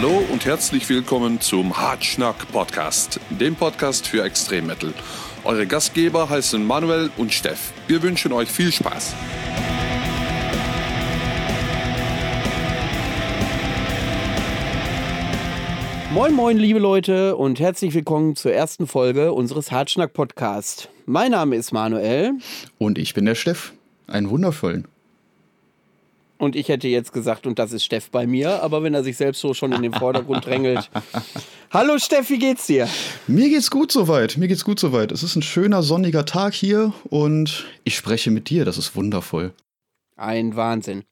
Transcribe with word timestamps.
Hallo 0.00 0.22
und 0.30 0.46
herzlich 0.46 0.88
willkommen 0.88 1.40
zum 1.40 1.76
Hartschnack 1.76 2.52
Podcast, 2.52 3.18
dem 3.30 3.56
Podcast 3.56 4.06
für 4.06 4.22
Extremmetal. 4.22 4.94
Eure 5.42 5.66
Gastgeber 5.66 6.30
heißen 6.30 6.64
Manuel 6.64 7.10
und 7.16 7.32
Steff. 7.32 7.72
Wir 7.88 8.00
wünschen 8.00 8.30
euch 8.30 8.48
viel 8.48 8.70
Spaß. 8.70 9.16
Moin, 16.12 16.32
moin, 16.32 16.58
liebe 16.58 16.78
Leute 16.78 17.34
und 17.34 17.58
herzlich 17.58 17.92
willkommen 17.92 18.36
zur 18.36 18.52
ersten 18.52 18.86
Folge 18.86 19.32
unseres 19.32 19.72
Hartschnack 19.72 20.12
Podcast. 20.12 20.90
Mein 21.06 21.32
Name 21.32 21.56
ist 21.56 21.72
Manuel. 21.72 22.34
Und 22.78 22.98
ich 22.98 23.14
bin 23.14 23.24
der 23.24 23.34
Steff. 23.34 23.72
Einen 24.06 24.30
wundervollen. 24.30 24.86
Und 26.38 26.54
ich 26.54 26.68
hätte 26.68 26.86
jetzt 26.86 27.12
gesagt, 27.12 27.46
und 27.48 27.58
das 27.58 27.72
ist 27.72 27.84
Steff 27.84 28.10
bei 28.10 28.26
mir, 28.26 28.62
aber 28.62 28.84
wenn 28.84 28.94
er 28.94 29.02
sich 29.02 29.16
selbst 29.16 29.40
so 29.40 29.54
schon 29.54 29.72
in 29.72 29.82
den 29.82 29.92
Vordergrund 29.92 30.46
drängelt. 30.46 30.88
Hallo 31.72 31.98
Steff, 31.98 32.30
wie 32.30 32.38
geht's 32.38 32.66
dir? 32.68 32.88
Mir 33.26 33.48
geht's 33.48 33.70
gut 33.70 33.90
soweit. 33.90 34.36
Mir 34.36 34.46
geht's 34.46 34.64
gut 34.64 34.78
soweit. 34.78 35.10
Es 35.10 35.24
ist 35.24 35.34
ein 35.34 35.42
schöner 35.42 35.82
sonniger 35.82 36.24
Tag 36.24 36.54
hier 36.54 36.92
und 37.10 37.66
ich 37.82 37.96
spreche 37.96 38.30
mit 38.30 38.50
dir. 38.50 38.64
Das 38.64 38.78
ist 38.78 38.94
wundervoll. 38.94 39.52
Ein 40.16 40.54
Wahnsinn. 40.54 41.02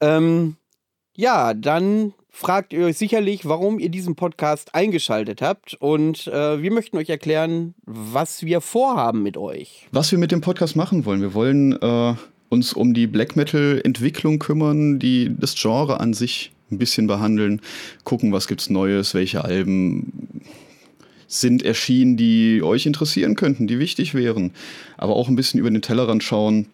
Ähm, 0.00 0.56
ja, 1.16 1.52
dann 1.52 2.14
fragt 2.30 2.72
ihr 2.72 2.86
euch 2.86 2.96
sicherlich, 2.96 3.48
warum 3.48 3.80
ihr 3.80 3.88
diesen 3.88 4.14
Podcast 4.14 4.72
eingeschaltet 4.72 5.42
habt. 5.42 5.74
Und 5.74 6.28
äh, 6.28 6.62
wir 6.62 6.70
möchten 6.70 6.96
euch 6.96 7.08
erklären, 7.08 7.74
was 7.84 8.44
wir 8.44 8.60
vorhaben 8.60 9.24
mit 9.24 9.36
euch. 9.36 9.88
Was 9.90 10.12
wir 10.12 10.18
mit 10.18 10.30
dem 10.30 10.40
Podcast 10.40 10.76
machen 10.76 11.04
wollen. 11.04 11.20
Wir 11.20 11.34
wollen 11.34 11.72
äh, 11.82 12.14
uns 12.48 12.72
um 12.72 12.94
die 12.94 13.06
Black 13.06 13.36
Metal-Entwicklung 13.36 14.38
kümmern, 14.38 14.98
die 14.98 15.30
das 15.38 15.54
Genre 15.54 16.00
an 16.00 16.14
sich 16.14 16.52
ein 16.70 16.78
bisschen 16.78 17.06
behandeln, 17.06 17.60
gucken, 18.04 18.32
was 18.32 18.46
gibt's 18.46 18.70
Neues, 18.70 19.14
welche 19.14 19.44
Alben 19.44 20.42
sind 21.26 21.62
erschienen, 21.62 22.16
die 22.16 22.62
euch 22.62 22.86
interessieren 22.86 23.36
könnten, 23.36 23.66
die 23.66 23.78
wichtig 23.78 24.14
wären. 24.14 24.52
Aber 24.96 25.14
auch 25.14 25.28
ein 25.28 25.36
bisschen 25.36 25.60
über 25.60 25.70
den 25.70 25.82
Tellerrand 25.82 26.22
schauen 26.22 26.66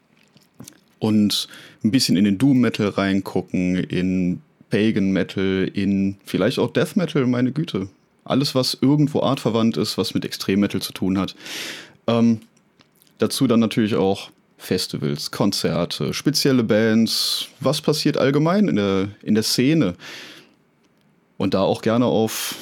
und 1.01 1.49
ein 1.83 1.91
bisschen 1.91 2.17
in 2.17 2.25
den 2.25 2.39
Doom 2.39 2.61
Metal 2.61 2.89
reingucken, 2.89 3.77
in 3.77 4.41
Pagan 4.71 5.13
Metal, 5.13 5.71
in 5.73 6.17
vielleicht 6.25 6.59
auch 6.59 6.73
Death 6.73 6.97
Metal, 6.97 7.27
meine 7.27 7.53
Güte. 7.53 7.89
Alles, 8.25 8.55
was 8.55 8.79
irgendwo 8.81 9.21
artverwandt 9.21 9.77
ist, 9.77 9.99
was 9.99 10.15
mit 10.15 10.25
Extrem 10.25 10.61
Metal 10.61 10.81
zu 10.81 10.93
tun 10.93 11.19
hat. 11.19 11.35
Ähm, 12.07 12.41
dazu 13.19 13.47
dann 13.47 13.61
natürlich 13.61 13.97
auch 13.97 14.31
Festivals, 14.65 15.31
Konzerte, 15.31 16.15
spezielle 16.15 16.65
Bands. 16.65 17.49
Was 17.61 17.81
passiert 17.81 18.17
allgemein 18.17 18.69
in 18.69 18.77
der, 18.77 19.09
in 19.23 19.35
der 19.35 19.43
Szene? 19.43 19.95
Und 21.37 21.55
da 21.55 21.63
auch 21.63 21.83
gerne 21.83 22.07
auf, 22.07 22.55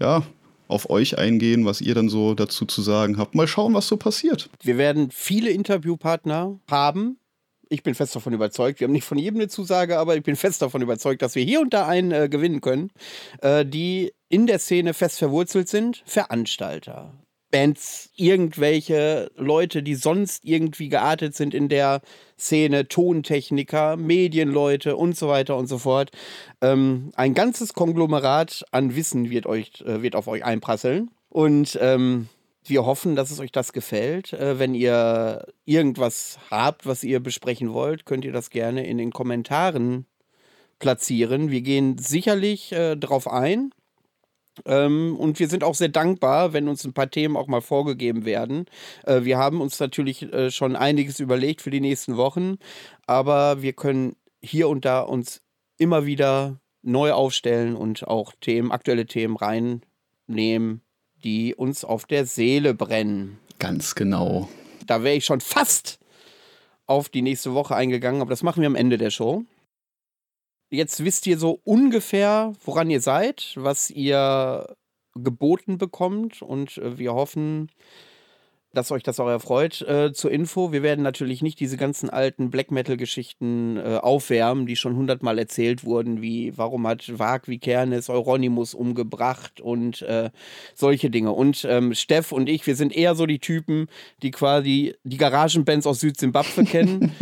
ja, 0.00 0.22
auf 0.68 0.90
euch 0.90 1.18
eingehen, 1.18 1.64
was 1.64 1.80
ihr 1.80 1.94
dann 1.94 2.08
so 2.08 2.34
dazu 2.34 2.66
zu 2.66 2.82
sagen 2.82 3.18
habt. 3.18 3.34
Mal 3.34 3.46
schauen, 3.46 3.74
was 3.74 3.86
so 3.86 3.96
passiert. 3.96 4.48
Wir 4.62 4.78
werden 4.78 5.10
viele 5.12 5.50
Interviewpartner 5.50 6.58
haben, 6.68 7.18
ich 7.68 7.82
bin 7.82 7.94
fest 7.94 8.14
davon 8.14 8.32
überzeugt, 8.32 8.80
wir 8.80 8.86
haben 8.86 8.92
nicht 8.92 9.04
von 9.04 9.18
jedem 9.18 9.40
eine 9.40 9.48
Zusage, 9.48 9.98
aber 9.98 10.16
ich 10.16 10.22
bin 10.22 10.36
fest 10.36 10.62
davon 10.62 10.82
überzeugt, 10.82 11.22
dass 11.22 11.34
wir 11.34 11.44
hier 11.44 11.60
und 11.60 11.74
da 11.74 11.86
einen 11.86 12.12
äh, 12.12 12.28
gewinnen 12.28 12.60
können, 12.60 12.90
äh, 13.40 13.64
die 13.64 14.12
in 14.28 14.46
der 14.46 14.58
Szene 14.58 14.94
fest 14.94 15.18
verwurzelt 15.18 15.68
sind. 15.68 16.02
Veranstalter, 16.06 17.12
Bands, 17.56 18.10
irgendwelche 18.16 19.30
Leute, 19.34 19.82
die 19.82 19.94
sonst 19.94 20.44
irgendwie 20.44 20.90
geartet 20.90 21.34
sind 21.34 21.54
in 21.54 21.70
der 21.70 22.02
Szene, 22.38 22.86
Tontechniker, 22.86 23.96
Medienleute 23.96 24.94
und 24.94 25.16
so 25.16 25.28
weiter 25.28 25.56
und 25.56 25.66
so 25.66 25.78
fort. 25.78 26.10
Ähm, 26.60 27.12
ein 27.14 27.32
ganzes 27.32 27.72
Konglomerat 27.72 28.66
an 28.72 28.94
Wissen 28.94 29.30
wird, 29.30 29.46
euch, 29.46 29.80
äh, 29.86 30.02
wird 30.02 30.16
auf 30.16 30.28
euch 30.28 30.44
einprasseln. 30.44 31.10
Und 31.30 31.78
ähm, 31.80 32.28
wir 32.62 32.84
hoffen, 32.84 33.16
dass 33.16 33.30
es 33.30 33.40
euch 33.40 33.52
das 33.52 33.72
gefällt. 33.72 34.34
Äh, 34.34 34.58
wenn 34.58 34.74
ihr 34.74 35.46
irgendwas 35.64 36.38
habt, 36.50 36.84
was 36.84 37.04
ihr 37.04 37.20
besprechen 37.20 37.72
wollt, 37.72 38.04
könnt 38.04 38.26
ihr 38.26 38.32
das 38.32 38.50
gerne 38.50 38.86
in 38.86 38.98
den 38.98 39.12
Kommentaren 39.12 40.04
platzieren. 40.78 41.50
Wir 41.50 41.62
gehen 41.62 41.96
sicherlich 41.96 42.72
äh, 42.72 42.96
darauf 42.96 43.26
ein. 43.26 43.72
Ähm, 44.64 45.16
und 45.16 45.38
wir 45.38 45.48
sind 45.48 45.64
auch 45.64 45.74
sehr 45.74 45.88
dankbar, 45.88 46.52
wenn 46.52 46.68
uns 46.68 46.84
ein 46.84 46.92
paar 46.92 47.10
Themen 47.10 47.36
auch 47.36 47.46
mal 47.46 47.60
vorgegeben 47.60 48.24
werden. 48.24 48.66
Äh, 49.04 49.24
wir 49.24 49.38
haben 49.38 49.60
uns 49.60 49.78
natürlich 49.78 50.22
äh, 50.32 50.50
schon 50.50 50.76
einiges 50.76 51.20
überlegt 51.20 51.62
für 51.62 51.70
die 51.70 51.80
nächsten 51.80 52.16
Wochen, 52.16 52.56
aber 53.06 53.62
wir 53.62 53.72
können 53.72 54.16
hier 54.40 54.68
und 54.68 54.84
da 54.84 55.00
uns 55.00 55.42
immer 55.78 56.06
wieder 56.06 56.60
neu 56.82 57.12
aufstellen 57.12 57.76
und 57.76 58.06
auch 58.06 58.32
Themen, 58.40 58.70
aktuelle 58.70 59.06
Themen 59.06 59.36
reinnehmen 59.36 60.82
die 61.24 61.54
uns 61.54 61.84
auf 61.84 62.06
der 62.06 62.26
Seele 62.26 62.74
brennen. 62.74 63.38
Ganz 63.58 63.94
genau. 63.94 64.48
Da 64.86 65.02
wäre 65.02 65.16
ich 65.16 65.24
schon 65.24 65.40
fast 65.40 65.98
auf 66.86 67.08
die 67.08 67.22
nächste 67.22 67.52
Woche 67.54 67.74
eingegangen, 67.74 68.20
aber 68.20 68.30
das 68.30 68.42
machen 68.44 68.60
wir 68.60 68.68
am 68.68 68.76
Ende 68.76 68.98
der 68.98 69.10
Show. 69.10 69.44
Jetzt 70.70 71.04
wisst 71.04 71.26
ihr 71.26 71.38
so 71.38 71.60
ungefähr, 71.64 72.52
woran 72.64 72.90
ihr 72.90 73.00
seid, 73.00 73.52
was 73.56 73.90
ihr 73.90 74.76
geboten 75.14 75.78
bekommt 75.78 76.42
und 76.42 76.78
äh, 76.78 76.98
wir 76.98 77.14
hoffen, 77.14 77.70
dass 78.76 78.92
euch 78.92 79.02
das 79.02 79.18
auch 79.20 79.28
erfreut. 79.28 79.80
Äh, 79.82 80.12
zur 80.12 80.30
Info, 80.30 80.72
wir 80.72 80.82
werden 80.82 81.02
natürlich 81.02 81.40
nicht 81.40 81.58
diese 81.60 81.76
ganzen 81.76 82.10
alten 82.10 82.50
Black 82.50 82.70
Metal-Geschichten 82.70 83.78
äh, 83.78 83.98
aufwärmen, 84.02 84.66
die 84.66 84.76
schon 84.76 84.96
hundertmal 84.96 85.38
erzählt 85.38 85.84
wurden, 85.84 86.20
wie 86.20 86.52
warum 86.56 86.86
hat 86.86 87.18
Wag 87.18 87.42
wie 87.46 87.58
Kernes 87.58 88.10
Euronymous 88.10 88.74
umgebracht 88.74 89.60
und 89.60 90.02
äh, 90.02 90.30
solche 90.74 91.10
Dinge. 91.10 91.32
Und 91.32 91.64
ähm, 91.68 91.94
Steff 91.94 92.32
und 92.32 92.48
ich, 92.48 92.66
wir 92.66 92.76
sind 92.76 92.94
eher 92.94 93.14
so 93.14 93.24
die 93.26 93.38
Typen, 93.38 93.88
die 94.22 94.30
quasi 94.30 94.94
die 95.04 95.16
Garagenbands 95.16 95.86
aus 95.86 96.00
Südzimbabwe 96.00 96.64
kennen. 96.64 97.12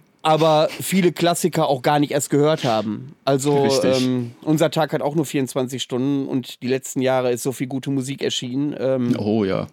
aber 0.22 0.68
viele 0.68 1.12
Klassiker 1.12 1.68
auch 1.68 1.82
gar 1.82 1.98
nicht 1.98 2.12
erst 2.12 2.30
gehört 2.30 2.64
haben. 2.64 3.14
Also 3.24 3.68
ähm, 3.84 4.32
unser 4.42 4.70
Tag 4.70 4.92
hat 4.92 5.02
auch 5.02 5.14
nur 5.14 5.24
24 5.24 5.82
Stunden 5.82 6.28
und 6.28 6.62
die 6.62 6.68
letzten 6.68 7.00
Jahre 7.00 7.32
ist 7.32 7.42
so 7.42 7.52
viel 7.52 7.66
gute 7.66 7.90
Musik 7.90 8.22
erschienen. 8.22 8.74
Ähm, 8.78 9.16
oh 9.18 9.44
ja 9.44 9.66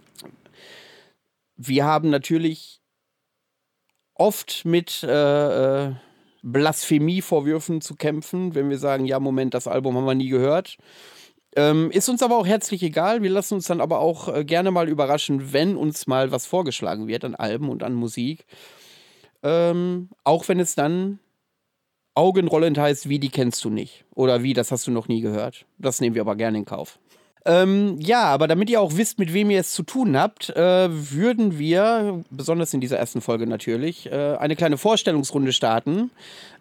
wir 1.58 1.86
haben 1.86 2.10
natürlich 2.10 2.82
oft 4.14 4.64
mit 4.64 5.04
äh, 5.04 5.88
äh, 5.88 5.94
Blasphemievorwürfen 6.44 7.82
zu 7.82 7.96
kämpfen, 7.96 8.56
wenn 8.56 8.70
wir 8.70 8.78
sagen, 8.78 9.06
ja, 9.06 9.20
Moment, 9.20 9.54
das 9.54 9.68
Album 9.68 9.98
haben 9.98 10.06
wir 10.06 10.16
nie 10.16 10.30
gehört. 10.30 10.78
Ähm, 11.56 11.90
ist 11.92 12.08
uns 12.08 12.22
aber 12.22 12.38
auch 12.38 12.46
herzlich 12.46 12.84
egal. 12.84 13.24
Wir 13.24 13.32
lassen 13.32 13.56
uns 13.56 13.66
dann 13.66 13.82
aber 13.82 14.00
auch 14.00 14.34
äh, 14.34 14.46
gerne 14.46 14.70
mal 14.70 14.88
überraschen, 14.88 15.54
wenn 15.54 15.76
uns 15.76 16.06
mal 16.06 16.32
was 16.32 16.46
vorgeschlagen 16.46 17.08
wird 17.08 17.26
an 17.26 17.36
Alben 17.36 17.70
und 17.70 17.84
an 17.84 17.94
Musik. 17.94 18.46
Ähm, 19.44 20.10
auch 20.24 20.48
wenn 20.48 20.60
es 20.60 20.76
dann 20.76 21.20
augenrollend 22.16 22.78
heißt, 22.78 23.10
wie 23.10 23.20
die 23.20 23.30
kennst 23.30 23.64
du 23.64 23.70
nicht. 23.70 24.06
Oder 24.16 24.42
wie, 24.44 24.54
das 24.54 24.72
hast 24.72 24.88
du 24.88 24.92
noch 24.92 25.08
nie 25.08 25.22
gehört. 25.22 25.66
Das 25.78 26.02
nehmen 26.02 26.16
wir 26.16 26.22
aber 26.22 26.36
gerne 26.36 26.58
in 26.58 26.66
Kauf. 26.66 27.00
Ähm, 27.46 27.98
ja, 28.02 28.24
aber 28.24 28.48
damit 28.48 28.70
ihr 28.70 28.82
auch 28.82 28.98
wisst, 28.98 29.20
mit 29.20 29.34
wem 29.34 29.50
ihr 29.50 29.62
es 29.62 29.72
zu 29.72 29.84
tun 29.84 30.18
habt, 30.18 30.50
äh, 30.50 30.90
würden 30.92 31.58
wir, 31.58 32.26
besonders 32.30 32.74
in 32.74 32.82
dieser 32.82 32.98
ersten 32.98 33.22
Folge 33.22 33.48
natürlich, 33.48 34.12
äh, 34.12 34.36
eine 34.38 34.58
kleine 34.58 34.78
Vorstellungsrunde 34.78 35.54
starten 35.54 36.12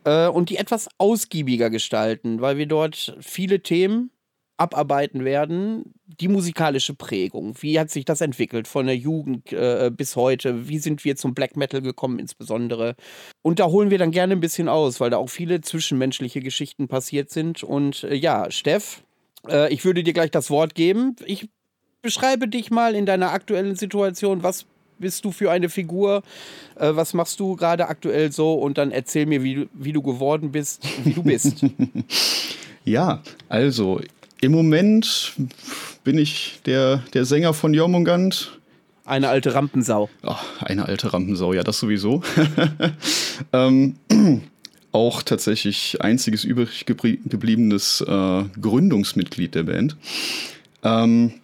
äh, 0.05 0.29
und 0.29 0.49
die 0.49 0.59
etwas 0.59 0.89
ausgiebiger 0.99 1.71
gestalten, 1.71 2.41
weil 2.41 2.57
wir 2.57 2.67
dort 2.67 3.17
viele 3.21 3.61
Themen 3.61 4.11
abarbeiten 4.57 5.25
werden. 5.25 5.95
Die 6.21 6.29
musikalische 6.29 6.95
Prägung. 6.95 7.55
Wie 7.61 7.79
hat 7.79 7.91
sich 7.91 8.05
das 8.05 8.21
entwickelt 8.21 8.69
von 8.69 8.87
der 8.87 8.97
Jugend 8.97 9.53
äh, 9.53 9.91
bis 9.95 10.17
heute? 10.17 10.69
Wie 10.69 10.79
sind 10.79 11.05
wir 11.05 11.17
zum 11.17 11.35
Black 11.35 11.57
Metal 11.57 11.83
gekommen 11.83 12.19
insbesondere? 12.19 12.97
Und 13.43 13.59
da 13.59 13.67
holen 13.67 13.91
wir 13.91 13.99
dann 13.99 14.13
gerne 14.13 14.33
ein 14.33 14.41
bisschen 14.41 14.69
aus, 14.69 15.01
weil 15.01 15.11
da 15.11 15.19
auch 15.19 15.29
viele 15.29 15.61
zwischenmenschliche 15.61 16.41
Geschichten 16.41 16.89
passiert 16.89 17.31
sind. 17.31 17.63
Und 17.63 18.05
äh, 18.05 18.15
ja, 18.15 18.51
Steff, 18.51 19.03
äh, 19.49 19.73
ich 19.73 19.85
würde 19.85 20.03
dir 20.03 20.13
gleich 20.13 20.31
das 20.31 20.51
Wort 20.51 20.75
geben. 20.75 21.17
Ich 21.27 21.49
beschreibe 22.03 22.49
dich 22.49 22.71
mal 22.71 22.95
in 22.95 23.05
deiner 23.05 23.33
aktuellen 23.33 23.77
Situation. 23.77 24.43
Was 24.43 24.67
bist 24.99 25.25
du 25.25 25.33
für 25.33 25.51
eine 25.51 25.69
Figur? 25.69 26.23
Äh, 26.77 26.95
was 26.95 27.15
machst 27.15 27.41
du 27.41 27.57
gerade 27.57 27.89
aktuell 27.89 28.33
so? 28.33 28.55
Und 28.55 28.79
dann 28.79 28.91
erzähl 28.91 29.27
mir, 29.27 29.43
wie, 29.43 29.69
wie 29.75 29.93
du 29.93 30.03
geworden 30.03 30.53
bist, 30.53 30.87
wie 31.05 31.13
du 31.13 31.23
bist. 31.23 31.65
ja, 32.85 33.23
also 33.49 34.01
im 34.41 34.53
Moment 34.53 35.33
bin 36.05 36.19
ich 36.19 36.61
der, 36.67 37.03
der 37.15 37.25
Sänger 37.25 37.55
von 37.55 37.75
Jormungand. 37.75 38.59
Eine 39.05 39.29
alte 39.29 39.55
Rampensau. 39.55 40.11
Oh, 40.25 40.35
eine 40.61 40.87
alte 40.87 41.13
Rampensau, 41.13 41.53
ja, 41.53 41.63
das 41.63 41.79
sowieso. 41.79 42.23
ähm, 43.53 43.97
auch 44.93 45.23
tatsächlich 45.23 46.01
einziges 46.01 46.45
übrig 46.45 46.87
gebliebenes 46.87 48.01
äh, 48.01 48.45
Gründungsmitglied 48.61 49.55
der 49.55 49.63
Band. 49.63 49.97
Ähm, 50.83 51.35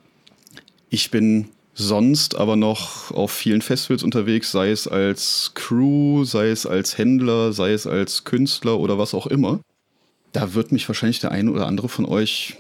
ich 0.91 1.11
bin 1.11 1.49
sonst 1.75 2.37
aber 2.37 2.57
noch 2.57 3.13
auf 3.13 3.31
vielen 3.31 3.63
Festivals 3.63 4.03
unterwegs, 4.03 4.53
sei 4.53 4.71
es 4.71 4.87
als 4.87 5.53
Crew, 5.55 6.25
sei 6.25 6.51
es 6.51 6.67
als 6.67 6.99
Händler, 6.99 7.53
sei 7.53 7.73
es 7.73 7.87
als 7.87 8.25
Künstler 8.25 8.79
oder 8.79 8.99
was 8.99 9.15
auch 9.15 9.27
immer. 9.27 9.61
da 10.33 10.55
wird 10.55 10.73
mich 10.73 10.89
wahrscheinlich 10.89 11.21
der 11.21 11.31
eine 11.31 11.51
oder 11.51 11.67
andere 11.67 11.89
von 11.89 12.07
euch 12.07 12.57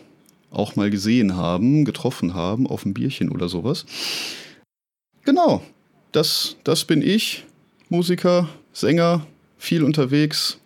auch 0.53 0.77
mal 0.77 0.91
gesehen 0.91 1.37
haben, 1.37 1.85
getroffen 1.85 2.35
haben, 2.35 2.67
auf 2.67 2.85
ein 2.85 2.95
Bierchen 2.95 3.31
oder 3.31 3.49
sowas. 3.49 3.87
Genau, 5.25 5.63
das, 6.13 6.57
das 6.65 6.85
bin 6.85 7.03
ich, 7.03 7.45
Musiker, 7.89 8.49
Sänger, 8.73 9.27
viel 9.59 9.83
unterwegs. 9.83 10.59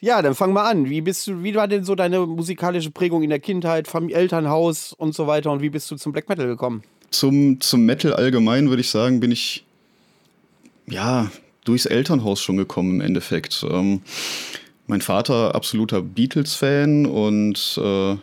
Ja, 0.00 0.22
dann 0.22 0.34
fang 0.34 0.52
mal 0.52 0.70
an. 0.70 0.88
Wie 0.88 1.00
bist 1.00 1.26
du, 1.26 1.42
wie 1.42 1.54
war 1.54 1.66
denn 1.66 1.84
so 1.84 1.94
deine 1.94 2.20
musikalische 2.20 2.90
Prägung 2.90 3.22
in 3.22 3.30
der 3.30 3.40
Kindheit, 3.40 3.88
Familie, 3.88 4.16
Elternhaus 4.16 4.92
und 4.92 5.14
so 5.14 5.26
weiter 5.26 5.50
und 5.50 5.60
wie 5.60 5.70
bist 5.70 5.90
du 5.90 5.96
zum 5.96 6.12
Black 6.12 6.28
Metal 6.28 6.46
gekommen? 6.46 6.82
Zum, 7.10 7.60
zum 7.60 7.84
Metal 7.84 8.12
allgemein 8.14 8.68
würde 8.68 8.80
ich 8.80 8.90
sagen, 8.90 9.18
bin 9.18 9.32
ich 9.32 9.64
ja 10.86 11.30
durchs 11.64 11.86
Elternhaus 11.86 12.40
schon 12.40 12.56
gekommen 12.56 12.96
im 12.96 13.00
Endeffekt. 13.00 13.64
Ähm, 13.68 14.02
mein 14.86 15.00
Vater 15.00 15.54
absoluter 15.54 16.00
Beatles-Fan 16.00 17.04
und 17.06 17.78
äh, 17.82 18.16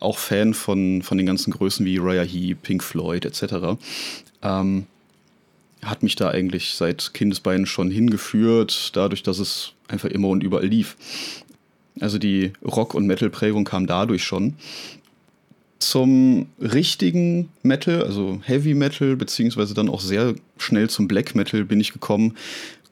auch 0.00 0.18
Fan 0.18 0.54
von, 0.54 1.02
von 1.02 1.16
den 1.18 1.26
ganzen 1.26 1.52
Größen 1.52 1.86
wie 1.86 1.98
Raya 1.98 2.22
Heep, 2.22 2.62
Pink 2.62 2.82
Floyd 2.82 3.24
etc. 3.24 3.78
Ähm, 4.42 4.86
hat 5.82 6.02
mich 6.02 6.16
da 6.16 6.30
eigentlich 6.30 6.74
seit 6.74 7.14
Kindesbeinen 7.14 7.66
schon 7.66 7.90
hingeführt, 7.90 8.90
dadurch, 8.94 9.22
dass 9.22 9.38
es 9.38 9.72
einfach 9.88 10.08
immer 10.08 10.28
und 10.28 10.42
überall 10.42 10.66
lief. 10.66 10.96
Also 12.00 12.18
die 12.18 12.52
Rock- 12.64 12.94
und 12.94 13.06
Metal-Prägung 13.06 13.64
kam 13.64 13.86
dadurch 13.86 14.24
schon. 14.24 14.54
Zum 15.78 16.46
richtigen 16.60 17.50
Metal, 17.62 18.02
also 18.02 18.40
Heavy 18.42 18.74
Metal, 18.74 19.16
beziehungsweise 19.16 19.74
dann 19.74 19.88
auch 19.88 20.00
sehr 20.00 20.34
schnell 20.58 20.90
zum 20.90 21.06
Black 21.06 21.34
Metal 21.34 21.64
bin 21.64 21.80
ich 21.80 21.92
gekommen 21.92 22.36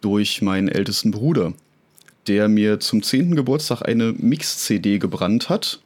durch 0.00 0.42
meinen 0.42 0.68
ältesten 0.68 1.10
Bruder, 1.10 1.54
der 2.28 2.48
mir 2.48 2.80
zum 2.80 3.02
10. 3.02 3.36
Geburtstag 3.36 3.82
eine 3.82 4.12
Mix-CD 4.12 4.98
gebrannt 4.98 5.48
hat 5.48 5.80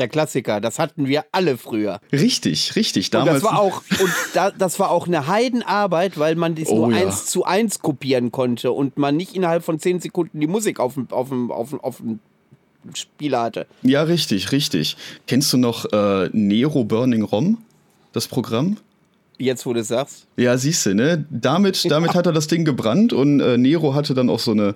der 0.00 0.08
Klassiker. 0.08 0.60
Das 0.60 0.78
hatten 0.78 1.06
wir 1.06 1.24
alle 1.32 1.56
früher. 1.56 2.00
Richtig, 2.12 2.74
richtig. 2.76 3.10
Damals. 3.10 3.36
Und 3.36 3.44
das 3.44 3.52
war 3.52 3.60
auch, 3.60 3.82
und 4.00 4.12
da, 4.34 4.50
das 4.50 4.78
war 4.78 4.90
auch 4.90 5.06
eine 5.06 5.26
Heidenarbeit, 5.26 6.18
weil 6.18 6.34
man 6.34 6.54
das 6.54 6.68
oh, 6.68 6.86
nur 6.86 6.96
ja. 6.96 7.06
eins 7.06 7.26
zu 7.26 7.44
eins 7.44 7.80
kopieren 7.80 8.32
konnte 8.32 8.72
und 8.72 8.98
man 8.98 9.16
nicht 9.16 9.36
innerhalb 9.36 9.64
von 9.64 9.78
zehn 9.78 10.00
Sekunden 10.00 10.40
die 10.40 10.46
Musik 10.46 10.80
auf 10.80 10.94
dem, 10.94 11.08
auf 11.10 11.28
dem, 11.28 11.50
auf 11.50 11.70
dem, 11.70 11.80
auf 11.80 11.98
dem 11.98 12.20
Spieler 12.94 13.42
hatte. 13.42 13.66
Ja, 13.82 14.02
richtig, 14.02 14.52
richtig. 14.52 14.96
Kennst 15.26 15.52
du 15.52 15.58
noch 15.58 15.84
äh, 15.92 16.30
Nero 16.32 16.84
Burning 16.84 17.22
ROM, 17.22 17.58
das 18.12 18.26
Programm? 18.26 18.78
Jetzt, 19.40 19.64
wo 19.64 19.72
du 19.72 19.80
es 19.80 19.88
sagst. 19.88 20.26
Ja, 20.36 20.58
siehst 20.58 20.84
du, 20.84 20.94
ne? 20.94 21.24
Damit, 21.30 21.84
damit 21.90 22.14
hat 22.14 22.26
er 22.26 22.32
das 22.32 22.46
Ding 22.46 22.66
gebrannt 22.66 23.14
und 23.14 23.40
äh, 23.40 23.56
Nero 23.56 23.94
hatte 23.94 24.12
dann 24.12 24.28
auch 24.28 24.38
so, 24.38 24.50
eine, 24.50 24.74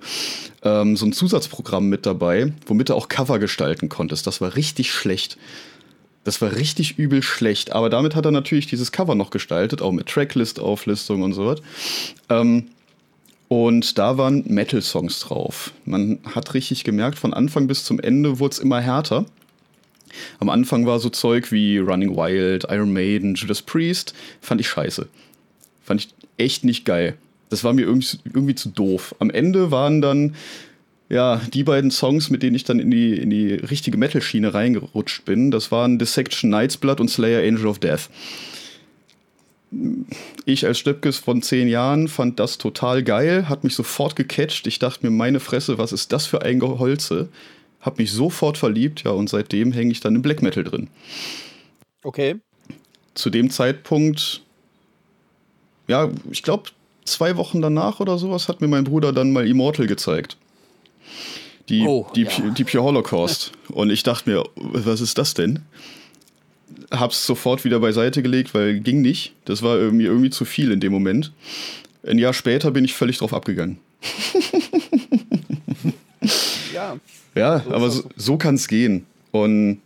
ähm, 0.63 0.97
so 0.97 1.05
ein 1.05 1.13
Zusatzprogramm 1.13 1.87
mit 1.87 2.07
dabei, 2.07 2.51
womit 2.65 2.89
er 2.89 2.95
auch 2.95 3.07
Cover 3.07 3.37
gestalten 3.37 3.89
konntest. 3.89 4.25
Das 4.25 4.41
war 4.41 4.55
richtig 4.55 4.91
schlecht. 4.91 5.37
Das 6.23 6.41
war 6.41 6.55
richtig 6.55 6.97
übel 6.97 7.21
schlecht. 7.21 7.73
Aber 7.73 7.91
damit 7.91 8.15
hat 8.15 8.25
er 8.25 8.31
natürlich 8.31 8.65
dieses 8.65 8.91
Cover 8.91 9.13
noch 9.13 9.29
gestaltet, 9.29 9.83
auch 9.83 9.91
mit 9.91 10.07
Tracklist-Auflistung 10.07 11.21
und 11.21 11.33
so 11.33 11.45
was. 11.45 11.61
Ähm, 12.29 12.69
und 13.47 13.99
da 13.99 14.17
waren 14.17 14.43
Metal-Songs 14.47 15.19
drauf. 15.19 15.73
Man 15.85 16.17
hat 16.33 16.55
richtig 16.55 16.83
gemerkt, 16.83 17.19
von 17.19 17.35
Anfang 17.35 17.67
bis 17.67 17.83
zum 17.83 17.99
Ende 17.99 18.39
wurde 18.39 18.53
es 18.53 18.59
immer 18.59 18.81
härter. 18.81 19.25
Am 20.39 20.49
Anfang 20.49 20.85
war 20.85 20.99
so 20.99 21.09
Zeug 21.09 21.51
wie 21.51 21.77
Running 21.77 22.15
Wild, 22.15 22.65
Iron 22.69 22.93
Maiden, 22.93 23.35
Judas 23.35 23.61
Priest. 23.61 24.13
Fand 24.41 24.61
ich 24.61 24.67
scheiße. 24.67 25.07
Fand 25.83 26.01
ich 26.01 26.09
echt 26.37 26.63
nicht 26.63 26.85
geil. 26.85 27.15
Das 27.49 27.63
war 27.63 27.73
mir 27.73 27.83
irgendwie, 27.83 28.17
irgendwie 28.25 28.55
zu 28.55 28.69
doof. 28.69 29.15
Am 29.19 29.29
Ende 29.29 29.71
waren 29.71 30.01
dann 30.01 30.35
ja, 31.09 31.39
die 31.53 31.63
beiden 31.63 31.91
Songs, 31.91 32.29
mit 32.29 32.41
denen 32.41 32.55
ich 32.55 32.63
dann 32.63 32.79
in 32.79 32.89
die, 32.89 33.15
in 33.15 33.29
die 33.29 33.53
richtige 33.53 33.97
Metal-Schiene 33.97 34.53
reingerutscht 34.53 35.25
bin, 35.25 35.51
das 35.51 35.71
waren 35.71 35.99
Dissection 35.99 36.49
Night's 36.49 36.77
Blood 36.77 36.99
und 36.99 37.09
Slayer 37.09 37.47
Angel 37.47 37.67
of 37.67 37.79
Death. 37.79 38.09
Ich 40.45 40.65
als 40.65 40.79
Stöpkes 40.79 41.17
von 41.17 41.41
zehn 41.41 41.67
Jahren 41.67 42.07
fand 42.07 42.39
das 42.39 42.57
total 42.57 43.03
geil, 43.03 43.49
hat 43.49 43.63
mich 43.63 43.75
sofort 43.75 44.15
gecatcht. 44.15 44.67
Ich 44.67 44.79
dachte 44.79 45.05
mir, 45.05 45.11
meine 45.11 45.39
Fresse, 45.39 45.77
was 45.77 45.91
ist 45.91 46.11
das 46.11 46.25
für 46.25 46.41
ein 46.41 46.59
Geholze? 46.59 47.29
Habe 47.85 48.01
mich 48.01 48.11
sofort 48.11 48.57
verliebt, 48.57 49.03
ja, 49.03 49.11
und 49.11 49.29
seitdem 49.29 49.71
hänge 49.71 49.91
ich 49.91 49.99
dann 49.99 50.15
im 50.15 50.21
Black 50.21 50.41
Metal 50.41 50.63
drin. 50.63 50.89
Okay. 52.03 52.35
Zu 53.13 53.29
dem 53.29 53.49
Zeitpunkt, 53.49 54.41
ja, 55.87 56.09
ich 56.31 56.43
glaube, 56.43 56.71
zwei 57.05 57.37
Wochen 57.37 57.61
danach 57.61 57.99
oder 57.99 58.17
sowas 58.17 58.49
hat 58.49 58.59
mir 58.59 58.67
mein 58.67 58.83
Bruder 58.83 59.13
dann 59.13 59.31
mal 59.31 59.47
Immortal 59.47 59.87
gezeigt. 59.87 60.37
Die, 61.69 61.85
oh, 61.85 62.07
die, 62.15 62.23
ja. 62.23 62.49
die 62.49 62.63
Pure 62.63 62.83
Holocaust. 62.83 63.51
Und 63.69 63.89
ich 63.91 64.03
dachte 64.03 64.29
mir, 64.29 64.43
was 64.55 65.01
ist 65.01 65.17
das 65.17 65.33
denn? 65.33 65.61
Hab's 66.91 67.25
sofort 67.25 67.63
wieder 67.65 67.79
beiseite 67.79 68.21
gelegt, 68.21 68.53
weil 68.53 68.79
ging 68.79 69.01
nicht. 69.01 69.33
Das 69.45 69.61
war 69.61 69.77
irgendwie, 69.77 70.05
irgendwie 70.05 70.29
zu 70.29 70.45
viel 70.45 70.71
in 70.71 70.79
dem 70.79 70.91
Moment. 70.91 71.31
Ein 72.05 72.19
Jahr 72.19 72.33
später 72.33 72.71
bin 72.71 72.85
ich 72.85 72.93
völlig 72.93 73.17
drauf 73.17 73.33
abgegangen. 73.33 73.79
ja. 76.73 76.97
Ja, 77.35 77.59
so 77.59 77.71
aber 77.71 77.89
so, 77.89 78.03
so 78.15 78.37
kann 78.37 78.55
es 78.55 78.67
gehen. 78.67 79.05
Und 79.31 79.81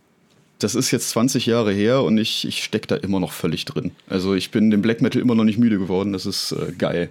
das 0.60 0.74
ist 0.74 0.90
jetzt 0.90 1.10
20 1.10 1.46
Jahre 1.46 1.72
her 1.72 2.02
und 2.02 2.18
ich, 2.18 2.46
ich 2.46 2.62
stecke 2.62 2.86
da 2.86 2.96
immer 2.96 3.18
noch 3.18 3.32
völlig 3.32 3.64
drin. 3.64 3.92
Also 4.08 4.34
ich 4.34 4.50
bin 4.50 4.70
dem 4.70 4.82
Black 4.82 5.00
Metal 5.00 5.20
immer 5.20 5.34
noch 5.34 5.44
nicht 5.44 5.58
müde 5.58 5.78
geworden. 5.78 6.12
Das 6.12 6.26
ist 6.26 6.52
äh, 6.52 6.72
geil. 6.76 7.10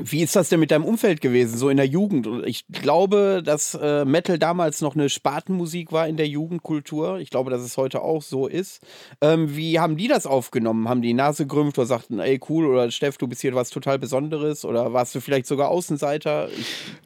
Wie 0.00 0.22
ist 0.22 0.34
das 0.34 0.48
denn 0.48 0.58
mit 0.58 0.70
deinem 0.70 0.84
Umfeld 0.84 1.20
gewesen, 1.20 1.58
so 1.58 1.68
in 1.68 1.76
der 1.76 1.86
Jugend? 1.86 2.26
Ich 2.46 2.64
glaube, 2.72 3.42
dass 3.44 3.74
äh, 3.74 4.06
Metal 4.06 4.38
damals 4.38 4.80
noch 4.80 4.94
eine 4.94 5.10
Spartenmusik 5.10 5.92
war 5.92 6.08
in 6.08 6.16
der 6.16 6.26
Jugendkultur. 6.26 7.18
Ich 7.18 7.28
glaube, 7.28 7.50
dass 7.50 7.60
es 7.60 7.76
heute 7.76 8.00
auch 8.00 8.22
so 8.22 8.46
ist. 8.46 8.80
Ähm, 9.20 9.54
wie 9.54 9.78
haben 9.78 9.98
die 9.98 10.08
das 10.08 10.26
aufgenommen? 10.26 10.88
Haben 10.88 11.02
die, 11.02 11.12
die 11.12 11.14
Nase 11.14 11.46
gerümpft 11.46 11.78
oder 11.78 11.86
sagten, 11.86 12.20
ey 12.20 12.40
cool, 12.48 12.64
oder 12.64 12.90
Steff, 12.90 13.18
du 13.18 13.28
bist 13.28 13.42
hier 13.42 13.54
was 13.54 13.68
total 13.68 13.98
Besonderes? 13.98 14.64
Oder 14.64 14.94
warst 14.94 15.14
du 15.14 15.20
vielleicht 15.20 15.46
sogar 15.46 15.68
Außenseiter? 15.68 16.48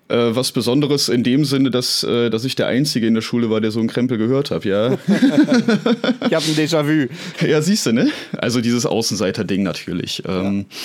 Äh, 0.08 0.16
was 0.36 0.52
Besonderes 0.52 1.08
in 1.08 1.24
dem 1.24 1.44
Sinne, 1.44 1.72
dass, 1.72 2.04
äh, 2.04 2.30
dass 2.30 2.44
ich 2.44 2.54
der 2.54 2.68
Einzige 2.68 3.08
in 3.08 3.14
der 3.14 3.20
Schule 3.20 3.50
war, 3.50 3.60
der 3.60 3.72
so 3.72 3.80
einen 3.80 3.88
Krempel 3.88 4.16
gehört 4.16 4.52
hat, 4.52 4.64
ja. 4.64 4.92
ich 5.08 5.08
habe 5.08 6.44
ein 6.44 6.54
Déjà-vu. 6.54 7.08
Ja, 7.44 7.60
siehst 7.62 7.86
du, 7.86 7.92
ne? 7.92 8.10
Also 8.38 8.60
dieses 8.60 8.86
Außenseiter-Ding 8.86 9.64
natürlich. 9.64 10.22
Ähm, 10.24 10.66
ja 10.70 10.76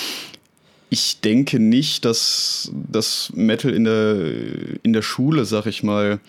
ich 0.92 1.20
denke 1.22 1.58
nicht, 1.58 2.04
dass 2.04 2.70
das 2.70 3.32
Metal 3.34 3.72
in 3.72 3.84
der, 3.84 4.14
in 4.82 4.92
der 4.92 5.00
Schule, 5.00 5.46
sag 5.46 5.64
ich 5.64 5.82
mal, 5.82 6.20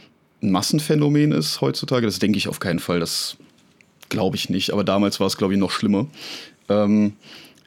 ein 0.41 0.51
Massenphänomen 0.51 1.33
ist 1.33 1.59
heutzutage. 1.59 2.05
Das 2.05 2.19
denke 2.19 2.37
ich 2.37 2.47
auf 2.47 2.61
keinen 2.61 2.79
Fall. 2.79 3.01
Das 3.01 3.35
glaube 4.07 4.37
ich 4.37 4.49
nicht. 4.49 4.71
Aber 4.71 4.85
damals 4.85 5.19
war 5.19 5.27
es, 5.27 5.35
glaube 5.35 5.53
ich, 5.53 5.59
noch 5.59 5.69
schlimmer. 5.69 6.07
Ähm, 6.69 7.11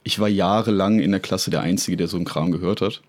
ich 0.04 0.18
war 0.20 0.28
jahrelang 0.28 0.98
in 0.98 1.10
der 1.10 1.20
Klasse 1.20 1.50
der 1.50 1.60
Einzige, 1.60 1.98
der 1.98 2.08
so 2.08 2.16
einen 2.16 2.24
Kram 2.24 2.50
gehört 2.50 2.80
hat. 2.80 3.02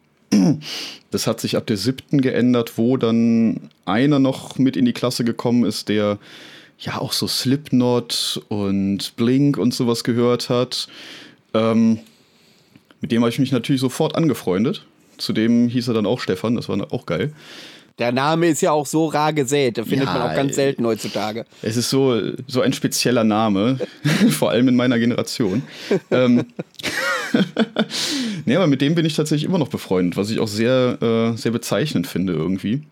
Das 1.09 1.25
hat 1.25 1.39
sich 1.39 1.55
ab 1.55 1.65
der 1.65 1.77
siebten 1.77 2.19
geändert, 2.19 2.77
wo 2.77 2.97
dann 2.97 3.69
einer 3.85 4.19
noch 4.19 4.57
mit 4.57 4.75
in 4.75 4.83
die 4.83 4.91
Klasse 4.91 5.23
gekommen 5.23 5.63
ist, 5.63 5.87
der 5.87 6.19
ja 6.77 6.97
auch 6.97 7.13
so 7.13 7.25
Slipknot 7.25 8.43
und 8.49 9.15
Blink 9.15 9.57
und 9.57 9.73
sowas 9.73 10.03
gehört 10.03 10.49
hat. 10.49 10.89
Ähm, 11.53 11.99
mit 13.01 13.11
dem 13.11 13.21
habe 13.21 13.29
ich 13.29 13.39
mich 13.39 13.51
natürlich 13.51 13.81
sofort 13.81 14.15
angefreundet. 14.15 14.85
Zudem 15.17 15.67
hieß 15.67 15.87
er 15.87 15.93
dann 15.93 16.05
auch 16.05 16.19
Stefan, 16.19 16.55
das 16.55 16.69
war 16.69 16.93
auch 16.93 17.05
geil. 17.05 17.33
Der 17.99 18.11
Name 18.11 18.47
ist 18.47 18.61
ja 18.61 18.71
auch 18.71 18.85
so 18.85 19.07
rar 19.07 19.33
gesät, 19.33 19.77
den 19.77 19.85
findet 19.85 20.07
ja, 20.07 20.13
man 20.13 20.21
auch 20.21 20.35
ganz 20.35 20.53
selten 20.53 20.85
heutzutage. 20.85 21.45
Es 21.63 21.77
ist 21.77 21.89
so, 21.89 22.21
so 22.45 22.61
ein 22.61 22.71
spezieller 22.71 23.23
Name, 23.23 23.79
vor 24.29 24.51
allem 24.51 24.67
in 24.67 24.75
meiner 24.75 24.99
Generation. 24.99 25.63
ähm, 26.11 26.45
nee, 28.45 28.55
aber 28.55 28.67
mit 28.67 28.81
dem 28.81 28.93
bin 28.93 29.05
ich 29.05 29.15
tatsächlich 29.15 29.49
immer 29.49 29.57
noch 29.57 29.69
befreundet, 29.69 30.15
was 30.15 30.29
ich 30.29 30.39
auch 30.39 30.47
sehr, 30.47 31.01
äh, 31.01 31.37
sehr 31.37 31.51
bezeichnend 31.51 32.05
finde 32.05 32.33
irgendwie. 32.33 32.83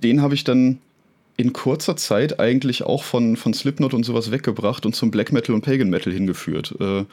Den 0.00 0.22
habe 0.22 0.34
ich 0.34 0.44
dann 0.44 0.78
in 1.36 1.52
kurzer 1.52 1.96
Zeit 1.96 2.38
eigentlich 2.38 2.84
auch 2.84 3.02
von, 3.02 3.36
von 3.36 3.52
Slipknot 3.52 3.94
und 3.94 4.04
sowas 4.04 4.30
weggebracht 4.30 4.86
und 4.86 4.94
zum 4.94 5.10
Black 5.10 5.32
Metal 5.32 5.54
und 5.54 5.62
Pagan 5.62 5.90
Metal 5.90 6.12
hingeführt. 6.12 6.74
Äh, 6.80 7.04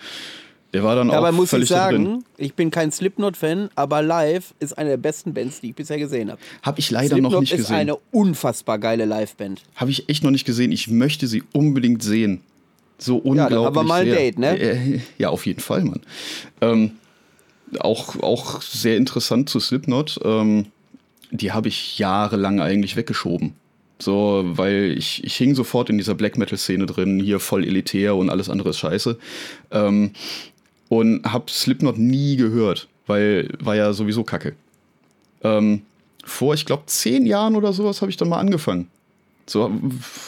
der 0.74 0.84
war 0.84 0.96
dann 0.96 1.10
Dabei 1.10 1.30
auch 1.30 1.34
muss 1.34 1.52
völlig 1.52 1.70
ich 1.70 1.76
sagen, 1.76 2.06
drin. 2.06 2.26
ich 2.38 2.56
bin 2.56 2.72
kein 2.72 2.92
Slipknot-Fan, 2.92 3.70
aber 3.76 4.02
live 4.02 4.56
ist 4.60 4.76
eine 4.76 4.90
der 4.90 4.98
besten 4.98 5.34
Bands, 5.34 5.62
die 5.62 5.70
ich 5.70 5.76
bisher 5.76 6.00
gesehen 6.00 6.32
habe. 6.32 6.42
Habe 6.64 6.80
ich 6.80 6.90
leider 6.90 7.10
Slipknot 7.10 7.32
noch 7.32 7.40
nicht 7.42 7.52
gesehen. 7.52 7.66
Slipknot 7.66 7.98
ist 7.98 8.12
eine 8.12 8.24
unfassbar 8.24 8.80
geile 8.80 9.06
Liveband. 9.06 9.62
Habe 9.76 9.92
ich 9.92 10.10
echt 10.10 10.24
noch 10.24 10.32
nicht 10.32 10.46
gesehen. 10.46 10.72
Ich 10.72 10.88
möchte 10.88 11.28
sie 11.28 11.44
unbedingt 11.54 12.02
sehen. 12.02 12.42
So 12.98 13.18
unglaublich. 13.18 13.60
Ja, 13.60 13.68
aber 13.68 13.84
mal 13.84 14.02
ein. 14.02 14.08
Date, 14.08 14.40
ne? 14.40 14.60
Äh, 14.60 15.00
ja, 15.20 15.30
auf 15.30 15.46
jeden 15.46 15.60
Fall, 15.60 15.84
Mann. 15.84 16.02
Ähm, 16.62 16.92
auch, 17.80 18.20
auch 18.22 18.62
sehr 18.62 18.98
interessant 18.98 19.50
zu 19.50 19.60
Slipknot. 19.60 20.20
Ähm, 20.24 20.68
die 21.30 21.52
habe 21.52 21.68
ich 21.68 22.00
jahrelang 22.00 22.62
eigentlich 22.62 22.96
weggeschoben. 22.96 23.54
So, 24.00 24.44
weil 24.46 24.96
ich, 24.98 25.24
ich 25.24 25.36
hing 25.36 25.56
sofort 25.56 25.90
in 25.90 25.98
dieser 25.98 26.16
Black 26.16 26.38
Metal-Szene 26.38 26.86
drin, 26.88 27.20
hier 27.20 27.40
voll 27.40 27.64
elitär 27.64 28.16
und 28.16 28.30
alles 28.30 28.50
andere 28.50 28.72
ist 28.72 28.80
scheiße. 28.80 29.18
Ähm, 29.72 30.12
und 31.00 31.24
habe 31.26 31.50
Slipknot 31.50 31.98
nie 31.98 32.36
gehört, 32.36 32.88
weil 33.08 33.50
war 33.60 33.76
ja 33.76 33.94
sowieso 33.94 34.24
kacke. 34.24 34.54
Ähm, 35.42 35.82
vor, 36.24 36.54
ich 36.54 36.66
glaube, 36.66 36.84
zehn 36.86 37.26
Jahren 37.26 37.56
oder 37.56 37.74
sowas 37.74 38.02
habe 38.02 38.12
ich 38.12 38.18
dann 38.18 38.30
mal 38.30 38.40
angefangen. 38.40 38.90
So, 39.48 39.72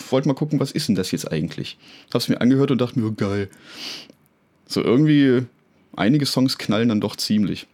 wollte 0.10 0.27
mal 0.27 0.34
gucken, 0.34 0.60
was 0.60 0.72
ist 0.72 0.88
denn 0.88 0.95
das 0.95 1.12
jetzt 1.12 1.31
eigentlich? 1.31 1.77
Hab's 2.13 2.27
mir 2.27 2.41
angehört 2.41 2.72
und 2.72 2.81
dachte 2.81 3.00
mir, 3.00 3.07
oh, 3.07 3.13
geil. 3.15 3.50
So 4.67 4.81
irgendwie, 4.81 5.43
einige 5.95 6.25
Songs 6.25 6.57
knallen 6.57 6.89
dann 6.89 7.00
doch 7.00 7.15
ziemlich. 7.15 7.67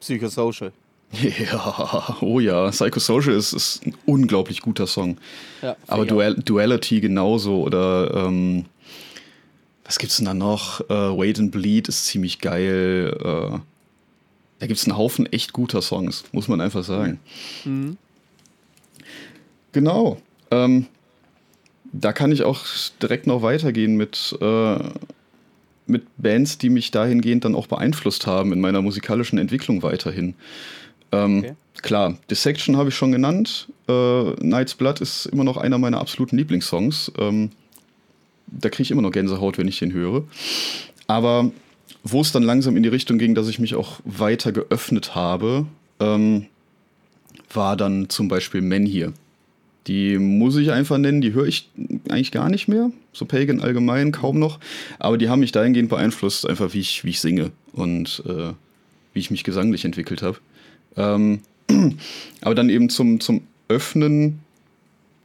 Psychosocial. 0.00 0.72
Ja, 1.12 2.18
oh 2.20 2.38
ja, 2.38 2.70
Psychosocial 2.70 3.34
ist, 3.34 3.52
ist 3.52 3.84
ein 3.84 3.96
unglaublich 4.06 4.60
guter 4.60 4.86
Song. 4.86 5.16
Ja, 5.60 5.76
Aber 5.88 6.06
Dual 6.06 6.36
Duality 6.36 7.00
genauso 7.00 7.62
oder 7.62 8.14
ähm, 8.14 8.66
was 9.90 9.98
gibt's 9.98 10.18
denn 10.18 10.26
da 10.26 10.34
noch? 10.34 10.82
Äh, 10.82 10.94
Wait 10.94 11.40
and 11.40 11.50
Bleed 11.50 11.88
ist 11.88 12.06
ziemlich 12.06 12.38
geil. 12.38 13.12
Äh, 13.18 13.58
da 14.60 14.66
gibt's 14.68 14.84
einen 14.84 14.96
Haufen 14.96 15.26
echt 15.32 15.52
guter 15.52 15.82
Songs, 15.82 16.22
muss 16.30 16.46
man 16.46 16.60
einfach 16.60 16.84
sagen. 16.84 17.18
Mhm. 17.64 17.96
Genau. 19.72 20.22
Ähm, 20.52 20.86
da 21.92 22.12
kann 22.12 22.30
ich 22.30 22.44
auch 22.44 22.64
direkt 23.02 23.26
noch 23.26 23.42
weitergehen 23.42 23.96
mit, 23.96 24.38
äh, 24.40 24.78
mit 25.88 26.04
Bands, 26.18 26.58
die 26.58 26.70
mich 26.70 26.92
dahingehend 26.92 27.44
dann 27.44 27.56
auch 27.56 27.66
beeinflusst 27.66 28.28
haben 28.28 28.52
in 28.52 28.60
meiner 28.60 28.82
musikalischen 28.82 29.40
Entwicklung 29.40 29.82
weiterhin. 29.82 30.34
Ähm, 31.10 31.38
Okay. 31.40 31.54
Klar, 31.82 32.16
Dissection 32.30 32.76
habe 32.76 32.90
ich 32.90 32.94
schon 32.94 33.10
genannt. 33.10 33.66
Äh, 33.88 34.30
Night's 34.44 34.74
Blood 34.74 35.00
ist 35.00 35.26
immer 35.26 35.42
noch 35.42 35.56
einer 35.56 35.78
meiner 35.78 35.98
absoluten 35.98 36.36
Lieblingssongs. 36.36 37.10
Ähm, 37.18 37.50
da 38.50 38.68
kriege 38.68 38.84
ich 38.84 38.90
immer 38.90 39.02
noch 39.02 39.12
Gänsehaut, 39.12 39.58
wenn 39.58 39.68
ich 39.68 39.78
den 39.78 39.92
höre. 39.92 40.24
Aber 41.06 41.50
wo 42.02 42.20
es 42.20 42.32
dann 42.32 42.42
langsam 42.42 42.76
in 42.76 42.82
die 42.82 42.88
Richtung 42.88 43.18
ging, 43.18 43.34
dass 43.34 43.48
ich 43.48 43.58
mich 43.58 43.74
auch 43.74 44.00
weiter 44.04 44.52
geöffnet 44.52 45.14
habe, 45.14 45.66
ähm, 45.98 46.46
war 47.52 47.76
dann 47.76 48.08
zum 48.08 48.28
Beispiel 48.28 48.60
Men 48.60 48.86
hier. 48.86 49.12
Die 49.86 50.18
muss 50.18 50.56
ich 50.56 50.70
einfach 50.70 50.98
nennen, 50.98 51.20
die 51.20 51.32
höre 51.32 51.46
ich 51.46 51.68
eigentlich 52.08 52.32
gar 52.32 52.48
nicht 52.48 52.68
mehr. 52.68 52.90
So 53.12 53.24
Pagan 53.24 53.60
allgemein 53.60 54.12
kaum 54.12 54.38
noch. 54.38 54.60
Aber 54.98 55.18
die 55.18 55.28
haben 55.28 55.40
mich 55.40 55.52
dahingehend 55.52 55.88
beeinflusst, 55.88 56.46
einfach 56.46 56.74
wie 56.74 56.80
ich, 56.80 57.04
wie 57.04 57.10
ich 57.10 57.20
singe 57.20 57.50
und 57.72 58.22
äh, 58.26 58.52
wie 59.12 59.20
ich 59.20 59.30
mich 59.30 59.42
gesanglich 59.42 59.84
entwickelt 59.84 60.22
habe. 60.22 60.38
Ähm, 60.96 61.40
aber 62.40 62.54
dann 62.54 62.68
eben 62.68 62.88
zum, 62.88 63.20
zum 63.20 63.42
Öffnen 63.68 64.40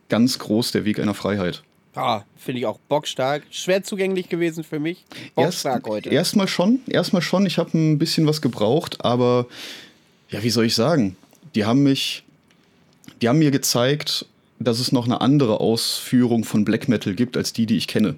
ganz 0.09 0.39
groß 0.39 0.71
der 0.71 0.85
Weg 0.85 0.99
einer 0.99 1.13
Freiheit. 1.13 1.63
Ah, 1.95 2.23
finde 2.37 2.59
ich 2.59 2.65
auch 2.65 2.77
bockstark. 2.89 3.43
Schwer 3.51 3.83
zugänglich 3.83 4.27
gewesen 4.27 4.63
für 4.63 4.79
mich. 4.79 5.05
Bockstark 5.33 5.87
heute. 5.87 6.09
Erstmal 6.09 6.47
schon, 6.47 6.81
erstmal 6.87 7.21
schon. 7.21 7.45
Ich 7.45 7.57
habe 7.57 7.77
ein 7.77 7.97
bisschen 7.97 8.27
was 8.27 8.41
gebraucht, 8.41 9.03
aber 9.03 9.47
ja, 10.29 10.43
wie 10.43 10.49
soll 10.49 10.65
ich 10.65 10.75
sagen? 10.75 11.15
Die 11.55 11.65
haben 11.65 11.83
mich, 11.83 12.23
die 13.21 13.29
haben 13.29 13.39
mir 13.39 13.51
gezeigt, 13.51 14.25
dass 14.59 14.79
es 14.79 14.91
noch 14.91 15.05
eine 15.05 15.21
andere 15.21 15.59
Ausführung 15.59 16.43
von 16.43 16.65
Black 16.65 16.89
Metal 16.89 17.13
gibt 17.13 17.37
als 17.37 17.53
die, 17.53 17.65
die 17.65 17.77
ich 17.77 17.87
kenne. 17.87 18.15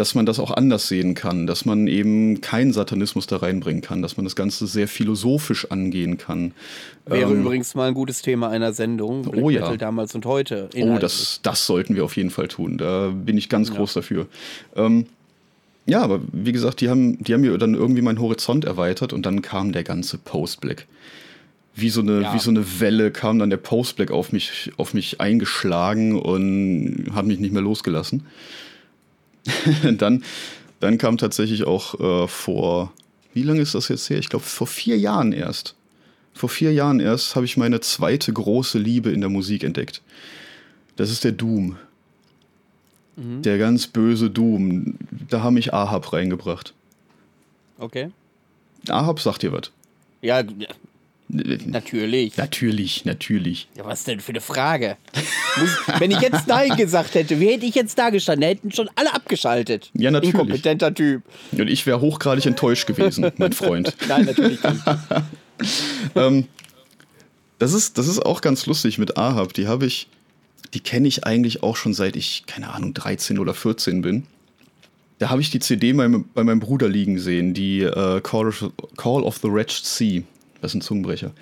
Dass 0.00 0.14
man 0.14 0.24
das 0.24 0.38
auch 0.38 0.50
anders 0.50 0.88
sehen 0.88 1.12
kann, 1.12 1.46
dass 1.46 1.66
man 1.66 1.86
eben 1.86 2.40
keinen 2.40 2.72
Satanismus 2.72 3.26
da 3.26 3.36
reinbringen 3.36 3.82
kann, 3.82 4.00
dass 4.00 4.16
man 4.16 4.24
das 4.24 4.34
Ganze 4.34 4.66
sehr 4.66 4.88
philosophisch 4.88 5.70
angehen 5.70 6.16
kann. 6.16 6.52
Wäre 7.04 7.30
Ähm, 7.30 7.42
übrigens 7.42 7.74
mal 7.74 7.88
ein 7.88 7.92
gutes 7.92 8.22
Thema 8.22 8.48
einer 8.48 8.72
Sendung. 8.72 9.22
Black 9.22 9.44
Oh 9.44 9.50
ja. 9.50 9.60
Metal 9.60 9.76
damals 9.76 10.14
und 10.14 10.24
heute. 10.24 10.70
Oh, 10.72 10.76
inhaltlich. 10.78 11.00
das, 11.02 11.40
das 11.42 11.66
sollten 11.66 11.96
wir 11.96 12.04
auf 12.06 12.16
jeden 12.16 12.30
Fall 12.30 12.48
tun. 12.48 12.78
Da 12.78 13.08
bin 13.14 13.36
ich 13.36 13.50
ganz 13.50 13.74
groß 13.74 13.92
dafür. 13.92 14.26
Ähm, 14.74 15.04
ja, 15.84 16.00
aber 16.00 16.20
wie 16.32 16.52
gesagt, 16.52 16.80
die 16.80 16.88
haben, 16.88 17.22
die 17.22 17.34
haben 17.34 17.42
mir 17.42 17.58
dann 17.58 17.74
irgendwie 17.74 18.00
meinen 18.00 18.20
Horizont 18.20 18.64
erweitert 18.64 19.12
und 19.12 19.26
dann 19.26 19.42
kam 19.42 19.72
der 19.72 19.84
ganze 19.84 20.16
Post-Black. 20.16 20.86
Wie 21.74 21.90
so, 21.90 22.00
eine, 22.00 22.22
Ja. 22.22 22.32
wie 22.34 22.38
so 22.38 22.48
eine 22.48 22.80
Welle 22.80 23.10
kam 23.10 23.38
dann 23.38 23.50
der 23.50 23.58
Post-Black 23.58 24.10
auf 24.12 24.32
mich, 24.32 24.72
auf 24.78 24.94
mich 24.94 25.20
eingeschlagen 25.20 26.18
und 26.18 27.10
hat 27.14 27.26
mich 27.26 27.38
nicht 27.38 27.52
mehr 27.52 27.60
losgelassen. 27.62 28.22
dann, 29.98 30.24
dann 30.80 30.98
kam 30.98 31.18
tatsächlich 31.18 31.64
auch 31.64 31.98
äh, 31.98 32.28
vor, 32.28 32.92
wie 33.34 33.42
lange 33.42 33.60
ist 33.60 33.74
das 33.74 33.88
jetzt 33.88 34.08
her? 34.10 34.18
Ich 34.18 34.28
glaube, 34.28 34.44
vor 34.44 34.66
vier 34.66 34.98
Jahren 34.98 35.32
erst. 35.32 35.74
Vor 36.32 36.48
vier 36.48 36.72
Jahren 36.72 37.00
erst 37.00 37.36
habe 37.36 37.44
ich 37.44 37.56
meine 37.56 37.80
zweite 37.80 38.32
große 38.32 38.78
Liebe 38.78 39.10
in 39.10 39.20
der 39.20 39.30
Musik 39.30 39.64
entdeckt. 39.64 40.02
Das 40.96 41.10
ist 41.10 41.24
der 41.24 41.32
Doom. 41.32 41.76
Der 43.16 43.58
ganz 43.58 43.86
böse 43.86 44.30
Doom. 44.30 44.96
Da 45.28 45.42
haben 45.42 45.54
mich 45.54 45.74
Ahab 45.74 46.12
reingebracht. 46.12 46.72
Okay. 47.78 48.10
Ahab 48.88 49.20
sagt 49.20 49.42
dir 49.42 49.52
was. 49.52 49.70
Ja, 50.22 50.40
ja, 50.40 50.68
natürlich. 51.32 52.36
Natürlich, 52.36 53.04
natürlich. 53.04 53.68
Ja, 53.76 53.84
was 53.84 54.04
denn 54.04 54.20
für 54.20 54.32
eine 54.32 54.40
Frage? 54.40 54.96
Muss, 55.58 55.70
wenn 56.00 56.10
ich 56.10 56.20
jetzt 56.20 56.46
Nein 56.46 56.76
gesagt 56.76 57.14
hätte, 57.14 57.38
wie 57.40 57.48
hätte 57.48 57.66
ich 57.66 57.74
jetzt 57.74 57.98
da 57.98 58.10
gestanden? 58.10 58.42
Da 58.42 58.46
hätten 58.48 58.72
schon 58.72 58.88
alle 58.96 59.12
abgeschaltet. 59.14 59.90
Ja, 59.94 60.10
natürlich. 60.10 60.34
Inkompetenter 60.34 60.94
Typ. 60.94 61.22
Und 61.52 61.68
ich 61.70 61.86
wäre 61.86 62.00
hochgradig 62.00 62.46
enttäuscht 62.46 62.86
gewesen, 62.86 63.30
mein 63.38 63.52
Freund. 63.52 63.94
Nein, 64.08 64.24
natürlich 64.26 64.62
nicht. 64.62 64.82
ähm, 66.14 66.46
das, 67.58 67.72
ist, 67.72 67.98
das 67.98 68.06
ist 68.08 68.20
auch 68.24 68.40
ganz 68.40 68.66
lustig 68.66 68.98
mit 68.98 69.16
Ahab. 69.16 69.52
Die 69.54 69.66
habe 69.66 69.86
ich, 69.86 70.08
die 70.74 70.80
kenne 70.80 71.08
ich 71.08 71.24
eigentlich 71.24 71.62
auch 71.62 71.76
schon 71.76 71.94
seit 71.94 72.16
ich, 72.16 72.44
keine 72.46 72.72
Ahnung, 72.72 72.94
13 72.94 73.38
oder 73.38 73.54
14 73.54 74.02
bin. 74.02 74.26
Da 75.18 75.28
habe 75.28 75.42
ich 75.42 75.50
die 75.50 75.58
CD 75.58 75.92
bei, 75.92 76.08
meinem- 76.08 76.24
bei 76.32 76.42
meinem 76.44 76.60
Bruder 76.60 76.88
liegen 76.88 77.18
sehen, 77.18 77.52
die 77.52 77.80
äh, 77.82 78.20
Call, 78.22 78.48
of, 78.48 78.70
Call 78.96 79.22
of 79.22 79.36
the 79.42 79.48
Wretched 79.52 79.84
Sea. 79.84 80.22
Das 80.60 80.72
ist 80.72 80.76
ein 80.76 80.80
Zungenbrecher. 80.82 81.32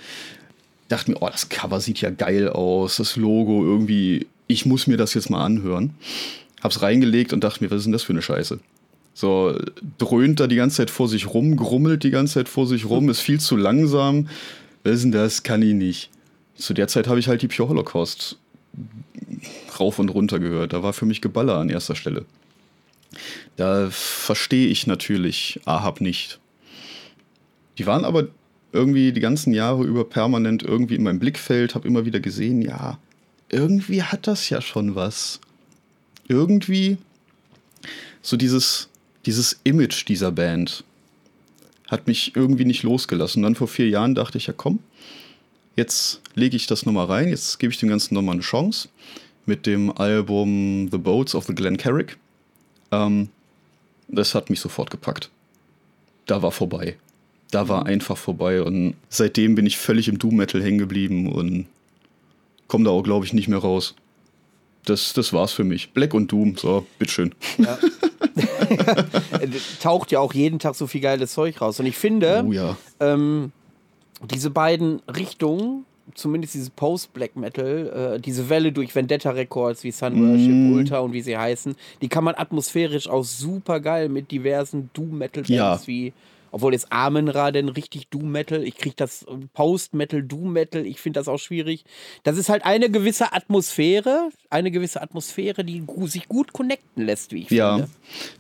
Dachte 0.89 1.11
mir, 1.11 1.19
oh, 1.21 1.29
das 1.29 1.49
Cover 1.49 1.81
sieht 1.81 2.01
ja 2.01 2.11
geil 2.11 2.49
aus, 2.49 2.97
das 2.97 3.17
Logo 3.17 3.63
irgendwie, 3.65 4.27
ich 4.47 4.65
muss 4.65 4.87
mir 4.87 4.97
das 4.97 5.15
jetzt 5.15 5.29
mal 5.31 5.45
anhören. 5.45 5.95
Hab's 6.63 6.83
reingelegt 6.83 7.33
und 7.33 7.45
dachte 7.45 7.63
mir, 7.63 7.71
was 7.71 7.79
ist 7.79 7.85
denn 7.85 7.93
das 7.93 8.03
für 8.03 8.13
eine 8.13 8.23
Scheiße? 8.23 8.59
So, 9.15 9.59
dröhnt 9.99 10.41
da 10.41 10.47
die 10.47 10.57
ganze 10.57 10.77
Zeit 10.77 10.91
vor 10.91 11.09
sich 11.09 11.35
rum, 11.35 11.57
grummelt 11.57 12.05
die 12.05 12.11
ganze 12.11 12.35
Zeit 12.35 12.49
vor 12.49 12.67
sich 12.67 12.85
rum, 12.85 13.09
ist 13.09 13.21
viel 13.21 13.41
zu 13.41 13.57
langsam. 13.57 14.29
Was 14.85 14.95
ist 14.95 15.03
denn 15.03 15.13
das? 15.13 15.43
Kann 15.43 15.61
ich 15.61 15.75
nicht. 15.75 16.11
Zu 16.57 16.73
der 16.73 16.89
Zeit 16.89 17.09
habe 17.09 17.19
ich 17.19 17.29
halt 17.29 17.43
die 17.43 17.49
Pure 17.49 17.71
Holocaust 17.71 18.39
rauf 19.79 19.99
und 19.99 20.09
runter 20.09 20.39
gehört. 20.39 20.73
Da 20.73 20.83
war 20.83 20.93
für 20.93 21.07
mich 21.07 21.21
Geballer 21.21 21.57
an 21.57 21.69
erster 21.69 21.95
Stelle. 21.95 22.25
Da 23.57 23.89
verstehe 23.91 24.69
ich 24.69 24.87
natürlich 24.87 25.61
Ahab 25.65 26.01
nicht. 26.01 26.39
Die 27.79 27.87
waren 27.87 28.05
aber 28.05 28.29
irgendwie 28.73 29.13
die 29.13 29.21
ganzen 29.21 29.53
Jahre 29.53 29.85
über 29.85 30.05
permanent 30.05 30.63
irgendwie 30.63 30.95
in 30.95 31.03
meinem 31.03 31.19
Blickfeld, 31.19 31.75
habe 31.75 31.89
immer 31.89 32.05
wieder 32.05 32.21
gesehen, 32.21 32.63
ja, 32.63 32.99
irgendwie 33.49 34.03
hat 34.03 34.27
das 34.27 34.51
ja 34.51 34.61
schon 34.61 34.95
was. 34.95 35.41
Irgendwie 36.29 36.99
so 38.21 38.37
dieses, 38.37 38.89
dieses 39.25 39.59
Image 39.65 40.07
dieser 40.07 40.31
Band 40.31 40.85
hat 41.89 42.07
mich 42.07 42.37
irgendwie 42.37 42.67
nicht 42.67 42.83
losgelassen. 42.83 43.41
Und 43.41 43.45
dann 43.45 43.55
vor 43.55 43.69
vier 43.69 43.89
Jahren 43.89 44.15
dachte 44.15 44.37
ich, 44.37 44.47
ja 44.47 44.53
komm, 44.55 44.81
jetzt 45.77 46.21
lege 46.35 46.57
ich 46.57 46.67
das 46.67 46.85
nochmal 46.85 47.07
rein, 47.07 47.29
jetzt 47.29 47.59
gebe 47.59 47.73
ich 47.73 47.79
dem 47.79 47.89
Ganzen 47.89 48.15
nochmal 48.15 48.35
eine 48.35 48.43
Chance 48.43 48.89
mit 49.47 49.65
dem 49.65 49.91
Album 49.97 50.89
The 50.91 50.99
Boats 50.99 51.35
of 51.35 51.47
the 51.47 51.55
Glen 51.55 51.79
Carrick. 51.79 52.19
Ähm, 52.93 53.31
das 54.09 54.35
hat 54.35 54.51
mich 54.51 54.61
sofort 54.61 54.91
gepackt. 54.91 55.31
Da 56.27 56.43
war 56.43 56.53
vorbei. 56.53 56.97
Da 57.51 57.69
war 57.69 57.87
einfach 57.87 58.17
vorbei 58.19 58.63
und 58.63 58.95
seitdem 59.09 59.55
bin 59.55 59.65
ich 59.67 59.79
völlig 59.79 60.09
im 60.09 60.19
Doom 60.19 60.37
Metal 60.37 60.63
hängen 60.63 60.79
geblieben 60.79 61.33
und 61.33 61.67
komme 62.67 62.85
da 62.85 62.91
auch, 62.91 63.03
glaube 63.03 63.25
ich, 63.25 63.33
nicht 63.33 63.49
mehr 63.49 63.59
raus. 63.59 63.95
Das, 64.85 65.13
das 65.15 65.33
war's 65.33 65.53
für 65.53 65.65
mich. 65.65 65.91
Black 65.93 66.13
und 66.15 66.31
Doom, 66.33 66.57
so, 66.57 66.87
bitteschön. 66.99 67.35
Ja. 67.59 67.79
Taucht 69.81 70.13
ja 70.13 70.21
auch 70.21 70.33
jeden 70.35 70.59
Tag 70.59 70.75
so 70.75 70.87
viel 70.87 71.01
geiles 71.01 71.33
Zeug 71.33 71.61
raus. 71.61 71.81
Und 71.81 71.87
ich 71.87 71.97
finde, 71.97 72.45
Oh 72.47 72.53
ja. 72.53 72.77
ähm, 73.01 73.53
diese 74.31 74.51
beiden 74.51 75.01
Richtungen, 75.09 75.85
zumindest 76.15 76.55
dieses 76.55 76.71
Post-Black 76.71 77.37
Metal, 77.37 78.15
äh, 78.17 78.21
diese 78.21 78.49
Welle 78.49 78.73
durch 78.73 78.95
Vendetta 78.95 79.31
Records 79.31 79.85
wie 79.85 79.91
Sun 79.91 80.15
Worship, 80.21 80.49
Mm. 80.53 80.73
Ultra 80.75 80.99
und 81.01 81.13
wie 81.13 81.21
sie 81.23 81.37
heißen, 81.37 81.75
die 82.03 82.09
kann 82.09 82.25
man 82.25 82.35
atmosphärisch 82.35 83.09
auch 83.09 83.25
super 83.25 83.81
geil 83.81 84.09
mit 84.09 84.31
diversen 84.31 84.91
Doom-Metal-Bands 84.95 85.49
Ja. 85.51 85.81
wie. 85.87 86.13
Obwohl 86.51 86.73
jetzt 86.73 86.93
Amen-Ra 86.93 87.51
denn 87.51 87.69
richtig 87.69 88.09
Doom-Metal, 88.09 88.63
ich 88.65 88.77
krieg 88.77 88.97
das 88.97 89.23
äh, 89.25 89.27
Post-Metal, 89.53 90.23
Doom-Metal, 90.23 90.87
ich 90.87 91.01
finde 91.01 91.21
das 91.21 91.29
auch 91.29 91.39
schwierig. 91.39 91.85
Das 92.23 92.37
ist 92.39 92.49
halt 92.49 92.65
eine 92.65 92.91
gewisse 92.91 93.33
Atmosphäre, 93.33 94.31
eine 94.51 94.71
gewisse 94.71 95.03
Atmosphäre, 95.03 95.65
die 95.65 95.83
sich 96.07 96.29
gut 96.29 96.53
connecten 96.53 97.05
lässt, 97.07 97.33
wie 97.33 97.43
ich 97.43 97.51
Ja, 97.51 97.77
finde. 97.77 97.91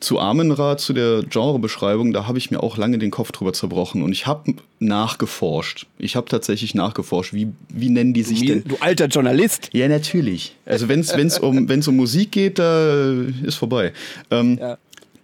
zu 0.00 0.18
Amenra, 0.18 0.76
zu 0.76 0.92
der 0.92 1.22
Genrebeschreibung, 1.22 2.12
da 2.12 2.26
habe 2.26 2.38
ich 2.38 2.50
mir 2.50 2.62
auch 2.62 2.76
lange 2.76 2.98
den 2.98 3.10
Kopf 3.10 3.32
drüber 3.32 3.52
zerbrochen 3.52 4.02
und 4.02 4.12
ich 4.12 4.26
habe 4.26 4.54
nachgeforscht. 4.78 5.86
Ich 5.98 6.16
habe 6.16 6.28
tatsächlich 6.28 6.74
nachgeforscht, 6.74 7.32
wie, 7.34 7.48
wie 7.68 7.90
nennen 7.90 8.14
die 8.14 8.22
sich 8.22 8.40
Wie- 8.42 8.46
denn? 8.46 8.64
Du 8.64 8.76
alter 8.80 9.06
Journalist. 9.06 9.70
Ja, 9.72 9.88
natürlich. 9.88 10.56
Also 10.66 10.88
wenn 10.88 11.00
es 11.00 11.38
um, 11.38 11.68
wenn's 11.68 11.88
um 11.88 11.96
Musik 11.96 12.32
geht, 12.32 12.58
da 12.58 13.12
ist 13.44 13.56
vorbei. 13.56 13.92
Ähm, 14.30 14.58
Ja. 14.60 14.78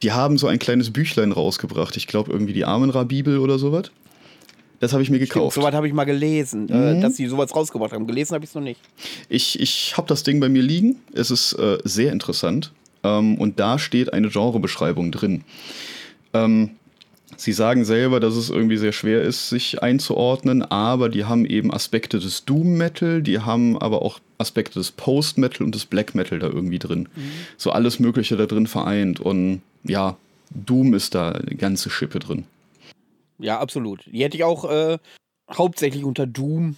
Die 0.05 0.13
haben 0.13 0.37
so 0.37 0.47
ein 0.47 0.59
kleines 0.59 0.93
Büchlein 0.93 1.33
rausgebracht. 1.33 1.97
Ich 1.97 2.07
glaube 2.07 2.31
irgendwie 2.31 2.53
die 2.53 2.67
Amenra-Bibel 2.67 3.39
oder 3.39 3.59
sowas. 3.59 3.91
Das 4.79 4.93
habe 4.93 5.03
ich 5.03 5.09
mir 5.09 5.19
gekauft. 5.19 5.55
Soweit 5.55 5.73
habe 5.73 5.89
ich 5.89 5.95
mal 5.95 6.05
gelesen, 6.05 6.69
äh, 6.69 7.01
dass 7.01 7.17
sie 7.17 7.27
sowas 7.27 7.57
rausgebracht 7.57 7.93
haben. 7.95 8.07
Gelesen 8.07 8.35
habe 8.35 8.45
ich 8.45 8.51
es 8.51 8.55
noch 8.55 8.61
nicht. 8.61 8.79
Ich, 9.31 9.59
ich 9.59 9.97
habe 9.97 10.07
das 10.07 10.23
Ding 10.23 10.41
bei 10.41 10.51
mir 10.51 10.61
liegen. 10.61 10.97
Es 11.15 11.31
ist 11.31 11.55
äh, 11.55 11.79
sehr 11.85 12.13
interessant. 12.13 12.71
Ähm, 13.03 13.39
und 13.39 13.59
da 13.59 13.79
steht 13.79 14.13
eine 14.13 14.29
Genrebeschreibung 14.29 15.11
drin. 15.11 15.43
Ähm, 16.35 16.73
Sie 17.37 17.53
sagen 17.53 17.85
selber, 17.87 18.21
dass 18.21 18.37
es 18.37 18.51
irgendwie 18.51 18.77
sehr 18.77 18.93
schwer 18.93 19.23
ist, 19.23 19.49
sich 19.49 19.83
einzuordnen, 19.83 20.63
aber 20.63 21.09
die 21.09 21.25
haben 21.25 21.47
eben 21.47 21.73
Aspekte 21.73 22.21
des 22.21 22.45
Doom 22.45 22.77
Metal, 22.77 23.23
die 23.23 23.41
haben 23.41 23.77
aber 23.79 24.03
auch 24.03 24.21
Aspekte 24.39 24.79
des 24.79 24.93
Post 24.93 25.39
Metal 25.39 25.65
und 25.65 25.75
des 25.75 25.87
Black 25.87 26.15
Metal 26.15 26.39
da 26.39 26.47
irgendwie 26.47 26.79
drin. 26.79 27.09
So 27.57 27.73
alles 27.73 27.99
Mögliche 27.99 28.37
da 28.37 28.47
drin 28.47 28.69
vereint 28.69 29.19
und 29.19 29.63
ja, 29.85 30.17
Doom 30.51 30.95
ist 30.95 31.15
da 31.15 31.33
eine 31.33 31.57
ganze 31.57 31.91
Schippe 31.91 32.19
drin. 32.19 32.45
Ja, 33.39 33.59
absolut. 33.61 34.05
Die 34.07 34.23
hätte 34.23 34.37
ich 34.37 34.45
auch 34.45 34.65
äh, 34.71 34.99
hauptsächlich 35.53 36.05
unter 36.05 36.27
Doom 36.27 36.77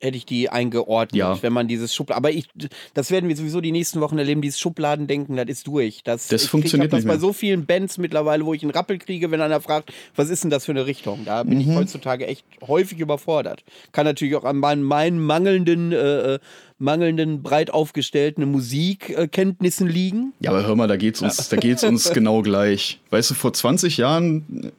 hätte 0.00 0.16
ich 0.18 0.26
die 0.26 0.50
eingeordnet, 0.50 1.18
Ja. 1.18 1.42
wenn 1.42 1.52
man 1.52 1.66
dieses 1.68 1.94
Schubladen. 1.94 2.18
Aber 2.18 2.30
ich, 2.30 2.46
das 2.92 3.10
werden 3.10 3.28
wir 3.28 3.36
sowieso 3.36 3.60
die 3.60 3.72
nächsten 3.72 4.00
Wochen 4.00 4.18
erleben. 4.18 4.42
Dieses 4.42 4.60
Schubladendenken, 4.60 5.36
das 5.36 5.46
ist 5.48 5.66
durch. 5.66 6.02
Das, 6.04 6.28
Das 6.28 6.42
ich 6.44 6.48
funktioniert 6.50 6.88
ich 6.88 6.92
hab 6.92 6.98
das 6.98 7.04
nicht 7.04 7.14
bei 7.14 7.18
so 7.18 7.32
vielen 7.32 7.64
Bands 7.64 7.96
mittlerweile, 7.96 8.44
wo 8.44 8.52
ich 8.52 8.62
einen 8.62 8.72
Rappel 8.72 8.98
kriege, 8.98 9.30
wenn 9.30 9.40
einer 9.40 9.60
fragt, 9.60 9.92
was 10.14 10.28
ist 10.28 10.44
denn 10.44 10.50
das 10.50 10.64
für 10.66 10.72
eine 10.72 10.84
Richtung? 10.86 11.24
Da 11.24 11.42
bin 11.42 11.54
Mhm. 11.54 11.60
ich 11.70 11.76
heutzutage 11.76 12.26
echt 12.26 12.44
häufig 12.66 12.98
überfordert. 12.98 13.64
Kann 13.92 14.04
natürlich 14.04 14.34
auch 14.36 14.44
an 14.44 14.58
meinen, 14.58 14.82
meinen 14.82 15.18
mangelnden, 15.24 15.92
äh, 15.92 16.34
äh, 16.34 16.38
mangelnden, 16.78 17.42
breit 17.42 17.70
aufgestellten 17.70 18.44
Musikkenntnissen 18.50 19.88
liegen. 19.88 20.32
Ja, 20.40 20.50
aber 20.50 20.66
hör 20.66 20.76
mal, 20.76 20.88
da 20.88 20.96
geht's 20.96 21.22
uns, 21.22 21.48
da 21.48 21.56
geht's 21.56 21.84
uns 21.84 22.10
genau 22.12 22.42
gleich. 22.42 23.00
Weißt 23.10 23.30
du, 23.30 23.34
vor 23.34 23.52
20 23.52 23.96
Jahren 23.96 24.72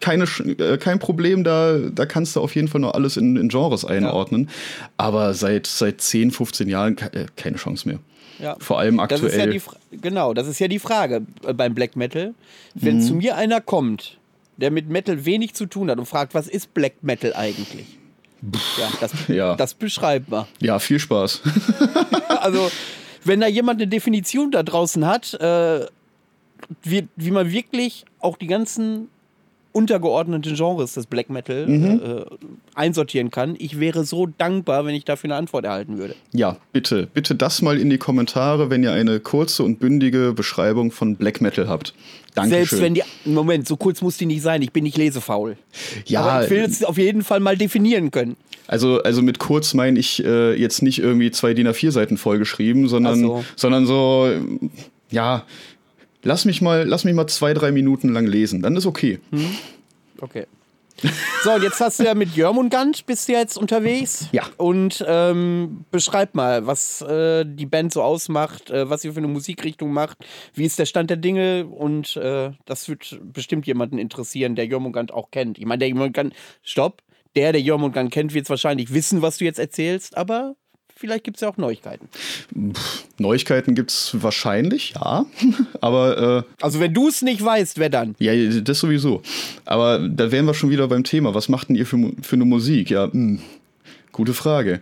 keine, 0.00 0.24
äh, 0.24 0.78
kein 0.78 0.98
Problem, 0.98 1.44
da, 1.44 1.76
da 1.78 2.06
kannst 2.06 2.36
du 2.36 2.40
auf 2.40 2.54
jeden 2.54 2.68
Fall 2.68 2.80
noch 2.80 2.94
alles 2.94 3.16
in, 3.16 3.36
in 3.36 3.48
Genres 3.48 3.84
einordnen. 3.84 4.48
Aber 4.96 5.34
seit, 5.34 5.66
seit 5.66 6.00
10, 6.00 6.30
15 6.30 6.68
Jahren 6.68 6.96
äh, 6.98 7.26
keine 7.36 7.56
Chance 7.56 7.88
mehr. 7.88 7.98
Ja. 8.38 8.56
Vor 8.58 8.78
allem 8.78 8.96
Das 9.08 9.20
ist 9.20 9.22
ja 9.22 9.28
aktuell. 9.28 9.50
die 9.52 9.60
Fra 9.60 9.76
genau, 9.90 10.32
das 10.32 10.46
ist 10.48 10.58
ja 10.58 10.68
die 10.68 10.78
Frage 10.78 11.22
beim 11.54 11.74
Black 11.74 11.94
Metal. 11.96 12.34
Wenn 12.74 12.96
Mhm. 12.96 13.00
zu 13.02 13.14
mir 13.14 13.36
einer 13.36 13.60
kommt, 13.60 14.16
der 14.56 14.70
mit 14.70 14.88
Metal 14.88 15.24
wenig 15.26 15.54
zu 15.54 15.66
tun 15.66 15.90
hat 15.90 15.98
und 15.98 16.06
fragt, 16.06 16.32
was 16.34 16.48
ist 16.48 16.72
Black 16.72 16.94
Metal 17.02 17.34
eigentlich? 17.34 17.84
Ja, 18.78 18.88
das, 19.00 19.12
Ja. 19.28 19.54
das 19.56 19.74
beschreibt 19.74 20.30
man. 20.30 20.46
ja, 20.60 20.78
viel 20.78 20.98
Spaß. 20.98 21.42
Also, 22.40 22.70
wenn 23.24 23.40
da 23.40 23.46
jemand 23.48 23.80
eine 23.82 23.88
Definition 23.88 24.50
da 24.50 24.62
draußen 24.62 25.06
hat, 25.06 25.34
äh, 25.34 25.84
wie, 26.82 27.06
wie 27.16 27.30
man 27.30 27.50
wirklich 27.52 28.06
auch 28.20 28.38
die 28.38 28.46
ganzen 28.46 29.08
untergeordneten 29.72 30.54
Genres 30.54 30.94
des 30.94 31.06
Black 31.06 31.30
Metal 31.30 31.66
Mhm. 31.66 32.00
äh, 32.04 32.24
einsortieren 32.74 33.30
kann, 33.30 33.54
ich 33.58 33.78
wäre 33.78 34.04
so 34.04 34.26
dankbar, 34.26 34.84
wenn 34.84 34.94
ich 34.94 35.04
dafür 35.04 35.28
eine 35.28 35.36
Antwort 35.36 35.64
erhalten 35.64 35.98
würde. 35.98 36.14
Ja, 36.32 36.56
bitte, 36.72 37.06
bitte 37.12 37.34
das 37.34 37.62
mal 37.62 37.78
in 37.78 37.88
die 37.90 37.98
Kommentare, 37.98 38.70
wenn 38.70 38.82
ihr 38.82 38.92
eine 38.92 39.20
kurze 39.20 39.62
und 39.62 39.78
bündige 39.78 40.32
Beschreibung 40.32 40.90
von 40.90 41.16
Black 41.16 41.40
Metal 41.40 41.68
habt. 41.68 41.94
Dankeschön. 42.34 42.66
Selbst 42.66 42.80
wenn 42.82 42.94
die. 42.94 43.02
Moment, 43.24 43.66
so 43.66 43.76
kurz 43.76 44.02
muss 44.02 44.16
die 44.16 44.26
nicht 44.26 44.42
sein. 44.42 44.62
Ich 44.62 44.72
bin 44.72 44.84
nicht 44.84 44.96
lesefaul. 44.96 45.56
Ja, 46.06 46.22
Aber 46.22 46.44
ich 46.44 46.50
will 46.50 46.60
es 46.60 46.84
auf 46.84 46.96
jeden 46.98 47.22
Fall 47.22 47.40
mal 47.40 47.56
definieren 47.56 48.10
können. 48.10 48.36
Also, 48.68 49.02
also 49.02 49.20
mit 49.20 49.40
kurz 49.40 49.74
meine 49.74 49.98
ich 49.98 50.24
äh, 50.24 50.54
jetzt 50.54 50.82
nicht 50.82 51.00
irgendwie 51.00 51.32
zwei 51.32 51.54
DIN 51.54 51.66
A4 51.66 51.90
Seiten 51.90 52.16
vollgeschrieben, 52.16 52.86
sondern, 52.88 53.20
so. 53.20 53.44
sondern 53.56 53.84
so, 53.86 54.30
ja, 55.10 55.44
lass 56.22 56.44
mich 56.44 56.60
mal, 56.62 56.86
lass 56.86 57.04
mich 57.04 57.14
mal 57.14 57.26
zwei, 57.26 57.54
drei 57.54 57.72
Minuten 57.72 58.08
lang 58.10 58.26
lesen, 58.26 58.62
dann 58.62 58.76
ist 58.76 58.86
okay. 58.86 59.20
Okay. 60.20 60.46
So, 61.44 61.52
und 61.52 61.62
jetzt 61.62 61.80
hast 61.80 61.98
du 61.98 62.04
ja 62.04 62.14
mit 62.14 62.36
Jörmungand 62.36 63.06
bist 63.06 63.28
du 63.28 63.32
jetzt 63.32 63.56
unterwegs. 63.56 64.28
Ja. 64.32 64.42
Und 64.58 65.04
ähm, 65.08 65.84
beschreib 65.90 66.34
mal, 66.34 66.66
was 66.66 67.00
äh, 67.00 67.44
die 67.46 67.66
Band 67.66 67.92
so 67.92 68.02
ausmacht, 68.02 68.70
äh, 68.70 68.90
was 68.90 69.02
sie 69.02 69.12
für 69.12 69.18
eine 69.18 69.28
Musikrichtung 69.28 69.92
macht, 69.92 70.18
wie 70.52 70.64
ist 70.64 70.78
der 70.78 70.86
Stand 70.86 71.10
der 71.10 71.16
Dinge 71.16 71.66
und 71.66 72.16
äh, 72.16 72.50
das 72.66 72.88
wird 72.88 73.18
bestimmt 73.22 73.66
jemanden 73.66 73.98
interessieren, 73.98 74.56
der 74.56 74.66
Jörmungand 74.66 75.12
auch 75.12 75.30
kennt. 75.30 75.58
Ich 75.58 75.64
meine, 75.64 75.78
der 75.78 75.88
Jörmungand, 75.88 76.34
stopp, 76.62 77.02
der, 77.34 77.52
der 77.52 77.62
Jörmungand 77.62 78.10
kennt, 78.10 78.34
wird 78.34 78.50
wahrscheinlich 78.50 78.92
wissen, 78.92 79.22
was 79.22 79.38
du 79.38 79.44
jetzt 79.44 79.58
erzählst, 79.58 80.16
aber 80.16 80.56
vielleicht 81.00 81.24
gibt 81.24 81.38
es 81.38 81.40
ja 81.40 81.48
auch 81.48 81.56
Neuigkeiten. 81.56 82.08
Neuigkeiten 83.18 83.74
gibt's 83.74 84.14
wahrscheinlich, 84.20 84.92
ja, 84.94 85.24
aber 85.80 86.44
äh, 86.46 86.62
Also 86.62 86.78
wenn 86.78 86.92
du 86.92 87.08
es 87.08 87.22
nicht 87.22 87.42
weißt, 87.42 87.78
wer 87.78 87.88
dann? 87.88 88.14
Ja, 88.18 88.32
das 88.60 88.78
sowieso. 88.78 89.22
Aber 89.64 89.98
da 89.98 90.30
wären 90.30 90.44
wir 90.44 90.54
schon 90.54 90.70
wieder 90.70 90.86
beim 90.86 91.02
Thema. 91.02 91.34
Was 91.34 91.48
macht 91.48 91.70
denn 91.70 91.76
ihr 91.76 91.86
für, 91.86 92.12
für 92.22 92.36
eine 92.36 92.44
Musik? 92.44 92.90
Ja, 92.90 93.10
hm, 93.10 93.40
gute 94.12 94.34
Frage. 94.34 94.80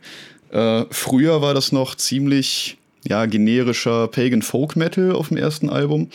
Äh, 0.50 0.84
früher 0.90 1.40
war 1.40 1.54
das 1.54 1.72
noch 1.72 1.94
ziemlich 1.94 2.76
ja, 3.06 3.26
generischer 3.26 4.08
Pagan 4.08 4.42
Folk 4.42 4.76
Metal 4.76 5.12
auf 5.12 5.28
dem 5.28 5.36
ersten 5.36 5.70
Album. 5.70 6.10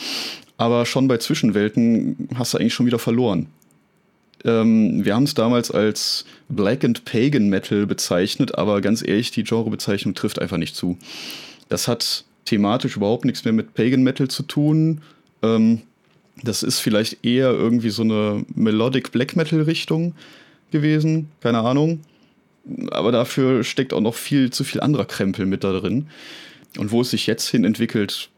Aber 0.58 0.86
schon 0.86 1.08
bei 1.08 1.18
Zwischenwelten 1.18 2.28
hast 2.36 2.54
du 2.54 2.58
eigentlich 2.58 2.74
schon 2.74 2.86
wieder 2.86 3.00
verloren. 3.00 3.48
Ähm, 4.46 5.06
wir 5.06 5.16
haben 5.16 5.24
es 5.24 5.34
damals 5.34 5.72
als 5.72 6.26
Black 6.50 6.84
and 6.84 7.06
Pagan 7.06 7.50
Metal 7.50 7.86
bezeichnet, 7.86 8.56
aber 8.58 8.82
ganz 8.82 9.06
ehrlich, 9.06 9.32
die 9.32 9.44
Genrebezeichnung 9.44 10.16
trifft 10.16 10.40
einfach 10.40 10.58
nicht 10.58 10.76
zu. 10.76 10.98
Das 11.70 11.88
hat 11.88 12.26
thematisch 12.46 12.98
überhaupt 12.98 13.26
nichts 13.26 13.46
mehr 13.46 13.54
mit 13.54 13.74
Pagan 13.74 14.04
Metal 14.04 14.28
zu 14.28 14.44
tun. 14.44 15.02
Ähm, 15.42 15.82
das 16.42 16.64
ist 16.64 16.80
vielleicht 16.80 17.24
eher 17.26 17.52
irgendwie 17.52 17.90
so 17.90 18.04
eine 18.04 18.46
Melodic 18.54 19.12
Black 19.12 19.36
Metal 19.36 19.62
Richtung 19.62 20.16
gewesen, 20.72 21.30
keine 21.42 21.60
Ahnung. 21.60 22.02
Aber 22.92 23.12
dafür 23.12 23.64
steckt 23.64 23.94
auch 23.94 24.02
noch 24.02 24.16
viel 24.16 24.50
zu 24.50 24.64
viel 24.64 24.82
anderer 24.82 25.06
Krempel 25.06 25.46
mit 25.46 25.64
da 25.64 25.74
drin. 25.74 26.08
Und 26.78 26.92
wo 26.92 27.02
es 27.02 27.12
sich 27.12 27.28
jetzt 27.28 27.48
hin 27.50 27.66
entwickelt, 27.66 28.30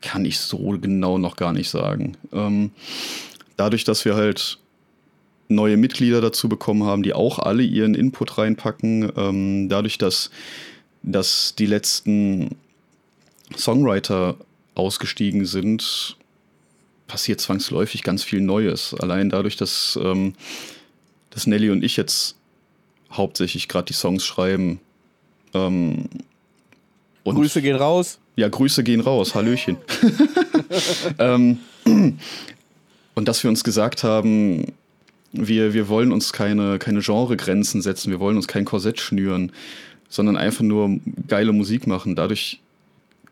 kann 0.00 0.24
ich 0.24 0.38
so 0.38 0.78
genau 0.80 1.18
noch 1.18 1.36
gar 1.36 1.52
nicht 1.52 1.70
sagen. 1.70 2.16
Ähm, 2.32 2.70
dadurch, 3.56 3.84
dass 3.84 4.04
wir 4.04 4.14
halt 4.14 4.58
neue 5.48 5.76
Mitglieder 5.76 6.20
dazu 6.20 6.48
bekommen 6.48 6.84
haben, 6.84 7.02
die 7.02 7.12
auch 7.12 7.38
alle 7.38 7.62
ihren 7.62 7.94
Input 7.94 8.38
reinpacken, 8.38 9.12
ähm, 9.16 9.68
dadurch, 9.68 9.98
dass, 9.98 10.30
dass 11.02 11.54
die 11.56 11.66
letzten 11.66 12.56
Songwriter 13.56 14.36
ausgestiegen 14.74 15.44
sind, 15.46 16.16
passiert 17.06 17.40
zwangsläufig 17.40 18.02
ganz 18.02 18.24
viel 18.24 18.40
Neues. 18.40 18.94
Allein 18.98 19.30
dadurch, 19.30 19.56
dass, 19.56 19.98
ähm, 20.02 20.34
dass 21.30 21.46
Nelly 21.46 21.70
und 21.70 21.84
ich 21.84 21.96
jetzt 21.96 22.36
hauptsächlich 23.12 23.68
gerade 23.68 23.86
die 23.86 23.92
Songs 23.92 24.24
schreiben. 24.24 24.80
Ähm, 25.52 26.08
und 27.22 27.36
Grüße 27.36 27.62
gehen 27.62 27.76
raus. 27.76 28.18
ja, 28.36 28.48
Grüße 28.48 28.82
gehen 28.82 29.00
raus, 29.00 29.34
Hallöchen. 29.34 29.76
ähm, 31.18 31.58
und 33.14 33.28
dass 33.28 33.42
wir 33.42 33.50
uns 33.50 33.64
gesagt 33.64 34.02
haben, 34.02 34.72
wir, 35.34 35.74
wir 35.74 35.88
wollen 35.88 36.12
uns 36.12 36.32
keine, 36.32 36.78
keine 36.78 37.00
Genregrenzen 37.00 37.82
setzen, 37.82 38.10
wir 38.10 38.20
wollen 38.20 38.36
uns 38.36 38.48
kein 38.48 38.64
Korsett 38.64 39.00
schnüren, 39.00 39.52
sondern 40.08 40.36
einfach 40.36 40.62
nur 40.62 40.98
geile 41.28 41.52
Musik 41.52 41.86
machen. 41.86 42.16
Dadurch 42.16 42.60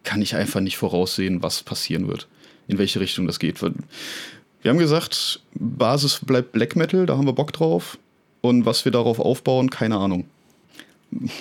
kann 0.04 0.20
ich 0.20 0.34
einfach 0.34 0.60
nicht 0.60 0.76
voraussehen, 0.76 1.42
was 1.42 1.62
passieren 1.62 2.08
wird, 2.08 2.28
in 2.68 2.78
welche 2.78 3.00
Richtung 3.00 3.26
das 3.26 3.38
geht. 3.38 3.62
Wir 3.62 4.70
haben 4.70 4.78
gesagt, 4.78 5.40
Basis 5.54 6.20
bleibt 6.24 6.52
Black 6.52 6.76
Metal, 6.76 7.06
da 7.06 7.16
haben 7.16 7.26
wir 7.26 7.32
Bock 7.32 7.52
drauf. 7.52 7.98
Und 8.40 8.66
was 8.66 8.84
wir 8.84 8.90
darauf 8.90 9.20
aufbauen, 9.20 9.70
keine 9.70 9.96
Ahnung 9.96 10.26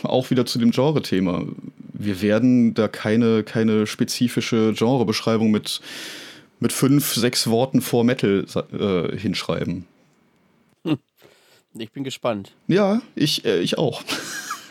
auch 0.03 0.29
wieder 0.29 0.45
zu 0.45 0.59
dem 0.59 0.71
Genre-Thema. 0.71 1.45
Wir 1.93 2.21
werden 2.21 2.73
da 2.73 2.87
keine, 2.87 3.43
keine 3.43 3.87
spezifische 3.87 4.73
Genrebeschreibung 4.73 5.51
mit, 5.51 5.81
mit 6.59 6.73
fünf, 6.73 7.13
sechs 7.13 7.47
Worten 7.47 7.81
vor 7.81 8.03
Metal 8.03 8.45
äh, 8.73 9.17
hinschreiben. 9.17 9.85
Ich 11.77 11.91
bin 11.91 12.03
gespannt. 12.03 12.51
Ja, 12.67 13.01
ich, 13.15 13.45
äh, 13.45 13.59
ich 13.61 13.77
auch. 13.77 14.01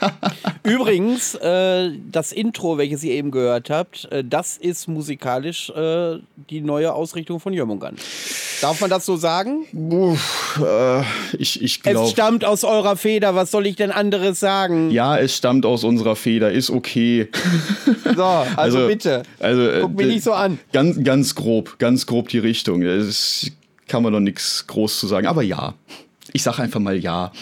Übrigens, 0.62 1.34
äh, 1.34 1.90
das 2.10 2.32
Intro, 2.32 2.78
welches 2.78 3.02
ihr 3.02 3.12
eben 3.12 3.30
gehört 3.30 3.70
habt, 3.70 4.06
äh, 4.10 4.22
das 4.24 4.56
ist 4.56 4.88
musikalisch 4.88 5.70
äh, 5.70 6.18
die 6.50 6.60
neue 6.60 6.92
Ausrichtung 6.92 7.40
von 7.40 7.52
Jörmungand. 7.52 8.00
Darf 8.60 8.80
man 8.82 8.90
das 8.90 9.06
so 9.06 9.16
sagen? 9.16 9.64
Uff, 9.72 10.60
äh, 10.62 11.00
ich 11.38 11.62
ich 11.62 11.76
Es 11.76 11.82
glaube. 11.82 12.08
stammt 12.10 12.44
aus 12.44 12.64
eurer 12.64 12.96
Feder, 12.96 13.34
was 13.34 13.50
soll 13.50 13.66
ich 13.66 13.76
denn 13.76 13.90
anderes 13.90 14.38
sagen? 14.40 14.90
Ja, 14.90 15.16
es 15.16 15.36
stammt 15.36 15.64
aus 15.64 15.84
unserer 15.84 16.16
Feder, 16.16 16.52
ist 16.52 16.70
okay. 16.70 17.28
So, 18.16 18.24
also, 18.24 18.88
bitte. 18.88 19.22
Also, 19.38 19.62
äh, 19.62 19.80
Guck 19.82 19.96
mich 19.96 20.06
nicht 20.06 20.24
so 20.24 20.32
an. 20.32 20.58
Ganz, 20.72 21.02
ganz 21.04 21.34
grob, 21.34 21.78
ganz 21.78 22.06
grob 22.06 22.28
die 22.28 22.38
Richtung. 22.40 22.82
Es 22.82 23.50
kann 23.86 24.02
man 24.02 24.12
noch 24.12 24.20
nichts 24.20 24.66
groß 24.66 24.98
zu 24.98 25.06
sagen, 25.06 25.26
aber 25.26 25.42
ja. 25.42 25.74
Ich 26.32 26.42
sag 26.42 26.58
einfach 26.58 26.80
mal 26.80 26.96
ja. 26.96 27.32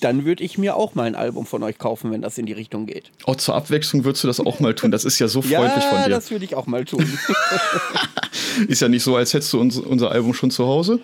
Dann 0.00 0.24
würde 0.24 0.44
ich 0.44 0.58
mir 0.58 0.76
auch 0.76 0.94
mal 0.94 1.04
ein 1.04 1.14
Album 1.14 1.46
von 1.46 1.62
euch 1.62 1.78
kaufen, 1.78 2.10
wenn 2.12 2.20
das 2.20 2.36
in 2.36 2.46
die 2.46 2.52
Richtung 2.52 2.86
geht. 2.86 3.10
Oh, 3.26 3.34
zur 3.34 3.54
Abwechslung 3.54 4.04
würdest 4.04 4.22
du 4.24 4.28
das 4.28 4.38
auch 4.38 4.60
mal 4.60 4.74
tun. 4.74 4.90
Das 4.90 5.04
ist 5.04 5.18
ja 5.18 5.28
so 5.28 5.40
freundlich 5.42 5.84
ja, 5.84 5.90
von 5.90 6.02
dir. 6.04 6.10
das 6.10 6.30
würde 6.30 6.44
ich 6.44 6.54
auch 6.54 6.66
mal 6.66 6.84
tun. 6.84 7.06
Ist 8.68 8.80
ja 8.82 8.88
nicht 8.88 9.02
so, 9.02 9.16
als 9.16 9.34
hättest 9.34 9.52
du 9.52 9.60
uns, 9.60 9.78
unser 9.78 10.12
Album 10.12 10.34
schon 10.34 10.50
zu 10.50 10.66
Hause. 10.66 11.00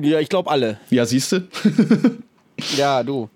ja, 0.00 0.18
ich 0.18 0.28
glaube 0.28 0.50
alle. 0.50 0.78
Ja, 0.90 1.04
siehst 1.04 1.32
du? 1.32 1.48
Ja, 2.76 3.02
du. 3.02 3.30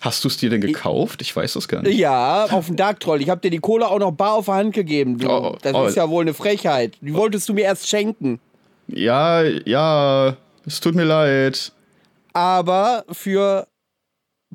Hast 0.00 0.24
du 0.24 0.28
es 0.28 0.36
dir 0.36 0.48
denn 0.48 0.60
gekauft? 0.60 1.20
Ich 1.20 1.34
weiß 1.34 1.54
das 1.54 1.68
gar 1.68 1.82
nicht. 1.82 1.98
Ja, 1.98 2.44
auf 2.44 2.66
dem 2.66 2.76
Dark 2.76 3.00
Troll. 3.00 3.20
Ich 3.20 3.28
habe 3.28 3.40
dir 3.40 3.50
die 3.50 3.58
Kohle 3.58 3.88
auch 3.88 3.98
noch 3.98 4.12
bar 4.12 4.34
auf 4.34 4.46
der 4.46 4.54
Hand 4.54 4.74
gegeben. 4.74 5.18
Du. 5.18 5.28
Oh, 5.28 5.56
das 5.60 5.74
oh. 5.74 5.86
ist 5.86 5.96
ja 5.96 6.08
wohl 6.08 6.22
eine 6.22 6.32
Frechheit. 6.32 6.96
Die 7.00 7.12
wolltest 7.12 7.48
du 7.48 7.52
mir 7.52 7.64
erst 7.64 7.88
schenken. 7.88 8.38
Ja, 8.86 9.42
ja, 9.42 10.36
es 10.66 10.80
tut 10.80 10.94
mir 10.94 11.04
leid. 11.04 11.72
Aber 12.32 13.04
für 13.10 13.66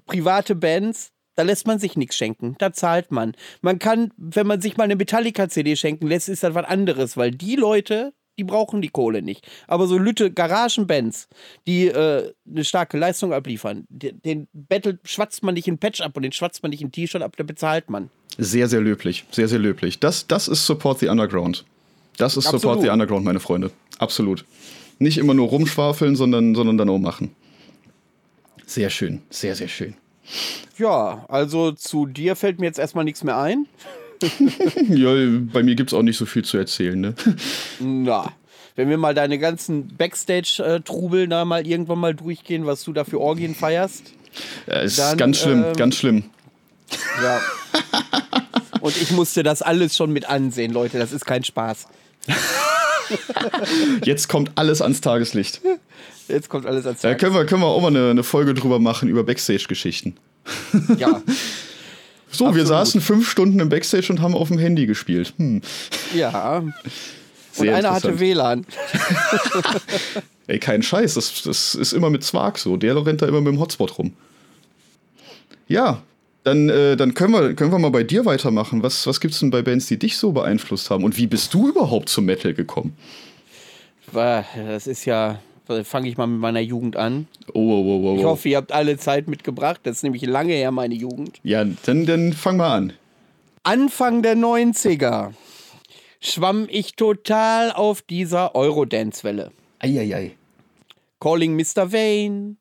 private 0.06 0.56
Bands, 0.56 1.12
da 1.36 1.44
lässt 1.44 1.68
man 1.68 1.80
sich 1.80 1.98
nichts 1.98 2.16
schenken. 2.16 2.56
Da 2.58 2.72
zahlt 2.74 3.12
man. 3.12 3.34
Man 3.62 3.80
kann, 3.80 4.12
wenn 4.18 4.48
man 4.48 4.62
sich 4.62 4.78
mal 4.78 4.86
eine 4.86 4.96
Metallica-CD 4.96 5.76
schenken 5.76 6.08
lässt, 6.08 6.30
ist 6.30 6.44
das 6.44 6.56
was 6.56 6.66
anderes, 6.66 7.18
weil 7.18 7.32
die 7.32 7.56
Leute, 7.56 8.14
die 8.38 8.44
brauchen 8.44 8.82
die 8.82 8.90
Kohle 8.90 9.22
nicht. 9.22 9.48
Aber 9.68 9.88
so 9.88 9.98
Lütte 9.98 10.32
Garagenbands, 10.32 11.28
die 11.68 11.88
äh, 11.88 12.34
eine 12.50 12.64
starke 12.64 12.98
Leistung 12.98 13.34
abliefern, 13.34 13.86
den, 13.90 14.22
den 14.22 14.48
Battle 14.54 15.00
schwatzt 15.04 15.44
man 15.44 15.56
nicht 15.56 15.68
in 15.68 15.78
Patch 15.78 16.02
ab 16.02 16.16
und 16.16 16.24
den 16.24 16.32
schwatzt 16.32 16.64
man 16.64 16.70
nicht 16.70 16.82
in 16.82 16.92
T-Shirt 16.92 17.22
ab, 17.22 17.36
da 17.38 17.44
bezahlt 17.44 17.90
man. 17.90 18.10
Sehr, 18.38 18.68
sehr 18.68 18.82
löblich. 18.82 19.26
Sehr, 19.32 19.48
sehr 19.48 19.60
löblich. 19.60 20.00
Das, 20.00 20.28
das 20.28 20.48
ist 20.48 20.66
Support 20.66 21.00
the 21.00 21.08
Underground. 21.08 21.66
Das 22.18 22.38
ist 22.38 22.46
Support 22.46 22.64
Absolut. 22.64 22.84
the 22.84 22.90
Underground, 22.90 23.26
meine 23.26 23.40
Freunde. 23.40 23.72
Absolut. 24.00 24.46
Nicht 25.00 25.18
immer 25.18 25.34
nur 25.34 25.50
rumschwafeln, 25.50 26.16
sondern, 26.16 26.56
sondern 26.56 26.78
dann 26.78 26.90
auch 26.90 27.00
machen. 27.00 27.36
Sehr 28.66 28.90
schön. 28.90 29.22
Sehr, 29.30 29.56
sehr 29.56 29.68
schön. 29.68 29.96
Ja, 30.78 31.26
also 31.28 31.72
zu 31.72 32.06
dir 32.06 32.36
fällt 32.36 32.60
mir 32.60 32.66
jetzt 32.66 32.80
erstmal 32.80 33.04
nichts 33.04 33.24
mehr 33.24 33.38
ein. 33.38 33.68
Ja, 34.90 35.14
bei 35.52 35.62
mir 35.62 35.76
gibt 35.76 35.92
es 35.92 35.94
auch 35.94 36.02
nicht 36.02 36.18
so 36.18 36.26
viel 36.26 36.46
zu 36.46 36.58
erzählen, 36.58 37.00
ne? 37.00 37.16
Na, 37.80 38.32
wenn 38.76 38.90
wir 38.90 38.98
mal 38.98 39.14
deine 39.14 39.40
ganzen 39.40 39.88
Backstage-Trubel 39.96 41.28
da 41.28 41.46
mal 41.46 41.68
irgendwann 41.68 42.00
mal 42.00 42.14
durchgehen, 42.14 42.66
was 42.66 42.84
du 42.84 42.94
da 42.94 43.04
für 43.04 43.20
Orgien 43.20 43.56
feierst. 43.56 44.14
Ja, 44.68 44.80
ist 44.82 45.00
Dann, 45.00 45.18
ganz 45.18 45.40
schlimm, 45.40 45.64
ähm, 45.66 45.76
ganz 45.76 45.96
schlimm. 45.96 46.24
Ja. 47.22 47.42
Und 48.82 49.02
ich 49.02 49.12
musste 49.12 49.44
das 49.44 49.62
alles 49.62 49.96
schon 49.96 50.12
mit 50.12 50.30
ansehen, 50.30 50.72
Leute. 50.72 51.00
Das 51.00 51.12
ist 51.12 51.26
kein 51.26 51.44
Spaß. 51.44 51.88
Jetzt 54.04 54.30
kommt 54.30 54.52
alles 54.56 54.82
ans 54.82 55.02
Tageslicht. 55.02 55.62
Jetzt 56.28 56.50
kommt 56.50 56.66
alles 56.66 56.86
ans 56.86 57.02
Da 57.02 57.10
Tag. 57.10 57.20
können 57.20 57.34
wir, 57.36 57.46
können 57.46 57.62
wir 57.62 57.68
auch 57.68 57.82
mal 57.82 57.88
eine, 57.88 58.10
eine 58.12 58.24
Folge 58.24 58.54
drüber 58.54 58.80
machen, 58.80 59.10
über 59.10 59.24
Backstage-Geschichten. 59.24 60.16
Ja, 60.98 61.22
So, 62.32 62.46
wir 62.46 62.50
Absolut. 62.64 62.68
saßen 62.68 63.02
fünf 63.02 63.30
Stunden 63.30 63.60
im 63.60 63.70
Backstage 63.70 64.08
und 64.12 64.22
haben 64.22 64.36
auf 64.36 64.50
dem 64.50 64.58
Handy 64.58 64.86
gespielt. 64.86 65.34
Hm. 65.38 65.62
ja. 66.14 66.58
Und 66.58 66.74
Sehr 67.54 67.76
einer 67.78 67.94
hatte. 67.94 68.20
WLAN. 68.20 68.66
Ey, 70.48 70.60
kein 70.60 70.84
Scheiß, 70.84 71.14
das, 71.14 71.44
das 71.44 71.76
ist 71.76 71.94
immer 71.94 72.10
mit 72.10 72.24
Zwark 72.24 72.58
so. 72.58 72.76
Der 72.76 73.04
rennt 73.06 73.22
da 73.22 73.28
immer 73.28 73.40
mit 73.40 73.54
dem 73.54 73.60
Hotspot 73.60 73.98
rum. 73.98 74.14
Ja, 75.68 76.02
dann, 76.46 76.70
äh, 76.70 76.96
dann 76.96 77.14
können, 77.14 77.34
wir, 77.34 77.56
können 77.56 77.72
wir 77.72 77.80
mal 77.80 77.90
bei 77.90 78.04
dir 78.04 78.24
weitermachen. 78.26 78.84
Was, 78.84 79.06
was 79.08 79.20
gibt's 79.20 79.40
denn 79.40 79.50
bei 79.50 79.62
Bands, 79.62 79.88
die 79.88 79.98
dich 79.98 80.18
so 80.18 80.32
beeinflusst 80.32 80.90
haben? 80.90 81.04
Und 81.04 81.18
wie 81.18 81.28
bist 81.28 81.54
du 81.54 81.68
überhaupt 81.68 82.08
zum 82.08 82.26
Metal 82.26 82.54
gekommen? 82.54 82.96
Das 84.14 84.88
ist 84.88 85.06
ja, 85.06 85.40
fange 85.84 86.08
ich 86.08 86.18
mal 86.18 86.28
mit 86.28 86.40
meiner 86.40 86.60
Jugend 86.60 86.96
an. 86.96 87.28
Oh, 87.54 87.60
oh, 87.60 87.82
oh, 87.82 88.12
oh. 88.12 88.18
Ich 88.18 88.24
hoffe, 88.24 88.50
ihr 88.50 88.58
habt 88.58 88.72
alle 88.72 88.98
Zeit 88.98 89.28
mitgebracht. 89.28 89.82
Das 89.84 89.98
ist 89.98 90.04
nämlich 90.04 90.26
lange 90.26 90.54
her, 90.54 90.72
meine 90.72 90.94
Jugend. 90.94 91.40
Ja, 91.44 91.66
dann, 91.86 92.06
dann 92.06 92.34
fang 92.34 92.58
mal 92.58 92.76
an. 92.76 92.94
Anfang 93.64 94.22
der 94.22 94.38
90er 94.38 95.34
schwamm 96.22 96.68
ich 96.70 96.96
total 96.96 97.72
auf 97.72 98.04
dieser 98.04 98.56
Eurodance-Welle. 98.56 99.52
Eieiei. 99.80 100.36
Calling 101.20 101.56
Mr. 101.56 101.92
Vane, 101.92 102.58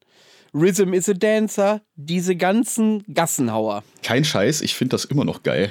Rhythm 0.55 0.95
is 0.95 1.09
a 1.09 1.15
Dancer, 1.15 1.81
diese 1.97 2.37
ganzen 2.37 3.03
Gassenhauer. 3.13 3.83
Kein 4.05 4.25
Scheiß, 4.25 4.61
ich 4.61 4.75
finde 4.75 4.95
das 4.95 5.05
immer 5.05 5.25
noch 5.25 5.43
geil. 5.43 5.69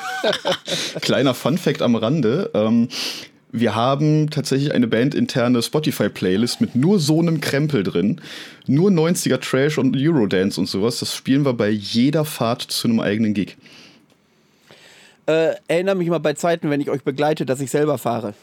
Kleiner 1.00 1.34
Fun-Fact 1.34 1.82
am 1.82 1.94
Rande. 1.94 2.50
Ähm, 2.52 2.88
wir 3.52 3.76
haben 3.76 4.28
tatsächlich 4.28 4.74
eine 4.74 4.88
bandinterne 4.88 5.62
Spotify-Playlist 5.62 6.60
mit 6.60 6.74
nur 6.74 6.98
so 6.98 7.20
einem 7.20 7.40
Krempel 7.40 7.84
drin. 7.84 8.20
Nur 8.66 8.90
90er 8.90 9.38
Trash 9.38 9.78
und 9.78 9.96
Eurodance 9.96 10.60
und 10.60 10.66
sowas. 10.66 10.98
Das 10.98 11.14
spielen 11.14 11.44
wir 11.44 11.52
bei 11.52 11.68
jeder 11.68 12.24
Fahrt 12.24 12.62
zu 12.62 12.88
einem 12.88 12.98
eigenen 12.98 13.34
Gig. 13.34 13.56
Äh, 15.26 15.54
erinnere 15.68 15.94
mich 15.94 16.08
mal 16.08 16.18
bei 16.18 16.32
Zeiten, 16.32 16.70
wenn 16.70 16.80
ich 16.80 16.90
euch 16.90 17.04
begleite, 17.04 17.46
dass 17.46 17.60
ich 17.60 17.70
selber 17.70 17.98
fahre. 17.98 18.34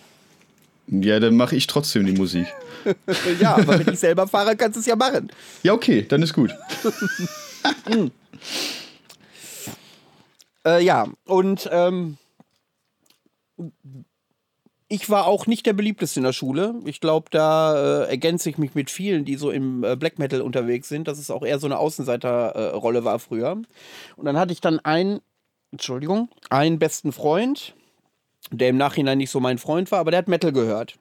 Ja, 0.87 1.19
dann 1.19 1.35
mache 1.35 1.55
ich 1.55 1.67
trotzdem 1.67 2.05
die 2.05 2.13
Musik. 2.13 2.47
ja, 3.39 3.55
aber 3.55 3.79
wenn 3.79 3.93
ich 3.93 3.99
selber 3.99 4.27
fahre, 4.27 4.55
kannst 4.55 4.75
du 4.75 4.79
es 4.81 4.85
ja 4.85 4.95
machen. 4.95 5.31
Ja, 5.63 5.73
okay, 5.73 6.05
dann 6.07 6.21
ist 6.21 6.33
gut. 6.33 6.53
Äh, 10.65 10.81
ja, 10.81 11.07
und 11.25 11.69
ähm, 11.73 12.17
ich 14.87 15.09
war 15.09 15.27
auch 15.27 15.47
nicht 15.47 15.65
der 15.65 15.73
beliebteste 15.73 16.19
in 16.19 16.23
der 16.23 16.33
Schule. 16.33 16.75
Ich 16.85 17.01
glaube, 17.01 17.27
da 17.31 18.03
äh, 18.03 18.09
ergänze 18.09 18.49
ich 18.49 18.57
mich 18.57 18.75
mit 18.75 18.89
vielen, 18.89 19.25
die 19.25 19.35
so 19.35 19.51
im 19.51 19.83
äh, 19.83 19.95
Black 19.95 20.19
Metal 20.19 20.41
unterwegs 20.41 20.87
sind, 20.87 21.07
dass 21.07 21.17
es 21.17 21.31
auch 21.31 21.43
eher 21.43 21.59
so 21.59 21.67
eine 21.67 21.79
Außenseiterrolle 21.79 23.03
war 23.03 23.19
früher. 23.19 23.61
Und 24.15 24.25
dann 24.25 24.37
hatte 24.37 24.53
ich 24.53 24.61
dann 24.61 24.79
einen, 24.79 25.19
Entschuldigung, 25.71 26.29
einen 26.49 26.79
besten 26.79 27.11
Freund, 27.11 27.75
der 28.51 28.69
im 28.69 28.77
Nachhinein 28.77 29.17
nicht 29.17 29.29
so 29.29 29.39
mein 29.39 29.57
Freund 29.57 29.91
war, 29.91 29.99
aber 29.99 30.11
der 30.11 30.19
hat 30.19 30.27
Metal 30.27 30.51
gehört. 30.51 30.95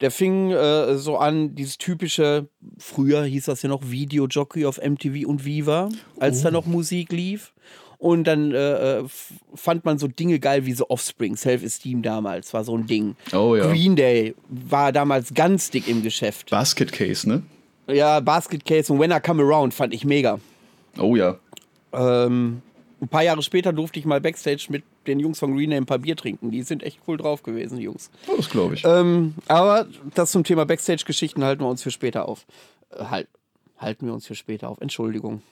Der 0.00 0.10
fing 0.10 0.50
äh, 0.50 0.96
so 0.96 1.18
an, 1.18 1.54
dieses 1.54 1.76
typische, 1.76 2.48
früher 2.78 3.24
hieß 3.24 3.44
das 3.46 3.60
ja 3.62 3.68
noch 3.68 3.82
Videojockey 3.90 4.64
auf 4.64 4.78
MTV 4.82 5.26
und 5.28 5.44
Viva, 5.44 5.90
als 6.18 6.40
da 6.42 6.50
noch 6.50 6.64
Musik 6.66 7.12
lief. 7.12 7.52
Und 7.98 8.24
dann 8.24 8.52
äh, 8.52 9.00
f- 9.00 9.34
fand 9.54 9.84
man 9.84 9.98
so 9.98 10.08
Dinge 10.08 10.38
geil 10.38 10.64
wie 10.64 10.72
so 10.72 10.88
Offspring, 10.88 11.36
Self-Esteem 11.36 12.00
damals, 12.00 12.54
war 12.54 12.64
so 12.64 12.74
ein 12.74 12.86
Ding. 12.86 13.14
Oh 13.34 13.54
ja. 13.56 13.66
Green 13.70 13.94
Day 13.94 14.34
war 14.48 14.90
damals 14.90 15.34
ganz 15.34 15.68
dick 15.68 15.86
im 15.86 16.02
Geschäft. 16.02 16.48
Basket 16.48 16.90
Case, 16.92 17.28
ne? 17.28 17.42
Ja, 17.86 18.20
Basket 18.20 18.64
Case 18.64 18.90
und 18.90 19.00
When 19.00 19.10
I 19.10 19.20
Come 19.20 19.42
Around 19.42 19.74
fand 19.74 19.92
ich 19.92 20.06
mega. 20.06 20.40
Oh 20.98 21.14
ja. 21.14 21.36
Ähm, 21.92 22.62
ein 23.02 23.08
paar 23.08 23.22
Jahre 23.22 23.42
später 23.42 23.70
durfte 23.70 23.98
ich 23.98 24.06
mal 24.06 24.20
Backstage 24.22 24.68
mit 24.70 24.82
den 25.06 25.20
Jungs 25.20 25.38
von 25.38 25.54
Green 25.54 25.72
ein 25.72 25.86
paar 25.86 25.98
Bier 25.98 26.16
trinken. 26.16 26.50
Die 26.50 26.62
sind 26.62 26.82
echt 26.82 27.00
cool 27.06 27.16
drauf 27.16 27.42
gewesen, 27.42 27.78
die 27.78 27.84
Jungs. 27.84 28.10
Das 28.36 28.50
glaube 28.50 28.74
ich. 28.74 28.84
Ähm, 28.84 29.34
aber 29.48 29.86
das 30.14 30.30
zum 30.30 30.44
Thema 30.44 30.66
Backstage-Geschichten 30.66 31.44
halten 31.44 31.62
wir 31.62 31.68
uns 31.68 31.82
für 31.82 31.90
später 31.90 32.28
auf. 32.28 32.46
Äh, 32.90 33.04
halt, 33.04 33.28
halten 33.78 34.06
wir 34.06 34.14
uns 34.14 34.26
für 34.26 34.34
später 34.34 34.68
auf. 34.68 34.80
Entschuldigung. 34.80 35.42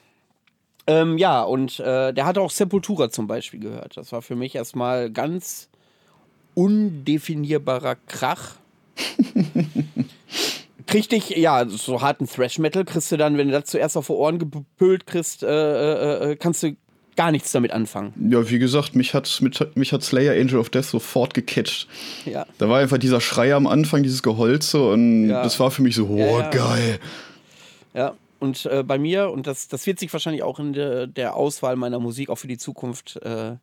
Ähm, 0.87 1.17
ja, 1.17 1.43
und 1.43 1.79
äh, 1.79 2.13
der 2.13 2.25
hat 2.25 2.37
auch 2.37 2.49
Sepultura 2.49 3.09
zum 3.09 3.27
Beispiel 3.27 3.59
gehört. 3.59 3.97
Das 3.97 4.11
war 4.11 4.21
für 4.21 4.35
mich 4.35 4.55
erstmal 4.55 5.11
ganz 5.11 5.69
undefinierbarer 6.55 7.95
Krach. 8.07 8.55
Krieg 10.87 11.07
dich, 11.09 11.29
ja, 11.29 11.67
so 11.69 12.01
harten 12.01 12.27
Thrash-Metal 12.27 12.85
kriegst 12.85 13.11
du 13.11 13.17
dann, 13.17 13.37
wenn 13.37 13.49
du 13.49 13.53
das 13.53 13.65
zuerst 13.65 13.95
auf 13.95 14.07
die 14.07 14.13
Ohren 14.13 14.39
gepölt 14.39 15.05
kriegst, 15.05 15.43
äh, 15.43 15.47
äh, 15.47 16.31
äh, 16.31 16.35
kannst 16.35 16.63
du 16.63 16.75
gar 17.19 17.31
nichts 17.33 17.51
damit 17.51 17.71
anfangen. 17.71 18.13
Ja, 18.31 18.49
wie 18.49 18.59
gesagt, 18.59 18.95
mich 18.95 19.13
hat, 19.13 19.39
mit, 19.41 19.75
mich 19.75 19.91
hat 19.91 20.03
Slayer 20.03 20.39
Angel 20.39 20.57
of 20.57 20.69
Death 20.69 20.85
sofort 20.85 21.33
gecatcht. 21.33 21.85
Ja. 22.23 22.45
Da 22.59 22.69
war 22.69 22.79
einfach 22.79 22.97
dieser 22.97 23.19
Schrei 23.19 23.53
am 23.53 23.67
Anfang, 23.67 24.03
dieses 24.03 24.23
Geholze 24.23 24.81
und 24.89 25.27
Ja. 25.27 25.43
das 25.43 25.59
war 25.59 25.69
für 25.69 25.81
mich 25.81 25.95
so, 25.95 26.07
oh, 26.07 26.17
Ja, 26.17 26.39
ja. 26.39 26.49
geil. 26.49 26.99
Ja, 27.93 28.13
und 28.39 28.65
äh, 28.67 28.83
bei 28.83 28.97
mir, 28.97 29.31
und 29.31 29.47
das, 29.47 29.67
das 29.67 29.85
wird 29.85 29.99
sich 29.99 30.13
wahrscheinlich 30.13 30.43
auch 30.43 30.59
in 30.59 30.71
der, 30.71 31.07
der 31.07 31.35
Auswahl 31.35 31.75
meiner 31.75 31.99
Musik 31.99 32.29
auch 32.29 32.37
für 32.37 32.47
die 32.47 32.57
Zukunft 32.57 33.17
äh, 33.21 33.55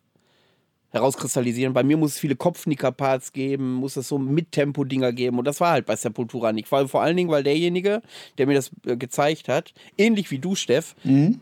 herauskristallisieren. 0.91 1.73
Bei 1.73 1.83
mir 1.83 1.97
muss 1.97 2.11
es 2.13 2.19
viele 2.19 2.35
Kopfnicker-Parts 2.35 3.33
geben, 3.33 3.73
muss 3.73 3.97
es 3.97 4.07
so 4.07 4.17
Mittempo-Dinger 4.17 5.11
geben. 5.11 5.37
Und 5.37 5.45
das 5.45 5.59
war 5.59 5.71
halt 5.71 5.85
bei 5.85 5.95
Sepultura 5.95 6.53
nicht. 6.53 6.67
Vor, 6.67 6.87
vor 6.87 7.01
allen 7.01 7.17
Dingen, 7.17 7.29
weil 7.29 7.43
derjenige, 7.43 8.01
der 8.37 8.47
mir 8.47 8.53
das 8.55 8.71
äh, 8.85 8.95
gezeigt 8.95 9.49
hat, 9.49 9.73
ähnlich 9.97 10.31
wie 10.31 10.39
du, 10.39 10.55
Steff, 10.55 10.95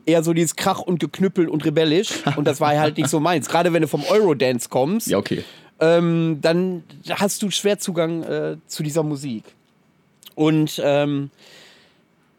eher 0.05 0.23
so 0.23 0.33
dieses 0.33 0.55
Krach 0.55 0.79
und 0.81 0.99
Geknüppel 0.99 1.47
und 1.47 1.63
rebellisch. 1.65 2.09
und 2.35 2.45
das 2.45 2.59
war 2.59 2.77
halt 2.77 2.97
nicht 2.97 3.09
so 3.09 3.19
meins. 3.19 3.47
Gerade 3.47 3.71
wenn 3.73 3.81
du 3.83 3.87
vom 3.87 4.03
Eurodance 4.09 4.67
kommst, 4.69 5.07
Ja, 5.07 5.17
okay. 5.19 5.43
ähm, 5.79 6.39
dann 6.41 6.83
hast 7.09 7.41
du 7.43 7.51
schwer 7.51 7.77
Zugang 7.79 8.23
äh, 8.23 8.57
zu 8.67 8.81
dieser 8.83 9.03
Musik. 9.03 9.43
Und 10.33 10.81
ähm, 10.83 11.29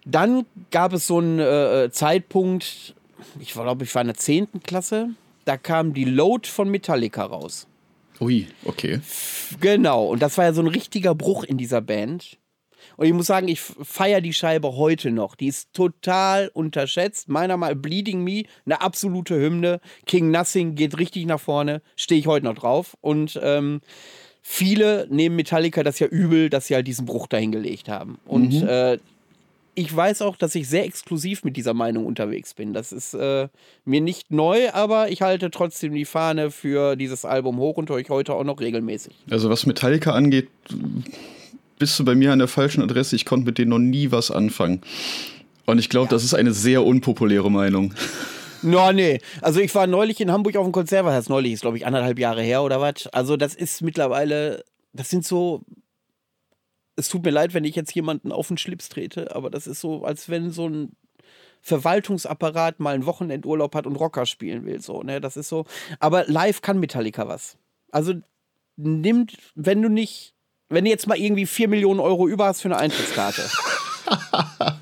dann 0.05 0.45
gab 0.71 0.93
es 0.93 1.07
so 1.07 1.19
einen 1.19 1.39
äh, 1.39 1.89
Zeitpunkt, 1.91 2.95
ich 3.41 3.53
glaube, 3.53 3.85
ich 3.85 3.95
war 3.95 4.03
in 4.03 4.09
der 4.09 4.17
10. 4.17 4.49
Klasse, 4.65 5.11
da 5.47 5.57
kam 5.57 5.95
die 5.95 6.05
Load 6.05 6.47
von 6.49 6.69
Metallica 6.69 7.25
raus. 7.25 7.67
Ui, 8.21 8.47
okay. 8.65 9.01
Genau, 9.61 10.07
und 10.07 10.21
das 10.21 10.37
war 10.37 10.47
ja 10.47 10.53
so 10.53 10.61
ein 10.61 10.67
richtiger 10.67 11.15
Bruch 11.15 11.45
in 11.45 11.57
dieser 11.57 11.81
Band. 11.81 12.39
Und 12.97 13.07
ich 13.07 13.13
muss 13.13 13.27
sagen, 13.27 13.49
ich 13.49 13.61
feiere 13.61 14.21
die 14.21 14.33
Scheibe 14.33 14.77
heute 14.77 15.11
noch. 15.11 15.35
Die 15.35 15.49
ist 15.49 15.73
total 15.73 16.51
unterschätzt. 16.53 17.29
Meiner 17.29 17.57
Meinung 17.57 17.77
nach 17.77 17.83
Bleeding 17.83 18.25
Me, 18.25 18.45
eine 18.65 18.81
absolute 18.81 19.35
Hymne. 19.39 19.81
King 20.07 20.31
Nothing 20.31 20.75
geht 20.75 20.99
richtig 20.99 21.27
nach 21.27 21.41
vorne. 21.41 21.83
Stehe 21.97 22.19
ich 22.19 22.27
heute 22.27 22.47
noch 22.47 22.55
drauf. 22.55 22.97
Und 23.01 23.39
ähm, 23.43 23.81
viele 24.41 25.07
nehmen 25.11 25.37
Metallica 25.37 25.83
das 25.83 25.99
ja 25.99 26.07
übel, 26.07 26.49
dass 26.49 26.69
sie 26.69 26.75
halt 26.75 26.87
diesen 26.87 27.07
Bruch 27.07 27.27
dahin 27.27 27.53
gelegt 27.53 27.89
haben. 27.89 28.19
Und 28.25 28.55
äh, 28.63 28.99
ich 29.77 29.95
weiß 29.95 30.23
auch, 30.23 30.37
dass 30.37 30.55
ich 30.55 30.69
sehr 30.69 30.85
exklusiv 30.85 31.45
mit 31.45 31.57
dieser 31.57 31.75
Meinung 31.75 32.07
unterwegs 32.07 32.55
bin. 32.55 32.73
Das 32.73 32.93
ist 32.93 33.13
äh, 33.13 33.49
mir 33.85 34.01
nicht 34.01 34.31
neu, 34.33 34.71
aber 34.73 35.11
ich 35.11 35.21
halte 35.21 35.51
trotzdem 35.51 35.93
die 35.95 36.07
Fahne 36.07 36.51
für 36.51 36.97
dieses 36.97 37.27
Album 37.27 37.59
hoch 37.59 37.77
und 37.77 37.91
ich 37.91 38.09
heute 38.09 38.35
auch 38.35 38.43
noch 38.43 38.59
regelmäßig. 38.59 39.15
Also 39.31 39.51
was 39.51 39.67
Metallica 39.67 40.13
angeht, 40.13 40.49
bist 41.79 41.99
du 41.99 42.05
bei 42.07 42.15
mir 42.15 42.33
an 42.33 42.39
der 42.39 42.49
falschen 42.49 42.83
Adresse. 42.83 43.15
Ich 43.17 43.27
konnte 43.27 43.45
mit 43.45 43.59
denen 43.59 43.69
noch 43.69 43.79
nie 43.79 44.11
was 44.11 44.31
anfangen. 44.31 44.81
Und 45.67 45.79
ich 45.79 45.91
glaube, 45.91 46.07
ja. 46.07 46.11
das 46.11 46.25
ist 46.25 46.33
eine 46.33 46.55
sehr 46.55 46.83
unpopuläre 46.83 47.51
Meinung. 47.51 47.93
No, 48.63 48.93
nee. 48.93 49.21
Also 49.43 49.61
ich 49.61 49.75
war 49.75 49.87
neulich 49.87 50.21
in 50.23 50.33
Hamburg 50.33 50.57
auf 50.57 50.65
dem 50.65 50.73
Konzert, 50.73 51.05
was 51.05 51.15
heißt 51.15 51.29
neulich, 51.29 51.53
ist 51.53 51.61
glaube 51.61 51.77
ich 51.77 51.87
anderthalb 51.87 52.19
Jahre 52.19 52.43
her 52.43 52.63
oder 52.63 52.81
was. 52.81 53.09
Also 53.09 53.37
das 53.37 53.55
ist 53.55 53.83
mittlerweile, 53.83 54.65
das 54.95 55.11
sind 55.11 55.27
so, 55.27 55.61
es 56.97 57.09
tut 57.09 57.25
mir 57.25 57.31
leid, 57.31 57.55
wenn 57.55 57.65
ich 57.65 57.77
jetzt 57.77 57.95
jemanden 57.95 58.33
auf 58.33 58.49
den 58.49 58.59
Schlips 58.59 58.89
trete, 58.89 59.35
aber 59.35 59.51
das 59.51 59.67
ist 59.67 59.81
so, 59.81 60.05
als 60.05 60.29
wenn 60.29 60.51
so 60.51 60.69
ein 60.69 60.93
Verwaltungsapparat 61.63 62.81
mal 62.81 62.95
einen 62.95 63.07
Wochenendurlaub 63.07 63.75
hat 63.75 63.87
und 63.87 63.97
Rocker 63.97 64.25
spielen 64.25 64.65
will. 64.65 64.81
So, 64.81 65.03
ne? 65.03 65.21
Das 65.21 65.37
ist 65.37 65.49
so. 65.49 65.65
Aber 65.99 66.25
live 66.27 66.63
kann 66.63 66.79
Metallica 66.79 67.29
was. 67.29 67.57
Also 67.91 68.15
nimmt, 68.77 69.37
wenn 69.55 69.83
du 69.83 69.89
nicht, 69.89 70.35
wenn 70.69 70.85
du 70.85 70.91
jetzt 70.91 71.07
mal 71.07 71.19
irgendwie 71.19 71.47
4 71.47 71.69
Millionen 71.69 72.01
Euro 72.01 72.29
über 72.29 72.47
hast 72.47 72.63
für 72.63 72.69
eine 72.69 72.79
Eintrittskarte. 72.79 73.43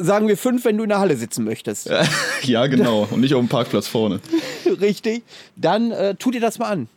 sagen 0.00 0.28
wir 0.28 0.36
fünf, 0.36 0.64
wenn 0.64 0.76
du 0.76 0.82
in 0.82 0.88
der 0.88 0.98
Halle 0.98 1.16
sitzen 1.16 1.44
möchtest. 1.44 1.90
ja, 2.42 2.66
genau. 2.66 3.06
Und 3.10 3.20
nicht 3.20 3.34
auf 3.34 3.40
dem 3.40 3.48
Parkplatz 3.48 3.86
vorne. 3.86 4.20
Richtig. 4.80 5.22
Dann 5.56 5.92
äh, 5.92 6.14
tu 6.14 6.30
dir 6.30 6.40
das 6.40 6.58
mal 6.58 6.68
an. 6.68 6.88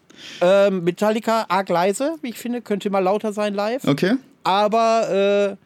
Ähm, 0.41 0.84
Metallica 0.84 1.45
arg 1.49 1.69
leise, 1.69 2.15
wie 2.21 2.30
ich 2.30 2.38
finde, 2.38 2.62
könnte 2.62 2.89
mal 2.89 2.99
lauter 2.99 3.34
sein 3.34 3.54
live. 3.54 3.86
Okay. 3.86 4.15
Aber 4.43 5.58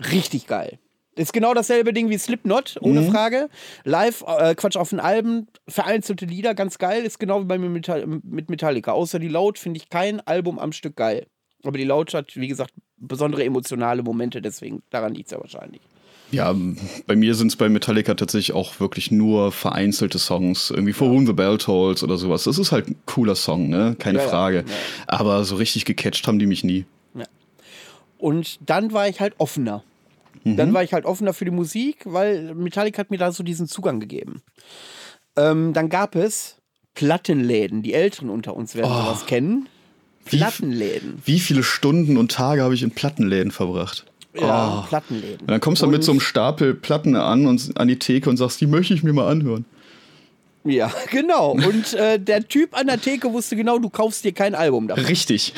äh, 0.00 0.04
richtig 0.04 0.46
geil. 0.46 0.78
Ist 1.14 1.32
genau 1.32 1.52
dasselbe 1.52 1.92
Ding 1.92 2.10
wie 2.10 2.18
Slipknot, 2.18 2.76
ohne 2.80 3.00
mhm. 3.00 3.10
Frage. 3.10 3.48
Live, 3.82 4.24
äh, 4.26 4.54
Quatsch, 4.54 4.76
auf 4.76 4.90
den 4.90 5.00
Alben, 5.00 5.48
vereinzelte 5.66 6.26
Lieder, 6.26 6.54
ganz 6.54 6.78
geil. 6.78 7.02
Ist 7.04 7.18
genau 7.18 7.40
wie 7.40 7.46
bei 7.46 7.58
mir 7.58 7.68
mit 7.68 8.50
Metallica. 8.50 8.92
Außer 8.92 9.18
die 9.18 9.28
Laut 9.28 9.58
finde 9.58 9.78
ich 9.78 9.90
kein 9.90 10.20
Album 10.20 10.60
am 10.60 10.70
Stück 10.70 10.94
geil. 10.94 11.26
Aber 11.64 11.76
die 11.76 11.84
Laut 11.84 12.14
hat, 12.14 12.36
wie 12.36 12.46
gesagt, 12.46 12.72
besondere 12.96 13.44
emotionale 13.44 14.04
Momente, 14.04 14.40
deswegen 14.40 14.82
daran 14.90 15.14
liegt 15.14 15.26
es 15.26 15.32
ja 15.32 15.40
wahrscheinlich. 15.40 15.82
Ja, 16.30 16.54
bei 17.06 17.16
mir 17.16 17.34
sind 17.34 17.48
es 17.48 17.56
bei 17.56 17.68
Metallica 17.68 18.14
tatsächlich 18.14 18.54
auch 18.54 18.80
wirklich 18.80 19.10
nur 19.10 19.50
vereinzelte 19.50 20.18
Songs, 20.18 20.70
irgendwie 20.70 20.92
For 20.92 21.08
ja. 21.08 21.14
Whom 21.14 21.26
the 21.26 21.32
Bell 21.32 21.56
Tolls 21.56 22.02
oder 22.02 22.18
sowas. 22.18 22.44
Das 22.44 22.58
ist 22.58 22.70
halt 22.70 22.88
ein 22.88 22.96
cooler 23.06 23.34
Song, 23.34 23.68
ne? 23.68 23.96
Keine 23.98 24.18
ja, 24.18 24.28
Frage. 24.28 24.64
Ja, 24.66 24.74
Aber 25.06 25.44
so 25.44 25.56
richtig 25.56 25.84
gecatcht 25.86 26.26
haben 26.26 26.38
die 26.38 26.46
mich 26.46 26.64
nie. 26.64 26.84
Und 28.18 28.58
dann 28.68 28.92
war 28.92 29.08
ich 29.08 29.20
halt 29.20 29.34
offener. 29.38 29.84
Mhm. 30.44 30.56
Dann 30.56 30.74
war 30.74 30.82
ich 30.82 30.92
halt 30.92 31.04
offener 31.04 31.32
für 31.32 31.44
die 31.44 31.50
Musik, 31.50 32.00
weil 32.04 32.54
Metallica 32.54 32.98
hat 32.98 33.10
mir 33.10 33.18
da 33.18 33.32
so 33.32 33.42
diesen 33.42 33.68
Zugang 33.68 34.00
gegeben. 34.00 34.42
Ähm, 35.36 35.72
dann 35.72 35.88
gab 35.88 36.16
es 36.16 36.56
Plattenläden. 36.94 37.82
Die 37.82 37.94
Älteren 37.94 38.28
unter 38.28 38.56
uns 38.56 38.74
werden 38.74 38.90
oh. 38.90 39.02
sowas 39.02 39.26
kennen. 39.26 39.68
Plattenläden. 40.24 41.22
Wie, 41.24 41.34
wie 41.34 41.40
viele 41.40 41.62
Stunden 41.62 42.16
und 42.16 42.32
Tage 42.32 42.62
habe 42.62 42.74
ich 42.74 42.82
in 42.82 42.90
Plattenläden 42.90 43.52
verbracht? 43.52 44.04
Ja, 44.40 44.82
oh. 44.82 44.88
Plattenläden. 44.88 45.40
Und 45.40 45.50
dann 45.50 45.60
kommst 45.60 45.82
du 45.82 45.86
mit 45.86 46.04
so 46.04 46.12
einem 46.12 46.20
Stapel 46.20 46.74
Platten 46.74 47.16
an 47.16 47.46
und 47.46 47.78
an 47.78 47.88
die 47.88 47.98
Theke 47.98 48.30
und 48.30 48.36
sagst, 48.36 48.60
die 48.60 48.66
möchte 48.66 48.94
ich 48.94 49.02
mir 49.02 49.12
mal 49.12 49.30
anhören. 49.30 49.64
Ja, 50.64 50.92
genau. 51.10 51.52
Und 51.52 51.94
äh, 51.94 52.18
der 52.18 52.46
Typ 52.46 52.76
an 52.76 52.86
der 52.86 53.00
Theke 53.00 53.32
wusste 53.32 53.56
genau, 53.56 53.78
du 53.78 53.88
kaufst 53.88 54.24
dir 54.24 54.32
kein 54.32 54.54
Album 54.54 54.88
davon. 54.88 55.04
Richtig. 55.04 55.54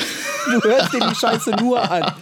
Du 0.47 0.63
hörst 0.63 0.93
dir 0.93 1.01
die 1.01 1.15
Scheiße 1.15 1.51
nur 1.57 1.81
an. 1.91 2.13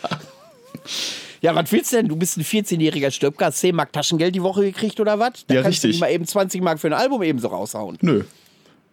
Ja, 1.40 1.54
was 1.54 1.70
willst 1.70 1.92
du 1.92 1.96
denn? 1.96 2.08
Du 2.08 2.16
bist 2.16 2.36
ein 2.36 2.44
14-jähriger 2.44 3.10
Stöpker, 3.10 3.46
hast 3.46 3.60
10 3.60 3.74
Mark 3.74 3.92
Taschengeld 3.92 4.34
die 4.34 4.42
Woche 4.42 4.62
gekriegt 4.62 4.98
oder 4.98 5.18
was? 5.18 5.44
Da 5.46 5.54
ja, 5.54 5.62
kannst 5.62 5.76
richtig. 5.76 5.82
du 5.82 5.88
nicht 5.88 6.00
mal 6.00 6.10
eben 6.10 6.26
20 6.26 6.62
Mark 6.62 6.80
für 6.80 6.88
ein 6.88 6.94
Album 6.94 7.22
ebenso 7.22 7.48
raushauen. 7.48 7.96
Nö. 8.00 8.24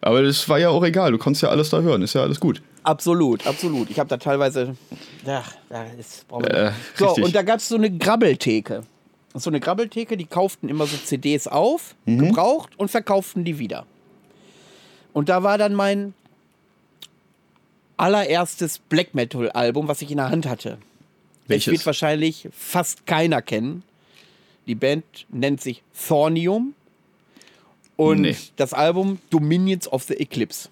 Aber 0.06 0.22
das 0.22 0.48
war 0.48 0.60
ja 0.60 0.70
auch 0.70 0.84
egal, 0.84 1.12
du 1.12 1.18
konntest 1.18 1.41
ja 1.41 1.50
alles 1.50 1.72
da 1.72 1.82
hören, 1.82 2.04
ist 2.04 2.13
ja 2.13 2.22
alles 2.22 2.39
gut. 2.39 2.62
Absolut, 2.84 3.48
absolut. 3.48 3.89
Ich 3.89 3.98
habe 3.98 4.08
da 4.08 4.18
teilweise. 4.18 4.76
Ja, 5.26 5.44
da 5.68 5.84
ist. 6.00 6.28
Äh, 6.44 6.72
so, 6.94 7.08
richtig. 7.08 7.24
und 7.24 7.36
da 7.36 7.41
gab 7.41 7.58
es 7.58 7.68
so 7.68 7.76
eine 7.76 7.89
Grabbeltheke. 7.89 8.84
So 9.34 9.50
eine 9.50 9.60
Grabbeltheke, 9.60 10.15
die 10.15 10.28
kauften 10.28 10.70
immer 10.70 10.86
so 10.86 10.96
CDs 10.96 11.48
auf, 11.48 11.96
mhm. 12.06 12.20
gebraucht 12.20 12.70
und 12.78 12.91
verkauften 12.91 13.46
die 13.46 13.58
wieder. 13.58 13.88
Und 15.12 15.28
da 15.28 15.41
war 15.41 15.58
dann 15.58 15.74
mein 15.74 16.13
allererstes 17.98 18.78
Black 18.78 19.15
Metal 19.15 19.50
Album, 19.50 19.88
was 19.88 20.04
ich 20.04 20.12
in 20.12 20.18
der 20.18 20.30
Hand 20.30 20.46
hatte. 20.46 20.78
Welches? 21.48 21.65
Das 21.65 21.72
wird 21.72 21.86
wahrscheinlich 21.88 22.48
fast 22.52 23.08
keiner 23.08 23.41
kennen. 23.41 23.82
Die 24.68 24.76
Band 24.76 25.04
nennt 25.30 25.62
sich 25.62 25.82
Thornium. 26.08 26.76
Und 27.97 28.21
nee. 28.21 28.36
das 28.58 28.73
Album 28.73 29.19
Dominions 29.29 29.91
of 29.91 30.03
the 30.03 30.15
Eclipse. 30.15 30.69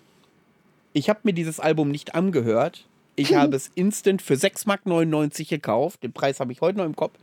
Ich 0.94 1.10
habe 1.10 1.22
mir 1.24 1.34
dieses 1.34 1.60
Album 1.60 1.90
nicht 1.90 2.16
angehört. 2.16 2.86
Ich 3.16 3.36
habe 3.36 3.56
es 3.56 3.72
instant 3.76 4.22
für 4.22 4.36
6,99 4.36 4.66
Mark 4.68 5.50
gekauft. 5.50 6.04
Den 6.04 6.14
Preis 6.14 6.40
habe 6.40 6.52
ich 6.52 6.62
heute 6.62 6.78
noch 6.80 6.86
im 6.86 6.96
Kopf, 6.96 7.14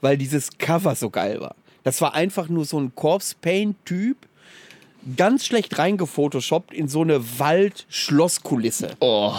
weil 0.00 0.16
dieses 0.16 0.58
Cover 0.58 0.94
so 0.94 1.10
geil 1.10 1.40
war. 1.40 1.54
Das 1.82 2.00
war 2.00 2.14
einfach 2.14 2.48
nur 2.48 2.64
so 2.64 2.78
ein 2.78 2.94
Corpse 2.94 3.34
Paint-Typ, 3.40 4.16
ganz 5.16 5.46
schlecht 5.46 5.78
reingefotoshoppt 5.78 6.74
in 6.74 6.88
so 6.88 7.02
eine 7.02 7.38
Wald-Schlosskulisse. 7.38 8.96
Oh. 9.00 9.34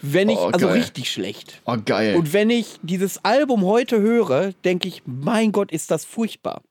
Wenn 0.00 0.28
ich, 0.28 0.38
oh, 0.38 0.50
also 0.52 0.68
richtig 0.68 1.10
schlecht. 1.12 1.60
Oh, 1.64 1.76
geil. 1.84 2.16
Und 2.16 2.32
wenn 2.32 2.50
ich 2.50 2.78
dieses 2.82 3.24
Album 3.24 3.64
heute 3.64 4.00
höre, 4.00 4.52
denke 4.64 4.88
ich, 4.88 5.02
mein 5.06 5.52
Gott, 5.52 5.70
ist 5.70 5.92
das 5.92 6.04
furchtbar. 6.04 6.62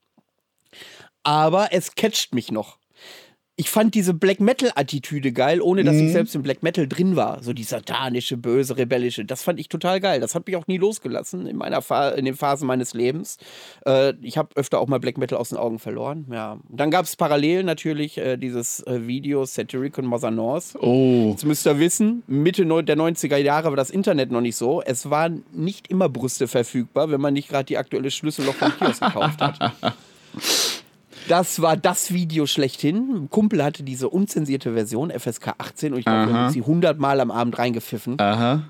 Aber 1.24 1.70
es 1.72 1.96
catcht 1.96 2.34
mich 2.34 2.52
noch 2.52 2.78
ich 3.58 3.70
fand 3.70 3.94
diese 3.94 4.14
Black 4.14 4.40
Metal-Attitüde 4.40 5.34
geil, 5.34 5.62
ohne 5.62 5.84
dass 5.84 5.96
mhm. 5.96 6.08
ich 6.08 6.12
selbst 6.14 6.34
im 6.36 6.42
Black 6.42 6.64
Metal 6.64 6.88
drin 6.88 7.16
war. 7.16 7.44
So 7.44 7.54
die 7.54 7.64
satanische, 7.64 8.38
böse, 8.38 8.78
rebellische. 8.78 9.26
Das 9.26 9.44
fand 9.44 9.60
ich 9.60 9.70
total 9.70 10.00
geil. 10.00 10.20
Das 10.20 10.34
hat 10.34 10.48
mich 10.48 10.56
auch 10.56 10.68
nie 10.68 10.78
losgelassen 10.78 11.46
in 11.46 11.58
meiner 11.58 11.82
Fa 11.82 12.10
in 12.10 12.26
den 12.26 12.36
Phasen 12.36 12.66
meines 12.66 12.94
Lebens. 12.94 13.38
Äh, 13.86 14.14
ich 14.22 14.38
habe 14.38 14.50
öfter 14.56 14.80
auch 14.80 14.88
mal 14.88 15.00
Black 15.00 15.18
Metal 15.18 15.38
aus 15.38 15.50
den 15.50 15.58
Augen 15.58 15.80
verloren. 15.80 16.26
Ja. 16.32 16.60
Dann 16.70 16.92
gab 16.92 17.06
es 17.06 17.16
parallel 17.16 17.64
natürlich 17.64 18.18
äh, 18.18 18.38
dieses 18.38 18.80
äh, 18.88 19.06
Video 19.06 19.46
Satiric 19.46 19.98
und 19.98 20.06
Mother 20.06 20.32
North. 20.32 20.76
Oh. 20.80 21.30
Jetzt 21.32 21.46
müsst 21.46 21.68
ihr 21.68 21.78
wissen, 21.78 22.24
Mitte 22.28 22.66
der 22.66 22.98
90er 22.98 23.38
Jahre 23.38 23.70
war 23.70 23.76
das 23.76 23.90
Internet 23.90 24.32
noch 24.32 24.42
nicht 24.42 24.56
so. 24.56 24.82
Es 24.82 25.10
waren 25.10 25.44
nicht 25.52 25.90
immer 25.90 26.10
Brüste 26.10 26.48
verfügbar, 26.48 27.12
wenn 27.12 27.22
man 27.22 27.34
nicht 27.34 27.50
gerade 27.50 27.66
die 27.66 27.78
aktuelle 27.78 28.12
Schlüsselloch 28.12 28.56
vom 28.56 28.72
Kiosk 28.78 29.04
gekauft 29.04 29.42
hat. 29.42 29.74
Das 31.32 31.62
war 31.62 31.78
das 31.78 32.12
Video 32.12 32.46
schlechthin. 32.46 32.98
Ein 33.16 33.30
Kumpel 33.30 33.64
hatte 33.64 33.84
diese 33.84 34.10
unzensierte 34.10 34.74
Version, 34.74 35.12
FSK 35.18 35.54
18, 35.60 35.94
und 35.94 36.00
ich 36.00 36.06
glaube, 36.06 36.28
wir 36.28 36.34
haben 36.38 36.52
sie 36.52 36.60
100 36.60 37.00
Mal 37.00 37.22
am 37.22 37.32
Abend 37.32 37.58
reingepfiffen. 37.58 38.20
Aha. 38.20 38.64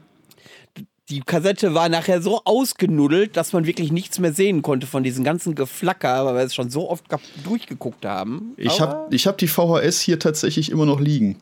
Die 1.09 1.21
Kassette 1.21 1.73
war 1.73 1.89
nachher 1.89 2.21
so 2.21 2.41
ausgenuddelt, 2.45 3.35
dass 3.35 3.51
man 3.53 3.65
wirklich 3.65 3.91
nichts 3.91 4.19
mehr 4.19 4.31
sehen 4.31 4.61
konnte 4.61 4.85
von 4.85 5.01
diesem 5.01 5.23
ganzen 5.23 5.55
Geflacker, 5.55 6.23
weil 6.23 6.35
wir 6.35 6.41
es 6.43 6.53
schon 6.53 6.69
so 6.69 6.87
oft 6.87 7.05
durchgeguckt 7.43 8.05
haben. 8.05 8.53
Ich 8.57 8.79
habe 8.79 9.07
ich 9.09 9.25
hab 9.25 9.39
die 9.39 9.47
VHS 9.47 9.99
hier 9.99 10.19
tatsächlich 10.19 10.69
immer 10.69 10.85
noch 10.85 10.99
liegen. 10.99 11.37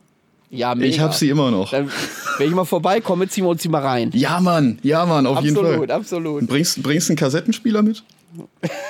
Ja, 0.49 0.73
mega. 0.73 0.88
Ich 0.88 1.01
habe 1.01 1.13
sie 1.13 1.29
immer 1.29 1.51
noch. 1.51 1.71
Dann, 1.71 1.91
wenn 2.38 2.47
ich 2.47 2.55
mal 2.55 2.63
vorbeikomme, 2.63 3.27
ziehen 3.27 3.43
wir 3.43 3.49
uns 3.49 3.62
die 3.62 3.67
mal 3.67 3.82
rein. 3.82 4.12
Ja, 4.13 4.39
Mann, 4.39 4.79
ja, 4.84 5.05
Mann, 5.05 5.27
auf 5.27 5.39
absolut, 5.39 5.65
jeden 5.65 5.79
Fall. 5.79 5.91
Absolut, 5.91 6.25
absolut. 6.25 6.47
Bringst, 6.47 6.82
bringst 6.82 7.10
du 7.10 7.12
einen 7.12 7.17
Kassettenspieler 7.17 7.82
mit? 7.82 8.05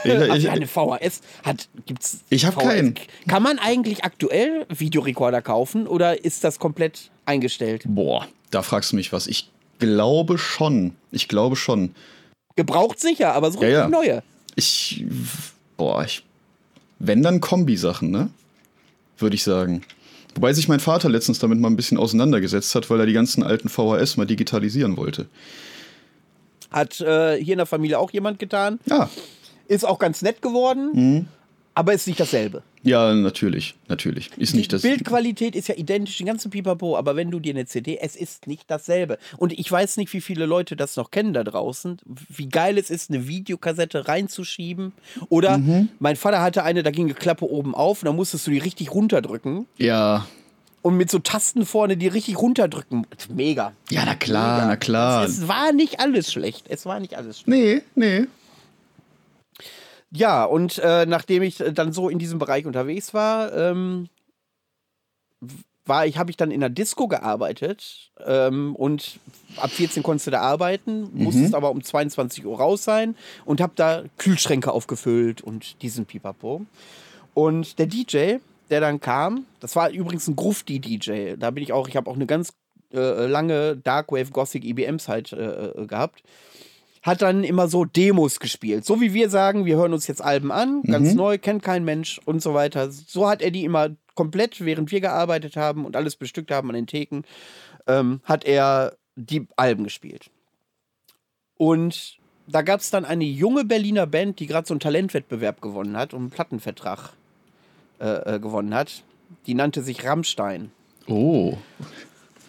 Ich, 0.04 0.12
ich, 0.12 0.50
eine 0.50 0.68
VHS 0.68 1.22
hat 1.44 1.70
gibt's 1.86 2.20
Ich 2.30 2.46
habe 2.46 2.62
keinen. 2.62 2.96
Kann 3.28 3.44
man 3.44 3.60
eigentlich 3.60 4.04
aktuell 4.04 4.66
Videorekorder 4.70 5.42
kaufen 5.42 5.88
oder 5.88 6.24
ist 6.24 6.44
das 6.44 6.60
komplett 6.60 7.10
eingestellt? 7.26 7.84
Boah, 7.86 8.28
da 8.52 8.62
fragst 8.62 8.92
du 8.92 8.96
mich 8.96 9.14
was. 9.14 9.28
Ich 9.28 9.50
glaube 9.80 10.38
schon. 10.38 10.96
Ich 11.12 11.28
glaube 11.28 11.56
schon. 11.56 11.96
Gebraucht 12.56 13.00
sicher, 13.00 13.34
aber 13.34 13.52
so 13.52 13.62
ja, 13.62 13.70
ja. 13.70 13.88
neue. 13.88 14.24
Ich 14.56 15.06
boah, 15.78 16.04
ich 16.04 16.24
wenn 17.00 17.24
dann 17.24 17.40
Kombi-Sachen, 17.40 18.12
ne? 18.12 18.30
Würde 19.18 19.36
ich 19.36 19.44
sagen. 19.44 19.82
Wobei 20.36 20.54
sich 20.54 20.68
mein 20.68 20.80
Vater 20.80 21.10
letztens 21.10 21.40
damit 21.40 21.60
mal 21.60 21.70
ein 21.70 21.76
bisschen 21.76 21.98
auseinandergesetzt 21.98 22.76
hat, 22.76 22.90
weil 22.90 23.00
er 23.00 23.06
die 23.06 23.14
ganzen 23.14 23.42
alten 23.42 23.70
VHS 23.70 24.18
mal 24.18 24.28
digitalisieren 24.28 24.96
wollte. 24.98 25.28
Hat 26.72 27.00
äh, 27.02 27.38
hier 27.44 27.54
in 27.54 27.58
der 27.58 27.66
Familie 27.66 28.00
auch 28.00 28.12
jemand 28.12 28.40
getan. 28.40 28.80
Ja. 28.86 29.10
Ist 29.68 29.86
auch 29.86 30.00
ganz 30.00 30.22
nett 30.22 30.42
geworden, 30.42 30.90
mhm. 30.94 31.28
aber 31.76 31.94
ist 31.94 32.08
nicht 32.08 32.20
dasselbe. 32.20 32.64
Ja, 32.82 33.14
natürlich, 33.14 33.76
natürlich. 33.88 34.30
Ist 34.38 34.54
die 34.54 34.58
nicht 34.58 34.72
das. 34.72 34.84
Bildqualität 34.84 35.56
ist 35.56 35.68
ja 35.68 35.76
identisch, 35.76 36.18
den 36.18 36.28
ganzen 36.28 36.50
Pipapo, 36.50 36.98
aber 36.98 37.16
wenn 37.16 37.30
du 37.30 37.40
dir 37.40 37.54
eine 37.54 37.66
CD, 37.66 37.98
es 38.02 38.16
ist 38.16 38.48
nicht 38.48 38.72
dasselbe. 38.72 39.18
Und 39.38 39.58
ich 39.58 39.70
weiß 39.70 39.98
nicht, 39.98 40.14
wie 40.14 40.22
viele 40.22 40.46
Leute 40.46 40.76
das 40.76 40.96
noch 40.96 41.12
kennen 41.12 41.34
da 41.34 41.44
draußen, 41.44 41.98
wie 42.06 42.48
geil 42.48 42.78
es 42.78 42.90
ist, 42.90 43.10
eine 43.10 43.28
Videokassette 43.28 44.08
reinzuschieben. 44.08 44.94
Oder 45.28 45.58
mhm. 45.58 45.90
mein 46.00 46.16
Vater 46.16 46.42
hatte 46.42 46.64
eine, 46.64 46.84
da 46.84 46.92
ging 46.92 47.06
eine 47.06 47.16
Klappe 47.16 47.50
oben 47.50 47.76
auf 47.76 48.02
und 48.02 48.06
da 48.06 48.14
musstest 48.14 48.48
du 48.48 48.52
die 48.52 48.60
richtig 48.60 48.94
runterdrücken. 48.94 49.68
Ja. 49.78 50.26
Und 50.82 50.98
mit 50.98 51.12
so 51.12 51.20
Tasten 51.20 51.66
vorne, 51.66 51.98
die 51.98 52.08
richtig 52.08 52.38
runterdrücken. 52.38 53.06
Mega. 53.30 53.74
Ja, 53.90 54.04
na 54.06 54.16
klar, 54.16 54.56
Mega. 54.58 54.68
na 54.68 54.76
klar. 54.76 55.26
Es, 55.26 55.40
es 55.40 55.48
war 55.48 55.72
nicht 55.74 56.00
alles 56.00 56.32
schlecht. 56.32 56.66
Es 56.70 56.86
war 56.86 57.00
nicht 57.00 57.16
alles 57.16 57.42
schlecht. 57.42 57.48
Nee, 57.48 57.82
nee. 57.96 58.28
Ja, 60.12 60.44
und 60.44 60.80
äh, 60.80 61.06
nachdem 61.06 61.44
ich 61.44 61.58
dann 61.58 61.94
so 61.94 62.10
in 62.10 62.18
diesem 62.18 62.40
Bereich 62.40 62.66
unterwegs 62.66 63.14
war, 63.14 63.54
ähm, 63.54 64.10
war 65.86 66.06
ich, 66.06 66.18
habe 66.18 66.32
ich 66.32 66.38
dann 66.38 66.52
in 66.52 66.62
der 66.62 66.70
Disco 66.70 67.08
gearbeitet 67.08 68.12
ähm, 68.26 68.76
und 68.76 69.20
ab 69.58 69.72
14 69.72 70.04
konntest 70.04 70.28
du 70.28 70.32
da 70.32 70.42
arbeiten, 70.42 71.10
musstest 71.14 71.54
aber 71.56 71.72
um 71.72 71.84
22 71.84 72.46
Uhr 72.46 72.58
raus 72.58 72.84
sein 72.84 73.16
und 73.44 73.60
habe 73.60 73.74
da 73.76 74.04
Kühlschränke 74.18 74.72
aufgefüllt 74.72 75.42
und 75.42 75.82
diesen 75.82 76.06
Pipapo. 76.06 76.66
Und 77.34 77.80
der 77.80 77.88
DJ, 77.88 78.38
der 78.70 78.82
dann 78.82 79.00
kam, 79.00 79.46
das 79.60 79.76
war 79.76 79.90
übrigens 79.90 80.28
ein 80.28 80.36
Grufti-DJ, 80.36 81.36
da 81.38 81.52
bin 81.52 81.64
ich 81.64 81.74
auch, 81.74 81.88
ich 81.88 81.96
habe 81.96 82.10
auch 82.10 82.16
eine 82.16 82.26
ganz 82.26 82.54
äh, 82.94 83.26
lange 83.26 83.78
Darkwave 83.78 84.32
Gothic 84.32 84.64
IBM-Zeit 84.64 85.34
äh, 85.34 85.70
äh, 85.70 85.88
gehabt 85.88 86.24
hat 87.02 87.22
dann 87.22 87.44
immer 87.44 87.68
so 87.68 87.86
Demos 87.86 88.40
gespielt. 88.40 88.86
So 88.86 89.00
wie 89.02 89.14
wir 89.14 89.30
sagen, 89.30 89.66
wir 89.66 89.78
hören 89.78 89.94
uns 89.94 90.08
jetzt 90.08 90.22
Alben 90.22 90.52
an, 90.52 90.82
ganz 90.84 91.14
neu, 91.14 91.38
kennt 91.38 91.64
kein 91.64 91.86
Mensch 91.86 92.20
und 92.26 92.42
so 92.42 92.54
weiter. 92.54 92.92
So 92.92 93.30
hat 93.30 93.42
er 93.42 93.52
die 93.52 93.64
immer 93.64 93.92
komplett, 94.16 94.64
während 94.66 94.92
wir 94.92 95.00
gearbeitet 95.00 95.56
haben 95.56 95.86
und 95.86 95.96
alles 95.96 96.18
bestückt 96.18 96.52
haben 96.52 96.70
an 96.70 96.76
den 96.76 96.88
Theken, 96.88 97.24
ähm, 97.88 98.20
hat 98.26 98.44
er 98.44 98.98
die 99.16 99.48
Alben 99.56 99.86
gespielt. 99.86 100.30
Und 101.56 102.18
da 102.48 102.62
gab 102.64 102.82
es 102.82 102.90
dann 102.90 103.06
eine 103.06 103.24
junge 103.24 103.64
Berliner 103.64 104.08
Band, 104.08 104.40
die 104.40 104.48
gerade 104.48 104.68
so 104.68 104.74
einen 104.74 104.82
Talentwettbewerb 104.82 105.62
gewonnen 105.62 105.96
hat 105.96 106.14
und 106.14 106.22
einen 106.22 106.30
Plattenvertrag 106.32 107.14
äh, 108.00 108.36
äh, 108.36 108.40
gewonnen 108.40 108.74
hat. 108.74 109.04
Die 109.46 109.54
nannte 109.54 109.84
sich 109.84 110.06
Rammstein. 110.06 110.72
Oh. 111.08 111.58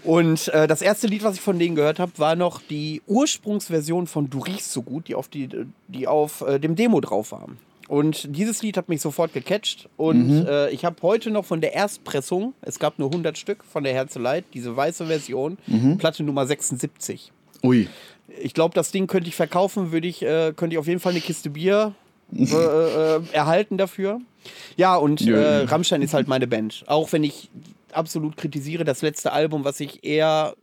Und 0.03 0.49
äh, 0.49 0.67
das 0.67 0.83
erste 0.83 1.07
Lied, 1.07 1.23
was 1.25 1.37
ich 1.37 1.41
von 1.41 1.59
denen 1.59 1.77
gehört 1.77 1.99
habe, 1.99 2.13
war 2.17 2.37
noch 2.37 2.63
die 2.63 3.03
Ursprungsversion 3.07 4.07
von 4.07 4.31
Du 4.31 4.39
riechst 4.39 4.73
so 4.73 4.83
gut, 4.83 5.09
die 5.09 5.15
auf, 5.15 5.29
die, 5.29 5.49
die 5.89 6.09
auf 6.09 6.41
äh, 6.43 6.59
dem 6.59 6.75
Demo 6.75 7.01
drauf 7.01 7.33
war. 7.33 7.49
Und 7.89 8.35
dieses 8.37 8.63
Lied 8.63 8.77
hat 8.77 8.89
mich 8.89 9.01
sofort 9.01 9.33
gecatcht. 9.33 9.89
Und 9.97 10.47
äh, 10.47 10.71
ich 10.71 10.85
habe 10.85 10.97
heute 11.03 11.31
noch 11.31 11.45
von 11.45 11.61
der 11.61 11.75
Erstpressung, 11.75 12.55
es 12.63 12.79
gab 12.79 12.99
nur 12.99 13.09
100 13.09 13.37
Stück 13.37 13.65
von 13.65 13.83
der 13.83 13.93
Herzeleid, 13.93 14.45
diese 14.55 14.77
weiße 14.77 15.07
Version, 15.07 15.59
Platte 15.99 16.23
Nummer 16.23 16.47
76. 16.47 17.33
Ui. 17.65 17.89
Ich 18.41 18.55
glaube, 18.55 18.75
das 18.75 18.93
Ding 18.93 19.09
könnte 19.09 19.29
ich 19.29 19.35
verkaufen, 19.35 19.91
würde 19.91 20.07
ich, 20.07 20.23
äh, 20.23 20.53
könnte 20.55 20.75
ich 20.75 20.79
auf 20.79 20.87
jeden 20.87 21.01
Fall 21.01 21.13
eine 21.13 21.21
Kiste 21.21 21.51
Bier 21.51 21.95
äh, 22.33 23.21
erhalten 23.33 23.77
dafür. 23.77 24.21
Ja, 24.77 24.97
und 24.97 25.21
äh, 25.27 25.63
Rammstein 25.65 26.03
ist 26.03 26.15
halt 26.15 26.29
meine 26.29 26.47
Band. 26.47 26.85
Auch 26.87 27.13
wenn 27.13 27.25
ich 27.25 27.51
absolut 27.93 28.37
kritisiere, 28.37 28.85
das 28.85 29.03
letzte 29.03 29.33
Album, 29.33 29.65
was 29.65 29.81
ich 29.81 30.05
eher 30.05 30.55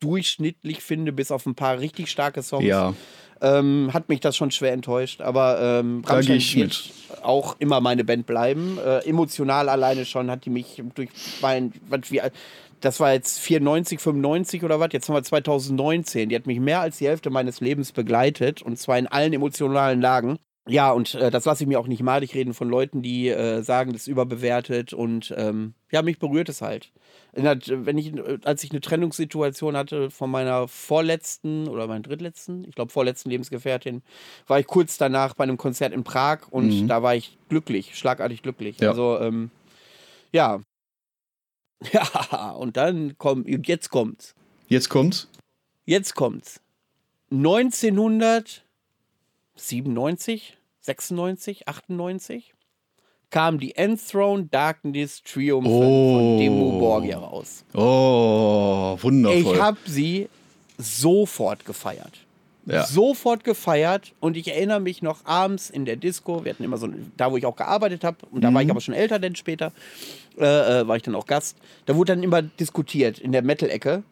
durchschnittlich 0.00 0.82
finde, 0.82 1.12
bis 1.12 1.30
auf 1.30 1.46
ein 1.46 1.54
paar 1.54 1.78
richtig 1.78 2.10
starke 2.10 2.42
Songs, 2.42 2.64
Ja. 2.64 2.94
ähm, 3.40 3.90
hat 3.92 4.08
mich 4.08 4.20
das 4.20 4.36
schon 4.36 4.50
schwer 4.50 4.72
enttäuscht. 4.72 5.20
Aber 5.20 5.58
ähm, 5.60 6.02
Rammstein 6.06 6.40
wird 6.40 6.90
auch 7.22 7.56
immer 7.58 7.80
meine 7.80 8.04
Band 8.04 8.26
bleiben. 8.26 8.78
Äh, 8.84 8.98
emotional 9.08 9.68
alleine 9.68 10.04
schon 10.04 10.30
hat 10.30 10.44
die 10.44 10.50
mich 10.50 10.82
durch 10.94 11.08
mein, 11.40 11.72
was 11.88 12.10
wir, 12.10 12.30
das 12.80 13.00
war 13.00 13.14
jetzt 13.14 13.38
94, 13.38 13.98
95 13.98 14.62
oder 14.64 14.78
was, 14.78 14.88
jetzt 14.92 15.08
haben 15.08 15.16
wir 15.16 15.22
2019. 15.22 16.28
Die 16.28 16.36
hat 16.36 16.46
mich 16.46 16.60
mehr 16.60 16.80
als 16.80 16.98
die 16.98 17.08
Hälfte 17.08 17.30
meines 17.30 17.60
Lebens 17.60 17.92
begleitet 17.92 18.60
und 18.60 18.78
zwar 18.78 18.98
in 18.98 19.06
allen 19.06 19.32
emotionalen 19.32 20.02
Lagen. 20.02 20.38
Ja, 20.66 20.92
und 20.92 21.14
äh, 21.14 21.30
das 21.30 21.44
lasse 21.44 21.62
ich 21.62 21.68
mir 21.68 21.78
auch 21.78 21.86
nicht 21.86 22.02
malig 22.02 22.34
reden 22.34 22.54
von 22.54 22.70
Leuten, 22.70 23.02
die 23.02 23.28
äh, 23.28 23.62
sagen, 23.62 23.92
das 23.92 24.02
ist 24.02 24.08
überbewertet 24.08 24.94
und 24.94 25.34
ähm, 25.36 25.74
ja, 25.92 26.00
mich 26.00 26.18
berührt 26.18 26.48
es 26.48 26.62
halt. 26.62 26.90
Wenn 27.32 27.98
ich, 27.98 28.12
als 28.44 28.64
ich 28.64 28.70
eine 28.70 28.80
Trennungssituation 28.80 29.76
hatte 29.76 30.10
von 30.10 30.30
meiner 30.30 30.66
vorletzten 30.68 31.68
oder 31.68 31.86
meiner 31.86 32.00
drittletzten, 32.00 32.64
ich 32.66 32.74
glaube 32.74 32.92
vorletzten 32.92 33.28
Lebensgefährtin, 33.28 34.02
war 34.46 34.58
ich 34.58 34.66
kurz 34.66 34.96
danach 34.96 35.34
bei 35.34 35.44
einem 35.44 35.58
Konzert 35.58 35.92
in 35.92 36.04
Prag 36.04 36.48
und 36.50 36.86
da 36.86 37.02
war 37.02 37.14
ich 37.14 37.36
glücklich, 37.48 37.98
schlagartig 37.98 38.42
glücklich. 38.42 38.78
Ja. 38.78 38.90
Also, 38.90 39.18
ähm, 39.20 39.50
ja. 40.32 40.60
Ja, 41.92 42.52
und 42.52 42.78
dann 42.78 43.18
kommt, 43.18 43.46
jetzt 43.46 43.90
kommt's. 43.90 44.34
Jetzt 44.68 44.88
kommt's. 44.88 45.28
Jetzt 45.84 46.14
kommt's. 46.14 46.62
1997, 49.56 50.56
96, 50.80 51.68
98 51.68 52.54
kam 53.30 53.58
die 53.58 53.74
Enthroned 53.76 54.52
Darkness 54.54 55.22
Triumph 55.22 55.66
Oh. 55.68 55.80
von 55.82 56.38
Demo 56.38 56.78
Borgia 56.78 57.18
raus. 57.18 57.64
Oh, 57.74 58.96
wundervoll. 59.00 59.54
Ich 59.54 59.60
habe 59.60 59.78
sie 59.86 60.28
sofort 60.78 61.64
gefeiert. 61.64 62.12
Ja. 62.66 62.84
Sofort 62.86 63.44
gefeiert 63.44 64.12
und 64.20 64.36
ich 64.36 64.48
erinnere 64.48 64.80
mich 64.80 65.02
noch 65.02 65.24
abends 65.26 65.68
in 65.68 65.84
der 65.84 65.96
Disco, 65.96 66.44
wir 66.44 66.52
hatten 66.52 66.64
immer 66.64 66.78
so, 66.78 66.88
da 67.16 67.30
wo 67.30 67.36
ich 67.36 67.44
auch 67.44 67.56
gearbeitet 67.56 68.04
habe, 68.04 68.16
und 68.30 68.42
da 68.42 68.50
Mhm. 68.50 68.54
war 68.54 68.62
ich 68.62 68.70
aber 68.70 68.80
schon 68.80 68.94
älter 68.94 69.18
denn 69.18 69.36
später, 69.36 69.72
äh, 70.38 70.80
äh, 70.80 70.88
war 70.88 70.96
ich 70.96 71.02
dann 71.02 71.14
auch 71.14 71.26
Gast, 71.26 71.56
da 71.86 71.94
wurde 71.96 72.14
dann 72.14 72.22
immer 72.22 72.40
diskutiert 72.40 73.18
in 73.18 73.32
der 73.32 73.42
Metal-Ecke, 73.42 74.02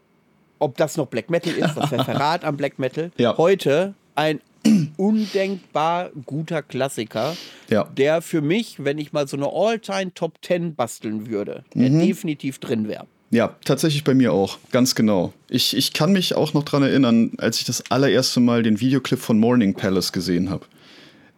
ob 0.58 0.76
das 0.76 0.96
noch 0.98 1.06
Black 1.06 1.30
Metal 1.30 1.52
ist, 1.54 1.74
das 1.76 1.90
wäre 1.90 2.04
Verrat 2.04 2.44
am 2.44 2.56
Black 2.58 2.78
Metal. 2.78 3.10
Ja. 3.16 3.36
Heute 3.38 3.94
ein 4.16 4.40
undenkbar 4.96 6.10
guter 6.26 6.62
Klassiker, 6.62 7.36
Ja. 7.70 7.84
der 7.96 8.22
für 8.22 8.40
mich, 8.40 8.76
wenn 8.84 8.98
ich 8.98 9.12
mal 9.12 9.26
so 9.28 9.36
eine 9.36 9.48
All-Time 9.52 10.14
Top 10.14 10.38
10 10.42 10.74
basteln 10.74 11.28
würde, 11.28 11.64
der 11.74 11.90
Mhm. 11.90 12.00
definitiv 12.00 12.58
drin 12.58 12.88
wäre. 12.88 13.06
Ja, 13.30 13.56
tatsächlich 13.64 14.04
bei 14.04 14.14
mir 14.14 14.32
auch, 14.32 14.58
ganz 14.72 14.94
genau. 14.94 15.32
Ich, 15.48 15.74
ich 15.76 15.94
kann 15.94 16.12
mich 16.12 16.34
auch 16.34 16.52
noch 16.52 16.64
dran 16.64 16.82
erinnern, 16.82 17.32
als 17.38 17.58
ich 17.58 17.64
das 17.64 17.90
allererste 17.90 18.40
Mal 18.40 18.62
den 18.62 18.78
Videoclip 18.78 19.18
von 19.18 19.38
Morning 19.38 19.72
Palace 19.74 20.12
gesehen 20.12 20.50
habe. 20.50 20.66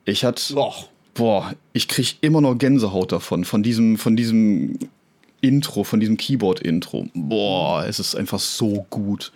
Ich 0.04 0.24
hatte, 0.24 0.54
Boah. 0.54 0.74
boah, 1.14 1.54
ich 1.72 1.86
kriege 1.86 2.10
immer 2.20 2.40
noch 2.40 2.56
Gänsehaut 2.58 3.12
davon, 3.12 3.44
von 3.44 3.62
diesem, 3.62 3.96
von 3.96 4.16
diesem 4.16 4.76
Intro, 5.40 5.84
von 5.84 6.00
diesem 6.00 6.16
Keyboard-Intro. 6.16 7.06
Boah, 7.14 7.84
es 7.86 8.00
ist 8.00 8.16
einfach 8.16 8.40
so 8.40 8.84
gut. 8.90 9.30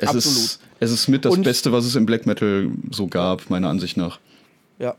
Es 0.00 0.08
Absolut. 0.08 0.38
ist, 0.38 0.60
es 0.80 0.90
ist 0.92 1.08
mit 1.08 1.24
das 1.24 1.32
Und- 1.34 1.42
Beste, 1.44 1.72
was 1.72 1.84
es 1.84 1.94
im 1.96 2.06
Black 2.06 2.26
Metal 2.26 2.68
so 2.90 3.06
gab, 3.06 3.50
meiner 3.50 3.68
Ansicht 3.68 3.96
nach. 3.96 4.18
Ja. 4.78 4.94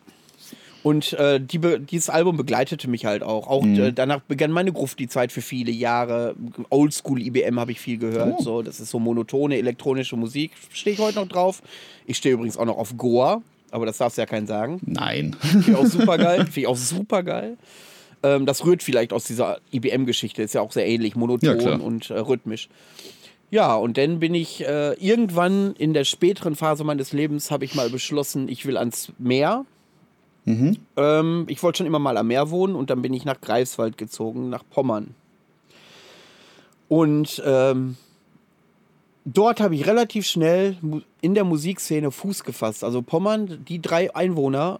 Und 0.83 1.13
äh, 1.13 1.39
die 1.39 1.59
dieses 1.59 2.09
Album 2.09 2.37
begleitete 2.37 2.89
mich 2.89 3.05
halt 3.05 3.21
auch. 3.21 3.47
Auch 3.47 3.63
Mhm. 3.63 3.79
äh, 3.79 3.93
danach 3.93 4.21
begann 4.21 4.51
meine 4.51 4.71
Gruft 4.73 4.97
die 4.97 5.07
Zeit 5.07 5.31
für 5.31 5.41
viele 5.41 5.71
Jahre. 5.71 6.35
Oldschool 6.71 7.21
IBM 7.21 7.59
habe 7.59 7.71
ich 7.71 7.79
viel 7.79 7.97
gehört. 7.99 8.35
Oh. 8.39 8.43
So, 8.43 8.61
das 8.63 8.79
ist 8.79 8.89
so 8.89 8.97
monotone 8.99 9.57
elektronische 9.57 10.15
Musik. 10.15 10.51
Stehe 10.73 10.95
ich 10.95 10.99
heute 10.99 11.19
noch 11.19 11.27
drauf. 11.27 11.61
Ich 12.07 12.17
stehe 12.17 12.33
übrigens 12.33 12.57
auch 12.57 12.65
noch 12.65 12.77
auf 12.79 12.97
Goa, 12.97 13.43
aber 13.69 13.85
das 13.85 13.99
darfst 13.99 14.17
du 14.17 14.23
ja 14.23 14.25
keinen 14.25 14.47
sagen. 14.47 14.79
Nein. 14.83 15.35
Finde 15.39 15.69
ich 15.71 15.75
auch 15.77 15.85
super 15.85 16.17
geil. 16.17 16.37
Finde 16.45 16.59
ich 16.61 16.67
auch 16.67 16.77
super 16.77 17.21
geil. 17.21 17.57
Ähm, 18.23 18.47
das 18.47 18.65
rührt 18.65 18.81
vielleicht 18.81 19.13
aus 19.13 19.25
dieser 19.25 19.59
IBM-Geschichte. 19.71 20.41
Ist 20.41 20.53
ja 20.55 20.61
auch 20.61 20.71
sehr 20.71 20.87
ähnlich, 20.87 21.13
Ja, 21.13 21.19
monoton 21.19 21.57
klar. 21.59 21.81
und 21.81 22.09
äh, 22.09 22.17
rhythmisch. 22.19 22.69
Ja, 23.51 23.75
und 23.75 23.97
dann 23.97 24.19
bin 24.19 24.33
ich 24.33 24.65
äh, 24.65 24.93
irgendwann 24.93 25.75
in 25.75 25.93
der 25.93 26.05
späteren 26.05 26.55
Phase 26.55 26.85
meines 26.85 27.11
Lebens 27.11 27.51
habe 27.51 27.65
ich 27.65 27.75
mal 27.75 27.89
beschlossen, 27.89 28.47
ich 28.47 28.65
will 28.65 28.77
ans 28.77 29.11
Meer. 29.19 29.65
Mhm. 30.45 30.77
Ähm, 30.95 31.45
ich 31.49 31.61
wollte 31.61 31.79
schon 31.79 31.85
immer 31.85 31.99
mal 31.99 32.17
am 32.17 32.27
Meer 32.27 32.49
wohnen 32.49 32.75
und 32.75 32.89
dann 32.89 33.01
bin 33.01 33.13
ich 33.13 33.25
nach 33.25 33.41
Greifswald 33.41 33.97
gezogen, 33.97 34.49
nach 34.49 34.63
Pommern. 34.69 35.15
Und 36.87 37.43
ähm, 37.45 37.97
dort 39.25 39.59
habe 39.59 39.75
ich 39.75 39.85
relativ 39.85 40.25
schnell 40.25 40.77
in 41.19 41.35
der 41.35 41.43
Musikszene 41.43 42.09
Fuß 42.09 42.45
gefasst. 42.45 42.85
Also 42.85 43.01
Pommern, 43.01 43.65
die 43.67 43.81
drei 43.81 44.15
Einwohner, 44.15 44.79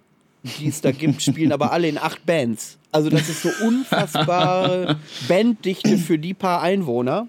die 0.59 0.69
es 0.69 0.79
da 0.79 0.91
gibt, 0.91 1.21
spielen 1.21 1.51
aber 1.51 1.73
alle 1.73 1.89
in 1.89 1.97
acht 1.97 2.25
Bands. 2.25 2.77
Also 2.93 3.09
das 3.09 3.27
ist 3.27 3.41
so 3.41 3.49
unfassbare 3.65 4.97
Banddichte 5.27 5.97
für 5.97 6.17
die 6.17 6.33
paar 6.33 6.61
Einwohner. 6.61 7.27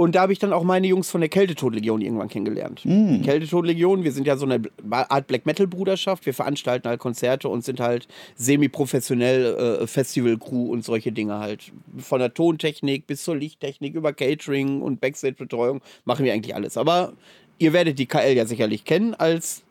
Und 0.00 0.14
da 0.14 0.22
habe 0.22 0.32
ich 0.32 0.38
dann 0.38 0.54
auch 0.54 0.64
meine 0.64 0.86
Jungs 0.86 1.10
von 1.10 1.20
der 1.20 1.28
Kältetodlegion 1.28 2.00
irgendwann 2.00 2.30
kennengelernt. 2.30 2.80
Die 2.84 3.20
Kältetodlegion, 3.20 4.02
wir 4.02 4.12
sind 4.12 4.26
ja 4.26 4.38
so 4.38 4.46
eine 4.46 4.62
Art 4.90 5.26
Black 5.26 5.44
Metal 5.44 5.66
Bruderschaft. 5.66 6.24
Wir 6.24 6.32
veranstalten 6.32 6.88
halt 6.88 6.98
Konzerte 6.98 7.50
und 7.50 7.64
sind 7.66 7.80
halt 7.80 8.08
semi-professionell 8.34 9.82
äh, 9.82 9.86
Festival-Crew 9.86 10.72
und 10.72 10.86
solche 10.86 11.12
Dinge 11.12 11.38
halt. 11.38 11.70
Von 11.98 12.20
der 12.20 12.32
Tontechnik 12.32 13.06
bis 13.06 13.24
zur 13.24 13.36
Lichttechnik 13.36 13.94
über 13.94 14.14
Catering 14.14 14.80
und 14.80 15.02
Backstage-Betreuung 15.02 15.82
machen 16.06 16.24
wir 16.24 16.32
eigentlich 16.32 16.54
alles. 16.54 16.78
Aber 16.78 17.12
ihr 17.58 17.74
werdet 17.74 17.98
die 17.98 18.06
KL 18.06 18.34
ja 18.34 18.46
sicherlich 18.46 18.86
kennen 18.86 19.12
als 19.12 19.64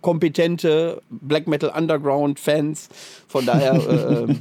kompetente 0.00 1.02
Black 1.10 1.48
Metal 1.48 1.72
Underground 1.76 2.38
Fans. 2.38 2.88
Von 3.26 3.46
daher, 3.46 3.74
äh, 4.28 4.30
äh, 4.30 4.36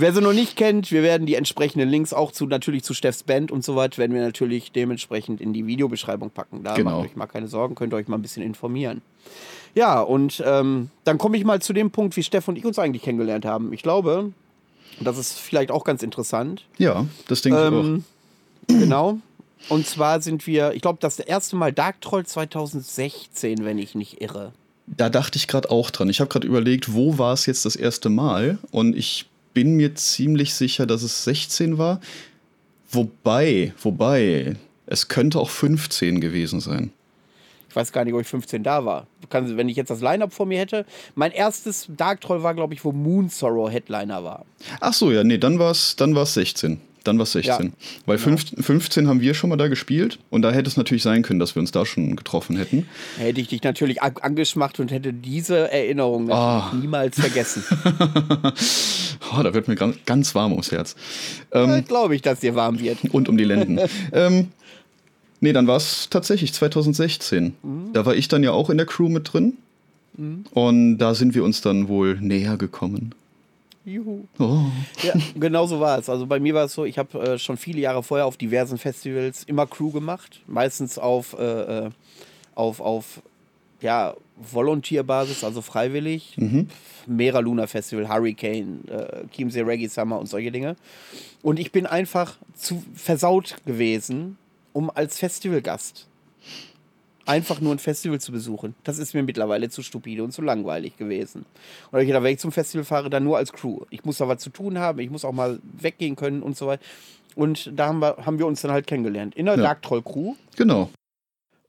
wer 0.00 0.12
sie 0.12 0.20
noch 0.20 0.32
nicht 0.32 0.56
kennt, 0.56 0.90
wir 0.90 1.02
werden 1.02 1.26
die 1.26 1.34
entsprechenden 1.34 1.88
Links 1.88 2.12
auch 2.12 2.32
zu 2.32 2.46
natürlich 2.46 2.82
zu 2.84 2.94
Steffs 2.94 3.22
Band 3.22 3.50
und 3.52 3.64
so 3.64 3.76
weiter 3.76 3.98
werden 3.98 4.14
wir 4.14 4.22
natürlich 4.22 4.72
dementsprechend 4.72 5.40
in 5.40 5.52
die 5.52 5.66
Videobeschreibung 5.66 6.30
packen. 6.30 6.62
Da 6.64 6.74
Genau. 6.74 6.98
macht 6.98 7.10
euch 7.10 7.16
mal 7.16 7.26
keine 7.26 7.48
Sorgen, 7.48 7.74
könnt 7.74 7.92
ihr 7.92 7.96
euch 7.96 8.08
mal 8.08 8.16
ein 8.16 8.22
bisschen 8.22 8.42
informieren. 8.42 9.02
Ja, 9.74 10.00
und 10.00 10.42
ähm, 10.44 10.90
dann 11.04 11.18
komme 11.18 11.36
ich 11.36 11.44
mal 11.44 11.62
zu 11.62 11.72
dem 11.72 11.90
Punkt, 11.90 12.16
wie 12.16 12.22
Steff 12.22 12.48
und 12.48 12.56
ich 12.56 12.64
uns 12.64 12.78
eigentlich 12.78 13.02
kennengelernt 13.02 13.44
haben. 13.44 13.72
Ich 13.72 13.82
glaube, 13.82 14.32
Das 15.02 15.16
ist 15.16 15.38
vielleicht 15.38 15.70
auch 15.70 15.84
ganz 15.84 16.02
interessant. 16.02 16.64
Ja, 16.76 17.06
das 17.28 17.40
denke 17.42 17.58
Ähm, 17.58 18.04
genau. 18.66 19.18
Und 19.68 19.86
zwar 19.86 20.20
sind 20.20 20.46
wir, 20.46 20.72
ich 20.74 20.82
glaube, 20.82 20.98
das 21.00 21.18
erste 21.20 21.54
Mal 21.56 21.72
Dark 21.72 22.00
Troll 22.00 22.24
2016, 22.26 23.64
wenn 23.64 23.78
ich 23.78 23.94
nicht 23.94 24.20
irre. 24.20 24.52
Da 24.86 25.08
dachte 25.08 25.36
ich 25.36 25.46
gerade 25.46 25.70
auch 25.70 25.90
dran. 25.90 26.08
Ich 26.08 26.20
habe 26.20 26.28
gerade 26.28 26.46
überlegt, 26.46 26.92
wo 26.94 27.18
war 27.18 27.32
es 27.32 27.46
jetzt 27.46 27.64
das 27.64 27.76
erste 27.76 28.08
Mal? 28.08 28.58
Und 28.72 28.96
ich 28.96 29.26
bin 29.54 29.76
mir 29.76 29.94
ziemlich 29.94 30.54
sicher, 30.54 30.86
dass 30.86 31.02
es 31.02 31.24
16 31.24 31.78
war. 31.78 32.00
Wobei, 32.90 33.72
wobei, 33.82 34.56
es 34.86 35.08
könnte 35.08 35.38
auch 35.38 35.50
15 35.50 36.20
gewesen 36.20 36.60
sein. 36.60 36.92
Ich 37.68 37.76
weiß 37.76 37.92
gar 37.92 38.04
nicht, 38.04 38.14
ob 38.14 38.20
ich 38.20 38.26
15 38.26 38.64
da 38.64 38.84
war. 38.84 39.06
Kann, 39.28 39.56
wenn 39.56 39.68
ich 39.68 39.76
jetzt 39.76 39.90
das 39.90 40.00
Line-Up 40.00 40.32
vor 40.32 40.44
mir 40.44 40.58
hätte. 40.58 40.84
Mein 41.14 41.30
erstes 41.30 41.86
Dark 41.88 42.20
Troll 42.20 42.42
war, 42.42 42.52
glaube 42.54 42.74
ich, 42.74 42.84
wo 42.84 42.90
Moon 42.90 43.28
Sorrow 43.28 43.70
Headliner 43.70 44.24
war. 44.24 44.44
Ach 44.80 44.92
so, 44.92 45.12
ja, 45.12 45.22
nee, 45.22 45.38
dann 45.38 45.60
war 45.60 45.70
es 45.70 45.94
dann 45.94 46.16
war's 46.16 46.34
16. 46.34 46.80
Dann 47.04 47.16
war 47.18 47.22
es 47.22 47.32
16. 47.32 47.66
Ja, 47.66 47.72
Weil 48.06 48.18
15, 48.18 48.62
15 48.62 49.08
haben 49.08 49.20
wir 49.22 49.32
schon 49.34 49.48
mal 49.50 49.56
da 49.56 49.68
gespielt. 49.68 50.18
Und 50.28 50.42
da 50.42 50.50
hätte 50.52 50.68
es 50.68 50.76
natürlich 50.76 51.02
sein 51.02 51.22
können, 51.22 51.40
dass 51.40 51.54
wir 51.54 51.60
uns 51.60 51.70
da 51.72 51.86
schon 51.86 52.14
getroffen 52.14 52.56
hätten. 52.56 52.86
Hätte 53.18 53.40
ich 53.40 53.48
dich 53.48 53.62
natürlich 53.62 54.02
an- 54.02 54.16
angeschmacht 54.20 54.80
und 54.80 54.90
hätte 54.90 55.12
diese 55.14 55.70
Erinnerung 55.72 56.30
Ah. 56.30 56.72
niemals 56.78 57.18
vergessen. 57.18 57.64
Oh, 59.38 59.42
da 59.44 59.54
wird 59.54 59.68
mir 59.68 59.76
ganz, 59.76 60.34
warm 60.34 60.50
ums 60.52 60.72
Herz. 60.72 60.96
äh, 61.50 61.82
glaube 61.82 62.16
ich, 62.16 62.22
dass 62.22 62.40
dir 62.40 62.56
warm 62.56 62.80
wird. 62.80 62.98
Und 63.12 63.28
um 63.28 63.36
die 63.36 63.44
Lenden. 63.44 63.78
ähm, 64.12 64.48
nee, 65.40 65.52
dann 65.52 65.68
war 65.68 65.76
es 65.76 66.08
tatsächlich 66.10 66.52
2016. 66.52 67.54
Da 67.92 68.04
war 68.04 68.16
ich 68.16 68.26
dann 68.26 68.42
ja 68.42 68.50
auch 68.50 68.70
in 68.70 68.76
der 68.76 68.86
Crew 68.86 69.08
mit 69.08 69.32
drin. 69.32 69.54
Und 70.52 70.98
da 70.98 71.14
sind 71.14 71.34
wir 71.36 71.44
uns 71.44 71.60
dann 71.60 71.86
wohl 71.88 72.18
näher 72.20 72.56
gekommen. 72.56 73.14
Juhu. 73.84 74.24
Oh. 74.38 74.66
Ja, 75.02 75.14
genau 75.34 75.66
so 75.66 75.80
war 75.80 75.98
es. 75.98 76.08
Also 76.08 76.26
bei 76.26 76.38
mir 76.38 76.54
war 76.54 76.64
es 76.64 76.74
so, 76.74 76.84
ich 76.84 76.98
habe 76.98 77.18
äh, 77.18 77.38
schon 77.38 77.56
viele 77.56 77.80
Jahre 77.80 78.02
vorher 78.02 78.26
auf 78.26 78.36
diversen 78.36 78.78
Festivals 78.78 79.44
immer 79.44 79.66
Crew 79.66 79.90
gemacht. 79.90 80.42
Meistens 80.46 80.98
auf, 80.98 81.36
äh, 81.38 81.86
äh, 81.86 81.90
auf, 82.54 82.80
auf 82.80 83.22
ja, 83.80 84.14
Volunteer-Basis, 84.36 85.44
also 85.44 85.62
freiwillig. 85.62 86.36
Mera 87.06 87.38
Luna 87.40 87.66
Festival, 87.66 88.08
Hurricane, 88.08 88.86
äh, 88.88 89.26
Chiemsee 89.34 89.62
Reggae 89.62 89.88
Summer 89.88 90.18
und 90.18 90.26
solche 90.26 90.52
Dinge. 90.52 90.76
Und 91.42 91.58
ich 91.58 91.72
bin 91.72 91.86
einfach 91.86 92.36
zu 92.54 92.82
versaut 92.94 93.56
gewesen, 93.64 94.36
um 94.72 94.90
als 94.90 95.18
Festivalgast 95.18 96.06
einfach 97.30 97.60
nur 97.60 97.72
ein 97.72 97.78
Festival 97.78 98.20
zu 98.20 98.32
besuchen. 98.32 98.74
Das 98.84 98.98
ist 98.98 99.14
mir 99.14 99.22
mittlerweile 99.22 99.68
zu 99.70 99.82
stupide 99.82 100.24
und 100.24 100.32
zu 100.32 100.42
langweilig 100.42 100.96
gewesen. 100.96 101.46
Und 101.92 102.00
ich 102.00 102.06
gedacht, 102.06 102.24
wenn 102.24 102.34
ich 102.34 102.40
zum 102.40 102.52
Festival 102.52 102.84
fahre, 102.84 103.08
dann 103.08 103.24
nur 103.24 103.36
als 103.36 103.52
Crew. 103.52 103.80
Ich 103.90 104.04
muss 104.04 104.18
da 104.18 104.28
was 104.28 104.42
zu 104.42 104.50
tun 104.50 104.78
haben, 104.78 104.98
ich 104.98 105.10
muss 105.10 105.24
auch 105.24 105.32
mal 105.32 105.60
weggehen 105.62 106.16
können 106.16 106.42
und 106.42 106.56
so 106.56 106.66
weiter. 106.66 106.82
Und 107.36 107.70
da 107.74 107.86
haben 107.86 108.00
wir, 108.00 108.16
haben 108.26 108.38
wir 108.38 108.46
uns 108.46 108.60
dann 108.60 108.72
halt 108.72 108.86
kennengelernt. 108.86 109.34
In 109.36 109.46
der 109.46 109.56
Ja. 109.56 109.62
Dark 109.62 109.82
Troll 109.82 110.02
Crew. 110.02 110.34
Genau. 110.56 110.90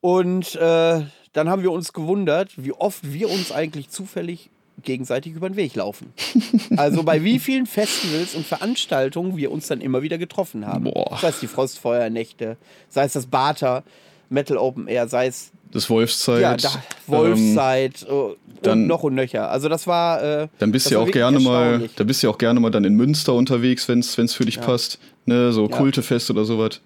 Und 0.02 0.56
äh, 0.56 1.02
dann 1.34 1.50
haben 1.50 1.62
wir 1.62 1.72
uns 1.72 1.94
gewundert, 1.94 2.52
wie 2.58 2.74
oft 2.74 3.14
wir 3.14 3.30
uns 3.30 3.52
eigentlich 3.52 3.90
zufällig 3.90 4.50
gegenseitig 4.84 5.34
über 5.34 5.48
den 5.50 5.56
Weg 5.56 5.76
laufen. 5.76 6.14
Also 6.78 7.04
bei 7.04 7.24
wie 7.24 7.38
vielen 7.38 7.66
Festivals 7.66 8.34
und 8.34 8.46
Veranstaltungen 8.46 9.36
wir 9.38 9.52
uns 9.52 9.68
dann 9.68 9.82
immer 9.82 10.02
wieder 10.02 10.18
getroffen 10.18 10.66
haben. 10.66 10.86
Boah. 10.86 11.18
Sei 11.22 11.28
es 11.28 11.40
die 11.42 11.48
Frostfeuernächte, 11.48 12.58
sei 12.90 13.04
es 13.04 13.14
das 13.14 13.28
Barter, 13.28 13.84
Metal 14.32 14.58
Open 14.58 14.88
Air, 14.88 15.08
sei 15.08 15.28
es 15.28 15.52
Das 15.72 15.90
Wolfszeit. 15.90 16.42
ja, 16.42 16.58
da, 16.58 16.70
ähm, 16.70 16.82
Wolfszeit 17.08 18.04
äh, 18.04 18.36
dann- 18.64 18.88
noch 18.88 19.04
und 19.04 19.16
nöcher. 19.16 19.50
Also 19.50 19.70
das 19.70 19.86
war. 19.88 20.24
Äh, 20.24 20.48
Dann 20.60 20.72
bist 20.72 20.90
du 20.90 20.96
ja 20.96 21.00
auch 21.02 21.12
gerne 21.12 21.40
mal, 21.40 21.90
da 21.96 22.04
bist 22.04 22.22
du 22.24 22.28
ja 22.28 22.34
auch 22.34 22.38
gerne 22.38 22.60
mal 22.60 22.70
dann 22.70 22.84
in 22.84 22.96
Münster 22.96 23.34
unterwegs, 23.34 23.88
wenn 23.88 24.00
es 24.00 24.34
für 24.34 24.46
dich 24.46 24.60
passt. 24.62 25.00
Ne, 25.26 25.52
so 25.52 25.68
Ja. 25.70 25.78
Kultefest 25.78 26.30
oder 26.32 26.46
sowas. 26.46 26.82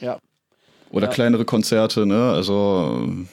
Ja. 0.00 0.18
Oder 0.90 1.06
Ja. 1.06 1.12
kleinere 1.12 1.44
Konzerte, 1.44 2.06
ne? 2.06 2.32
Also 2.32 3.00
ähm, 3.04 3.28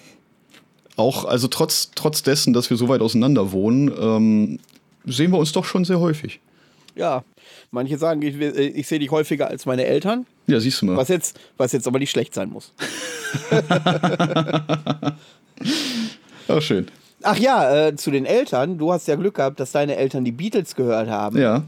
auch, 0.97 1.25
also 1.25 1.47
trotz, 1.47 1.91
trotz 1.95 2.23
dessen, 2.23 2.53
dass 2.53 2.69
wir 2.69 2.77
so 2.77 2.87
weit 2.87 3.01
auseinander 3.01 3.51
wohnen, 3.51 3.91
ähm, 3.99 4.59
sehen 5.05 5.31
wir 5.31 5.37
uns 5.39 5.51
doch 5.51 5.65
schon 5.65 5.85
sehr 5.85 5.99
häufig. 5.99 6.39
ja. 6.95 7.23
Manche 7.71 7.97
sagen, 7.97 8.21
ich, 8.21 8.35
äh, 8.39 8.49
ich 8.67 8.87
sehe 8.87 8.99
dich 8.99 9.11
häufiger 9.11 9.47
als 9.49 9.65
meine 9.65 9.85
Eltern, 9.85 10.25
Ja, 10.47 10.59
siehst 10.59 10.81
du 10.81 10.85
mal. 10.87 10.97
was 10.97 11.07
jetzt, 11.07 11.39
was 11.57 11.71
jetzt 11.71 11.87
aber 11.87 11.99
nicht 11.99 12.11
schlecht 12.11 12.33
sein 12.33 12.49
muss. 12.49 12.73
Ach, 16.47 16.61
schön. 16.61 16.87
Ach 17.23 17.37
ja, 17.37 17.87
äh, 17.87 17.95
zu 17.95 18.11
den 18.11 18.25
Eltern. 18.25 18.77
Du 18.77 18.91
hast 18.91 19.07
ja 19.07 19.15
Glück 19.15 19.35
gehabt, 19.35 19.59
dass 19.59 19.71
deine 19.71 19.95
Eltern 19.95 20.23
die 20.23 20.31
Beatles 20.31 20.75
gehört 20.75 21.09
haben. 21.09 21.39
Ja. 21.39 21.63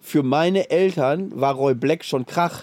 Für 0.00 0.22
meine 0.22 0.70
Eltern 0.70 1.30
war 1.38 1.54
Roy 1.54 1.74
Black 1.74 2.04
schon 2.04 2.26
Krach. 2.26 2.62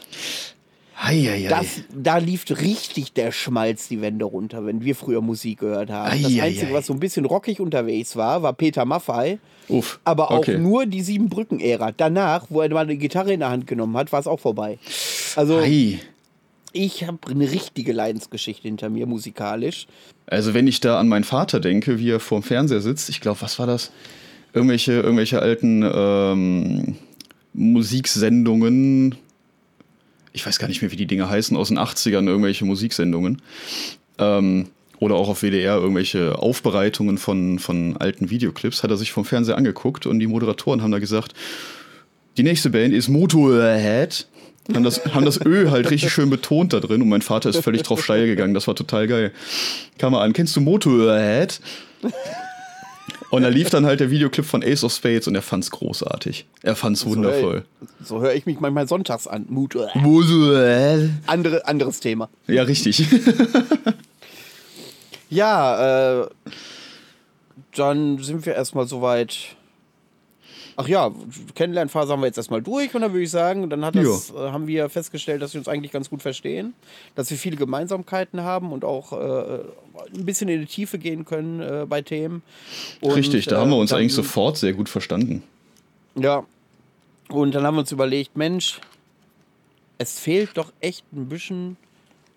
Eieiei. 0.98 1.48
Das, 1.50 1.82
da 1.94 2.18
lief 2.18 2.46
richtig 2.50 3.14
der 3.14 3.32
Schmalz 3.32 3.88
die 3.90 4.02
Wände 4.02 4.26
runter, 4.26 4.66
wenn 4.66 4.84
wir 4.84 4.96
früher 4.96 5.22
Musik 5.22 5.60
gehört 5.60 5.90
haben. 5.90 6.22
Das 6.22 6.32
Eieiei. 6.32 6.44
Einzige, 6.44 6.74
was 6.74 6.86
so 6.86 6.94
ein 6.94 7.00
bisschen 7.00 7.26
rockig 7.26 7.60
unterwegs 7.60 8.16
war, 8.16 8.44
war 8.44 8.54
Peter 8.54 8.86
Maffei. 8.86 9.40
Uff. 9.68 10.00
Aber 10.04 10.32
auch 10.32 10.40
okay. 10.40 10.58
nur 10.58 10.86
die 10.86 11.02
Siebenbrücken-Ära. 11.02 11.92
Danach, 11.92 12.46
wo 12.50 12.62
er 12.62 12.70
mal 12.70 12.82
eine 12.82 12.98
Gitarre 12.98 13.34
in 13.34 13.42
der 13.42 13.50
Hand 13.50 13.68
genommen 13.68 13.98
hat, 13.98 14.12
war 14.12 14.20
es 14.20 14.28
auch 14.28 14.40
vorbei. 14.40 14.80
Also 15.36 15.60
Ei. 15.60 16.00
ich 16.72 17.06
habe 17.06 17.20
eine 17.30 17.52
richtige 17.52 17.92
Leidensgeschichte 17.92 18.68
hinter 18.68 18.90
mir 18.90 19.06
musikalisch. 19.06 19.88
Also 20.28 20.54
wenn 20.54 20.68
ich 20.68 20.80
da 20.80 21.00
an 21.00 21.10
meinen 21.10 21.26
Vater 21.26 21.60
denke, 21.60 22.00
wie 22.00 22.12
er 22.12 22.20
vorm 22.20 22.44
Fernseher 22.44 22.82
sitzt, 22.82 23.10
ich 23.10 23.20
glaube, 23.20 23.42
was 23.42 23.60
war 23.60 23.68
das? 23.68 23.92
Irgendwelche, 24.54 24.94
irgendwelche 24.94 25.40
alten 25.40 25.84
ähm, 25.84 26.96
Musiksendungen. 27.54 29.16
Ich 30.36 30.46
weiß 30.46 30.60
gar 30.60 30.68
nicht 30.68 30.82
mehr, 30.82 30.92
wie 30.92 30.98
die 30.98 31.06
Dinge 31.06 31.30
heißen, 31.30 31.56
aus 31.56 31.70
den 31.70 31.80
80ern, 31.80 32.28
irgendwelche 32.28 32.66
Musiksendungen. 32.66 33.42
Ähm, 34.20 34.68
oder 35.00 35.16
auch 35.16 35.30
auf 35.30 35.42
WDR 35.42 35.76
irgendwelche 35.76 36.38
Aufbereitungen 36.38 37.18
von, 37.18 37.60
von 37.60 37.98
alten 37.98 38.30
Videoclips, 38.30 38.84
hat 38.84 38.92
er 38.92 38.98
sich 38.98 39.12
vom 39.12 39.26
Fernseher 39.26 39.58
angeguckt 39.58 40.06
und 40.06 40.20
die 40.20 40.28
Moderatoren 40.28 40.82
haben 40.82 40.92
da 40.92 41.00
gesagt, 41.00 41.34
die 42.38 42.44
nächste 42.44 42.70
Band 42.70 42.94
ist 42.94 43.08
Motorhead. 43.08 44.28
Haben 44.74 44.84
das, 44.84 45.06
haben 45.14 45.26
das 45.26 45.40
Ö 45.46 45.70
halt 45.70 45.92
richtig 45.92 46.12
schön 46.12 46.30
betont 46.30 46.74
da 46.74 46.80
drin 46.80 47.02
und 47.02 47.10
mein 47.10 47.22
Vater 47.22 47.50
ist 47.50 47.62
völlig 47.62 47.84
drauf 47.84 48.04
steil 48.04 48.26
gegangen. 48.26 48.54
Das 48.54 48.68
war 48.68 48.76
total 48.76 49.08
geil. 49.08 49.32
Kam 50.00 50.14
mal 50.14 50.24
an, 50.24 50.34
kennst 50.34 50.56
du 50.56 50.62
Motorhead? 50.62 51.60
Und 53.36 53.44
da 53.44 53.50
lief 53.50 53.70
dann 53.70 53.86
halt 53.86 54.00
der 54.00 54.12
Videoclip 54.12 54.46
von 54.46 54.64
Ace 54.64 54.84
of 54.84 54.94
Spades 54.94 55.28
und 55.28 55.36
er 55.36 55.42
fand's 55.42 55.72
großartig. 55.72 56.46
Er 56.62 56.76
fand's 56.76 57.06
wundervoll. 57.06 57.66
So 58.04 58.22
höre 58.22 58.34
ich 58.34 58.46
mich 58.46 58.60
manchmal 58.60 58.88
sonntags 58.88 59.28
an. 59.28 59.46
Mut. 59.50 59.76
Andere, 61.28 61.68
anderes 61.68 62.00
Thema. 62.00 62.30
Ja, 62.48 62.64
richtig. 62.64 63.06
Ja, 65.30 66.22
äh, 66.22 66.28
dann 67.76 68.20
sind 68.20 68.46
wir 68.46 68.56
erstmal 68.56 68.88
soweit. 68.88 69.56
Ach 70.78 70.88
ja, 70.88 71.12
Kennenlernphase 71.54 72.12
haben 72.12 72.22
wir 72.22 72.28
jetzt 72.28 72.38
erstmal 72.38 72.62
durch 72.62 72.94
und 72.94 73.02
dann 73.02 73.14
würde 73.14 73.24
ich 73.24 73.32
sagen, 73.32 73.70
dann 73.70 73.82
das, 73.94 74.32
äh, 74.32 74.34
haben 74.34 74.68
wir 74.68 74.90
festgestellt, 74.90 75.42
dass 75.42 75.54
wir 75.54 75.60
uns 75.60 75.68
eigentlich 75.70 75.92
ganz 75.92 76.10
gut 76.10 76.22
verstehen, 76.22 76.74
dass 77.16 77.30
wir 77.30 77.38
viele 77.38 77.56
Gemeinsamkeiten 77.56 78.42
haben 78.42 78.74
und 78.74 78.84
auch 78.84 79.14
äh, 79.14 79.60
ein 80.14 80.26
bisschen 80.26 80.50
in 80.50 80.60
die 80.60 80.66
Tiefe 80.66 80.98
gehen 81.00 81.24
können 81.24 81.62
äh, 81.62 81.86
bei 81.88 82.02
Themen. 82.02 82.44
Und, 83.00 83.14
richtig, 83.14 83.46
da 83.46 83.62
haben 83.62 83.70
wir 83.70 83.78
äh, 83.78 83.82
uns 83.82 83.92
dann- 83.92 84.00
eigentlich 84.00 84.14
sofort 84.14 84.58
sehr 84.58 84.74
gut 84.74 84.90
verstanden. 84.90 85.44
Ja. 86.16 86.46
Und 87.30 87.56
dann 87.56 87.64
haben 87.64 87.76
wir 87.76 87.80
uns 87.82 87.92
überlegt, 87.92 88.36
Mensch, 88.36 88.80
es 89.98 90.20
fehlt 90.20 90.58
doch 90.58 90.74
echt 90.82 91.06
ein 91.14 91.28
bisschen 91.30 91.78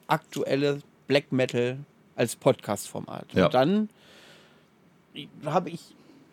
aktuelle 0.06 0.80
Black 1.08 1.32
Metal 1.32 1.78
als 2.16 2.36
Podcast-Format. 2.36 3.26
Ja. 3.34 3.46
Und 3.46 3.54
dann 3.54 3.88
habe 5.44 5.70
ich, 5.70 5.80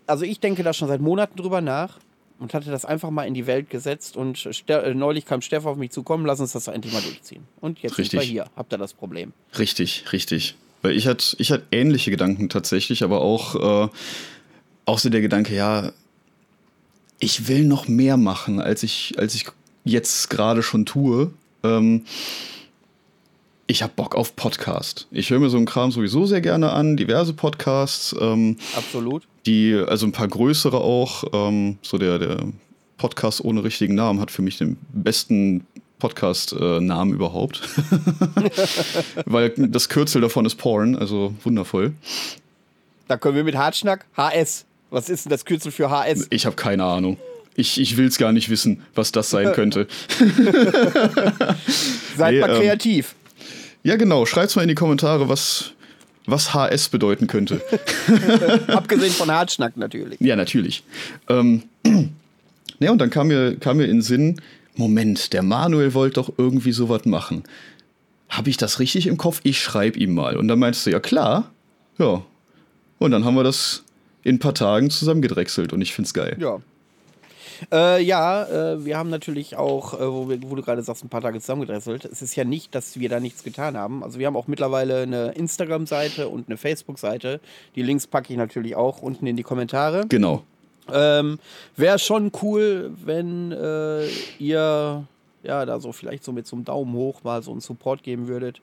also 0.08 0.26
ich 0.26 0.40
denke 0.40 0.64
da 0.64 0.74
schon 0.74 0.88
seit 0.88 1.02
Monaten 1.02 1.38
drüber 1.38 1.62
nach 1.62 2.00
und 2.40 2.54
hatte 2.54 2.70
das 2.70 2.86
einfach 2.86 3.10
mal 3.10 3.24
in 3.24 3.34
die 3.34 3.48
Welt 3.48 3.70
gesetzt 3.70 4.18
und 4.18 4.38
Ste 4.38 4.82
äh, 4.82 4.94
neulich 4.94 5.26
kam 5.26 5.42
Steff 5.42 5.66
auf 5.66 5.78
mich 5.78 5.92
zukommen, 5.92 6.26
lass 6.26 6.40
uns 6.40 6.52
das 6.52 6.68
endlich 6.68 6.94
mal 6.94 7.02
durchziehen. 7.02 7.44
Und 7.62 7.80
jetzt 7.80 7.96
sind 7.96 8.12
wir 8.12 8.20
Richtig. 8.20 8.32
hier, 8.32 8.46
habt 8.56 8.74
ihr 8.74 8.78
das 8.78 8.94
Problem. 8.94 9.34
Richtig, 9.58 10.12
richtig. 10.12 10.56
Weil 10.82 10.96
ich 10.96 11.08
hatte 11.08 11.36
ich 11.40 11.52
hatte 11.52 11.64
ähnliche 11.72 12.12
Gedanken 12.12 12.50
tatsächlich, 12.50 13.04
aber 13.04 13.22
auch, 13.22 13.86
äh, 13.86 13.90
auch 14.86 15.00
so 15.00 15.10
der 15.10 15.22
Gedanke, 15.22 15.56
ja, 15.56 15.92
ich 17.20 17.48
will 17.48 17.64
noch 17.64 17.88
mehr 17.88 18.18
machen, 18.18 18.60
als 18.60 18.84
ich, 18.84 19.16
als 19.18 19.34
ich 19.36 19.46
jetzt 19.84 20.30
gerade 20.30 20.62
schon 20.62 20.86
tue. 20.86 21.32
Ähm, 21.64 22.06
ich 23.68 23.82
habe 23.82 23.94
Bock 23.96 24.16
auf 24.16 24.36
Podcast. 24.36 25.08
Ich 25.12 25.30
höre 25.30 25.40
mir 25.40 25.50
so 25.50 25.58
einen 25.58 25.66
Kram 25.66 25.92
sowieso 25.92 26.26
sehr 26.26 26.42
gerne 26.42 26.72
an, 26.72 26.98
diverse 26.98 27.34
Podcasts, 27.34 28.16
ähm, 28.20 28.58
Absolut. 28.76 29.24
die, 29.46 29.74
also 29.74 30.06
ein 30.06 30.12
paar 30.12 30.28
größere 30.28 30.80
auch. 30.80 31.24
Ähm, 31.34 31.78
so 31.82 31.98
der, 31.98 32.20
der 32.20 32.44
Podcast 32.98 33.44
ohne 33.44 33.64
richtigen 33.64 33.96
Namen 33.96 34.20
hat 34.20 34.32
für 34.32 34.42
mich 34.42 34.58
den 34.58 34.78
besten 34.94 35.66
Podcast-Namen 36.00 37.14
überhaupt. 37.14 37.62
Weil 39.26 39.50
das 39.56 39.90
Kürzel 39.90 40.22
davon 40.22 40.46
ist 40.46 40.56
Porn, 40.56 40.96
also 40.96 41.34
wundervoll. 41.44 41.94
Da 43.08 43.18
können 43.18 43.36
wir 43.36 43.44
mit 43.44 43.56
Hartschnack 43.56 44.06
HS. 44.16 44.66
Was 44.92 45.10
ist 45.10 45.26
denn 45.26 45.32
das 45.32 45.46
Kürzel 45.46 45.72
für 45.72 45.90
HS? 45.90 46.28
Ich 46.30 46.46
habe 46.46 46.56
keine 46.56 46.84
Ahnung. 46.84 47.18
Ich, 47.56 47.80
ich 47.80 47.98
will 47.98 48.06
es 48.08 48.18
gar 48.18 48.34
nicht 48.34 48.50
wissen, 48.50 48.84
was 48.94 49.12
das 49.12 49.30
sein 49.30 49.54
könnte. 49.54 49.88
Seid 52.18 52.34
Nee, 52.34 52.42
mal 52.42 52.50
ähm, 52.50 52.58
kreativ. 52.62 53.16
Ja, 53.86 53.98
genau. 53.98 54.26
Schreibt's 54.26 54.56
mal 54.56 54.64
in 54.64 54.68
die 54.68 54.74
Kommentare, 54.76 55.30
was, 55.30 55.74
was 56.26 56.56
HS 56.56 56.90
bedeuten 56.90 57.28
könnte. 57.28 57.62
Abgesehen 58.68 59.12
von 59.12 59.30
Hartschnack 59.30 59.78
natürlich. 59.78 60.20
Ja, 60.20 60.36
natürlich. 60.36 60.84
Ähm, 61.30 61.62
ja, 62.80 62.92
und 62.92 62.98
dann 62.98 63.12
kam 63.12 63.28
mir, 63.28 63.58
kam 63.58 63.78
mir 63.78 63.84
in 63.84 63.98
den 63.98 64.02
Sinn, 64.02 64.42
Moment, 64.76 65.34
der 65.34 65.44
Manuel 65.44 65.94
wollte 65.94 66.16
doch 66.16 66.34
irgendwie 66.36 66.72
sowas 66.72 67.06
machen. 67.06 67.44
Habe 68.28 68.50
ich 68.50 68.58
das 68.58 68.80
richtig 68.80 69.06
im 69.06 69.18
Kopf? 69.18 69.42
Ich 69.44 69.62
schreibe 69.62 70.00
ihm 70.00 70.16
mal. 70.16 70.36
Und 70.36 70.48
dann 70.48 70.58
meintest 70.58 70.88
du, 70.88 70.90
ja 70.90 71.00
klar. 71.00 71.52
Ja. 72.00 72.24
Und 72.98 73.12
dann 73.12 73.24
haben 73.24 73.36
wir 73.36 73.44
das 73.44 73.84
in 74.24 74.38
ein 74.38 74.40
paar 74.40 74.56
Tagen 74.56 74.90
zusammengedrechselt 74.90 75.74
und 75.74 75.82
ich 75.82 75.94
find's 75.94 76.16
geil. 76.16 76.36
Ja. 76.40 76.60
Äh, 77.72 78.04
ja, 78.04 78.46
äh, 78.74 78.86
wir 78.86 78.98
haben 78.98 79.10
natürlich 79.10 79.56
auch, 79.56 79.94
äh, 79.94 80.12
wo, 80.12 80.30
wir, 80.30 80.40
wo 80.44 80.56
du 80.56 80.62
gerade 80.62 80.82
sagst, 80.82 81.04
ein 81.04 81.10
paar 81.10 81.22
Tage 81.22 81.40
zusammengedresselt. 81.40 82.06
Es 82.06 82.22
ist 82.22 82.36
ja 82.36 82.44
nicht, 82.44 82.76
dass 82.76 83.00
wir 83.00 83.10
da 83.10 83.20
nichts 83.20 83.44
getan 83.44 83.78
haben. 83.78 84.04
Also 84.04 84.20
wir 84.20 84.28
haben 84.28 84.36
auch 84.36 84.48
mittlerweile 84.48 85.04
eine 85.04 85.32
Instagram-Seite 85.32 86.28
und 86.28 86.48
eine 86.48 86.58
Facebook-Seite. 86.58 87.40
Die 87.76 87.84
Links 87.84 88.08
packe 88.08 88.32
ich 88.34 88.38
natürlich 88.38 88.76
auch 88.76 89.02
unten 89.02 89.28
in 89.28 89.36
die 89.36 89.44
Kommentare. 89.44 90.06
Genau. 90.08 90.44
Ähm, 90.92 91.40
Wäre 91.76 92.00
schon 92.00 92.32
cool, 92.42 92.92
wenn 93.04 93.52
äh, 93.52 94.08
ihr 94.40 95.08
ja 95.44 95.66
da 95.66 95.80
so 95.80 95.92
vielleicht 95.92 96.24
so 96.24 96.32
mit 96.32 96.48
so 96.48 96.56
einem 96.56 96.66
Daumen 96.66 96.94
hoch 96.94 97.24
mal 97.24 97.42
so 97.44 97.52
einen 97.52 97.62
Support 97.62 98.04
geben 98.04 98.28
würdet. 98.28 98.62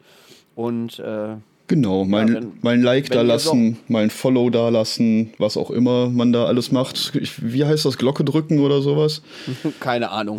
Und 0.54 0.98
äh, 0.98 1.36
Genau, 1.72 2.04
mal, 2.04 2.20
ein- 2.26 2.34
wenn- 2.34 2.52
mal 2.60 2.74
ein 2.74 2.82
Like 2.82 3.08
da 3.08 3.22
lassen, 3.22 3.78
mal 3.88 4.02
ein 4.02 4.10
Follow 4.10 4.50
da 4.50 4.68
lassen, 4.68 5.32
was 5.38 5.56
auch 5.56 5.70
immer 5.70 6.10
man 6.10 6.30
da 6.30 6.44
alles 6.44 6.70
macht. 6.70 7.12
Ich, 7.18 7.50
wie 7.50 7.64
heißt 7.64 7.86
das? 7.86 7.96
Glocke 7.96 8.24
drücken 8.24 8.60
oder 8.60 8.82
sowas? 8.82 9.22
keine 9.80 10.10
Ahnung. 10.10 10.38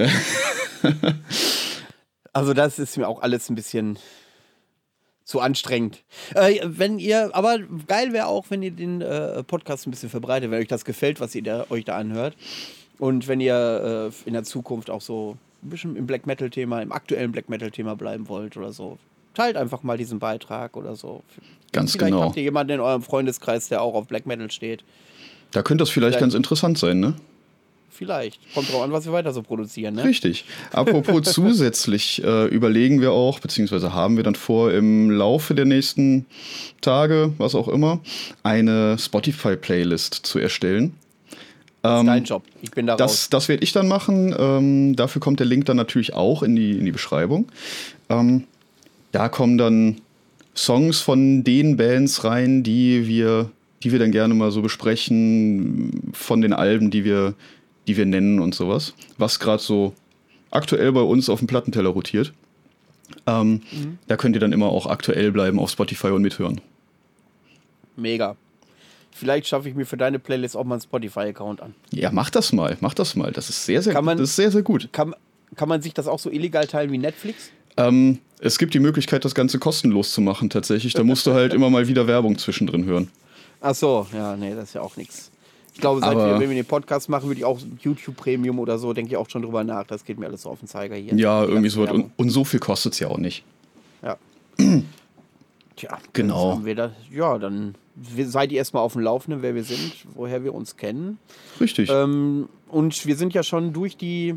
also 2.33 2.53
das 2.53 2.77
ist 2.77 2.97
mir 2.97 3.07
auch 3.07 3.23
alles 3.23 3.49
ein 3.49 3.55
bisschen 3.55 3.97
zu 5.23 5.39
anstrengend. 5.39 6.03
Äh, 6.35 6.59
wenn 6.65 6.99
ihr, 6.99 7.31
aber 7.33 7.57
geil 7.87 8.13
wäre 8.13 8.27
auch, 8.27 8.45
wenn 8.49 8.61
ihr 8.61 8.69
den 8.69 9.01
äh, 9.01 9.41
Podcast 9.41 9.87
ein 9.87 9.91
bisschen 9.91 10.09
verbreitet, 10.09 10.51
wenn 10.51 10.59
euch 10.61 10.67
das 10.67 10.85
gefällt, 10.85 11.19
was 11.19 11.33
ihr 11.33 11.41
da, 11.41 11.65
euch 11.71 11.83
da 11.85 11.95
anhört. 11.97 12.35
Und 12.99 13.27
wenn 13.27 13.41
ihr 13.41 14.11
äh, 14.13 14.27
in 14.27 14.33
der 14.33 14.43
Zukunft 14.43 14.91
auch 14.91 15.01
so 15.01 15.35
ein 15.63 15.69
bisschen 15.71 15.95
im 15.95 16.05
Black 16.05 16.27
Metal-Thema, 16.27 16.83
im 16.83 16.91
aktuellen 16.91 17.31
Black 17.31 17.49
Metal-Thema 17.49 17.95
bleiben 17.95 18.27
wollt 18.29 18.55
oder 18.55 18.71
so. 18.71 18.99
Teilt 19.33 19.57
einfach 19.57 19.83
mal 19.83 19.97
diesen 19.97 20.19
Beitrag 20.19 20.75
oder 20.77 20.95
so. 20.95 21.23
Ganz 21.71 21.93
Vielleicht 21.93 22.11
genau. 22.13 22.25
habt 22.25 22.37
ihr 22.37 22.43
jemanden 22.43 22.73
in 22.73 22.79
eurem 22.79 23.01
Freundeskreis, 23.01 23.67
der 23.69 23.81
auch 23.81 23.95
auf 23.95 24.07
Black 24.07 24.25
Metal 24.27 24.51
steht. 24.51 24.83
Da 25.51 25.61
könnte 25.63 25.81
das 25.83 25.89
vielleicht 25.89 26.13
Vielleicht- 26.15 26.21
ganz 26.21 26.33
interessant 26.35 26.77
sein, 26.77 26.99
ne? 26.99 27.15
Vielleicht. 27.95 28.39
Kommt 28.55 28.71
drauf 28.71 28.81
an, 28.81 28.91
was 28.91 29.05
wir 29.05 29.13
weiter 29.13 29.31
so 29.33 29.43
produzieren, 29.43 29.93
ne? 29.93 30.03
Richtig. 30.03 30.45
Apropos 30.71 31.21
zusätzlich 31.31 32.23
äh, 32.23 32.45
überlegen 32.47 33.01
wir 33.01 33.11
auch, 33.11 33.39
beziehungsweise 33.39 33.93
haben 33.93 34.17
wir 34.17 34.23
dann 34.23 34.33
vor, 34.33 34.71
im 34.71 35.11
Laufe 35.11 35.53
der 35.53 35.65
nächsten 35.65 36.25
Tage, 36.81 37.33
was 37.37 37.53
auch 37.53 37.67
immer, 37.67 37.99
eine 38.41 38.97
Spotify-Playlist 38.97 40.13
zu 40.25 40.39
erstellen. 40.39 40.95
Das 41.83 41.93
ist 41.95 41.99
Ähm, 41.99 42.07
dein 42.07 42.23
Job. 42.23 42.43
Ich 42.61 42.71
bin 42.71 42.87
da 42.87 42.93
raus. 42.93 42.99
Das, 42.99 43.29
das 43.29 43.47
werde 43.49 43.63
ich 43.63 43.73
dann 43.73 43.87
machen. 43.87 44.33
Ähm, 44.37 44.95
dafür 44.95 45.19
kommt 45.21 45.39
der 45.39 45.45
Link 45.47 45.65
dann 45.65 45.77
natürlich 45.77 46.13
auch 46.15 46.41
in 46.41 46.55
die, 46.55 46.71
in 46.71 46.85
die 46.85 46.91
Beschreibung. 46.91 47.51
Ähm, 48.09 48.45
da 49.13 49.29
kommen 49.29 49.57
dann 49.57 50.01
Songs 50.55 50.99
von 50.99 51.43
den 51.45 51.77
Bands 51.77 52.23
rein, 52.25 52.61
die 52.63 53.07
wir, 53.07 53.49
die 53.81 53.91
wir 53.93 53.99
dann 53.99 54.11
gerne 54.11 54.33
mal 54.33 54.51
so 54.51 54.61
besprechen, 54.61 56.11
von 56.13 56.41
den 56.41 56.51
Alben, 56.53 56.91
die 56.91 57.03
wir, 57.05 57.33
die 57.87 57.95
wir 57.97 58.05
nennen 58.05 58.39
und 58.39 58.53
sowas. 58.53 58.93
Was 59.17 59.39
gerade 59.39 59.63
so 59.63 59.93
aktuell 60.51 60.91
bei 60.91 61.01
uns 61.01 61.29
auf 61.29 61.39
dem 61.39 61.47
Plattenteller 61.47 61.89
rotiert. 61.89 62.33
Ähm, 63.25 63.61
Da 64.07 64.17
könnt 64.17 64.35
ihr 64.35 64.39
dann 64.39 64.53
immer 64.53 64.67
auch 64.67 64.85
aktuell 64.87 65.31
bleiben 65.31 65.59
auf 65.59 65.69
Spotify 65.71 66.07
und 66.07 66.21
mithören. 66.21 66.61
Mega. 67.95 68.35
Vielleicht 69.11 69.47
schaffe 69.47 69.69
ich 69.69 69.75
mir 69.75 69.85
für 69.85 69.97
deine 69.97 70.17
Playlist 70.19 70.57
auch 70.57 70.63
mal 70.63 70.75
einen 70.75 70.81
Spotify-Account 70.81 71.61
an. 71.61 71.75
Ja, 71.91 72.11
mach 72.11 72.29
das 72.31 72.51
mal, 72.51 72.77
mach 72.81 72.95
das 72.95 73.15
mal. 73.15 73.31
Das 73.31 73.49
ist 73.49 73.65
sehr, 73.65 73.81
sehr, 73.83 73.99
man- 74.01 74.17
das 74.17 74.31
ist 74.31 74.35
sehr, 74.35 74.49
sehr 74.51 74.63
gut. 74.63 74.89
Kann, 74.91 75.13
kann 75.55 75.69
man 75.69 75.81
sich 75.83 75.93
das 75.93 76.07
auch 76.07 76.17
so 76.19 76.31
illegal 76.31 76.65
teilen 76.65 76.91
wie 76.91 76.97
Netflix? 76.97 77.51
Ähm, 77.77 78.19
es 78.39 78.57
gibt 78.57 78.73
die 78.73 78.79
Möglichkeit, 78.79 79.23
das 79.25 79.35
Ganze 79.35 79.59
kostenlos 79.59 80.11
zu 80.11 80.21
machen, 80.21 80.49
tatsächlich. 80.49 80.93
Da 80.93 81.03
musst 81.03 81.25
du 81.25 81.33
halt 81.33 81.53
immer 81.53 81.69
mal 81.69 81.87
wieder 81.87 82.07
Werbung 82.07 82.37
zwischendrin 82.37 82.85
hören. 82.85 83.09
Ach 83.61 83.73
so, 83.73 84.05
ja, 84.13 84.35
nee, 84.35 84.53
das 84.53 84.65
ist 84.65 84.73
ja 84.75 84.81
auch 84.81 84.97
nichts. 84.97 85.31
Ich 85.73 85.81
glaube, 85.81 86.01
seit 86.01 86.15
wir, 86.15 86.39
wenn 86.39 86.49
wir 86.49 86.55
den 86.55 86.65
Podcast 86.65 87.09
machen, 87.09 87.27
würde 87.27 87.39
ich 87.39 87.45
auch 87.45 87.59
YouTube 87.81 88.15
Premium 88.15 88.59
oder 88.59 88.77
so, 88.77 88.93
denke 88.93 89.11
ich 89.11 89.17
auch 89.17 89.29
schon 89.29 89.41
drüber 89.41 89.63
nach. 89.63 89.85
Das 89.87 90.05
geht 90.05 90.19
mir 90.19 90.27
alles 90.27 90.43
so 90.43 90.49
auf 90.49 90.59
den 90.59 90.67
Zeiger 90.67 90.95
hier. 90.95 91.15
Ja, 91.15 91.43
irgendwie 91.43 91.69
so. 91.69 91.81
Und, 91.83 92.11
und 92.15 92.29
so 92.29 92.43
viel 92.43 92.59
kostet 92.59 92.93
es 92.93 92.99
ja 92.99 93.07
auch 93.07 93.17
nicht. 93.17 93.43
Ja. 94.03 94.17
Tja, 95.75 95.97
Genau. 96.13 96.49
dann 96.49 96.57
haben 96.57 96.65
wir 96.65 96.75
das, 96.75 96.91
ja, 97.11 97.37
dann 97.39 97.75
seid 98.25 98.51
ihr 98.51 98.59
erstmal 98.59 98.83
auf 98.83 98.93
dem 98.93 99.01
Laufenden, 99.01 99.41
wer 99.41 99.55
wir 99.55 99.63
sind, 99.63 99.93
woher 100.13 100.43
wir 100.43 100.53
uns 100.53 100.77
kennen. 100.77 101.17
Richtig. 101.59 101.89
Ähm, 101.89 102.49
und 102.67 103.05
wir 103.07 103.15
sind 103.15 103.33
ja 103.33 103.41
schon 103.41 103.73
durch 103.73 103.97
die 103.97 104.35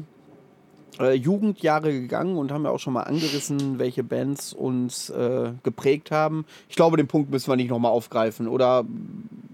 äh, 0.98 1.12
Jugendjahre 1.12 1.92
gegangen 1.92 2.36
und 2.36 2.52
haben 2.52 2.64
ja 2.64 2.70
auch 2.70 2.78
schon 2.78 2.92
mal 2.92 3.02
angerissen, 3.02 3.78
welche 3.78 4.04
Bands 4.04 4.52
uns 4.52 5.10
äh, 5.10 5.52
geprägt 5.62 6.10
haben. 6.10 6.44
Ich 6.68 6.76
glaube, 6.76 6.96
den 6.96 7.06
Punkt 7.06 7.30
müssen 7.30 7.50
wir 7.50 7.56
nicht 7.56 7.70
nochmal 7.70 7.92
aufgreifen. 7.92 8.48
Oder 8.48 8.84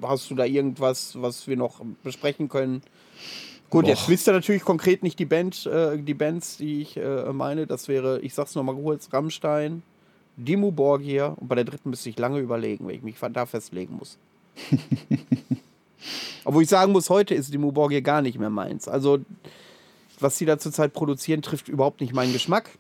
hast 0.03 0.31
du 0.31 0.35
da 0.35 0.45
irgendwas, 0.45 1.21
was 1.21 1.47
wir 1.47 1.57
noch 1.57 1.81
besprechen 2.03 2.49
können? 2.49 2.83
Gut, 3.71 3.87
jetzt 3.87 4.03
Och. 4.03 4.09
wisst 4.11 4.29
ihr 4.29 4.33
natürlich 4.35 4.63
konkret 4.63 5.03
nicht 5.03 5.19
die 5.19 5.25
Band, 5.25 5.67
äh, 5.67 5.97
die 5.97 6.15
Bands, 6.15 6.59
die 6.59 6.83
ich 6.83 6.97
äh, 6.97 7.33
meine. 7.33 7.67
Das 7.67 7.89
wäre, 7.89 8.21
ich 8.21 8.35
sag's 8.35 8.55
nochmal 8.55 8.75
kurz, 8.75 9.09
Rammstein, 9.13 9.83
Dimo 10.37 10.71
Borgia 10.71 11.29
und 11.29 11.49
bei 11.49 11.55
der 11.55 11.65
dritten 11.65 11.91
müsste 11.91 12.11
ich 12.11 12.19
lange 12.19 12.39
überlegen, 12.41 12.87
wenn 12.87 12.97
ich 12.97 13.03
mich 13.03 13.17
da 13.33 13.47
festlegen 13.47 13.97
muss. 13.97 14.19
Obwohl 16.45 16.65
ich 16.65 16.69
sagen 16.69 16.93
muss, 16.93 17.09
heute 17.09 17.35
ist 17.35 17.55
Dimo 17.55 17.73
Borgia 17.73 18.01
gar 18.01 18.21
nicht 18.21 18.39
mehr 18.39 18.51
meins. 18.51 18.89
Also, 18.89 19.21
was 20.23 20.39
sie 20.39 20.47
da 20.47 20.59
zurzeit 20.59 20.93
produzieren, 20.93 21.43
trifft 21.43 21.69
überhaupt 21.69 22.01
nicht 22.01 22.15
meinen 22.15 22.33
Geschmack. 22.33 22.71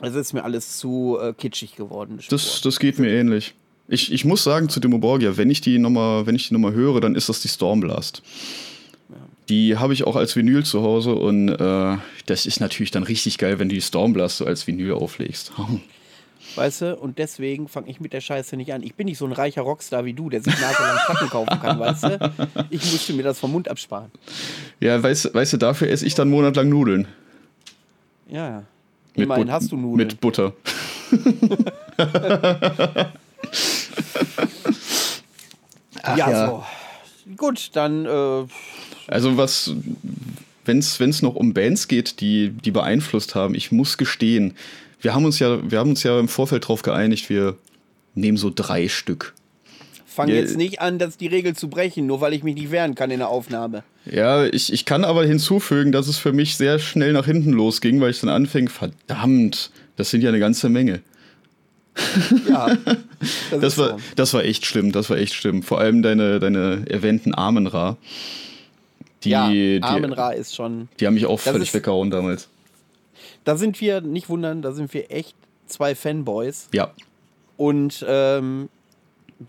Es 0.00 0.14
ist 0.14 0.32
mir 0.32 0.44
alles 0.44 0.76
zu 0.78 1.18
äh, 1.20 1.32
kitschig 1.32 1.76
geworden. 1.76 2.18
das, 2.28 2.60
das 2.60 2.78
geht 2.78 2.98
mir 2.98 3.10
ähnlich. 3.10 3.54
Ich, 3.88 4.12
ich 4.12 4.24
muss 4.24 4.42
sagen 4.42 4.68
zu 4.68 4.80
Demo 4.80 4.98
Borgia, 4.98 5.36
wenn 5.36 5.48
ich 5.48 5.60
die 5.60 5.78
nochmal, 5.78 6.26
wenn 6.26 6.34
ich 6.34 6.48
die 6.48 6.54
Nummer 6.54 6.72
höre, 6.72 7.00
dann 7.00 7.14
ist 7.14 7.28
das 7.28 7.40
die 7.40 7.48
Stormblast. 7.48 8.22
Die 9.48 9.76
habe 9.76 9.92
ich 9.92 10.04
auch 10.04 10.16
als 10.16 10.34
Vinyl 10.34 10.64
zu 10.64 10.82
Hause 10.82 11.14
und 11.14 11.48
äh, 11.50 11.96
das 12.26 12.46
ist 12.46 12.58
natürlich 12.58 12.90
dann 12.90 13.04
richtig 13.04 13.38
geil, 13.38 13.60
wenn 13.60 13.68
du 13.68 13.76
die 13.76 13.80
Stormblast 13.80 14.38
so 14.38 14.44
als 14.44 14.66
Vinyl 14.66 14.92
auflegst. 14.92 15.52
Weißt 16.56 16.80
du? 16.80 16.96
Und 16.96 17.18
deswegen 17.18 17.68
fange 17.68 17.90
ich 17.90 18.00
mit 18.00 18.12
der 18.12 18.20
Scheiße 18.20 18.56
nicht 18.56 18.72
an. 18.72 18.82
Ich 18.82 18.94
bin 18.94 19.04
nicht 19.04 19.18
so 19.18 19.26
ein 19.26 19.32
reicher 19.32 19.62
Rockstar 19.62 20.04
wie 20.04 20.14
du, 20.14 20.30
der 20.30 20.42
sich 20.42 20.58
naselang 20.58 20.96
Platten 21.04 21.28
kaufen 21.28 21.60
kann, 21.60 21.78
weißt 21.78 22.04
du? 22.04 22.32
Ich 22.70 22.90
musste 22.90 23.12
mir 23.12 23.22
das 23.22 23.38
vom 23.38 23.52
Mund 23.52 23.68
absparen. 23.68 24.10
Ja, 24.80 25.02
weißt, 25.02 25.34
weißt 25.34 25.52
du, 25.52 25.56
dafür 25.58 25.88
esse 25.88 26.06
ich 26.06 26.14
dann 26.14 26.30
monatelang 26.30 26.68
Nudeln. 26.68 27.08
Ja, 28.28 28.64
Immerhin 29.14 29.50
hast 29.50 29.72
du 29.72 29.76
Nudeln. 29.76 30.08
Mit 30.08 30.20
Butter. 30.20 30.52
ja, 36.04 36.16
ja. 36.16 36.46
so. 36.46 36.64
Gut, 37.36 37.70
dann 37.74 38.06
äh, 38.06 38.44
Also 39.08 39.36
was, 39.36 39.72
wenn 40.64 40.78
es 40.78 41.22
noch 41.22 41.34
um 41.34 41.54
Bands 41.54 41.88
geht, 41.88 42.20
die, 42.20 42.50
die 42.50 42.70
beeinflusst 42.70 43.34
haben, 43.34 43.54
ich 43.54 43.72
muss 43.72 43.96
gestehen, 43.96 44.54
wir 45.06 45.14
haben 45.14 45.24
uns 45.24 45.38
ja, 45.38 45.58
wir 45.70 45.78
haben 45.78 45.90
uns 45.90 46.02
ja 46.02 46.18
im 46.18 46.26
Vorfeld 46.28 46.64
darauf 46.64 46.82
geeinigt, 46.82 47.28
wir 47.30 47.56
nehmen 48.14 48.36
so 48.36 48.50
drei 48.54 48.88
Stück. 48.88 49.34
fang 50.04 50.28
Ja. 50.28 50.34
jetzt 50.36 50.56
nicht 50.56 50.80
an, 50.80 50.98
das 50.98 51.16
die 51.16 51.26
Regel 51.28 51.54
zu 51.54 51.68
brechen, 51.68 52.06
nur 52.06 52.20
weil 52.20 52.32
ich 52.32 52.42
mich 52.42 52.54
nicht 52.56 52.70
wehren 52.70 52.94
kann 52.94 53.10
in 53.10 53.18
der 53.18 53.28
Aufnahme. 53.28 53.82
Ja, 54.10 54.44
ich, 54.46 54.72
ich 54.72 54.84
kann 54.84 55.04
aber 55.04 55.24
hinzufügen, 55.26 55.92
dass 55.92 56.08
es 56.08 56.16
für 56.18 56.32
mich 56.32 56.56
sehr 56.56 56.78
schnell 56.78 57.12
nach 57.12 57.26
hinten 57.26 57.52
losging, 57.52 58.00
weil 58.00 58.10
ich 58.10 58.20
dann 58.20 58.30
anfing, 58.30 58.68
verdammt, 58.68 59.70
das 59.96 60.10
sind 60.10 60.22
ja 60.22 60.30
eine 60.30 60.38
ganze 60.38 60.68
Menge. 60.70 61.02
Ja, 62.48 62.76
das, 62.84 62.96
Das 63.60 63.78
war, 63.78 63.88
so. 63.90 63.96
das 64.16 64.34
war 64.34 64.44
echt 64.44 64.64
schlimm, 64.66 64.92
das 64.92 65.08
war 65.10 65.16
echt 65.18 65.34
schlimm. 65.34 65.62
Vor 65.62 65.80
allem 65.80 66.02
deine, 66.02 66.40
deine 66.40 66.84
erwähnten 66.88 67.32
Armenra. 67.34 67.96
Die, 69.24 69.30
ja, 69.30 69.48
die, 69.50 69.80
Armen 69.82 70.12
Ra 70.12 70.30
ist 70.30 70.54
schon. 70.54 70.88
die 71.00 71.06
haben 71.06 71.14
mich 71.14 71.26
auch 71.26 71.40
völlig 71.40 71.68
ist- 71.68 71.74
weggehauen 71.74 72.10
damals. 72.10 72.48
Da 73.46 73.56
sind 73.56 73.80
wir, 73.80 74.00
nicht 74.00 74.28
wundern, 74.28 74.60
da 74.60 74.72
sind 74.72 74.92
wir 74.92 75.12
echt 75.12 75.36
zwei 75.66 75.94
Fanboys. 75.94 76.68
Ja, 76.74 76.92
Und 77.56 78.04
ähm, 78.08 78.68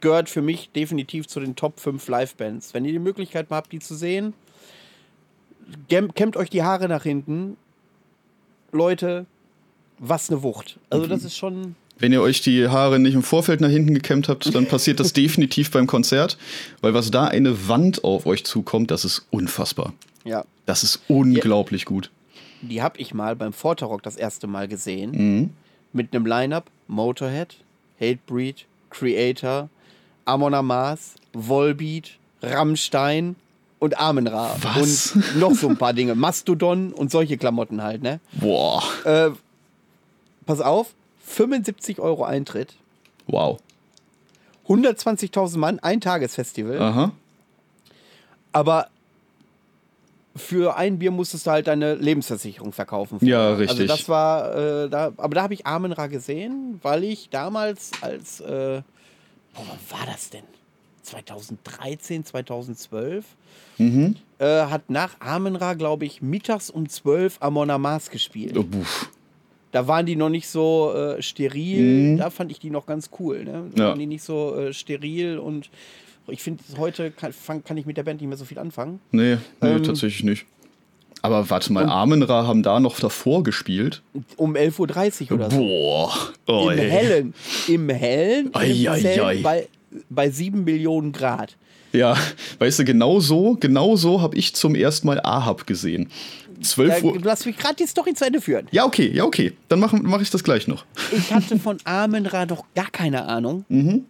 gehört 0.01 0.29
für 0.29 0.43
mich 0.43 0.69
definitiv 0.69 1.27
zu 1.27 1.39
den 1.39 1.55
Top 1.55 1.79
5 1.79 2.07
Live-Bands. 2.07 2.75
Wenn 2.75 2.85
ihr 2.85 2.91
die 2.91 2.99
Möglichkeit 2.99 3.49
mal 3.49 3.57
habt, 3.57 3.71
die 3.71 3.79
zu 3.79 3.95
sehen, 3.95 4.35
kämmt 5.89 6.37
euch 6.37 6.51
die 6.51 6.61
Haare 6.61 6.87
nach 6.87 7.01
hinten. 7.01 7.57
Leute, 8.71 9.25
was 9.97 10.29
eine 10.29 10.43
Wucht. 10.43 10.77
Also 10.91 11.07
das 11.07 11.23
ist 11.23 11.35
schon. 11.35 11.75
Wenn 11.97 12.13
ihr 12.13 12.21
euch 12.21 12.41
die 12.41 12.67
Haare 12.67 12.99
nicht 12.99 13.15
im 13.15 13.23
Vorfeld 13.23 13.61
nach 13.61 13.69
hinten 13.69 13.95
gekämmt 13.95 14.29
habt, 14.29 14.53
dann 14.53 14.67
passiert 14.67 14.99
das 14.99 15.11
definitiv 15.13 15.71
beim 15.71 15.87
Konzert, 15.87 16.37
weil 16.81 16.93
was 16.93 17.09
da 17.09 17.25
eine 17.25 17.67
Wand 17.67 18.03
auf 18.03 18.27
euch 18.27 18.43
zukommt, 18.45 18.91
das 18.91 19.05
ist 19.05 19.25
unfassbar. 19.31 19.93
Ja. 20.23 20.45
Das 20.67 20.83
ist 20.83 21.01
unglaublich 21.07 21.85
gut. 21.85 22.11
Die 22.61 22.81
habe 22.81 22.97
ich 22.99 23.13
mal 23.13 23.35
beim 23.35 23.53
Vorterock 23.53 24.03
das 24.03 24.15
erste 24.15 24.47
Mal 24.47 24.67
gesehen. 24.67 25.11
Mhm. 25.11 25.49
Mit 25.93 26.13
einem 26.13 26.25
Line-Up: 26.25 26.69
Motorhead, 26.87 27.57
Hatebreed, 27.99 28.65
Creator, 28.89 29.69
Amon 30.25 30.53
Amarth, 30.53 30.99
Volbeat, 31.33 32.17
Rammstein 32.41 33.35
und 33.79 33.99
Amen-Ra. 33.99 34.55
Was? 34.61 35.11
Und 35.15 35.35
noch 35.39 35.53
so 35.53 35.69
ein 35.69 35.77
paar 35.77 35.93
Dinge. 35.93 36.15
Mastodon 36.15 36.93
und 36.93 37.11
solche 37.11 37.37
Klamotten 37.37 37.81
halt, 37.83 38.01
ne? 38.01 38.19
Boah. 38.33 38.83
Äh, 39.05 39.29
pass 40.45 40.61
auf: 40.61 40.93
75 41.25 41.99
Euro 41.99 42.23
Eintritt, 42.23 42.75
Wow. 43.27 43.59
120.000 44.67 45.57
Mann, 45.57 45.79
ein 45.79 46.01
Tagesfestival. 46.01 46.81
Aha. 46.81 47.11
Aber 48.51 48.89
für 50.37 50.77
ein 50.77 50.99
Bier 50.99 51.11
musstest 51.11 51.45
du 51.47 51.51
halt 51.51 51.67
deine 51.67 51.95
Lebensversicherung 51.95 52.71
verkaufen. 52.71 53.19
Ja, 53.21 53.49
Also 53.49 53.61
richtig. 53.61 53.87
das 53.87 54.07
war, 54.07 54.55
äh, 54.85 54.89
da, 54.89 55.11
aber 55.17 55.35
da 55.35 55.41
habe 55.43 55.53
ich 55.53 55.65
Amenra 55.65 56.07
gesehen, 56.07 56.79
weil 56.83 57.03
ich 57.03 57.29
damals 57.29 57.91
als, 58.01 58.39
äh, 58.41 58.81
boah, 59.53 59.63
wann 59.67 59.99
war 59.99 60.05
das 60.05 60.29
denn? 60.29 60.43
2013, 61.03 62.25
2012? 62.25 63.25
Mhm. 63.77 64.15
Äh, 64.39 64.45
hat 64.45 64.89
nach 64.89 65.19
Amenra, 65.19 65.73
glaube 65.73 66.05
ich, 66.05 66.21
mittags 66.21 66.69
um 66.69 66.87
12 66.89 67.37
Amon 67.39 67.69
Amas 67.69 68.09
gespielt. 68.09 68.57
Oh. 68.57 68.65
Da 69.71 69.87
waren 69.87 70.05
die 70.05 70.15
noch 70.15 70.29
nicht 70.29 70.47
so 70.47 70.93
äh, 70.93 71.21
steril. 71.21 72.13
Mhm. 72.13 72.17
Da 72.17 72.29
fand 72.29 72.51
ich 72.51 72.59
die 72.59 72.69
noch 72.69 72.85
ganz 72.85 73.09
cool. 73.19 73.43
Ne? 73.43 73.65
Da 73.75 73.83
Ja. 73.83 73.89
waren 73.89 73.99
die 73.99 74.05
nicht 74.05 74.23
so 74.23 74.55
äh, 74.55 74.73
steril 74.73 75.37
und 75.37 75.69
ich 76.27 76.41
finde, 76.41 76.63
heute 76.77 77.11
kann, 77.11 77.33
fang, 77.33 77.63
kann 77.63 77.77
ich 77.77 77.85
mit 77.85 77.97
der 77.97 78.03
Band 78.03 78.21
nicht 78.21 78.27
mehr 78.27 78.37
so 78.37 78.45
viel 78.45 78.59
anfangen. 78.59 78.99
Nee, 79.11 79.37
nee 79.61 79.69
Ähm, 79.69 79.83
tatsächlich 79.83 80.23
nicht. 80.23 80.45
Aber 81.21 81.49
warte 81.49 81.73
mal, 81.73 81.85
Amenra 81.85 82.45
haben 82.45 82.63
da 82.63 82.79
noch 82.79 82.99
davor 82.99 83.43
gespielt. 83.43 84.01
Um 84.35 84.55
11.30 84.55 85.31
Uhr 85.31 85.37
oder 85.37 85.49
so. 85.51 85.57
Boah. 85.57 86.13
Oh, 86.47 86.69
Im 86.69 86.77
ey. 86.77 86.89
Hellen. 86.89 87.33
Im 87.67 87.89
Hellen. 87.89 88.49
Ei, 88.53 88.89
ei, 88.89 89.01
Zelt 89.01 89.19
ei. 89.19 89.41
Bei, 89.41 89.67
bei 90.09 90.29
7 90.29 90.63
Millionen 90.63 91.11
Grad. 91.11 91.57
Ja, 91.93 92.15
weißt 92.59 92.79
du, 92.79 92.85
genau 92.85 93.19
so, 93.19 93.57
genau 93.59 93.95
so 93.95 94.21
habe 94.21 94.35
ich 94.37 94.53
zum 94.53 94.75
ersten 94.75 95.07
Mal 95.07 95.19
Ahab 95.21 95.65
gesehen. 95.65 96.09
12 96.61 97.01
Da, 97.01 97.07
Uhr. 97.07 97.19
lass 97.23 97.45
mich 97.45 97.57
gerade 97.57 97.75
die 97.75 97.87
Story 97.87 98.13
zu 98.13 98.25
Ende 98.25 98.41
führen. 98.41 98.67
Ja, 98.71 98.85
okay, 98.85 99.09
ja, 99.13 99.23
okay. 99.23 99.53
Dann 99.69 99.79
mache 99.79 99.97
mach 99.97 100.21
ich 100.21 100.29
das 100.29 100.43
gleich 100.43 100.67
noch. 100.67 100.85
Ich 101.11 101.33
hatte 101.33 101.57
von 101.59 101.77
Amenra 101.83 102.45
doch 102.45 102.65
gar 102.75 102.89
keine 102.89 103.25
Ahnung. 103.25 103.65
Mhm. 103.69 104.05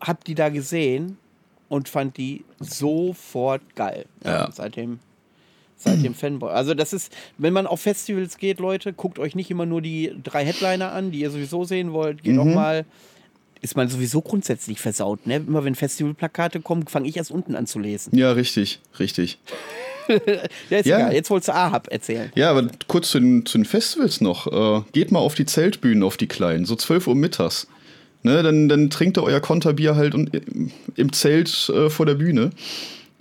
Hab 0.00 0.24
die 0.24 0.34
da 0.34 0.48
gesehen 0.48 1.18
und 1.70 1.88
fand 1.88 2.18
die 2.18 2.44
sofort 2.58 3.62
geil. 3.76 4.04
Ja. 4.24 4.50
Seitdem, 4.52 4.98
seitdem 5.76 6.14
Fanboy. 6.14 6.50
Also 6.50 6.74
das 6.74 6.92
ist, 6.92 7.10
wenn 7.38 7.52
man 7.54 7.66
auf 7.66 7.80
Festivals 7.80 8.36
geht, 8.36 8.58
Leute, 8.60 8.92
guckt 8.92 9.18
euch 9.18 9.34
nicht 9.34 9.50
immer 9.50 9.64
nur 9.64 9.80
die 9.80 10.12
drei 10.22 10.44
Headliner 10.44 10.92
an, 10.92 11.10
die 11.12 11.20
ihr 11.20 11.30
sowieso 11.30 11.64
sehen 11.64 11.92
wollt. 11.92 12.22
Geht 12.22 12.38
auch 12.38 12.44
Mhm. 12.44 12.54
mal, 12.54 12.84
ist 13.62 13.76
man 13.76 13.88
sowieso 13.88 14.20
grundsätzlich 14.20 14.80
versaut. 14.80 15.26
Ne? 15.26 15.36
Immer 15.36 15.64
wenn 15.64 15.74
Festivalplakate 15.74 16.60
kommen, 16.60 16.86
fange 16.86 17.08
ich 17.08 17.16
erst 17.16 17.30
unten 17.30 17.54
an 17.54 17.66
zu 17.66 17.78
lesen. 17.78 18.16
Ja, 18.16 18.32
richtig, 18.32 18.80
richtig. 18.98 19.38
Ja, 20.70 20.78
ist 20.78 20.86
Ja. 20.86 20.96
egal. 20.98 21.12
Jetzt 21.14 21.30
wolltest 21.30 21.50
du 21.50 21.54
Ahab 21.54 21.86
erzählen. 21.92 22.32
Ja, 22.34 22.50
aber 22.50 22.66
kurz 22.88 23.10
zu 23.10 23.20
den, 23.20 23.46
zu 23.46 23.58
den 23.58 23.64
Festivals 23.64 24.20
noch. 24.20 24.48
Äh, 24.80 24.82
geht 24.90 25.12
mal 25.12 25.20
auf 25.20 25.36
die 25.36 25.46
Zeltbühnen, 25.46 26.02
auf 26.02 26.16
die 26.16 26.26
kleinen, 26.26 26.64
so 26.64 26.74
12 26.74 27.06
Uhr 27.06 27.14
mittags. 27.14 27.68
Ne, 28.22 28.42
dann, 28.42 28.68
dann 28.68 28.90
trinkt 28.90 29.16
ihr 29.16 29.22
euer 29.22 29.40
Konterbier 29.40 29.96
halt 29.96 30.14
und, 30.14 30.30
im 30.94 31.12
Zelt 31.12 31.70
äh, 31.70 31.88
vor 31.88 32.04
der 32.04 32.16
Bühne. 32.16 32.50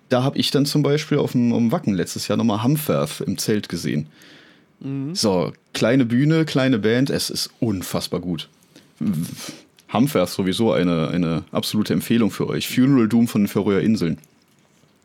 Da 0.09 0.23
habe 0.23 0.37
ich 0.37 0.51
dann 0.51 0.65
zum 0.65 0.83
Beispiel 0.83 1.17
auf 1.17 1.31
dem, 1.31 1.53
auf 1.53 1.59
dem 1.59 1.71
Wacken 1.71 1.93
letztes 1.93 2.27
Jahr 2.27 2.37
nochmal 2.37 2.63
Hamferth 2.63 3.21
im 3.21 3.37
Zelt 3.37 3.69
gesehen. 3.69 4.07
So, 5.13 5.51
kleine 5.73 6.05
Bühne, 6.05 6.45
kleine 6.45 6.79
Band, 6.79 7.09
es 7.09 7.29
ist 7.29 7.49
unfassbar 7.59 8.21
gut. 8.21 8.47
Hamferth 9.89 10.29
sowieso 10.29 10.71
eine, 10.71 11.09
eine 11.09 11.43
absolute 11.51 11.93
Empfehlung 11.93 12.31
für 12.31 12.47
euch. 12.47 12.69
Funeral 12.69 13.09
Doom 13.09 13.27
von 13.27 13.43
den 13.43 13.47
Färöer 13.49 13.81
Inseln. 13.81 14.17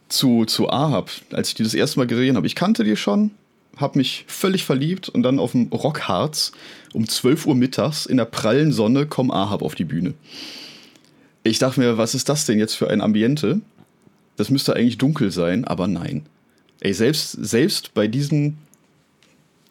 Zu, 0.09 0.45
zu 0.45 0.71
Ahab, 0.71 1.11
als 1.33 1.49
ich 1.49 1.55
die 1.55 1.65
das 1.65 1.75
erste 1.75 1.99
Mal 1.99 2.07
gesehen 2.07 2.37
habe. 2.37 2.47
Ich 2.47 2.55
kannte 2.55 2.85
die 2.85 2.97
schon, 2.97 3.33
habe 3.77 3.99
mich 3.99 4.25
völlig 4.27 4.65
verliebt 4.65 5.09
und 5.09 5.23
dann 5.23 5.39
auf 5.39 5.53
dem 5.53 5.69
Rockharz 5.69 6.53
um 6.93 7.09
12 7.09 7.47
Uhr 7.47 7.55
mittags 7.55 8.07
in 8.07 8.17
der 8.17 8.25
prallen 8.25 8.73
Sonne 8.73 9.07
kommt 9.07 9.33
Ahab 9.33 9.63
auf 9.63 9.75
die 9.75 9.85
Bühne. 9.85 10.15
Ich 11.43 11.59
dachte 11.59 11.81
mir, 11.81 11.99
was 11.99 12.15
ist 12.15 12.29
das 12.29 12.47
denn 12.47 12.59
jetzt 12.59 12.75
für 12.75 12.89
ein 12.89 13.01
Ambiente? 13.01 13.61
Das 14.37 14.51
müsste 14.51 14.75
eigentlich 14.75 14.99
dunkel 14.99 15.31
sein, 15.31 15.65
aber 15.65 15.87
nein. 15.87 16.27
Ey, 16.81 16.93
selbst, 16.93 17.33
selbst 17.33 17.95
bei 17.95 18.09
diesen 18.09 18.59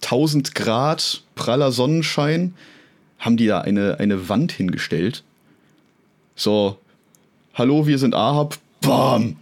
1000 0.04 0.54
Grad 0.56 1.24
praller 1.36 1.72
Sonnenschein 1.72 2.54
haben 3.20 3.38
die 3.38 3.48
da 3.48 3.62
eine, 3.62 4.00
eine 4.00 4.30
Wand 4.30 4.52
hingestellt. 4.52 5.24
So, 6.36 6.78
hallo, 7.54 7.88
wir 7.88 7.98
sind 7.98 8.14
Ahab. 8.14 8.58
Bam! 8.82 9.38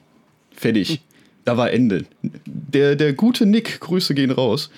Fertig. 0.52 1.02
Da 1.46 1.58
war 1.58 1.72
Ende. 1.72 2.06
Der, 2.46 2.96
der 2.96 3.14
gute 3.14 3.46
Nick, 3.46 3.80
Grüße 3.80 4.14
gehen 4.14 4.32
raus. 4.32 4.70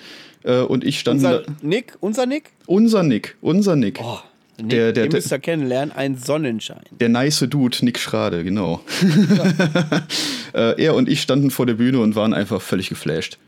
Äh, 0.44 0.60
und 0.60 0.84
ich 0.84 0.98
stand 1.00 1.16
Unser 1.18 1.40
da. 1.42 1.52
Nick, 1.62 1.96
unser 2.00 2.26
Nick? 2.26 2.50
Unser 2.66 3.02
Nick, 3.02 3.36
unser 3.40 3.76
Nick. 3.76 3.98
Oh, 4.02 4.18
Nick, 4.58 4.70
Der- 4.70 4.92
der- 4.92 5.04
den 5.06 5.12
müsst 5.12 5.32
ihr 5.32 5.38
kennenlernen. 5.38 5.94
Ein 5.94 6.16
Sonnenschein. 6.16 6.82
Der 7.00 7.08
nice 7.08 7.46
Dude, 7.48 7.76
Nick 7.82 7.98
Schrade, 7.98 8.44
genau. 8.44 8.80
äh, 10.54 10.82
er 10.82 10.94
und 10.94 11.08
ich 11.08 11.20
standen 11.22 11.50
vor 11.50 11.66
der 11.66 11.74
Bühne 11.74 12.00
und 12.00 12.14
waren 12.16 12.34
einfach 12.34 12.60
völlig 12.62 12.88
geflasht. 12.88 13.38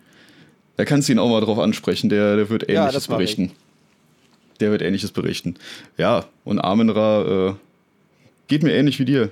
Da 0.76 0.84
kannst 0.84 1.08
du 1.08 1.12
ihn 1.12 1.18
auch 1.18 1.28
mal 1.30 1.40
drauf 1.40 1.58
ansprechen, 1.58 2.08
der, 2.10 2.36
der 2.36 2.50
wird 2.50 2.68
Ja, 2.70 2.82
Ähnliches 2.84 3.04
ich. 3.04 3.08
berichten. 3.08 3.52
Der 4.60 4.70
wird 4.70 4.82
Ähnliches 4.82 5.10
berichten. 5.12 5.54
Ja, 5.98 6.24
und 6.44 6.58
Amenra 6.60 7.48
äh, 7.50 7.54
geht 8.48 8.62
mir 8.62 8.72
ähnlich 8.74 8.98
wie 8.98 9.04
dir. 9.04 9.30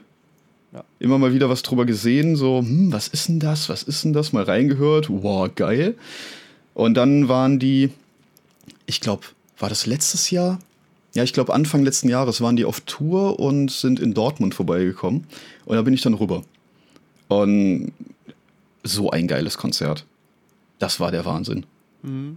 Ja. 0.75 0.85
Immer 0.99 1.19
mal 1.19 1.33
wieder 1.33 1.49
was 1.49 1.63
drüber 1.63 1.87
gesehen, 1.87 2.35
so, 2.35 2.59
hm, 2.59 2.93
was 2.93 3.07
ist 3.07 3.29
denn 3.29 3.39
das? 3.39 3.69
Was 3.69 3.85
ist 3.85 4.05
denn 4.05 4.13
das? 4.13 4.33
Mal 4.33 4.43
reingehört, 4.43 5.09
wow, 5.09 5.49
geil. 5.55 5.95
Und 6.75 6.95
dann 6.95 7.29
waren 7.29 7.61
die, 7.61 7.91
ich 8.85 9.01
glaube, 9.01 9.23
war 9.57 9.69
das 9.69 9.87
letztes 9.87 10.31
Jahr? 10.31 10.59
Ja, 11.15 11.23
ich 11.23 11.33
glaube, 11.33 11.55
Anfang 11.55 11.85
letzten 11.85 12.09
Jahres 12.09 12.41
waren 12.41 12.57
die 12.57 12.65
auf 12.65 12.81
Tour 12.81 13.39
und 13.39 13.71
sind 13.71 14.01
in 14.01 14.15
Dortmund 14.15 14.57
vorbeigekommen. 14.57 15.29
Und 15.65 15.77
da 15.77 15.83
bin 15.83 15.95
ich 15.95 16.03
dann 16.03 16.15
rüber. 16.15 16.43
Und 17.29 17.93
so 18.83 19.11
ein 19.11 19.29
geiles 19.29 19.57
Konzert. 19.57 20.05
Das 20.81 20.99
war 20.99 21.13
der 21.13 21.25
Wahnsinn. 21.25 21.67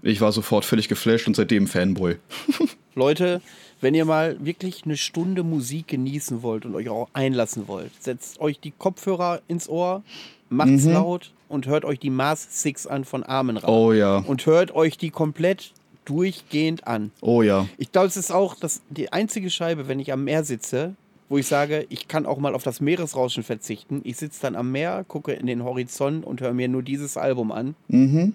Ich 0.01 0.21
war 0.21 0.31
sofort 0.31 0.63
völlig 0.63 0.87
geflasht 0.87 1.27
und 1.27 1.35
seitdem 1.35 1.67
Fanboy. 1.67 2.17
Leute, 2.95 3.41
wenn 3.81 3.93
ihr 3.95 4.05
mal 4.05 4.43
wirklich 4.43 4.83
eine 4.85 4.97
Stunde 4.97 5.43
Musik 5.43 5.87
genießen 5.87 6.41
wollt 6.43 6.65
und 6.65 6.75
euch 6.75 6.89
auch 6.89 7.09
einlassen 7.13 7.67
wollt, 7.67 7.91
setzt 8.01 8.39
euch 8.39 8.59
die 8.59 8.71
Kopfhörer 8.71 9.41
ins 9.47 9.69
Ohr, 9.69 10.03
macht's 10.49 10.85
Mhm. 10.85 10.93
laut 10.93 11.31
und 11.49 11.67
hört 11.67 11.85
euch 11.85 11.99
die 11.99 12.09
Mars 12.09 12.47
6 12.63 12.87
an 12.87 13.05
von 13.05 13.23
Amenra. 13.23 13.67
Oh 13.67 13.93
ja, 13.93 14.17
Und 14.17 14.45
hört 14.45 14.73
euch 14.75 14.97
die 14.97 15.09
komplett 15.11 15.71
durchgehend 16.05 16.87
an. 16.87 17.11
oh 17.21 17.41
ja. 17.41 17.67
Ich 17.77 17.91
glaube, 17.91 18.07
es 18.07 18.17
ist 18.17 18.31
auch 18.31 18.55
das, 18.55 18.81
die 18.89 19.11
einzige 19.11 19.49
Scheibe, 19.49 19.87
wenn 19.87 19.99
ich 19.99 20.11
am 20.13 20.23
Meer 20.23 20.43
sitze, 20.45 20.95
wo 21.29 21.37
ich 21.37 21.45
sage, 21.47 21.85
ich 21.89 22.07
kann 22.07 22.25
auch 22.25 22.37
mal 22.37 22.55
auf 22.55 22.63
das 22.63 22.79
Meeresrauschen 22.79 23.43
verzichten. 23.43 23.99
Ich 24.05 24.15
sitze 24.15 24.41
dann 24.41 24.55
am 24.55 24.71
Meer, 24.71 25.03
gucke 25.05 25.33
in 25.33 25.45
den 25.45 25.63
Horizont 25.65 26.25
und 26.25 26.39
höre 26.39 26.53
mir 26.53 26.69
nur 26.69 26.81
dieses 26.81 27.17
Album 27.17 27.51
an. 27.51 27.75
Mhm. 27.89 28.33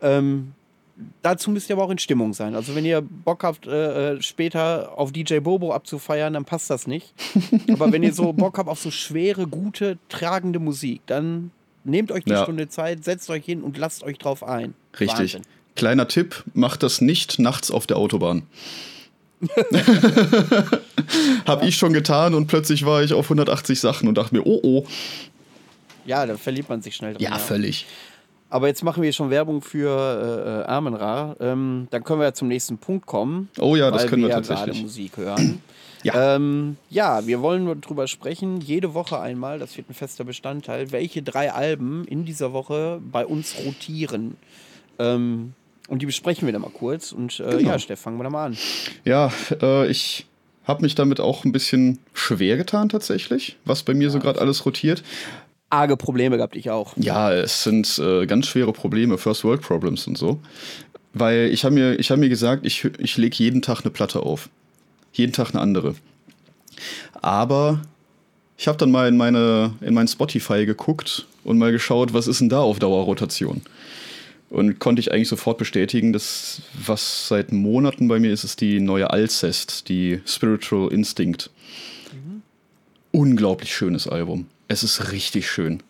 Ähm, 0.00 0.52
dazu 1.22 1.50
müsst 1.50 1.68
ihr 1.70 1.76
aber 1.76 1.84
auch 1.84 1.90
in 1.90 1.98
Stimmung 1.98 2.34
sein. 2.34 2.54
Also 2.54 2.74
wenn 2.74 2.84
ihr 2.84 3.00
Bock 3.02 3.42
habt, 3.42 3.66
äh, 3.66 4.12
äh, 4.14 4.22
später 4.22 4.92
auf 4.96 5.12
DJ 5.12 5.38
Bobo 5.38 5.72
abzufeiern, 5.72 6.32
dann 6.34 6.44
passt 6.44 6.70
das 6.70 6.86
nicht. 6.86 7.12
aber 7.72 7.90
wenn 7.92 8.02
ihr 8.02 8.12
so 8.12 8.32
Bock 8.32 8.58
habt 8.58 8.68
auf 8.68 8.80
so 8.80 8.90
schwere, 8.90 9.46
gute, 9.46 9.98
tragende 10.08 10.58
Musik, 10.58 11.02
dann 11.06 11.50
nehmt 11.84 12.12
euch 12.12 12.24
die 12.24 12.30
Ja. 12.30 12.42
Stunde 12.44 12.68
Zeit, 12.68 13.04
setzt 13.04 13.28
euch 13.30 13.44
hin 13.44 13.62
und 13.62 13.76
lasst 13.78 14.02
euch 14.04 14.18
drauf 14.18 14.42
ein. 14.42 14.74
Richtig. 14.98 15.18
Wahnsinn. 15.18 15.42
Kleiner 15.76 16.06
Tipp, 16.06 16.44
macht 16.54 16.82
das 16.84 17.00
nicht 17.00 17.38
nachts 17.38 17.70
auf 17.70 17.86
der 17.86 17.96
Autobahn. 17.96 18.44
Hab 21.46 21.64
ich 21.64 21.76
schon 21.76 21.92
getan 21.92 22.34
und 22.34 22.46
plötzlich 22.46 22.86
war 22.86 23.02
ich 23.02 23.12
auf 23.12 23.26
180 23.26 23.80
Sachen 23.80 24.08
und 24.08 24.16
dachte 24.16 24.34
mir, 24.34 24.46
oh 24.46 24.60
oh. 24.62 24.86
Ja, 26.06 26.24
da 26.26 26.36
verliebt 26.36 26.68
man 26.68 26.80
sich 26.82 26.94
schnell 26.94 27.14
drin. 27.14 27.22
völlig. 27.38 27.86
Aber 28.50 28.68
jetzt 28.68 28.84
machen 28.84 29.02
wir 29.02 29.12
schon 29.12 29.30
Werbung 29.30 29.62
für 29.62 29.88
äh, 29.88 30.60
äh, 30.60 30.64
Amenra. 30.72 31.34
Ähm, 31.40 31.88
dann 31.90 32.04
können 32.04 32.20
wir 32.20 32.26
ja 32.26 32.34
zum 32.34 32.48
nächsten 32.48 32.78
Punkt 32.78 33.06
kommen. 33.06 33.48
Oh 33.58 33.74
ja, 33.74 33.90
das 33.90 34.06
können 34.06 34.22
wir 34.22 34.28
ja 34.28 34.40
tatsächlich. 34.40 34.82
Musik 34.82 35.16
hören. 35.16 35.62
Ja. 36.04 36.36
Ähm, 36.36 36.76
ja, 36.90 37.26
wir 37.26 37.40
wollen 37.40 37.64
nur 37.64 37.76
drüber 37.76 38.06
sprechen, 38.08 38.60
jede 38.60 38.92
Woche 38.92 39.20
einmal, 39.20 39.58
das 39.58 39.74
wird 39.78 39.88
ein 39.88 39.94
fester 39.94 40.22
Bestandteil, 40.24 40.92
welche 40.92 41.22
drei 41.22 41.50
Alben 41.50 42.04
in 42.04 42.26
dieser 42.26 42.52
Woche 42.52 43.00
bei 43.10 43.24
uns 43.24 43.54
rotieren. 43.64 44.36
Ähm, 44.98 45.54
und 45.88 46.02
die 46.02 46.06
besprechen 46.06 46.46
wir 46.46 46.52
dann 46.52 46.60
mal 46.60 46.70
kurz. 46.70 47.12
Und 47.12 47.40
äh, 47.40 47.56
Genau. 47.56 47.70
ja, 47.70 47.78
Steff, 47.78 48.00
fangen 48.00 48.18
wir 48.18 48.24
da 48.24 48.28
mal 48.28 48.44
an. 48.44 48.58
Ja, 49.06 49.32
äh, 49.62 49.86
ich 49.88 50.26
habe 50.64 50.82
mich 50.82 50.94
damit 50.94 51.20
auch 51.20 51.46
ein 51.46 51.52
bisschen 51.52 51.98
schwer 52.12 52.58
getan 52.58 52.90
tatsächlich, 52.90 53.56
was 53.64 53.82
bei 53.82 53.94
mir 53.94 54.10
so 54.10 54.18
gerade 54.18 54.42
alles 54.42 54.66
rotiert. 54.66 55.02
Arge 55.70 55.96
Probleme 55.96 56.36
gehabt, 56.36 56.56
ich 56.56 56.70
auch. 56.70 56.94
Ja, 56.96 57.32
es 57.32 57.64
sind 57.64 57.98
äh, 57.98 58.26
ganz 58.26 58.46
schwere 58.46 58.72
Probleme, 58.72 59.18
First 59.18 59.44
World 59.44 59.62
Problems 59.62 60.06
und 60.06 60.16
so. 60.16 60.40
Weil 61.12 61.50
ich 61.52 61.64
habe 61.64 61.74
mir, 61.74 61.96
hab 61.96 62.18
mir 62.18 62.28
gesagt, 62.28 62.66
ich, 62.66 62.84
ich 62.98 63.16
lege 63.16 63.36
jeden 63.38 63.62
Tag 63.62 63.82
eine 63.82 63.90
Platte 63.90 64.20
auf. 64.20 64.48
Jeden 65.12 65.32
Tag 65.32 65.50
eine 65.50 65.60
andere. 65.60 65.94
Aber 67.22 67.82
ich 68.56 68.68
habe 68.68 68.78
dann 68.78 68.90
mal 68.90 69.08
in, 69.08 69.16
meine, 69.16 69.74
in 69.80 69.94
mein 69.94 70.08
Spotify 70.08 70.66
geguckt 70.66 71.26
und 71.44 71.58
mal 71.58 71.72
geschaut, 71.72 72.12
was 72.12 72.26
ist 72.26 72.40
denn 72.40 72.48
da 72.48 72.60
auf 72.60 72.78
Dauerrotation. 72.78 73.62
Und 74.50 74.78
konnte 74.78 75.00
ich 75.00 75.12
eigentlich 75.12 75.28
sofort 75.28 75.58
bestätigen, 75.58 76.12
dass 76.12 76.62
was 76.86 77.28
seit 77.28 77.50
Monaten 77.50 78.06
bei 78.06 78.20
mir 78.20 78.32
ist, 78.32 78.44
ist 78.44 78.60
die 78.60 78.80
neue 78.80 79.10
Alcest, 79.10 79.88
die 79.88 80.20
Spiritual 80.26 80.92
Instinct. 80.92 81.50
Mhm. 82.12 82.42
Unglaublich 83.10 83.74
schönes 83.74 84.06
Album. 84.06 84.46
Es 84.68 84.82
ist 84.82 85.12
richtig 85.12 85.48
schön. 85.48 85.82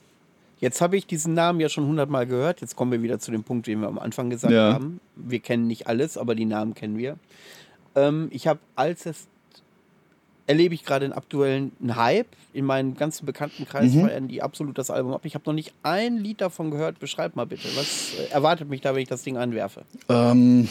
Jetzt 0.59 0.81
habe 0.81 0.97
ich 0.97 1.07
diesen 1.07 1.35
Namen 1.35 1.61
ja 1.61 1.68
schon 1.68 1.87
hundertmal 1.87 2.27
gehört. 2.27 2.61
Jetzt 2.61 2.77
kommen 2.77 2.91
wir 2.93 3.03
wieder 3.03 3.18
zu 3.18 3.31
dem 3.31 3.45
Punkt, 3.45 3.66
den 3.66 3.81
wir 3.81 3.89
am 3.89 3.99
Anfang 3.99 4.31
gesagt 4.31 4.53
ja. 4.53 4.72
haben. 4.72 5.01
Wir 5.16 5.41
kennen 5.41 5.66
nicht 5.66 5.89
alles, 5.89 6.16
aber 6.16 6.35
die 6.35 6.47
Namen 6.47 6.75
kennen 6.75 6.97
wir. 6.97 7.16
Ähm, 7.95 8.29
ich 8.31 8.47
habe 8.47 8.61
Alcest 8.77 9.29
erlebe 10.47 10.75
ich 10.75 10.85
gerade 10.85 11.05
einen 11.05 11.14
aktuellen 11.14 11.72
Hype. 11.95 12.29
In 12.53 12.64
meinem 12.64 12.97
ganzen 12.97 13.27
Bekanntenkreis 13.27 13.93
mhm. 13.93 14.07
feiern 14.07 14.29
die 14.29 14.43
absolut 14.43 14.79
das 14.79 14.91
Album 14.91 15.12
ab. 15.12 15.22
Ich 15.25 15.35
habe 15.35 15.45
noch 15.47 15.55
nicht 15.55 15.75
ein 15.83 16.18
Lied 16.18 16.41
davon 16.41 16.70
gehört. 16.70 16.99
Beschreib 16.99 17.37
mal 17.37 17.47
bitte. 17.47 17.68
Was 17.75 18.14
äh, 18.14 18.33
erwartet 18.33 18.68
mich 18.68 18.81
da, 18.81 18.95
wenn 18.95 19.03
ich 19.03 19.09
das 19.09 19.22
Ding 19.22 19.37
anwerfe? 19.37 19.83
Ähm, 20.09 20.68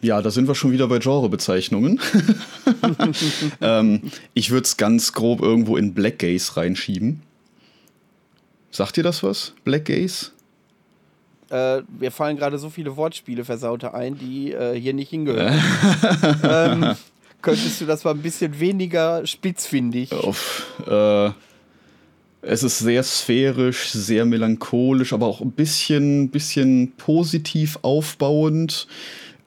ja, 0.00 0.20
da 0.20 0.30
sind 0.30 0.48
wir 0.48 0.54
schon 0.54 0.72
wieder 0.72 0.88
bei 0.88 0.98
Genrebezeichnungen. 0.98 2.00
ähm, 3.60 4.02
ich 4.34 4.50
würde 4.50 4.64
es 4.64 4.76
ganz 4.76 5.12
grob 5.12 5.40
irgendwo 5.40 5.76
in 5.76 5.94
Black 5.94 6.18
Gaze 6.18 6.56
reinschieben. 6.56 7.22
Sagt 8.72 8.96
ihr 8.96 9.04
das 9.04 9.22
was? 9.22 9.52
Black 9.64 9.84
Gaze? 9.84 10.30
Äh, 11.50 11.82
mir 12.00 12.10
fallen 12.10 12.38
gerade 12.38 12.58
so 12.58 12.70
viele 12.70 12.96
Wortspiele 12.96 13.44
versaute 13.44 13.92
ein, 13.92 14.18
die 14.18 14.52
äh, 14.52 14.74
hier 14.74 14.94
nicht 14.94 15.10
hingehören. 15.10 15.62
ähm, 16.42 16.96
könntest 17.42 17.82
du 17.82 17.84
das 17.84 18.02
mal 18.04 18.12
ein 18.12 18.22
bisschen 18.22 18.58
weniger 18.58 19.26
spitzfindig? 19.26 20.12
Auf, 20.12 20.66
äh, 20.86 21.30
es 22.40 22.62
ist 22.62 22.78
sehr 22.78 23.02
sphärisch, 23.02 23.90
sehr 23.90 24.24
melancholisch, 24.24 25.12
aber 25.12 25.26
auch 25.26 25.42
ein 25.42 25.52
bisschen, 25.52 26.30
bisschen 26.30 26.92
positiv 26.96 27.78
aufbauend. 27.82 28.88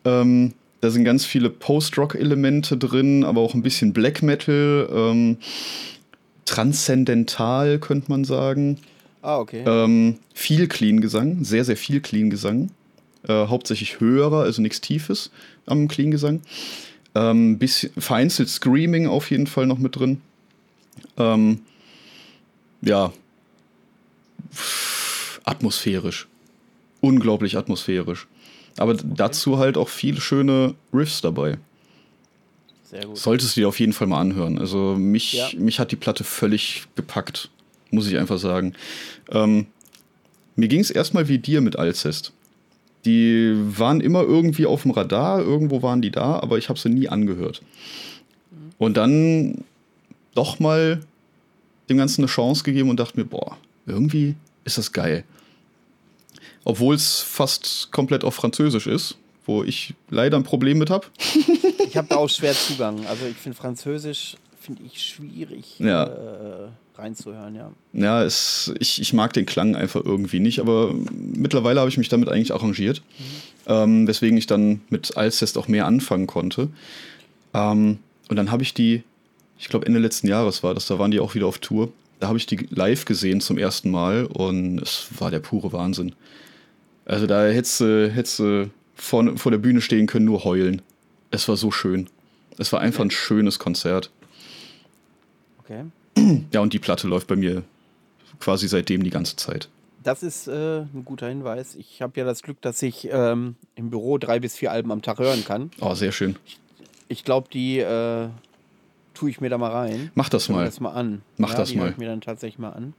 Ähm, 0.05 0.53
da 0.81 0.91
sind 0.91 1.03
ganz 1.03 1.25
viele 1.25 1.49
Post-Rock-Elemente 1.49 2.77
drin, 2.77 3.23
aber 3.23 3.41
auch 3.41 3.55
ein 3.55 3.63
bisschen 3.63 3.91
Black 3.91 4.21
Metal. 4.21 4.87
Ähm, 4.93 5.37
transzendental, 6.45 7.79
könnte 7.79 8.11
man 8.11 8.23
sagen. 8.23 8.77
Ah, 9.25 9.39
okay. 9.39 9.63
Ähm, 9.65 10.19
viel 10.35 10.67
Clean-Gesang, 10.67 11.43
sehr, 11.43 11.65
sehr 11.65 11.77
viel 11.77 11.99
Clean-Gesang. 11.99 12.69
Äh, 13.27 13.47
hauptsächlich 13.47 13.99
höherer, 13.99 14.43
also 14.43 14.61
nichts 14.61 14.81
Tiefes 14.81 15.31
am 15.65 15.87
Clean-Gesang. 15.87 16.41
Ähm, 17.15 17.57
bisschen, 17.57 17.91
vereinzelt 17.97 18.49
Screaming 18.49 19.07
auf 19.07 19.31
jeden 19.31 19.47
Fall 19.47 19.65
noch 19.65 19.79
mit 19.79 19.95
drin. 19.95 20.21
Ähm, 21.17 21.61
ja. 22.81 23.11
Atmosphärisch. 25.43 26.27
Unglaublich 27.01 27.57
atmosphärisch. 27.57 28.27
Aber 28.77 28.91
okay. 28.91 29.05
dazu 29.05 29.57
halt 29.57 29.75
auch 29.75 29.89
viele 29.89 30.21
schöne 30.21 30.75
Riffs 30.93 31.21
dabei. 31.21 31.57
Sehr 32.83 33.07
gut. 33.07 33.17
Solltest 33.17 33.57
du 33.57 33.61
dir 33.61 33.69
auf 33.69 33.79
jeden 33.79 33.93
Fall 33.93 34.05
mal 34.05 34.21
anhören. 34.21 34.59
Also 34.59 34.95
mich, 34.95 35.33
ja. 35.33 35.49
mich 35.57 35.79
hat 35.79 35.91
die 35.91 35.95
Platte 35.95 36.23
völlig 36.23 36.83
gepackt, 36.95 37.49
muss 37.95 38.07
ich 38.07 38.17
einfach 38.17 38.37
sagen. 38.37 38.73
Ähm, 39.31 39.67
mir 40.55 40.67
ging 40.67 40.79
es 40.79 40.91
erstmal 40.91 41.27
wie 41.27 41.39
dir 41.39 41.61
mit 41.61 41.77
Alcest. 41.77 42.31
Die 43.05 43.53
waren 43.55 44.01
immer 44.01 44.23
irgendwie 44.23 44.65
auf 44.65 44.83
dem 44.83 44.91
Radar, 44.91 45.39
irgendwo 45.39 45.81
waren 45.81 46.01
die 46.01 46.11
da, 46.11 46.39
aber 46.39 46.57
ich 46.57 46.69
habe 46.69 46.79
sie 46.79 46.89
nie 46.89 47.07
angehört. 47.07 47.61
Und 48.77 48.97
dann 48.97 49.63
doch 50.33 50.59
mal 50.59 51.01
dem 51.89 51.97
Ganzen 51.97 52.21
eine 52.21 52.27
Chance 52.27 52.63
gegeben 52.63 52.89
und 52.89 52.99
dachte 52.99 53.17
mir, 53.17 53.25
boah, 53.25 53.57
irgendwie 53.85 54.35
ist 54.63 54.77
das 54.77 54.91
geil. 54.91 55.23
Obwohl 56.63 56.95
es 56.95 57.21
fast 57.21 57.89
komplett 57.91 58.23
auf 58.23 58.33
Französisch 58.33 58.87
ist, 58.87 59.17
wo 59.45 59.63
ich 59.63 59.93
leider 60.09 60.37
ein 60.37 60.43
Problem 60.43 60.79
mit 60.79 60.89
habe. 60.89 61.05
ich 61.87 61.95
habe 61.95 62.07
da 62.07 62.15
auch 62.15 62.29
schwer 62.29 62.53
Zugang. 62.53 63.05
Also 63.05 63.27
ich 63.27 63.37
finde 63.37 63.57
Französisch 63.57 64.35
finde 64.59 64.81
ich 64.83 64.99
schwierig 64.99 65.77
ja. 65.77 66.05
äh, 66.05 66.69
reinzuhören, 66.97 67.55
ja. 67.55 67.71
Ja, 67.93 68.23
es, 68.23 68.73
ich, 68.79 69.01
ich 69.01 69.13
mag 69.13 69.33
den 69.33 69.45
Klang 69.45 69.75
einfach 69.75 70.03
irgendwie 70.03 70.39
nicht, 70.39 70.59
aber 70.59 70.93
mittlerweile 71.11 71.79
habe 71.79 71.89
ich 71.89 71.97
mich 71.97 72.09
damit 72.09 72.29
eigentlich 72.29 72.53
arrangiert. 72.53 73.01
Mhm. 73.17 73.23
Ähm, 73.67 74.07
weswegen 74.07 74.37
ich 74.37 74.47
dann 74.47 74.81
mit 74.89 75.17
Alcest 75.17 75.57
auch 75.57 75.67
mehr 75.67 75.85
anfangen 75.85 76.27
konnte. 76.27 76.69
Ähm, 77.53 77.99
und 78.29 78.35
dann 78.35 78.51
habe 78.51 78.63
ich 78.63 78.73
die, 78.73 79.03
ich 79.57 79.69
glaube 79.69 79.85
Ende 79.85 79.99
letzten 79.99 80.27
Jahres 80.27 80.63
war 80.63 80.73
das, 80.73 80.87
da 80.87 80.99
waren 80.99 81.11
die 81.11 81.19
auch 81.19 81.35
wieder 81.35 81.47
auf 81.47 81.59
Tour. 81.59 81.91
Da 82.19 82.27
habe 82.27 82.37
ich 82.37 82.45
die 82.45 82.67
live 82.69 83.05
gesehen 83.05 83.41
zum 83.41 83.57
ersten 83.57 83.91
Mal 83.91 84.25
und 84.25 84.79
es 84.79 85.07
war 85.17 85.31
der 85.31 85.39
pure 85.39 85.73
Wahnsinn. 85.73 86.13
Also 87.05 87.27
da 87.27 87.45
hättest 87.45 87.81
du, 87.81 88.69
vor, 88.95 89.37
vor 89.37 89.51
der 89.51 89.59
Bühne 89.59 89.81
stehen 89.81 90.07
können, 90.07 90.25
nur 90.25 90.43
heulen. 90.43 90.81
Es 91.31 91.47
war 91.47 91.57
so 91.57 91.71
schön. 91.71 92.07
Es 92.57 92.71
war 92.71 92.79
einfach 92.79 93.03
ein 93.03 93.11
schönes 93.11 93.59
Konzert. 93.59 94.09
Okay. 95.59 95.83
Ja, 96.51 96.61
und 96.61 96.73
die 96.73 96.79
Platte 96.79 97.07
läuft 97.07 97.27
bei 97.27 97.35
mir 97.35 97.63
quasi 98.39 98.67
seitdem 98.67 99.03
die 99.03 99.09
ganze 99.09 99.35
Zeit. 99.35 99.69
Das 100.03 100.21
ist 100.21 100.47
äh, 100.47 100.81
ein 100.81 101.03
guter 101.03 101.27
Hinweis. 101.27 101.75
Ich 101.75 102.01
habe 102.01 102.19
ja 102.19 102.25
das 102.25 102.43
Glück, 102.43 102.61
dass 102.61 102.81
ich 102.83 103.09
ähm, 103.11 103.55
im 103.75 103.89
Büro 103.89 104.17
drei 104.17 104.39
bis 104.39 104.55
vier 104.55 104.71
Alben 104.71 104.91
am 104.91 105.01
Tag 105.01 105.17
hören 105.17 105.43
kann. 105.43 105.71
Oh, 105.81 105.95
sehr 105.95 106.11
schön. 106.11 106.35
Ich, 106.45 106.59
ich 107.07 107.23
glaube, 107.23 107.47
die 107.51 107.79
äh, 107.79 108.27
tue 109.15 109.29
ich 109.29 109.41
mir 109.41 109.49
da 109.49 109.57
mal 109.57 109.71
rein. 109.71 110.11
Mach 110.13 110.29
das 110.29 110.47
mal. 110.49 110.65
das 110.65 110.79
mal 110.79 110.91
an. 110.91 111.23
Mach 111.37 111.51
ja, 111.51 111.57
das 111.57 111.69
die 111.69 111.77
mal. 111.77 111.89
Ich 111.89 111.97
mir 111.97 112.07
dann 112.07 112.21
tatsächlich 112.21 112.59
mal 112.59 112.69
an. 112.69 112.93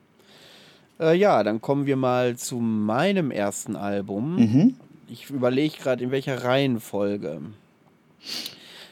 Äh, 0.99 1.17
ja, 1.17 1.45
dann 1.45 1.61
kommen 1.61 1.87
wir 1.87 1.97
mal 1.97 2.37
zu 2.37 2.57
meinem 2.57 3.31
ersten 3.31 3.77
Album. 3.77 4.37
Mhm. 4.37 4.75
Ich 5.09 5.31
überlege 5.31 5.77
gerade, 5.77 6.03
in 6.03 6.11
welcher 6.11 6.43
Reihenfolge. 6.43 7.41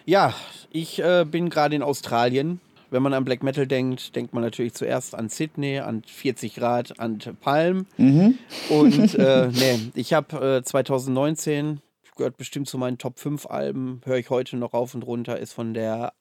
Ja, 0.07 0.35
ich 0.71 1.03
äh, 1.03 1.25
bin 1.29 1.51
gerade 1.51 1.75
in 1.75 1.83
Australien 1.83 2.61
wenn 2.95 3.03
man 3.03 3.13
an 3.13 3.25
Black 3.25 3.43
Metal 3.43 3.67
denkt, 3.67 4.15
denkt 4.15 4.35
man 4.35 4.45
natürlich 4.45 4.73
zuerst 4.73 5.17
an 5.17 5.29
Sydney, 5.29 5.81
an 5.81 6.05
40 6.07 6.55
Grad, 6.55 7.01
an 7.01 7.19
Palm. 7.41 7.87
Mhm. 7.97 8.39
Und 8.69 9.17
äh, 9.17 9.49
nee, 9.53 9.91
ich 9.97 10.13
habe 10.13 10.59
äh, 10.59 10.63
2019, 10.63 11.81
gehört 12.15 12.37
bestimmt 12.37 12.69
zu 12.69 12.79
meinen 12.79 12.97
Top 12.97 13.19
5 13.19 13.47
Alben, 13.47 14.01
höre 14.05 14.19
ich 14.19 14.31
heute 14.31 14.57
noch 14.57 14.75
rauf 14.75 14.95
und 14.95 15.03
runter, 15.03 15.41
ist 15.41 15.53
von 15.55 15.75
der 15.75 16.13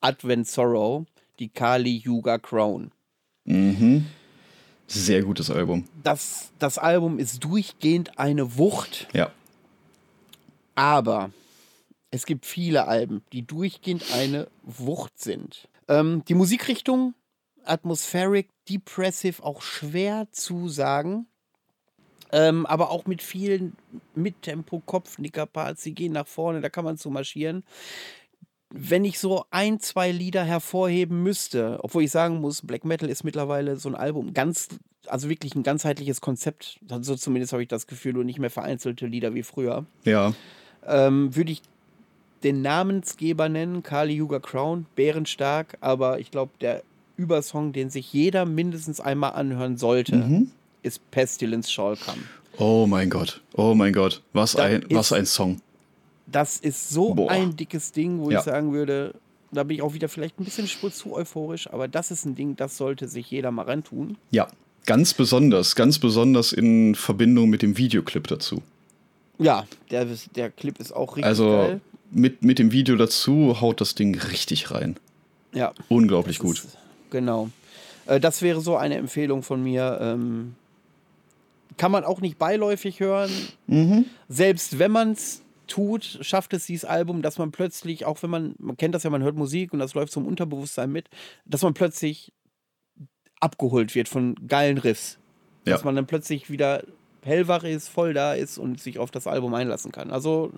Advent 0.00 0.46
Sorrow, 0.46 1.06
die 1.40 1.48
Kali 1.48 2.00
Yuga 2.04 2.38
Crown. 2.38 2.92
Mhm. 3.44 4.06
Sehr 4.86 5.22
gutes 5.22 5.50
Album. 5.50 5.86
Das, 6.04 6.52
das 6.60 6.78
Album 6.78 7.18
ist 7.18 7.42
durchgehend 7.42 8.20
eine 8.20 8.56
Wucht. 8.58 9.08
Ja. 9.12 9.32
Aber 10.76 11.30
es 12.12 12.26
gibt 12.26 12.46
viele 12.46 12.86
Alben, 12.86 13.22
die 13.32 13.44
durchgehend 13.44 14.04
eine 14.14 14.46
Wucht 14.62 15.18
sind. 15.18 15.68
Ähm, 15.88 16.24
die 16.26 16.34
Musikrichtung, 16.34 17.14
Atmospheric, 17.64 18.48
Depressive, 18.68 19.42
auch 19.42 19.62
schwer 19.62 20.28
zu 20.30 20.68
sagen. 20.68 21.26
Ähm, 22.32 22.64
aber 22.64 22.90
auch 22.90 23.06
mit 23.06 23.22
vielen 23.22 23.76
Mittempo, 24.14 24.82
Kopfnickerparts, 24.84 25.82
sie 25.82 25.92
gehen 25.92 26.12
nach 26.12 26.26
vorne, 26.26 26.62
da 26.62 26.70
kann 26.70 26.84
man 26.84 26.96
zu 26.96 27.10
marschieren. 27.10 27.62
Wenn 28.70 29.04
ich 29.04 29.18
so 29.18 29.44
ein, 29.50 29.80
zwei 29.80 30.10
Lieder 30.10 30.42
hervorheben 30.42 31.22
müsste, 31.22 31.78
obwohl 31.82 32.04
ich 32.04 32.10
sagen 32.10 32.40
muss, 32.40 32.62
Black 32.62 32.86
Metal 32.86 33.10
ist 33.10 33.22
mittlerweile 33.22 33.76
so 33.76 33.90
ein 33.90 33.94
Album, 33.94 34.32
ganz, 34.32 34.68
also 35.06 35.28
wirklich 35.28 35.54
ein 35.54 35.62
ganzheitliches 35.62 36.22
Konzept, 36.22 36.80
so 37.02 37.16
zumindest 37.16 37.52
habe 37.52 37.62
ich 37.62 37.68
das 37.68 37.86
Gefühl, 37.86 38.16
und 38.16 38.24
nicht 38.24 38.38
mehr 38.38 38.48
vereinzelte 38.48 39.06
Lieder 39.06 39.34
wie 39.34 39.42
früher. 39.42 39.84
Ja. 40.04 40.32
Ähm, 40.86 41.36
würde 41.36 41.52
ich 41.52 41.60
den 42.44 42.62
Namensgeber 42.62 43.48
nennen, 43.48 43.82
Kali 43.82 44.14
Yuga 44.14 44.40
Crown, 44.40 44.86
bärenstark, 44.96 45.76
aber 45.80 46.20
ich 46.20 46.30
glaube, 46.30 46.52
der 46.60 46.82
Übersong, 47.16 47.72
den 47.72 47.90
sich 47.90 48.12
jeder 48.12 48.44
mindestens 48.46 49.00
einmal 49.00 49.32
anhören 49.32 49.76
sollte, 49.76 50.16
mhm. 50.16 50.50
ist 50.82 51.08
Pestilence 51.10 51.70
Shall 51.70 51.96
Come. 51.96 52.22
Oh 52.58 52.86
mein 52.86 53.10
Gott, 53.10 53.42
oh 53.54 53.74
mein 53.74 53.92
Gott, 53.92 54.22
was, 54.32 54.56
ein, 54.56 54.82
ist, 54.82 54.94
was 54.94 55.12
ein 55.12 55.26
Song. 55.26 55.60
Das 56.26 56.58
ist 56.58 56.90
so 56.90 57.14
Boah. 57.14 57.30
ein 57.30 57.56
dickes 57.56 57.92
Ding, 57.92 58.20
wo 58.20 58.30
ja. 58.30 58.38
ich 58.38 58.44
sagen 58.44 58.72
würde, 58.72 59.14
da 59.52 59.64
bin 59.64 59.76
ich 59.76 59.82
auch 59.82 59.94
wieder 59.94 60.08
vielleicht 60.08 60.40
ein 60.40 60.44
bisschen 60.44 60.66
zu 60.66 61.14
euphorisch, 61.14 61.70
aber 61.70 61.88
das 61.88 62.10
ist 62.10 62.24
ein 62.24 62.34
Ding, 62.34 62.56
das 62.56 62.76
sollte 62.76 63.08
sich 63.08 63.30
jeder 63.30 63.50
mal 63.50 63.66
reintun. 63.66 64.16
Ja, 64.30 64.48
ganz 64.86 65.14
besonders, 65.14 65.76
ganz 65.76 65.98
besonders 65.98 66.52
in 66.52 66.94
Verbindung 66.94 67.50
mit 67.50 67.62
dem 67.62 67.76
Videoclip 67.78 68.26
dazu. 68.26 68.62
Ja, 69.38 69.66
der, 69.90 70.06
der 70.36 70.50
Clip 70.50 70.78
ist 70.78 70.92
auch 70.92 71.16
richtig 71.16 71.26
also, 71.26 71.48
geil 71.48 71.80
mit, 72.12 72.44
mit 72.44 72.58
dem 72.58 72.72
Video 72.72 72.96
dazu 72.96 73.60
haut 73.60 73.80
das 73.80 73.94
Ding 73.94 74.16
richtig 74.16 74.70
rein. 74.70 74.96
Ja. 75.52 75.72
Unglaublich 75.88 76.38
gut. 76.38 76.58
Ist, 76.58 76.78
genau. 77.10 77.50
Äh, 78.06 78.20
das 78.20 78.42
wäre 78.42 78.60
so 78.60 78.76
eine 78.76 78.96
Empfehlung 78.96 79.42
von 79.42 79.62
mir. 79.62 79.98
Ähm, 80.00 80.54
kann 81.76 81.90
man 81.90 82.04
auch 82.04 82.20
nicht 82.20 82.38
beiläufig 82.38 83.00
hören. 83.00 83.30
Mhm. 83.66 84.06
Selbst 84.28 84.78
wenn 84.78 84.90
man 84.90 85.12
es 85.12 85.42
tut, 85.66 86.18
schafft 86.20 86.52
es 86.52 86.66
dieses 86.66 86.84
Album, 86.84 87.22
dass 87.22 87.38
man 87.38 87.50
plötzlich, 87.50 88.04
auch 88.04 88.22
wenn 88.22 88.30
man, 88.30 88.54
man 88.58 88.76
kennt 88.76 88.94
das 88.94 89.04
ja, 89.04 89.10
man 89.10 89.22
hört 89.22 89.36
Musik 89.36 89.72
und 89.72 89.78
das 89.78 89.94
läuft 89.94 90.12
zum 90.12 90.26
Unterbewusstsein 90.26 90.90
mit, 90.92 91.08
dass 91.46 91.62
man 91.62 91.72
plötzlich 91.72 92.32
abgeholt 93.40 93.94
wird 93.94 94.08
von 94.08 94.34
geilen 94.46 94.78
Riffs. 94.78 95.18
Ja. 95.64 95.72
Dass 95.72 95.84
man 95.84 95.96
dann 95.96 96.06
plötzlich 96.06 96.50
wieder 96.50 96.84
hellwach 97.22 97.64
ist, 97.64 97.88
voll 97.88 98.14
da 98.14 98.34
ist 98.34 98.58
und 98.58 98.80
sich 98.80 98.98
auf 98.98 99.10
das 99.10 99.26
Album 99.26 99.54
einlassen 99.54 99.92
kann. 99.92 100.10
Also 100.10 100.52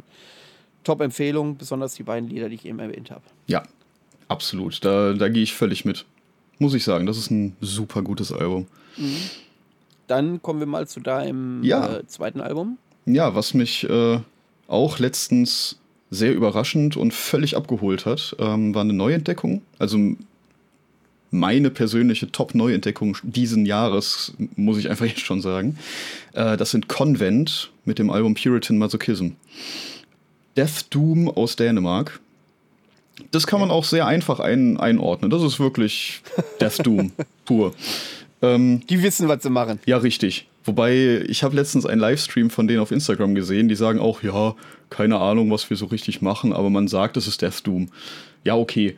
Top-Empfehlung, 0.84 1.56
besonders 1.56 1.94
die 1.94 2.02
beiden 2.02 2.28
Lieder, 2.28 2.48
die 2.48 2.54
ich 2.56 2.64
eben 2.66 2.78
erwähnt 2.78 3.10
habe. 3.10 3.22
Ja, 3.46 3.62
absolut. 4.28 4.84
Da, 4.84 5.12
da 5.14 5.28
gehe 5.28 5.42
ich 5.42 5.54
völlig 5.54 5.84
mit. 5.84 6.04
Muss 6.58 6.74
ich 6.74 6.84
sagen, 6.84 7.06
das 7.06 7.18
ist 7.18 7.30
ein 7.30 7.56
super 7.60 8.02
gutes 8.02 8.32
Album. 8.32 8.66
Dann 10.06 10.40
kommen 10.42 10.60
wir 10.60 10.66
mal 10.66 10.86
zu 10.86 11.00
deinem 11.00 11.62
Ja. 11.64 11.96
äh, 11.96 12.06
zweiten 12.06 12.40
Album. 12.40 12.78
Ja, 13.06 13.34
was 13.34 13.54
mich 13.54 13.88
äh, 13.88 14.20
auch 14.68 14.98
letztens 14.98 15.78
sehr 16.10 16.32
überraschend 16.34 16.96
und 16.96 17.12
völlig 17.12 17.56
abgeholt 17.56 18.06
hat, 18.06 18.36
ähm, 18.38 18.74
war 18.74 18.82
eine 18.82 18.92
Neuentdeckung. 18.92 19.62
Also 19.78 19.98
meine 21.30 21.70
persönliche 21.70 22.30
Top-Neuentdeckung 22.30 23.16
diesen 23.24 23.66
Jahres, 23.66 24.34
muss 24.54 24.78
ich 24.78 24.88
einfach 24.88 25.06
jetzt 25.06 25.20
schon 25.20 25.40
sagen. 25.40 25.76
Äh, 26.34 26.56
das 26.56 26.70
sind 26.70 26.88
Convent 26.88 27.72
mit 27.84 27.98
dem 27.98 28.10
Album 28.10 28.34
Puritan 28.34 28.78
Masochism. 28.78 29.30
Death 30.56 30.86
Doom 30.90 31.28
aus 31.28 31.56
Dänemark. 31.56 32.20
Das 33.30 33.46
kann 33.46 33.60
man 33.60 33.70
auch 33.70 33.84
sehr 33.84 34.06
einfach 34.06 34.40
ein, 34.40 34.78
einordnen. 34.78 35.30
Das 35.30 35.42
ist 35.42 35.60
wirklich 35.60 36.22
Death 36.60 36.84
Doom 36.84 37.12
pur. 37.44 37.74
Ähm, 38.42 38.82
Die 38.88 39.02
wissen, 39.02 39.28
was 39.28 39.42
sie 39.42 39.50
machen. 39.50 39.78
ja, 39.86 39.96
richtig. 39.98 40.46
Wobei, 40.64 41.22
ich 41.28 41.42
habe 41.42 41.54
letztens 41.56 41.84
einen 41.84 42.00
Livestream 42.00 42.48
von 42.48 42.66
denen 42.66 42.80
auf 42.80 42.90
Instagram 42.90 43.34
gesehen, 43.34 43.68
die 43.68 43.74
sagen 43.74 43.98
auch, 43.98 44.22
ja, 44.22 44.54
keine 44.88 45.18
Ahnung, 45.18 45.50
was 45.50 45.68
wir 45.68 45.76
so 45.76 45.86
richtig 45.86 46.22
machen, 46.22 46.54
aber 46.54 46.70
man 46.70 46.88
sagt, 46.88 47.16
es 47.18 47.26
ist 47.26 47.42
Death 47.42 47.66
Doom. 47.66 47.90
Ja, 48.44 48.56
okay. 48.56 48.96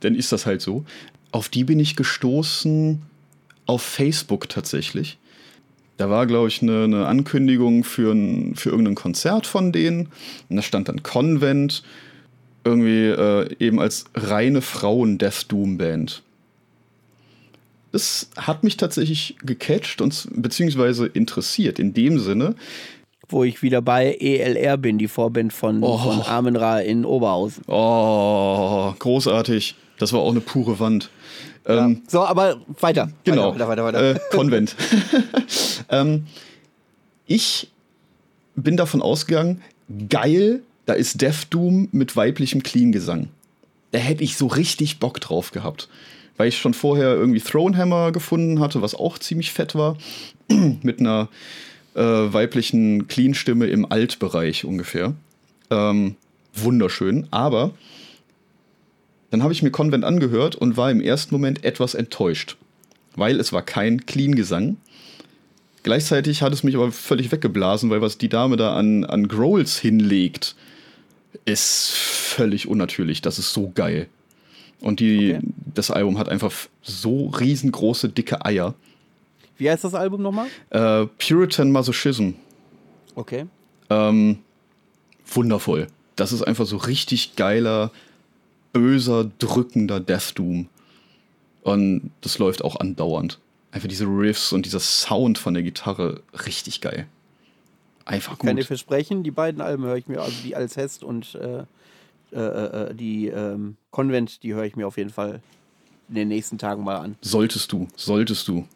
Dann 0.00 0.14
ist 0.14 0.32
das 0.32 0.44
halt 0.46 0.60
so. 0.60 0.84
Auf 1.30 1.48
die 1.48 1.64
bin 1.64 1.80
ich 1.80 1.96
gestoßen 1.96 3.00
auf 3.66 3.82
Facebook 3.82 4.48
tatsächlich. 4.50 5.16
Da 5.98 6.08
war, 6.10 6.26
glaube 6.26 6.48
ich, 6.48 6.62
eine, 6.62 6.84
eine 6.84 7.06
Ankündigung 7.06 7.84
für, 7.84 8.12
ein, 8.12 8.54
für 8.56 8.70
irgendein 8.70 8.94
Konzert 8.94 9.46
von 9.46 9.72
denen. 9.72 10.08
Und 10.48 10.56
da 10.56 10.62
stand 10.62 10.88
dann 10.88 11.02
Convent, 11.02 11.82
irgendwie 12.64 13.06
äh, 13.08 13.54
eben 13.58 13.78
als 13.80 14.04
reine 14.14 14.62
Frauen-Death 14.62 15.46
Doom-Band. 15.50 16.22
Das 17.92 18.30
hat 18.36 18.64
mich 18.64 18.78
tatsächlich 18.78 19.36
gecatcht 19.42 20.00
und 20.00 20.26
beziehungsweise 20.32 21.06
interessiert 21.06 21.78
in 21.78 21.92
dem 21.92 22.18
Sinne. 22.18 22.54
Wo 23.28 23.44
ich 23.44 23.62
wieder 23.62 23.82
bei 23.82 24.16
ELR 24.18 24.76
bin, 24.78 24.98
die 24.98 25.08
Vorband 25.08 25.52
von, 25.52 25.82
Oh. 25.82 25.98
von 25.98 26.22
Armin 26.22 26.56
Ra 26.56 26.80
in 26.80 27.04
Oberhausen. 27.04 27.64
Oh, 27.66 28.92
großartig. 28.98 29.74
Das 29.98 30.12
war 30.12 30.20
auch 30.20 30.30
eine 30.30 30.40
pure 30.40 30.80
Wand. 30.80 31.10
Ähm, 31.66 32.02
So, 32.08 32.20
aber 32.20 32.60
weiter. 32.80 33.10
Genau. 33.24 33.54
Weiter, 33.54 33.68
weiter. 33.68 33.84
weiter. 33.84 34.10
Äh, 34.14 34.20
Konvent. 34.30 34.74
ähm, 35.90 36.26
ich 37.26 37.70
bin 38.56 38.76
davon 38.76 39.02
ausgegangen, 39.02 39.62
geil, 40.08 40.62
da 40.86 40.94
ist 40.94 41.20
Death 41.20 41.46
Doom 41.50 41.88
mit 41.92 42.16
weiblichem 42.16 42.62
Clean-Gesang. 42.62 43.28
Da 43.92 43.98
hätte 43.98 44.24
ich 44.24 44.36
so 44.36 44.46
richtig 44.46 44.98
Bock 44.98 45.20
drauf 45.20 45.52
gehabt. 45.52 45.88
Weil 46.36 46.48
ich 46.48 46.58
schon 46.58 46.74
vorher 46.74 47.14
irgendwie 47.14 47.40
Thronehammer 47.40 48.10
gefunden 48.10 48.60
hatte, 48.60 48.82
was 48.82 48.94
auch 48.94 49.18
ziemlich 49.18 49.52
fett 49.52 49.74
war. 49.74 49.96
mit 50.82 50.98
einer 50.98 51.28
äh, 51.94 52.00
weiblichen 52.00 53.06
Clean-Stimme 53.06 53.66
im 53.66 53.90
Altbereich 53.90 54.64
ungefähr. 54.64 55.14
Ähm, 55.70 56.16
wunderschön. 56.54 57.28
Aber 57.30 57.72
dann 59.32 59.42
habe 59.42 59.52
ich 59.52 59.62
mir 59.62 59.70
Convent 59.70 60.04
angehört 60.04 60.54
und 60.54 60.76
war 60.76 60.90
im 60.90 61.00
ersten 61.00 61.34
Moment 61.34 61.64
etwas 61.64 61.94
enttäuscht, 61.94 62.56
weil 63.16 63.40
es 63.40 63.52
war 63.52 63.62
kein 63.62 64.04
Clean-Gesang. 64.06 64.76
Gleichzeitig 65.82 66.42
hat 66.42 66.52
es 66.52 66.62
mich 66.62 66.76
aber 66.76 66.92
völlig 66.92 67.32
weggeblasen, 67.32 67.90
weil 67.90 68.00
was 68.02 68.18
die 68.18 68.28
Dame 68.28 68.56
da 68.56 68.76
an, 68.76 69.04
an 69.04 69.26
Growls 69.26 69.78
hinlegt, 69.78 70.54
ist 71.44 71.90
völlig 71.92 72.68
unnatürlich. 72.68 73.22
Das 73.22 73.38
ist 73.38 73.52
so 73.52 73.72
geil. 73.74 74.06
Und 74.80 75.00
die, 75.00 75.34
Okay. 75.34 75.40
das 75.74 75.90
Album 75.90 76.18
hat 76.18 76.28
einfach 76.28 76.52
so 76.82 77.26
riesengroße, 77.28 78.10
dicke 78.10 78.44
Eier. 78.44 78.74
Wie 79.56 79.70
heißt 79.70 79.84
das 79.84 79.94
Album 79.94 80.22
nochmal? 80.22 80.48
Äh, 80.70 81.06
Puritan 81.18 81.72
Masochism. 81.72 82.30
Okay. 83.14 83.46
Ähm, 83.90 84.38
wundervoll. 85.26 85.86
Das 86.16 86.32
ist 86.32 86.42
einfach 86.42 86.66
so 86.66 86.76
richtig 86.76 87.36
geiler, 87.36 87.90
böser, 88.72 89.30
drückender 89.38 90.00
Death 90.00 90.32
Doom. 90.38 90.68
Und 91.62 92.10
das 92.20 92.38
läuft 92.38 92.64
auch 92.64 92.76
andauernd. 92.80 93.38
Einfach 93.70 93.88
diese 93.88 94.04
Riffs 94.06 94.52
und 94.52 94.66
dieser 94.66 94.80
Sound 94.80 95.38
von 95.38 95.54
der 95.54 95.62
Gitarre, 95.62 96.20
richtig 96.46 96.80
geil. 96.80 97.06
Einfach 98.04 98.38
Kann 98.38 98.56
dir 98.56 98.62
gut. 98.62 98.66
versprechen, 98.66 99.22
die 99.22 99.30
beiden 99.30 99.60
Alben 99.60 99.84
höre 99.84 99.96
ich 99.96 100.08
mir, 100.08 100.20
also 100.20 100.34
die 100.44 100.56
Alcest 100.56 101.04
und 101.04 101.36
äh, 101.36 101.62
äh, 102.34 102.38
äh, 102.90 102.94
die 102.94 103.28
ähm, 103.28 103.76
Convent, 103.90 104.42
die 104.42 104.54
höre 104.54 104.64
ich 104.64 104.74
mir 104.76 104.86
auf 104.88 104.96
jeden 104.96 105.10
Fall 105.10 105.40
in 106.08 106.16
den 106.16 106.28
nächsten 106.28 106.58
Tagen 106.58 106.82
mal 106.82 106.96
an. 106.96 107.16
Solltest 107.22 107.70
du, 107.72 107.86
solltest 107.96 108.48
du. 108.48 108.66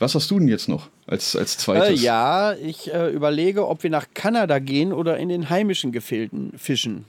Was 0.00 0.14
hast 0.14 0.30
du 0.30 0.38
denn 0.38 0.48
jetzt 0.48 0.68
noch 0.68 0.88
als, 1.06 1.36
als 1.36 1.54
Äh, 1.54 1.58
zweites? 1.58 2.02
ja, 2.02 2.54
ich 2.54 2.92
äh, 2.92 3.10
überlege, 3.10 3.68
ob 3.68 3.82
wir 3.82 3.90
nach 3.90 4.06
Kanada 4.14 4.58
gehen 4.58 4.92
oder 4.92 5.16
in 5.18 5.28
den 5.28 5.48
heimischen 5.48 5.92
Gefilden 5.92 6.52
fischen. 6.58 7.04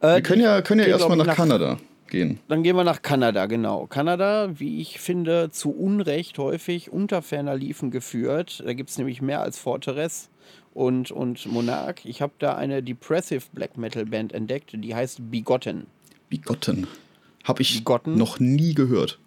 Äh, 0.00 0.14
Wir 0.16 0.22
können 0.22 0.42
ja, 0.42 0.62
können 0.62 0.80
ja 0.80 0.86
erstmal 0.86 1.16
nach 1.16 1.26
ich, 1.26 1.34
Kanada 1.34 1.78
gehen. 2.08 2.40
Dann 2.48 2.62
gehen 2.62 2.76
wir 2.76 2.84
nach 2.84 3.02
Kanada, 3.02 3.46
genau. 3.46 3.86
Kanada, 3.86 4.58
wie 4.58 4.80
ich 4.80 5.00
finde, 5.00 5.50
zu 5.50 5.70
Unrecht 5.70 6.38
häufig 6.38 6.90
unter 6.92 7.22
ferner 7.22 7.54
Liefen 7.54 7.90
geführt. 7.90 8.62
Da 8.64 8.72
gibt 8.72 8.90
es 8.90 8.98
nämlich 8.98 9.22
mehr 9.22 9.40
als 9.40 9.58
Fortress 9.58 10.30
und, 10.74 11.10
und 11.10 11.46
Monarch. 11.46 12.04
Ich 12.04 12.22
habe 12.22 12.32
da 12.38 12.56
eine 12.56 12.82
Depressive 12.82 13.42
Black 13.52 13.76
Metal 13.76 14.06
Band 14.06 14.32
entdeckt, 14.32 14.70
die 14.72 14.94
heißt 14.94 15.30
Bigotten. 15.30 15.86
Bigotten. 16.28 16.86
Hab 17.44 17.60
ich 17.60 17.78
Bigotten? 17.78 18.16
noch 18.16 18.40
nie 18.40 18.74
gehört. 18.74 19.18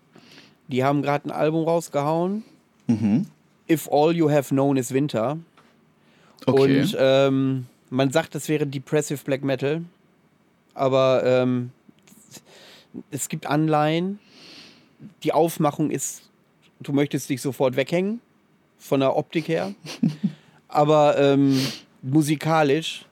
Die 0.67 0.83
haben 0.83 1.01
gerade 1.01 1.27
ein 1.27 1.31
Album 1.31 1.65
rausgehauen. 1.65 2.43
Mhm. 2.87 3.27
If 3.69 3.89
All 3.91 4.15
You 4.15 4.29
Have 4.29 4.49
Known 4.49 4.77
is 4.77 4.93
Winter. 4.93 5.37
Okay. 6.45 6.81
Und 6.81 6.95
ähm, 6.97 7.65
man 7.89 8.11
sagt, 8.11 8.35
das 8.35 8.49
wäre 8.49 8.65
Depressive 8.65 9.23
Black 9.23 9.43
Metal. 9.43 9.81
Aber 10.73 11.23
ähm, 11.25 11.71
es 13.09 13.29
gibt 13.29 13.45
Anleihen. 13.47 14.19
Die 15.23 15.33
Aufmachung 15.33 15.89
ist, 15.91 16.29
du 16.79 16.93
möchtest 16.93 17.29
dich 17.29 17.41
sofort 17.41 17.75
weghängen. 17.75 18.21
Von 18.77 18.99
der 18.99 19.15
Optik 19.15 19.47
her. 19.47 19.73
Aber 20.67 21.17
ähm, 21.17 21.59
musikalisch. 22.01 23.05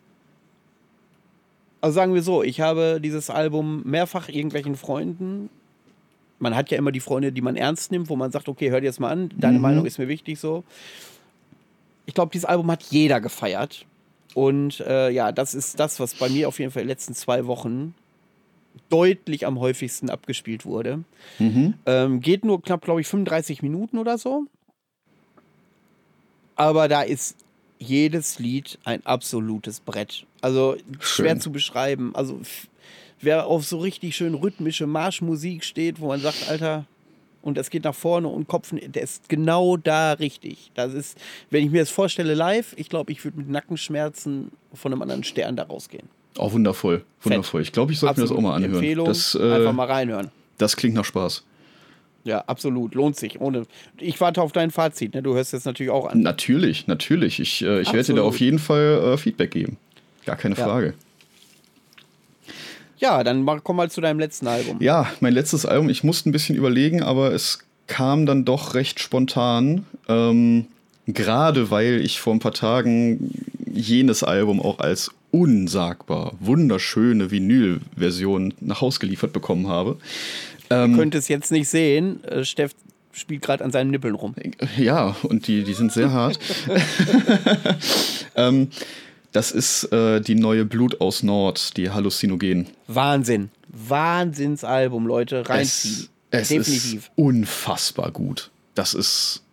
Also 1.81 1.95
sagen 1.95 2.13
wir 2.13 2.23
so, 2.23 2.43
ich 2.43 2.59
habe 2.61 2.99
dieses 3.01 3.29
Album 3.29 3.83
mehrfach 3.85 4.29
irgendwelchen 4.29 4.75
Freunden. 4.75 5.49
Man 6.39 6.55
hat 6.55 6.71
ja 6.71 6.77
immer 6.77 6.91
die 6.91 6.99
Freunde, 6.99 7.31
die 7.31 7.41
man 7.41 7.55
ernst 7.55 7.91
nimmt, 7.91 8.09
wo 8.09 8.15
man 8.15 8.31
sagt, 8.31 8.47
okay, 8.49 8.69
hör 8.71 8.81
dir 8.81 8.87
das 8.87 8.99
mal 8.99 9.09
an, 9.11 9.29
deine 9.37 9.57
Mhm. 9.57 9.61
Meinung 9.61 9.85
ist 9.85 9.97
mir 9.99 10.07
wichtig 10.07 10.39
so. 10.39 10.63
Ich 12.05 12.13
glaube, 12.13 12.31
dieses 12.31 12.45
Album 12.45 12.71
hat 12.71 12.83
jeder 12.83 13.21
gefeiert. 13.21 13.85
Und 14.39 14.79
äh, 14.79 15.09
ja, 15.09 15.33
das 15.33 15.53
ist 15.53 15.81
das, 15.81 15.99
was 15.99 16.13
bei 16.13 16.29
mir 16.29 16.47
auf 16.47 16.59
jeden 16.59 16.71
Fall 16.71 16.83
in 16.83 16.87
den 16.87 16.93
letzten 16.93 17.13
zwei 17.13 17.45
Wochen 17.45 17.93
deutlich 18.87 19.45
am 19.45 19.59
häufigsten 19.59 20.09
abgespielt 20.09 20.65
wurde. 20.65 21.03
Mhm. 21.39 21.73
Ähm, 21.85 22.21
geht 22.21 22.45
nur 22.45 22.61
knapp, 22.61 22.85
glaube 22.85 23.01
ich, 23.01 23.07
35 23.07 23.61
Minuten 23.61 23.97
oder 23.97 24.17
so. 24.17 24.45
Aber 26.55 26.87
da 26.87 27.01
ist 27.01 27.35
jedes 27.79 28.39
Lied 28.39 28.79
ein 28.85 29.05
absolutes 29.05 29.81
Brett. 29.81 30.25
Also 30.39 30.77
schwer 31.01 31.31
Schön. 31.31 31.41
zu 31.41 31.51
beschreiben. 31.51 32.15
Also 32.15 32.39
wer 33.19 33.45
auf 33.45 33.65
so 33.65 33.79
richtig 33.79 34.15
schön 34.15 34.35
rhythmische 34.35 34.87
Marschmusik 34.87 35.65
steht, 35.65 35.99
wo 35.99 36.07
man 36.07 36.21
sagt, 36.21 36.47
Alter, 36.47 36.85
und 37.41 37.57
es 37.57 37.69
geht 37.69 37.83
nach 37.83 37.95
vorne 37.95 38.27
und 38.27 38.47
Kopf, 38.47 38.71
der 38.73 39.01
ist 39.03 39.29
genau 39.29 39.77
da 39.77 40.13
richtig. 40.13 40.71
Das 40.75 40.93
ist, 40.93 41.17
wenn 41.49 41.65
ich 41.65 41.71
mir 41.71 41.79
das 41.81 41.89
vorstelle 41.89 42.33
live, 42.33 42.73
ich 42.77 42.89
glaube, 42.89 43.11
ich 43.11 43.23
würde 43.23 43.37
mit 43.37 43.49
Nackenschmerzen 43.49 44.51
von 44.73 44.91
einem 44.93 45.01
anderen 45.01 45.23
Stern 45.23 45.55
da 45.55 45.63
rausgehen. 45.63 46.07
Oh, 46.37 46.51
wundervoll. 46.51 47.03
Wundervoll. 47.21 47.61
Ich 47.61 47.71
glaube, 47.71 47.91
ich 47.91 47.99
sollte 47.99 48.19
mir 48.19 48.27
das 48.27 48.35
auch 48.35 48.41
mal 48.41 48.55
anhören. 48.55 48.75
Empfehlung, 48.75 49.07
Das, 49.07 49.35
einfach 49.35 49.69
äh, 49.69 49.73
mal 49.73 49.87
reinhören. 49.87 50.31
das 50.57 50.75
klingt 50.77 50.95
nach 50.95 51.05
Spaß. 51.05 51.43
Ja, 52.25 52.39
absolut. 52.47 52.95
Lohnt 52.95 53.15
sich. 53.15 53.39
Ohne. 53.39 53.63
Ich 53.97 54.19
warte 54.21 54.41
auf 54.41 54.51
dein 54.51 54.71
Fazit. 54.71 55.15
Ne? 55.15 55.23
Du 55.23 55.33
hörst 55.35 55.53
jetzt 55.53 55.65
natürlich 55.65 55.91
auch 55.91 56.05
an. 56.05 56.21
Natürlich, 56.21 56.85
natürlich. 56.87 57.39
Ich, 57.39 57.61
äh, 57.63 57.81
ich 57.81 57.91
werde 57.93 58.07
dir 58.07 58.15
da 58.15 58.23
auf 58.23 58.39
jeden 58.39 58.59
Fall 58.59 59.13
äh, 59.13 59.17
Feedback 59.17 59.51
geben. 59.51 59.77
Gar 60.25 60.35
keine 60.35 60.55
Ja. 60.55 60.65
Frage. 60.65 60.93
Ja, 62.99 63.23
dann 63.23 63.45
komm 63.63 63.77
mal 63.77 63.89
zu 63.89 64.01
deinem 64.01 64.19
letzten 64.19 64.47
Album. 64.47 64.77
Ja, 64.81 65.11
mein 65.21 65.33
letztes 65.33 65.65
Album, 65.65 65.89
ich 65.89 66.03
musste 66.03 66.29
ein 66.29 66.31
bisschen 66.33 66.55
überlegen, 66.55 67.01
aber 67.01 67.33
es 67.33 67.59
kam 67.87 68.25
dann 68.25 68.45
doch 68.45 68.75
recht 68.75 68.99
spontan. 68.99 69.85
Ähm, 70.07 70.67
Gerade 71.07 71.71
weil 71.71 72.01
ich 72.01 72.19
vor 72.19 72.33
ein 72.33 72.39
paar 72.39 72.53
Tagen 72.53 73.31
jenes 73.71 74.23
Album 74.23 74.61
auch 74.61 74.79
als 74.79 75.09
unsagbar 75.31 76.33
wunderschöne 76.39 77.31
Vinyl-Version 77.31 78.53
nach 78.59 78.81
Haus 78.81 78.99
geliefert 78.99 79.33
bekommen 79.33 79.67
habe. 79.67 79.97
Ähm, 80.69 80.91
Ihr 80.91 80.97
könnt 80.97 81.15
es 81.15 81.27
jetzt 81.27 81.51
nicht 81.51 81.67
sehen. 81.67 82.23
Äh, 82.25 82.43
Steff 82.43 82.73
spielt 83.11 83.41
gerade 83.41 83.63
an 83.63 83.71
seinen 83.71 83.91
Nippeln 83.91 84.15
rum. 84.15 84.35
Ja, 84.77 85.15
und 85.23 85.47
die, 85.47 85.63
die 85.63 85.73
sind 85.73 85.91
sehr 85.91 86.11
hart. 86.11 86.39
ähm, 88.35 88.69
das 89.31 89.51
ist 89.51 89.85
äh, 89.91 90.21
die 90.21 90.35
neue 90.35 90.65
Blut 90.65 91.01
aus 91.01 91.23
Nord, 91.23 91.77
die 91.77 91.89
Halluzinogen. 91.89 92.67
Wahnsinn. 92.87 93.49
Wahnsinnsalbum, 93.67 95.05
Leute. 95.05 95.47
Reinziehen. 95.47 96.09
Es, 96.31 96.41
es 96.41 96.47
Definitiv. 96.49 96.93
ist 96.95 97.11
unfassbar 97.15 98.11
gut. 98.11 98.49
Das 98.75 98.93
ist. 98.93 99.43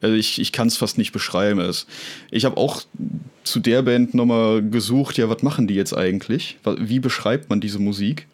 Also 0.00 0.16
ich, 0.16 0.38
ich 0.38 0.52
kann 0.52 0.68
es 0.68 0.76
fast 0.76 0.98
nicht 0.98 1.12
beschreiben. 1.12 1.60
Es, 1.60 1.86
ich 2.30 2.44
habe 2.44 2.58
auch 2.58 2.82
zu 3.42 3.58
der 3.58 3.82
Band 3.82 4.14
nochmal 4.14 4.62
gesucht, 4.62 5.16
ja, 5.16 5.30
was 5.30 5.42
machen 5.42 5.66
die 5.66 5.74
jetzt 5.74 5.96
eigentlich? 5.96 6.58
Wie 6.78 7.00
beschreibt 7.00 7.48
man 7.48 7.60
diese 7.60 7.78
Musik? 7.78 8.26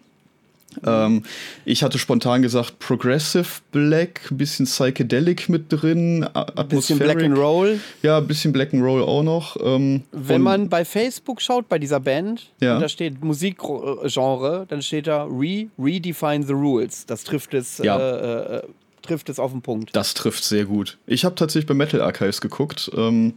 Ähm, 0.85 1.25
ich 1.65 1.83
hatte 1.83 1.99
spontan 1.99 2.43
gesagt 2.43 2.79
Progressive 2.79 3.47
Black, 3.73 4.31
ein 4.31 4.39
bisschen 4.39 4.67
Psychedelic 4.67 5.49
mit 5.49 5.65
drin, 5.69 6.25
ein 6.25 6.69
bisschen 6.69 6.99
Black 6.99 7.23
and 7.23 7.37
Roll. 7.37 7.81
Ja, 8.03 8.19
ein 8.19 8.27
bisschen 8.27 8.53
Black 8.53 8.73
and 8.73 8.83
Roll 8.83 9.03
auch 9.03 9.23
noch. 9.23 9.57
Ähm, 9.63 10.03
Wenn 10.13 10.43
man 10.43 10.69
bei 10.69 10.85
Facebook 10.85 11.41
schaut 11.43 11.69
bei 11.69 11.79
dieser 11.79 12.01
Band, 12.01 12.51
ja. 12.61 12.79
da 12.79 12.89
steht 12.89 13.23
Musikgenre, 13.23 14.67
dann 14.69 14.83
steht 14.83 15.07
da 15.07 15.25
Re 15.25 15.67
Redefine 15.79 16.45
the 16.45 16.53
Rules. 16.53 17.07
Das 17.07 17.25
trifft 17.25 17.55
es. 17.55 17.79
Ja. 17.79 17.99
Äh, 17.99 18.57
äh, 18.57 18.63
trifft 19.03 19.29
es 19.31 19.39
auf 19.39 19.51
den 19.53 19.63
Punkt. 19.63 19.97
Das 19.97 20.15
trifft 20.15 20.45
sehr 20.45 20.67
gut. 20.67 20.99
Ich 21.07 21.25
habe 21.25 21.35
tatsächlich 21.35 21.67
bei 21.67 21.75
Metal 21.75 22.03
Archives 22.03 22.41
geguckt. 22.41 22.91
Ähm, 22.95 23.35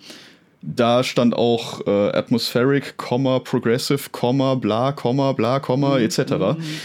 da 0.63 1.03
stand 1.03 1.35
auch 1.35 1.85
äh, 1.85 1.89
Atmospheric, 1.89 2.95
Komma, 2.97 3.39
Progressive, 3.39 4.09
Komma, 4.11 4.55
bla, 4.55 4.93
Komma, 4.93 5.33
bla, 5.33 5.59
Komma, 5.59 5.97
mhm, 5.97 6.05
etc. 6.05 6.17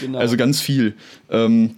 Genau. 0.01 0.17
Also 0.17 0.35
ganz 0.37 0.59
viel. 0.59 0.95
Ähm, 1.29 1.75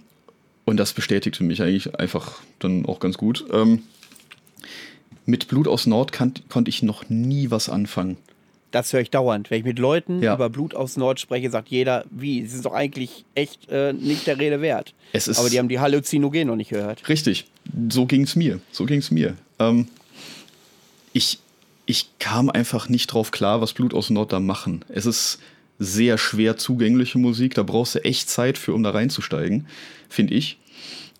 und 0.64 0.76
das 0.76 0.92
bestätigte 0.92 1.44
mich 1.44 1.62
eigentlich 1.62 1.98
einfach 1.98 2.40
dann 2.58 2.86
auch 2.86 2.98
ganz 2.98 3.16
gut. 3.16 3.44
Ähm, 3.52 3.82
mit 5.26 5.46
Blut 5.48 5.68
aus 5.68 5.86
Nord 5.86 6.12
konnte 6.12 6.68
ich 6.68 6.82
noch 6.82 7.08
nie 7.08 7.50
was 7.50 7.68
anfangen. 7.68 8.16
Das 8.72 8.92
höre 8.92 9.00
ich 9.00 9.10
dauernd. 9.10 9.50
Wenn 9.50 9.58
ich 9.58 9.64
mit 9.64 9.78
Leuten 9.78 10.22
ja. 10.22 10.34
über 10.34 10.48
Blut 10.48 10.74
aus 10.74 10.96
Nord 10.96 11.20
spreche, 11.20 11.50
sagt 11.50 11.68
jeder, 11.68 12.04
wie? 12.10 12.42
Sie 12.42 12.48
sind 12.48 12.64
doch 12.64 12.72
eigentlich 12.72 13.24
echt 13.34 13.68
äh, 13.70 13.92
nicht 13.92 14.26
der 14.26 14.38
Rede 14.38 14.60
wert. 14.60 14.94
Aber 15.36 15.50
die 15.50 15.58
haben 15.58 15.68
die 15.68 15.78
Halluzinogen 15.78 16.48
noch 16.48 16.56
nicht 16.56 16.70
gehört. 16.70 17.08
Richtig. 17.08 17.44
So 17.90 18.06
ging 18.06 18.22
es 18.22 18.34
mir. 18.34 18.60
So 18.72 18.86
ging 18.86 18.98
es 18.98 19.10
mir. 19.10 19.36
Ähm, 19.58 19.88
ich, 21.12 21.38
ich 21.86 22.18
kam 22.18 22.50
einfach 22.50 22.88
nicht 22.88 23.08
drauf 23.08 23.30
klar, 23.30 23.60
was 23.60 23.72
Blut 23.72 23.94
aus 23.94 24.10
Nord 24.10 24.32
da 24.32 24.40
machen. 24.40 24.84
Es 24.88 25.06
ist 25.06 25.38
sehr 25.78 26.18
schwer 26.18 26.56
zugängliche 26.56 27.18
Musik, 27.18 27.54
da 27.54 27.62
brauchst 27.62 27.94
du 27.94 28.04
echt 28.04 28.30
Zeit 28.30 28.58
für, 28.58 28.72
um 28.72 28.82
da 28.82 28.90
reinzusteigen, 28.90 29.66
finde 30.08 30.34
ich. 30.34 30.58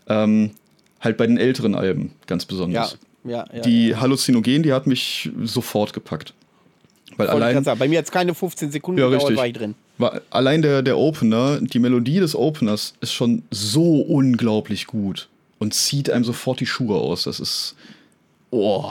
Ähm, 0.06 0.52
halt 1.00 1.16
bei 1.16 1.26
den 1.26 1.36
älteren 1.36 1.74
Alben 1.74 2.12
ganz 2.26 2.44
besonders. 2.44 2.96
Ja, 3.24 3.30
ja, 3.30 3.46
ja, 3.52 3.62
die 3.62 3.88
ja. 3.88 4.00
Halluzinogen, 4.00 4.62
die 4.62 4.72
hat 4.72 4.86
mich 4.86 5.30
sofort 5.42 5.92
gepackt. 5.92 6.34
Weil 7.16 7.28
allein, 7.28 7.62
sagen, 7.62 7.78
bei 7.78 7.88
mir 7.88 7.96
jetzt 7.96 8.12
keine 8.12 8.34
15 8.34 8.70
Sekunden 8.70 9.00
ja, 9.00 9.08
gedauert, 9.08 9.36
war 9.36 9.46
ich 9.46 9.52
drin. 9.52 9.74
War, 9.98 10.22
allein 10.30 10.62
der, 10.62 10.82
der 10.82 10.96
Opener, 10.96 11.60
die 11.60 11.78
Melodie 11.78 12.20
des 12.20 12.34
Openers 12.34 12.94
ist 13.00 13.12
schon 13.12 13.42
so 13.50 14.00
unglaublich 14.00 14.86
gut 14.86 15.28
und 15.58 15.74
zieht 15.74 16.08
einem 16.08 16.24
sofort 16.24 16.60
die 16.60 16.66
Schuhe 16.66 16.96
aus. 16.96 17.24
Das 17.24 17.40
ist. 17.40 17.76
Oh, 18.50 18.90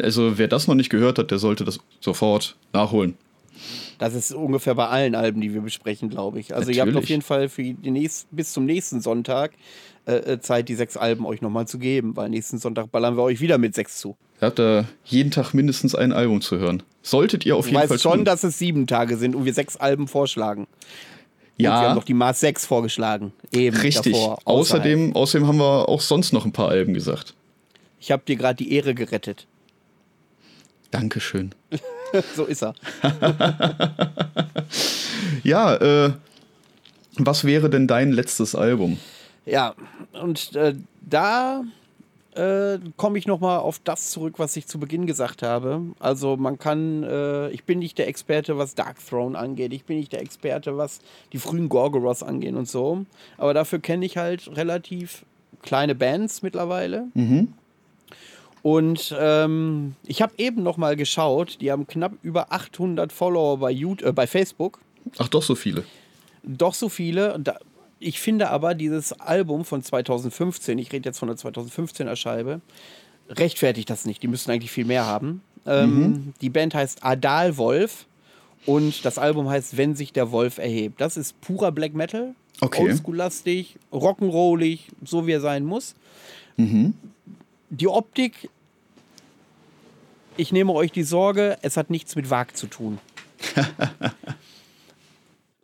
also 0.00 0.38
wer 0.38 0.48
das 0.48 0.68
noch 0.68 0.74
nicht 0.74 0.90
gehört 0.90 1.18
hat, 1.18 1.30
der 1.30 1.38
sollte 1.38 1.64
das 1.64 1.78
sofort 2.00 2.56
nachholen. 2.72 3.16
Das 3.98 4.14
ist 4.14 4.32
ungefähr 4.32 4.74
bei 4.74 4.88
allen 4.88 5.14
Alben, 5.14 5.40
die 5.40 5.54
wir 5.54 5.60
besprechen, 5.60 6.08
glaube 6.08 6.40
ich. 6.40 6.54
Also 6.54 6.70
Natürlich. 6.70 6.76
ihr 6.76 6.82
habt 6.86 6.96
auf 6.96 7.08
jeden 7.08 7.22
Fall 7.22 7.48
für 7.48 7.62
die 7.62 7.90
nächsten, 7.90 8.34
bis 8.34 8.52
zum 8.52 8.64
nächsten 8.64 9.00
Sonntag 9.00 9.52
äh, 10.06 10.14
äh, 10.14 10.40
Zeit, 10.40 10.68
die 10.68 10.74
sechs 10.74 10.96
Alben 10.96 11.24
euch 11.26 11.42
nochmal 11.42 11.68
zu 11.68 11.78
geben, 11.78 12.16
weil 12.16 12.28
nächsten 12.28 12.58
Sonntag 12.58 12.90
ballern 12.90 13.16
wir 13.16 13.22
euch 13.22 13.40
wieder 13.40 13.58
mit 13.58 13.74
sechs 13.74 13.98
zu. 13.98 14.16
Ihr 14.40 14.46
habt 14.46 14.58
da 14.58 14.86
jeden 15.04 15.30
Tag 15.30 15.52
mindestens 15.54 15.94
ein 15.94 16.12
Album 16.12 16.40
zu 16.40 16.58
hören. 16.58 16.82
Solltet 17.02 17.46
ihr 17.46 17.54
auf 17.54 17.66
jeden 17.66 17.76
Fall. 17.76 17.84
Ich 17.84 17.90
weiß 17.90 18.02
schon, 18.02 18.24
dass 18.24 18.42
es 18.42 18.58
sieben 18.58 18.88
Tage 18.88 19.16
sind 19.16 19.36
und 19.36 19.44
wir 19.44 19.54
sechs 19.54 19.76
Alben 19.76 20.08
vorschlagen. 20.08 20.66
Ja. 21.56 21.70
Und 21.70 21.80
wir 21.80 21.88
haben 21.88 21.94
noch 21.94 22.04
die 22.04 22.14
Mars 22.14 22.40
6 22.40 22.66
vorgeschlagen. 22.66 23.32
Eben 23.52 23.76
Richtig. 23.76 24.14
Davor, 24.14 24.38
außerdem, 24.44 25.14
außerdem 25.14 25.46
haben 25.46 25.58
wir 25.58 25.88
auch 25.88 26.00
sonst 26.00 26.32
noch 26.32 26.44
ein 26.44 26.52
paar 26.52 26.68
Alben 26.68 26.94
gesagt. 26.94 27.34
Ich 28.00 28.10
habe 28.10 28.24
dir 28.26 28.34
gerade 28.34 28.56
die 28.56 28.72
Ehre 28.72 28.94
gerettet. 28.94 29.46
Dankeschön. 30.92 31.52
so 32.36 32.44
ist 32.44 32.62
er. 32.62 32.74
ja, 35.42 35.74
äh, 35.76 36.12
was 37.16 37.44
wäre 37.44 37.68
denn 37.68 37.88
dein 37.88 38.12
letztes 38.12 38.54
Album? 38.54 38.98
Ja, 39.44 39.74
und 40.12 40.54
äh, 40.54 40.74
da 41.00 41.64
äh, 42.34 42.78
komme 42.96 43.18
ich 43.18 43.26
nochmal 43.26 43.58
auf 43.58 43.80
das 43.82 44.10
zurück, 44.10 44.38
was 44.38 44.56
ich 44.56 44.66
zu 44.66 44.78
Beginn 44.78 45.06
gesagt 45.06 45.42
habe. 45.42 45.82
Also 45.98 46.36
man 46.36 46.58
kann, 46.58 47.02
äh, 47.02 47.48
ich 47.50 47.64
bin 47.64 47.80
nicht 47.80 47.98
der 47.98 48.08
Experte, 48.08 48.56
was 48.56 48.74
Dark 48.74 49.04
Throne 49.04 49.38
angeht. 49.38 49.72
Ich 49.72 49.84
bin 49.84 49.98
nicht 49.98 50.12
der 50.12 50.20
Experte, 50.20 50.76
was 50.76 51.00
die 51.32 51.38
frühen 51.38 51.68
Gorgoroths 51.68 52.22
angehen 52.22 52.56
und 52.56 52.68
so. 52.68 53.04
Aber 53.36 53.52
dafür 53.54 53.80
kenne 53.80 54.06
ich 54.06 54.16
halt 54.16 54.56
relativ 54.56 55.24
kleine 55.62 55.94
Bands 55.94 56.42
mittlerweile. 56.42 57.08
Mhm. 57.14 57.54
Und 58.62 59.14
ähm, 59.18 59.96
ich 60.06 60.22
habe 60.22 60.32
eben 60.38 60.62
noch 60.62 60.76
mal 60.76 60.94
geschaut, 60.94 61.58
die 61.60 61.72
haben 61.72 61.86
knapp 61.86 62.12
über 62.22 62.52
800 62.52 63.12
Follower 63.12 63.58
bei, 63.58 63.72
YouTube, 63.72 64.08
äh, 64.08 64.12
bei 64.12 64.26
Facebook. 64.26 64.78
Ach, 65.18 65.28
doch 65.28 65.42
so 65.42 65.56
viele. 65.56 65.84
Doch 66.44 66.74
so 66.74 66.88
viele. 66.88 67.38
Da, 67.40 67.58
ich 67.98 68.20
finde 68.20 68.50
aber 68.50 68.74
dieses 68.74 69.12
Album 69.12 69.64
von 69.64 69.82
2015, 69.82 70.78
ich 70.78 70.92
rede 70.92 71.08
jetzt 71.08 71.18
von 71.18 71.28
der 71.28 71.36
2015er 71.36 72.14
Scheibe, 72.14 72.60
rechtfertigt 73.28 73.90
das 73.90 74.06
nicht. 74.06 74.22
Die 74.22 74.28
müssten 74.28 74.52
eigentlich 74.52 74.70
viel 74.70 74.84
mehr 74.84 75.06
haben. 75.06 75.42
Ähm, 75.66 75.98
mhm. 75.98 76.34
Die 76.40 76.50
Band 76.50 76.74
heißt 76.74 77.04
Adal 77.04 77.56
Wolf 77.56 78.06
und 78.64 79.04
das 79.04 79.18
Album 79.18 79.48
heißt 79.48 79.76
Wenn 79.76 79.96
sich 79.96 80.12
der 80.12 80.30
Wolf 80.30 80.58
erhebt. 80.58 81.00
Das 81.00 81.16
ist 81.16 81.40
purer 81.40 81.72
Black 81.72 81.94
Metal. 81.94 82.34
Okay. 82.60 82.82
Oldschool-lastig, 82.82 83.76
rock'n'rollig, 83.92 84.80
so 85.04 85.26
wie 85.26 85.32
er 85.32 85.40
sein 85.40 85.64
muss. 85.64 85.96
Mhm 86.56 86.94
die 87.72 87.88
Optik, 87.88 88.50
ich 90.36 90.52
nehme 90.52 90.72
euch 90.72 90.92
die 90.92 91.02
Sorge, 91.02 91.58
es 91.62 91.76
hat 91.76 91.90
nichts 91.90 92.14
mit 92.16 92.30
Wag 92.30 92.56
zu 92.56 92.66
tun. 92.66 92.98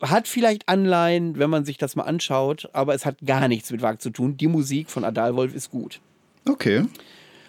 hat 0.01 0.27
vielleicht 0.27 0.67
Anleihen, 0.67 1.37
wenn 1.37 1.49
man 1.49 1.65
sich 1.65 1.77
das 1.77 1.95
mal 1.95 2.03
anschaut, 2.03 2.69
aber 2.73 2.95
es 2.95 3.05
hat 3.05 3.17
gar 3.25 3.47
nichts 3.47 3.71
mit 3.71 3.81
Wag 3.81 4.01
zu 4.01 4.09
tun. 4.09 4.37
Die 4.37 4.47
Musik 4.47 4.89
von 4.89 5.03
Adalwolf 5.03 5.53
ist 5.53 5.69
gut. 5.71 5.99
Okay. 6.47 6.85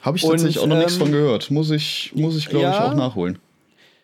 Habe 0.03 0.17
ich 0.17 0.23
tatsächlich 0.23 0.59
auch 0.59 0.67
noch 0.67 0.77
ähm, 0.77 0.83
nichts 0.83 0.97
von 0.97 1.11
gehört. 1.11 1.51
Muss 1.51 1.71
ich, 1.71 2.13
muss 2.15 2.37
ich 2.37 2.47
glaube 2.47 2.65
ja, 2.65 2.73
ich, 2.73 2.93
auch 2.93 2.95
nachholen. 2.95 3.39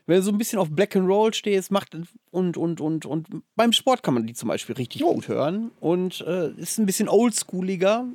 Wenn 0.07 0.19
du 0.19 0.23
so 0.23 0.31
ein 0.31 0.39
bisschen 0.39 0.59
auf 0.59 0.71
Black 0.71 0.95
and 0.95 1.09
Roll 1.09 1.35
stehst, 1.35 1.71
macht 1.71 1.97
und, 2.31 2.57
und, 2.57 2.81
und, 2.81 3.07
und 3.07 3.27
beim 3.57 3.73
Sport 3.73 4.03
kann 4.03 4.15
man 4.15 4.27
die 4.27 4.35
zum 4.35 4.49
Beispiel 4.49 4.77
richtig 4.77 5.03
oh. 5.05 5.15
gut 5.15 5.29
hören. 5.29 5.71
Und 5.81 6.21
äh, 6.27 6.51
ist 6.53 6.79
ein 6.79 6.87
bisschen 6.87 7.09
oldschooliger, 7.09 8.07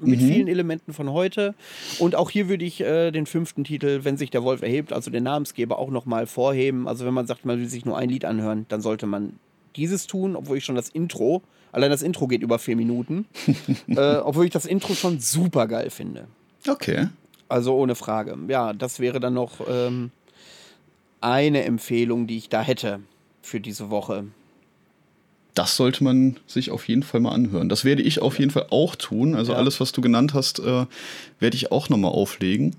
mit 0.00 0.20
mhm. 0.20 0.26
vielen 0.26 0.48
Elementen 0.48 0.92
von 0.92 1.12
heute. 1.12 1.54
Und 1.98 2.14
auch 2.14 2.30
hier 2.30 2.48
würde 2.48 2.64
ich 2.64 2.80
äh, 2.80 3.10
den 3.10 3.26
fünften 3.26 3.64
Titel, 3.64 4.00
wenn 4.02 4.16
sich 4.16 4.30
der 4.30 4.42
Wolf 4.42 4.62
erhebt, 4.62 4.92
also 4.92 5.10
den 5.10 5.24
Namensgeber, 5.24 5.78
auch 5.78 5.90
nochmal 5.90 6.26
vorheben. 6.26 6.88
Also 6.88 7.04
wenn 7.06 7.14
man 7.14 7.26
sagt, 7.26 7.44
man 7.44 7.58
will 7.58 7.68
sich 7.68 7.84
nur 7.84 7.96
ein 7.96 8.08
Lied 8.08 8.24
anhören, 8.24 8.66
dann 8.68 8.80
sollte 8.80 9.06
man 9.06 9.34
dieses 9.76 10.06
tun, 10.06 10.36
obwohl 10.36 10.58
ich 10.58 10.64
schon 10.64 10.74
das 10.74 10.88
Intro, 10.88 11.42
allein 11.72 11.90
das 11.90 12.02
Intro 12.02 12.26
geht 12.26 12.42
über 12.42 12.58
vier 12.58 12.76
Minuten, 12.76 13.26
äh, 13.88 14.16
obwohl 14.16 14.44
ich 14.44 14.50
das 14.50 14.66
Intro 14.66 14.94
schon 14.94 15.20
super 15.20 15.66
geil 15.66 15.90
finde. 15.90 16.26
Okay. 16.68 17.08
Also 17.48 17.74
ohne 17.76 17.94
Frage. 17.94 18.36
Ja, 18.48 18.72
das 18.72 19.00
wäre 19.00 19.20
dann 19.20 19.34
noch 19.34 19.60
ähm, 19.68 20.10
eine 21.20 21.64
Empfehlung, 21.64 22.26
die 22.26 22.36
ich 22.36 22.48
da 22.48 22.62
hätte 22.62 23.00
für 23.42 23.60
diese 23.60 23.90
Woche 23.90 24.26
das 25.54 25.76
sollte 25.76 26.04
man 26.04 26.36
sich 26.46 26.70
auf 26.70 26.88
jeden 26.88 27.02
Fall 27.02 27.20
mal 27.20 27.32
anhören. 27.32 27.68
Das 27.68 27.84
werde 27.84 28.02
ich 28.02 28.20
auf 28.20 28.38
jeden 28.38 28.50
Fall 28.50 28.66
auch 28.70 28.94
tun. 28.94 29.34
Also 29.34 29.52
ja. 29.52 29.58
alles, 29.58 29.80
was 29.80 29.92
du 29.92 30.00
genannt 30.00 30.34
hast, 30.34 30.60
äh, 30.60 30.86
werde 31.38 31.56
ich 31.56 31.72
auch 31.72 31.88
nochmal 31.88 32.12
auflegen. 32.12 32.76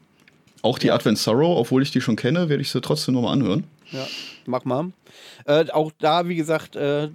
Auch 0.61 0.80
die 0.80 0.88
ja. 0.88 0.95
Advent 0.95 1.17
Sorrow, 1.17 1.57
obwohl 1.57 1.82
ich 1.82 1.91
die 1.91 2.01
schon 2.01 2.15
kenne, 2.15 2.49
werde 2.49 2.61
ich 2.61 2.72
sie 2.72 2.82
trotzdem 2.82 3.15
nochmal 3.15 3.34
anhören. 3.34 3.65
Ja, 3.91 4.07
mach 4.45 4.63
mal. 4.63 4.91
Äh, 5.45 5.69
auch 5.72 5.91
da, 5.99 6.28
wie 6.28 6.36
gesagt, 6.36 6.76
äh, 6.76 7.09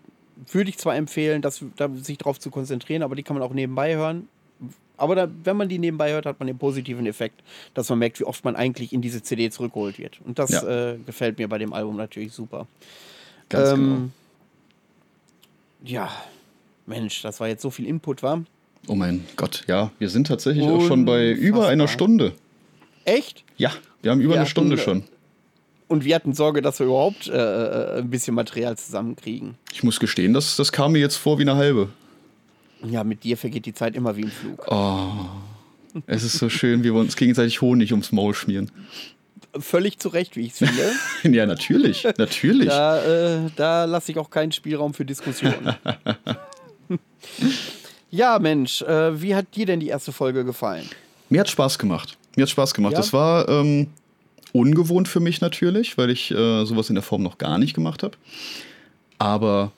würde 0.53 0.71
ich 0.71 0.79
zwar 0.79 0.97
empfehlen, 0.97 1.43
dass, 1.43 1.65
da, 1.77 1.89
sich 1.89 2.19
darauf 2.19 2.39
zu 2.39 2.51
konzentrieren, 2.51 3.03
aber 3.03 3.15
die 3.15 3.23
kann 3.23 3.37
man 3.37 3.43
auch 3.43 3.55
nebenbei 3.55 3.97
hören. 3.97 4.29
Aber 4.99 5.15
da, 5.15 5.29
wenn 5.45 5.57
man 5.57 5.69
die 5.69 5.79
nebenbei 5.79 6.13
hört, 6.13 6.27
hat 6.27 6.41
man 6.41 6.47
den 6.47 6.59
positiven 6.59 7.07
Effekt, 7.07 7.43
dass 7.75 7.89
man 7.89 7.99
merkt, 7.99 8.19
wie 8.19 8.25
oft 8.25 8.45
man 8.45 8.57
eigentlich 8.57 8.93
in 8.93 9.03
diese 9.03 9.23
CD 9.23 9.51
zurückgeholt 9.51 9.99
wird. 9.99 10.21
Und 10.25 10.39
das 10.39 10.51
ja. 10.51 10.93
äh, 10.93 10.99
gefällt 11.05 11.39
mir 11.39 11.49
bei 11.49 11.59
dem 11.59 11.73
Album 11.73 11.97
natürlich 11.97 12.33
super. 12.33 12.67
Ganz 13.49 13.71
ähm, 13.71 13.85
genau 13.85 14.09
ja, 15.85 16.11
Mensch, 16.87 17.23
das 17.23 17.41
war 17.41 17.49
jetzt 17.49 17.63
so 17.63 17.71
viel 17.71 17.87
Input, 17.87 18.23
war? 18.23 18.45
Oh 18.89 18.95
mein 18.95 19.25
Gott, 19.37 19.65
ja, 19.67 19.91
wir 19.99 20.09
sind 20.09 20.29
tatsächlich 20.29 20.65
auch 20.65 20.87
schon 20.87 21.05
bei 21.05 21.31
über 21.31 21.69
einer 21.69 21.89
Stunde. 21.89 22.33
Echt? 23.05 23.45
Ja, 23.57 23.73
wir 24.03 24.11
haben 24.13 24.21
über 24.21 24.35
Wir 24.35 24.41
eine 24.41 24.49
Stunde 24.49 24.79
schon. 24.79 25.05
Und 25.89 26.05
wir 26.05 26.15
hatten 26.17 26.35
Sorge, 26.35 26.63
dass 26.63 26.81
wir 26.81 26.87
überhaupt 26.87 27.29
äh, 27.29 27.99
ein 27.99 28.11
bisschen 28.11 28.35
Material 28.35 28.77
zusammenkriegen. 28.77 29.57
Ich 29.73 29.85
muss 29.85 30.01
gestehen, 30.01 30.33
das, 30.35 30.57
das 30.57 30.73
kam 30.73 30.93
mir 30.93 30.99
jetzt 30.99 31.17
vor 31.17 31.39
wie 31.39 31.43
eine 31.43 31.57
halbe. 31.57 31.89
Ja, 32.85 33.05
mit 33.05 33.25
dir 33.25 33.37
vergeht 33.37 33.67
die 33.67 33.75
Zeit 33.75 33.95
immer 33.95 34.17
wie 34.17 34.23
im 34.23 34.31
Flug. 34.31 34.67
Oh, 34.69 35.11
es 36.07 36.25
ist 36.25 36.39
so 36.39 36.49
schön, 36.49 36.81
wie 36.81 36.93
wir 36.93 37.01
uns 37.01 37.17
gegenseitig 37.17 37.61
Honig 37.61 37.93
ums 37.93 38.13
Maul 38.13 38.35
schmieren. 38.35 38.71
Völlig 39.61 39.99
zu 39.99 40.09
Recht, 40.09 40.37
wie 40.37 40.47
ich 40.47 40.53
es 40.53 40.59
finde. 40.59 40.93
Ja, 41.37 41.47
natürlich, 41.47 42.07
natürlich. 42.19 42.69
da 42.69 43.03
äh, 43.05 43.51
da 43.57 43.85
lasse 43.85 44.13
ich 44.13 44.19
auch 44.19 44.31
keinen 44.31 44.53
Spielraum 44.53 44.95
für 44.95 45.05
Diskussionen. 45.05 45.75
ja, 48.11 48.39
Mensch, 48.39 48.83
äh, 48.83 49.21
wie 49.21 49.35
hat 49.35 49.55
dir 49.55 49.67
denn 49.67 49.81
die 49.81 49.89
erste 49.89 50.13
Folge 50.13 50.45
gefallen? 50.45 50.89
Mir 51.29 51.41
hat 51.41 51.49
Spaß 51.49 51.79
gemacht. 51.79 52.17
Mir 52.37 52.43
hat 52.43 52.51
Spaß 52.51 52.75
gemacht. 52.75 52.93
Ja? 52.93 52.99
Das 52.99 53.13
war 53.13 53.49
ähm, 53.49 53.89
ungewohnt 54.53 55.09
für 55.09 55.21
mich 55.21 55.41
natürlich, 55.41 55.99
weil 55.99 56.11
ich 56.11 56.31
äh, 56.31 56.65
sowas 56.65 56.89
in 56.89 56.95
der 56.95 57.03
Form 57.03 57.23
noch 57.23 57.39
gar 57.39 57.59
nicht 57.59 57.75
gemacht 57.75 58.03
habe. 58.03 58.17
Aber 59.19 59.73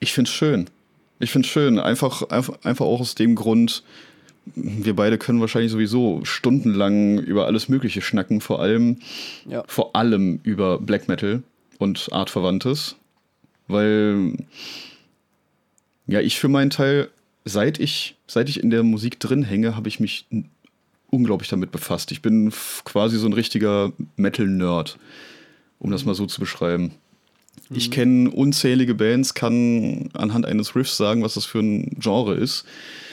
ich 0.00 0.12
finde 0.12 0.28
es 0.28 0.34
schön. 0.34 0.68
Ich 1.18 1.30
finde 1.30 1.46
es 1.46 1.52
schön. 1.52 1.78
Einfach, 1.78 2.22
einfach, 2.30 2.54
einfach 2.62 2.84
auch 2.84 3.00
aus 3.00 3.14
dem 3.14 3.34
Grund, 3.34 3.82
wir 4.54 4.94
beide 4.96 5.18
können 5.18 5.40
wahrscheinlich 5.40 5.70
sowieso 5.72 6.24
stundenlang 6.24 7.18
über 7.18 7.46
alles 7.46 7.68
Mögliche 7.68 8.02
schnacken, 8.02 8.40
vor 8.40 8.60
allem, 8.60 8.98
Ja. 9.46 9.64
vor 9.66 9.94
allem 9.94 10.40
über 10.42 10.78
Black 10.78 11.08
Metal 11.08 11.42
und 11.78 12.08
Artverwandtes. 12.12 12.96
Weil, 13.68 14.34
ja, 16.06 16.20
ich 16.20 16.38
für 16.38 16.48
meinen 16.48 16.70
Teil, 16.70 17.08
seit 17.44 17.78
ich, 17.78 18.16
seit 18.26 18.48
ich 18.48 18.60
in 18.62 18.70
der 18.70 18.82
Musik 18.82 19.20
drin 19.20 19.42
hänge, 19.42 19.76
habe 19.76 19.88
ich 19.88 20.00
mich 20.00 20.26
unglaublich 21.10 21.48
damit 21.48 21.70
befasst. 21.72 22.10
Ich 22.12 22.22
bin 22.22 22.52
quasi 22.84 23.18
so 23.18 23.26
ein 23.26 23.32
richtiger 23.32 23.92
Metal-Nerd, 24.16 24.98
um 25.78 25.90
das 25.90 26.04
mal 26.04 26.14
so 26.14 26.26
zu 26.26 26.40
beschreiben. 26.40 26.92
Ich 27.72 27.90
kenne 27.92 28.30
unzählige 28.30 28.94
Bands, 28.94 29.34
kann 29.34 30.08
anhand 30.14 30.46
eines 30.46 30.74
Riffs 30.74 30.96
sagen, 30.96 31.22
was 31.22 31.34
das 31.34 31.44
für 31.44 31.60
ein 31.60 31.96
Genre 32.00 32.34
ist. 32.34 32.64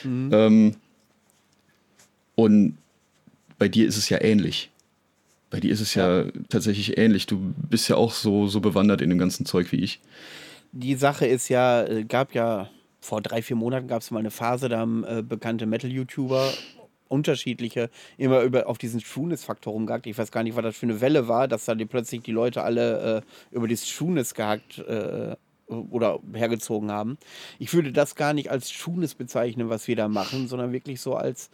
Ähm, 0.04 0.74
und 2.38 2.78
bei 3.58 3.68
dir 3.68 3.88
ist 3.88 3.98
es 3.98 4.10
ja 4.10 4.22
ähnlich. 4.22 4.70
Bei 5.50 5.60
dir 5.60 5.72
ist 5.72 5.82
es 5.82 5.96
ja, 5.96 6.26
tatsächlich 6.50 6.98
ähnlich. 6.98 7.26
Du 7.26 7.54
bist 7.70 7.90
ja 7.90 7.96
auch 7.96 8.12
so, 8.12 8.48
so 8.48 8.60
bewandert 8.60 9.02
in 9.02 9.10
dem 9.10 9.18
ganzen 9.18 9.46
Zeug 9.46 9.72
wie 9.72 9.78
ich. 9.78 10.00
Die 10.72 10.96
Sache 10.96 11.26
ist 11.26 11.50
ja, 11.50 11.84
äh, 11.84 12.04
gab 12.04 12.36
ja 12.36 12.70
vor 13.02 13.22
drei, 13.22 13.42
vier 13.42 13.56
Monaten 13.56 13.88
gab 13.88 14.02
es 14.02 14.12
mal 14.12 14.20
eine 14.20 14.30
Phase, 14.30 14.70
da 14.70 14.78
haben 14.78 15.04
äh, 15.06 15.24
bekannte 15.24 15.66
Metal-YouTuber 15.66 16.54
unterschiedliche 17.08 17.90
immer 18.18 18.42
über 18.42 18.68
auf 18.68 18.78
diesen 18.78 19.00
Trueness-Faktor 19.00 19.74
rumgehackt. 19.74 20.06
Ich 20.06 20.18
weiß 20.18 20.30
gar 20.30 20.44
nicht, 20.44 20.56
was 20.56 20.64
das 20.64 20.78
für 20.78 20.86
eine 20.86 21.02
Welle 21.02 21.28
war, 21.28 21.48
dass 21.48 21.66
da 21.66 21.74
die 21.74 21.86
plötzlich 21.86 22.22
die 22.22 22.34
Leute 22.34 22.62
alle 22.62 23.24
äh, 23.24 23.56
über 23.56 23.68
das 23.68 23.84
Trueness 23.86 24.36
gehackt 24.36 24.78
äh, 24.80 25.36
oder 25.68 26.20
hergezogen 26.34 26.92
haben. 26.92 27.18
Ich 27.58 27.74
würde 27.74 27.94
das 27.94 28.16
gar 28.16 28.34
nicht 28.34 28.52
als 28.52 28.70
Trueness 28.70 29.16
bezeichnen, 29.16 29.70
was 29.70 29.88
wir 29.88 29.96
da 29.96 30.08
machen, 30.10 30.48
sondern 30.48 30.74
wirklich 30.74 31.02
so 31.02 31.16
als 31.16 31.50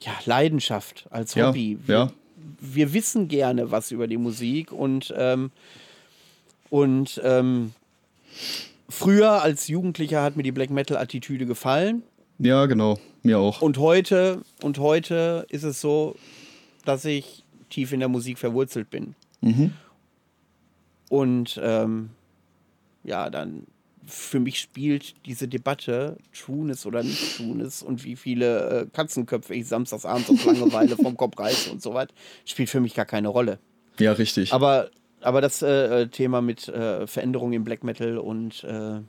ja, 0.00 0.12
Leidenschaft, 0.24 1.06
als 1.10 1.34
Ja, 1.34 1.48
Hobby. 1.48 1.78
Wir, 1.86 1.94
ja. 1.94 2.12
wir 2.60 2.92
wissen 2.92 3.28
gerne 3.28 3.70
was 3.70 3.90
über 3.90 4.06
die 4.06 4.16
Musik 4.16 4.72
und, 4.72 5.12
ähm, 5.16 5.50
und 6.70 7.20
ähm, 7.24 7.72
früher 8.88 9.42
als 9.42 9.68
Jugendlicher 9.68 10.22
hat 10.22 10.36
mir 10.36 10.42
die 10.42 10.52
Black 10.52 10.70
Metal-Attitüde 10.70 11.46
gefallen. 11.46 12.02
Ja, 12.38 12.66
genau. 12.66 12.98
Mir 13.22 13.38
auch. 13.38 13.62
Und 13.62 13.78
heute, 13.78 14.42
und 14.62 14.78
heute 14.78 15.46
ist 15.50 15.64
es 15.64 15.80
so, 15.80 16.14
dass 16.84 17.04
ich 17.04 17.44
tief 17.70 17.92
in 17.92 18.00
der 18.00 18.08
Musik 18.08 18.38
verwurzelt 18.38 18.90
bin. 18.90 19.14
Mhm. 19.40 19.72
Und 21.08 21.60
ähm, 21.62 22.10
ja, 23.04 23.30
dann 23.30 23.66
für 24.08 24.40
mich 24.40 24.58
spielt 24.58 25.14
diese 25.26 25.48
Debatte, 25.48 26.16
Trueness 26.32 26.86
oder 26.86 27.02
nicht 27.02 27.36
Trueness 27.36 27.82
und 27.82 28.04
wie 28.04 28.16
viele 28.16 28.80
äh, 28.82 28.86
Katzenköpfe 28.92 29.54
ich 29.54 29.66
samstagsabends 29.68 30.30
aus 30.30 30.44
Langeweile 30.44 30.96
vom 30.96 31.16
Kopf 31.16 31.38
reiße 31.38 31.70
und 31.70 31.82
so 31.82 31.94
weiter, 31.94 32.14
spielt 32.44 32.70
für 32.70 32.80
mich 32.80 32.94
gar 32.94 33.04
keine 33.04 33.28
Rolle. 33.28 33.58
Ja, 33.98 34.12
richtig. 34.12 34.52
Aber, 34.52 34.90
aber 35.20 35.40
das 35.40 35.62
äh, 35.62 36.02
äh, 36.02 36.06
Thema 36.08 36.40
mit 36.40 36.68
äh, 36.68 37.06
Veränderungen 37.06 37.52
im 37.52 37.64
Black 37.64 37.84
Metal 37.84 38.18
und 38.18 38.64
äh, 38.64 39.00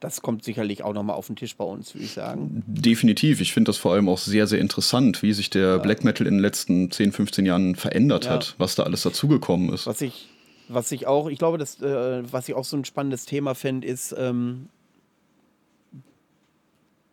das 0.00 0.20
kommt 0.20 0.44
sicherlich 0.44 0.82
auch 0.82 0.92
nochmal 0.92 1.16
auf 1.16 1.28
den 1.28 1.36
Tisch 1.36 1.56
bei 1.56 1.64
uns, 1.64 1.94
würde 1.94 2.04
ich 2.04 2.12
sagen. 2.12 2.62
Definitiv. 2.66 3.40
Ich 3.40 3.54
finde 3.54 3.70
das 3.70 3.78
vor 3.78 3.94
allem 3.94 4.10
auch 4.10 4.18
sehr, 4.18 4.46
sehr 4.46 4.58
interessant, 4.58 5.22
wie 5.22 5.32
sich 5.32 5.48
der 5.48 5.78
Black 5.78 6.04
Metal 6.04 6.26
in 6.26 6.34
den 6.34 6.40
letzten 6.42 6.90
10, 6.90 7.12
15 7.12 7.46
Jahren 7.46 7.74
verändert 7.74 8.26
Ja. 8.26 8.32
hat, 8.32 8.54
was 8.58 8.74
da 8.74 8.82
alles 8.82 9.02
dazugekommen 9.02 9.72
ist. 9.72 9.86
Was 9.86 10.02
ich, 10.02 10.28
was 10.68 10.92
ich 10.92 11.06
auch, 11.06 11.28
ich 11.28 11.38
glaube, 11.38 11.58
das, 11.58 11.80
äh, 11.80 12.22
was 12.30 12.48
ich 12.48 12.54
auch 12.54 12.64
so 12.64 12.76
ein 12.76 12.84
spannendes 12.84 13.26
Thema 13.26 13.54
fände, 13.54 13.86
ist, 13.86 14.14
ähm, 14.16 14.68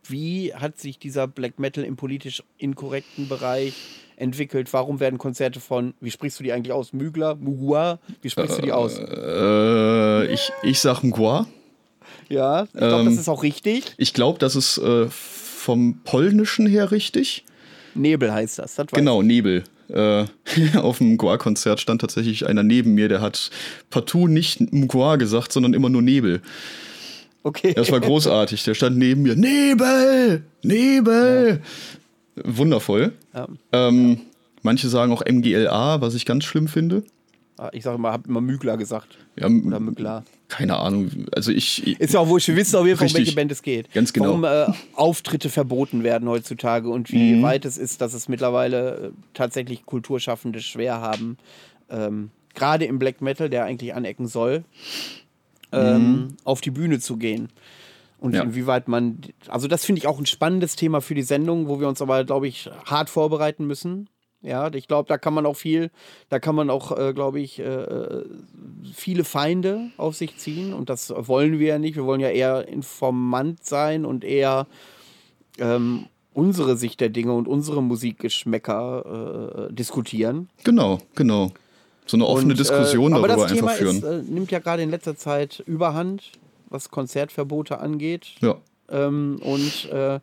wie 0.04 0.54
hat 0.54 0.80
sich 0.80 1.00
dieser 1.00 1.28
Black 1.28 1.60
Metal 1.60 1.84
im 1.84 1.96
politisch 1.96 2.44
inkorrekten 2.58 3.28
Bereich 3.28 3.74
entwickelt? 4.16 4.72
Warum 4.74 5.00
werden 5.00 5.18
Konzerte 5.18 5.60
von, 5.60 5.94
wie 6.00 6.12
sprichst 6.12 6.40
du 6.40 6.44
die 6.44 6.52
eigentlich 6.54 6.74
aus? 6.74 6.94
Mügler? 6.94 7.36
Mugua? 7.36 8.00
Wie 8.22 8.30
sprichst 8.30 8.58
du 8.58 8.62
die 8.62 8.72
aus? 8.72 8.98
Äh, 8.98 10.34
ich, 10.34 10.52
ich 10.64 10.80
sag 10.80 11.04
Mgła. 11.04 11.48
Ja, 12.30 12.64
ich 12.64 12.72
glaube, 12.72 13.02
ähm, 13.02 13.06
das 13.06 13.18
ist 13.18 13.30
auch 13.30 13.44
richtig. 13.44 13.94
Ich 13.98 14.14
glaube, 14.14 14.40
das 14.40 14.56
ist 14.56 14.78
äh, 14.78 15.08
vom 15.10 16.02
Polnischen 16.04 16.66
her 16.66 16.92
richtig. 16.92 17.46
Nebel 17.94 18.34
heißt 18.34 18.60
das. 18.60 18.76
das 18.76 18.88
Genau, 18.88 19.22
Nebel. 19.22 19.64
Äh, 19.94 20.26
auf 20.78 21.00
dem 21.00 21.14
Mgła-Konzert 21.14 21.80
stand 21.80 22.02
tatsächlich 22.02 22.48
einer 22.48 22.64
neben 22.64 22.94
mir, 22.94 23.10
der 23.10 23.22
hat 23.22 23.52
partout 23.90 24.28
nicht 24.28 24.74
Mgła 24.74 25.18
gesagt, 25.18 25.52
sondern 25.52 25.74
immer 25.74 25.90
nur 25.90 26.02
Nebel. 26.02 26.42
Okay. 27.44 27.74
Das 27.74 27.92
war 27.92 28.00
großartig. 28.00 28.64
Der 28.64 28.76
stand 28.76 28.98
neben 28.98 29.24
mir. 29.24 29.36
Nebel! 29.36 30.44
Nebel! 30.62 31.62
Wundervoll. 32.36 33.14
Ja. 33.34 33.48
Ähm, 33.72 34.22
Manche 34.64 34.90
sagen 34.90 35.12
auch 35.12 35.24
MGLA, 35.26 36.02
was 36.02 36.14
ich 36.16 36.26
ganz 36.26 36.44
schlimm 36.46 36.68
finde. 36.68 37.04
Ah, 37.58 37.70
Ich 37.74 37.84
sage 37.84 37.96
immer, 37.98 38.12
habe 38.12 38.28
immer 38.28 38.42
Mügler 38.42 38.78
gesagt. 38.78 39.18
Ja, 39.36 39.48
Oder 39.48 39.80
Mügler. 39.80 40.24
keine 40.48 40.78
Ahnung. 40.78 41.10
Also 41.36 41.52
ich. 41.52 41.86
Ist 42.00 42.14
ja 42.14 42.20
auch 42.22 42.28
wurscht, 42.28 42.48
wir 42.48 42.56
wissen 42.56 42.76
auf 42.78 42.86
jeden 42.86 42.98
Fall, 42.98 43.08
um 43.08 43.14
welche 43.14 43.36
Band 43.36 43.52
es 43.52 43.62
geht. 43.62 43.92
Ganz 43.94 44.14
genau. 44.14 44.28
Warum 44.42 44.44
äh, 44.46 44.66
Auftritte 44.94 45.50
verboten 45.50 46.04
werden 46.04 46.28
heutzutage 46.30 46.90
und 46.90 47.12
wie 47.12 47.36
Mhm. 47.36 47.42
weit 47.44 47.66
es 47.66 47.78
ist, 47.78 48.02
dass 48.02 48.14
es 48.14 48.28
mittlerweile 48.30 48.96
äh, 48.96 49.12
tatsächlich 49.34 49.86
Kulturschaffende 49.86 50.62
schwer 50.62 51.02
haben. 51.02 51.38
Ähm, 51.90 52.32
Gerade 52.54 52.86
im 52.86 53.00
Black 53.00 53.22
Metal, 53.22 53.50
der 53.50 53.66
eigentlich 53.66 53.94
anecken 53.94 54.28
soll, 54.28 54.64
ähm, 55.72 56.36
auf 56.44 56.62
die 56.62 56.72
Bühne 56.72 57.00
zu 57.00 57.18
gehen. 57.18 57.50
Und 58.20 58.32
Mhm. 58.32 58.36
Ja. 58.36 58.44
inwieweit 58.44 58.88
man, 58.88 59.20
also 59.48 59.68
das 59.68 59.84
finde 59.86 60.00
ich 60.00 60.08
auch 60.08 60.20
ein 60.20 60.26
spannendes 60.26 60.76
Thema 60.76 61.02
für 61.02 61.16
die 61.16 61.22
Sendung, 61.24 61.68
wo 61.68 61.80
wir 61.80 61.88
uns 61.88 62.02
aber, 62.02 62.24
glaube 62.24 62.48
ich, 62.48 62.70
hart 62.86 63.10
vorbereiten 63.10 63.66
müssen. 63.66 64.10
Ja, 64.44 64.74
ich 64.74 64.88
glaube, 64.88 65.08
da 65.08 65.18
kann 65.18 65.34
man 65.34 65.46
auch 65.46 65.56
viel, 65.56 65.92
da 66.30 66.40
kann 66.40 66.56
man 66.56 66.70
auch, 66.70 66.98
äh, 66.98 67.14
glaube 67.14 67.40
ich, 67.40 67.60
äh, 67.60 68.24
viele 68.94 69.24
Feinde 69.24 69.92
auf 69.98 70.16
sich 70.16 70.38
ziehen. 70.38 70.74
Und 70.74 70.90
das 70.90 71.14
wollen 71.16 71.60
wir 71.60 71.68
ja 71.68 71.80
nicht. 71.80 71.96
Wir 71.96 72.06
wollen 72.06 72.22
ja 72.22 72.30
eher 72.30 72.68
informant 72.68 73.64
sein 73.64 74.04
und 74.04 74.24
eher 74.24 74.66
ähm, 75.60 76.08
unsere 76.34 76.76
Sicht 76.78 77.02
der 77.02 77.10
Dinge 77.10 77.34
und 77.34 77.48
unsere 77.48 77.84
Musikgeschmäcker 77.84 79.68
äh, 79.70 79.74
diskutieren. 79.74 80.50
Genau, 80.64 81.00
genau. 81.16 81.52
So 82.08 82.18
eine 82.18 82.26
offene 82.26 82.54
Und, 82.54 82.60
Diskussion 82.60 83.14
äh, 83.14 83.16
aber 83.16 83.28
darüber 83.28 83.48
das 83.48 83.54
Thema 83.54 83.72
einfach 83.72 83.80
führen. 83.80 83.98
Ist, 83.98 84.04
äh, 84.04 84.22
nimmt 84.32 84.52
ja 84.52 84.60
gerade 84.60 84.82
in 84.82 84.90
letzter 84.90 85.16
Zeit 85.16 85.62
Überhand, 85.68 86.32
was 86.70 86.90
Konzertverbote 86.90 87.80
angeht. 87.80 88.36
ja. 88.42 88.58
Ähm, 88.90 89.40
und 89.42 89.90
äh, 89.90 90.20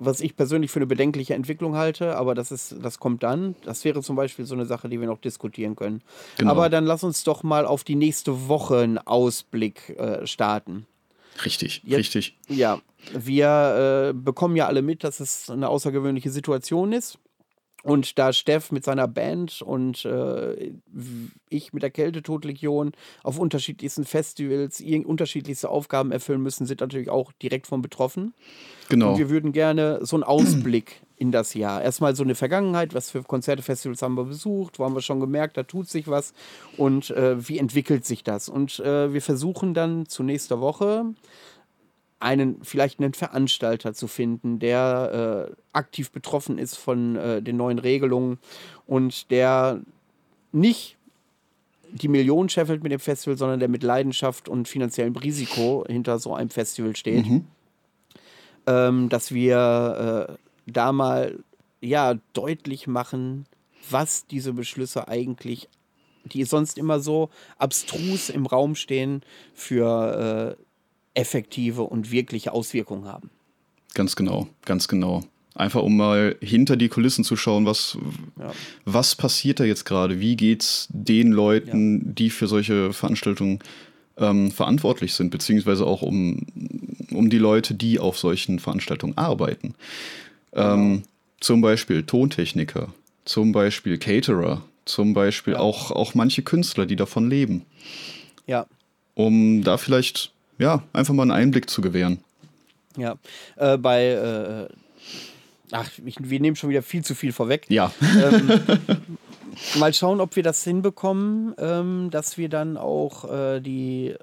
was 0.00 0.20
ich 0.22 0.34
persönlich 0.34 0.70
für 0.70 0.78
eine 0.78 0.86
bedenkliche 0.86 1.34
Entwicklung 1.34 1.76
halte, 1.76 2.16
aber 2.16 2.34
das 2.34 2.50
ist, 2.50 2.74
das 2.82 2.98
kommt 2.98 3.22
dann. 3.22 3.54
Das 3.64 3.84
wäre 3.84 4.02
zum 4.02 4.16
Beispiel 4.16 4.46
so 4.46 4.54
eine 4.54 4.64
Sache, 4.64 4.88
die 4.88 4.98
wir 4.98 5.06
noch 5.06 5.20
diskutieren 5.20 5.76
können. 5.76 6.02
Genau. 6.38 6.50
Aber 6.50 6.70
dann 6.70 6.86
lass 6.86 7.04
uns 7.04 7.22
doch 7.22 7.42
mal 7.42 7.66
auf 7.66 7.84
die 7.84 7.96
nächste 7.96 8.48
Woche 8.48 8.78
einen 8.78 8.98
Ausblick 8.98 9.90
äh, 9.90 10.26
starten. 10.26 10.86
Richtig, 11.44 11.82
Jetzt- 11.84 11.98
richtig. 11.98 12.38
Ja, 12.48 12.80
wir 13.12 14.08
äh, 14.10 14.12
bekommen 14.14 14.56
ja 14.56 14.66
alle 14.66 14.82
mit, 14.82 15.04
dass 15.04 15.20
es 15.20 15.50
eine 15.50 15.68
außergewöhnliche 15.68 16.30
Situation 16.30 16.92
ist. 16.92 17.18
Und 17.82 18.18
da 18.18 18.34
Steff 18.34 18.72
mit 18.72 18.84
seiner 18.84 19.08
Band 19.08 19.62
und 19.62 20.04
äh, 20.04 20.74
ich 21.48 21.72
mit 21.72 21.82
der 21.82 21.90
Kältetodlegion 21.90 22.92
auf 23.22 23.38
unterschiedlichsten 23.38 24.04
Festivals 24.04 24.82
unterschiedlichste 24.82 25.70
Aufgaben 25.70 26.12
erfüllen 26.12 26.42
müssen, 26.42 26.66
sind 26.66 26.80
natürlich 26.82 27.08
auch 27.08 27.32
direkt 27.32 27.66
von 27.66 27.80
betroffen. 27.80 28.34
Genau. 28.90 29.12
Und 29.12 29.18
wir 29.18 29.30
würden 29.30 29.52
gerne 29.52 30.00
so 30.02 30.16
einen 30.16 30.24
Ausblick 30.24 31.00
in 31.16 31.32
das 31.32 31.54
Jahr. 31.54 31.82
Erstmal 31.82 32.16
so 32.16 32.22
eine 32.22 32.34
Vergangenheit, 32.34 32.94
was 32.94 33.10
für 33.10 33.22
Konzerte, 33.22 33.62
Festivals 33.62 34.02
haben 34.02 34.14
wir 34.14 34.24
besucht, 34.24 34.78
wo 34.78 34.84
haben 34.84 34.94
wir 34.94 35.02
schon 35.02 35.20
gemerkt, 35.20 35.56
da 35.56 35.62
tut 35.62 35.88
sich 35.88 36.08
was 36.08 36.32
und 36.76 37.10
äh, 37.10 37.48
wie 37.48 37.58
entwickelt 37.58 38.04
sich 38.04 38.24
das. 38.24 38.48
Und 38.48 38.80
äh, 38.80 39.12
wir 39.12 39.22
versuchen 39.22 39.74
dann 39.74 40.06
zu 40.06 40.22
nächster 40.22 40.60
Woche 40.60 41.04
einen, 42.20 42.62
vielleicht 42.62 43.00
einen 43.00 43.14
Veranstalter 43.14 43.94
zu 43.94 44.06
finden, 44.06 44.58
der 44.58 45.48
äh, 45.50 45.54
aktiv 45.72 46.10
betroffen 46.10 46.58
ist 46.58 46.76
von 46.76 47.16
äh, 47.16 47.42
den 47.42 47.56
neuen 47.56 47.78
Regelungen 47.78 48.38
und 48.86 49.30
der 49.30 49.80
nicht 50.52 50.96
die 51.92 52.08
Millionen 52.08 52.48
scheffelt 52.48 52.82
mit 52.82 52.92
dem 52.92 53.00
Festival, 53.00 53.36
sondern 53.36 53.58
der 53.58 53.68
mit 53.68 53.82
Leidenschaft 53.82 54.48
und 54.48 54.68
finanziellem 54.68 55.16
Risiko 55.16 55.84
hinter 55.88 56.18
so 56.18 56.34
einem 56.34 56.50
Festival 56.50 56.94
steht. 56.96 57.26
Mhm. 57.26 57.46
Ähm, 58.66 59.08
dass 59.08 59.32
wir 59.32 60.28
äh, 60.28 60.70
da 60.70 60.92
mal 60.92 61.38
ja 61.80 62.14
deutlich 62.32 62.86
machen, 62.86 63.46
was 63.88 64.26
diese 64.26 64.52
Beschlüsse 64.52 65.08
eigentlich, 65.08 65.68
die 66.24 66.44
sonst 66.44 66.78
immer 66.78 67.00
so 67.00 67.30
abstrus 67.58 68.28
im 68.28 68.46
Raum 68.46 68.74
stehen, 68.74 69.22
für 69.54 70.56
äh, 70.58 71.18
effektive 71.18 71.82
und 71.82 72.10
wirkliche 72.10 72.52
Auswirkungen 72.52 73.06
haben. 73.06 73.30
Ganz 73.94 74.14
genau, 74.14 74.46
ganz 74.64 74.86
genau. 74.86 75.22
Einfach 75.54 75.82
um 75.82 75.96
mal 75.96 76.36
hinter 76.40 76.76
die 76.76 76.88
Kulissen 76.88 77.24
zu 77.24 77.36
schauen, 77.36 77.66
was, 77.66 77.98
Ja. 78.38 78.52
was 78.84 79.16
passiert 79.16 79.58
da 79.58 79.64
jetzt 79.64 79.84
gerade? 79.84 80.20
Wie 80.20 80.36
geht's 80.36 80.86
den 80.90 81.32
Leuten, 81.32 82.14
die 82.14 82.30
für 82.30 82.46
solche 82.46 82.92
Veranstaltungen 82.92 83.58
ähm, 84.16 84.50
verantwortlich 84.50 85.14
sind, 85.14 85.30
beziehungsweise 85.30 85.86
auch 85.86 86.02
um, 86.02 86.46
um 87.12 87.30
die 87.30 87.38
Leute, 87.38 87.74
die 87.74 87.98
auf 87.98 88.18
solchen 88.18 88.58
Veranstaltungen 88.58 89.16
arbeiten? 89.16 89.74
Ähm, 90.52 91.02
zum 91.40 91.60
Beispiel 91.60 92.02
Tontechniker, 92.02 92.92
zum 93.24 93.52
Beispiel 93.52 93.98
Caterer, 93.98 94.62
zum 94.84 95.14
Beispiel 95.14 95.54
auch, 95.56 95.90
auch 95.90 96.14
manche 96.14 96.42
Künstler, 96.42 96.86
die 96.86 96.96
davon 96.96 97.30
leben, 97.30 97.64
Ja, 98.46 98.66
um 99.14 99.62
da 99.62 99.76
vielleicht 99.78 100.32
ja 100.58 100.82
einfach 100.92 101.14
mal 101.14 101.22
einen 101.22 101.30
Einblick 101.30 101.70
zu 101.70 101.80
gewähren. 101.80 102.18
ja. 102.96 103.16
Äh, 103.56 103.78
bei, 103.78 104.06
äh, 104.06 104.68
ach, 105.70 105.88
ich, 106.04 106.16
wir 106.18 106.40
nehmen 106.40 106.56
schon 106.56 106.70
wieder 106.70 106.82
viel 106.82 107.04
zu 107.04 107.14
viel 107.14 107.32
vorweg. 107.32 107.66
Ja, 107.68 107.92
ähm, 108.02 108.50
mal 109.78 109.92
schauen, 109.94 110.20
ob 110.20 110.36
wir 110.36 110.42
das 110.42 110.62
hinbekommen, 110.64 111.54
ähm, 111.58 112.10
dass 112.10 112.38
wir 112.38 112.48
dann 112.48 112.76
auch 112.76 113.30
äh, 113.30 113.60
die 113.60 114.14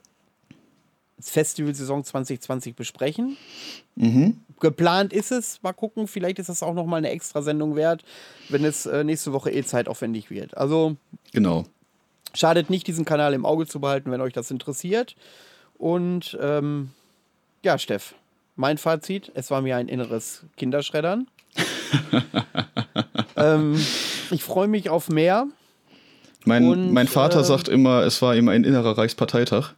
Festivalsaison 1.19 2.03
2020 2.03 2.75
besprechen. 2.75 3.37
mhm. 3.95 4.37
Geplant 4.59 5.13
ist 5.13 5.31
es, 5.31 5.61
mal 5.61 5.73
gucken, 5.73 6.07
vielleicht 6.07 6.39
ist 6.39 6.49
das 6.49 6.63
auch 6.63 6.73
noch 6.73 6.85
mal 6.85 6.97
eine 6.97 7.11
Extrasendung 7.11 7.75
wert, 7.75 8.03
wenn 8.49 8.65
es 8.65 8.87
äh, 8.87 9.03
nächste 9.03 9.31
Woche 9.33 9.51
eh 9.51 9.63
zeitaufwendig 9.63 10.31
wird. 10.31 10.57
Also 10.57 10.95
genau. 11.31 11.65
schadet 12.33 12.69
nicht, 12.69 12.87
diesen 12.87 13.05
Kanal 13.05 13.33
im 13.33 13.45
Auge 13.45 13.67
zu 13.67 13.79
behalten, 13.79 14.09
wenn 14.09 14.21
euch 14.21 14.33
das 14.33 14.49
interessiert. 14.49 15.15
Und 15.77 16.37
ähm, 16.41 16.89
ja, 17.63 17.77
Steff, 17.77 18.15
mein 18.55 18.79
Fazit, 18.79 19.31
es 19.35 19.51
war 19.51 19.61
mir 19.61 19.77
ein 19.77 19.87
inneres 19.87 20.43
Kinderschreddern. 20.55 21.27
ähm, 23.35 23.79
ich 24.31 24.43
freue 24.43 24.67
mich 24.67 24.89
auf 24.89 25.09
mehr. 25.09 25.47
Mein, 26.45 26.65
Und, 26.65 26.93
mein 26.93 27.07
Vater 27.07 27.41
äh, 27.41 27.43
sagt 27.43 27.67
immer, 27.67 28.03
es 28.03 28.21
war 28.21 28.35
ihm 28.35 28.47
ein 28.47 28.63
innerer 28.63 28.97
Reichsparteitag. 28.97 29.73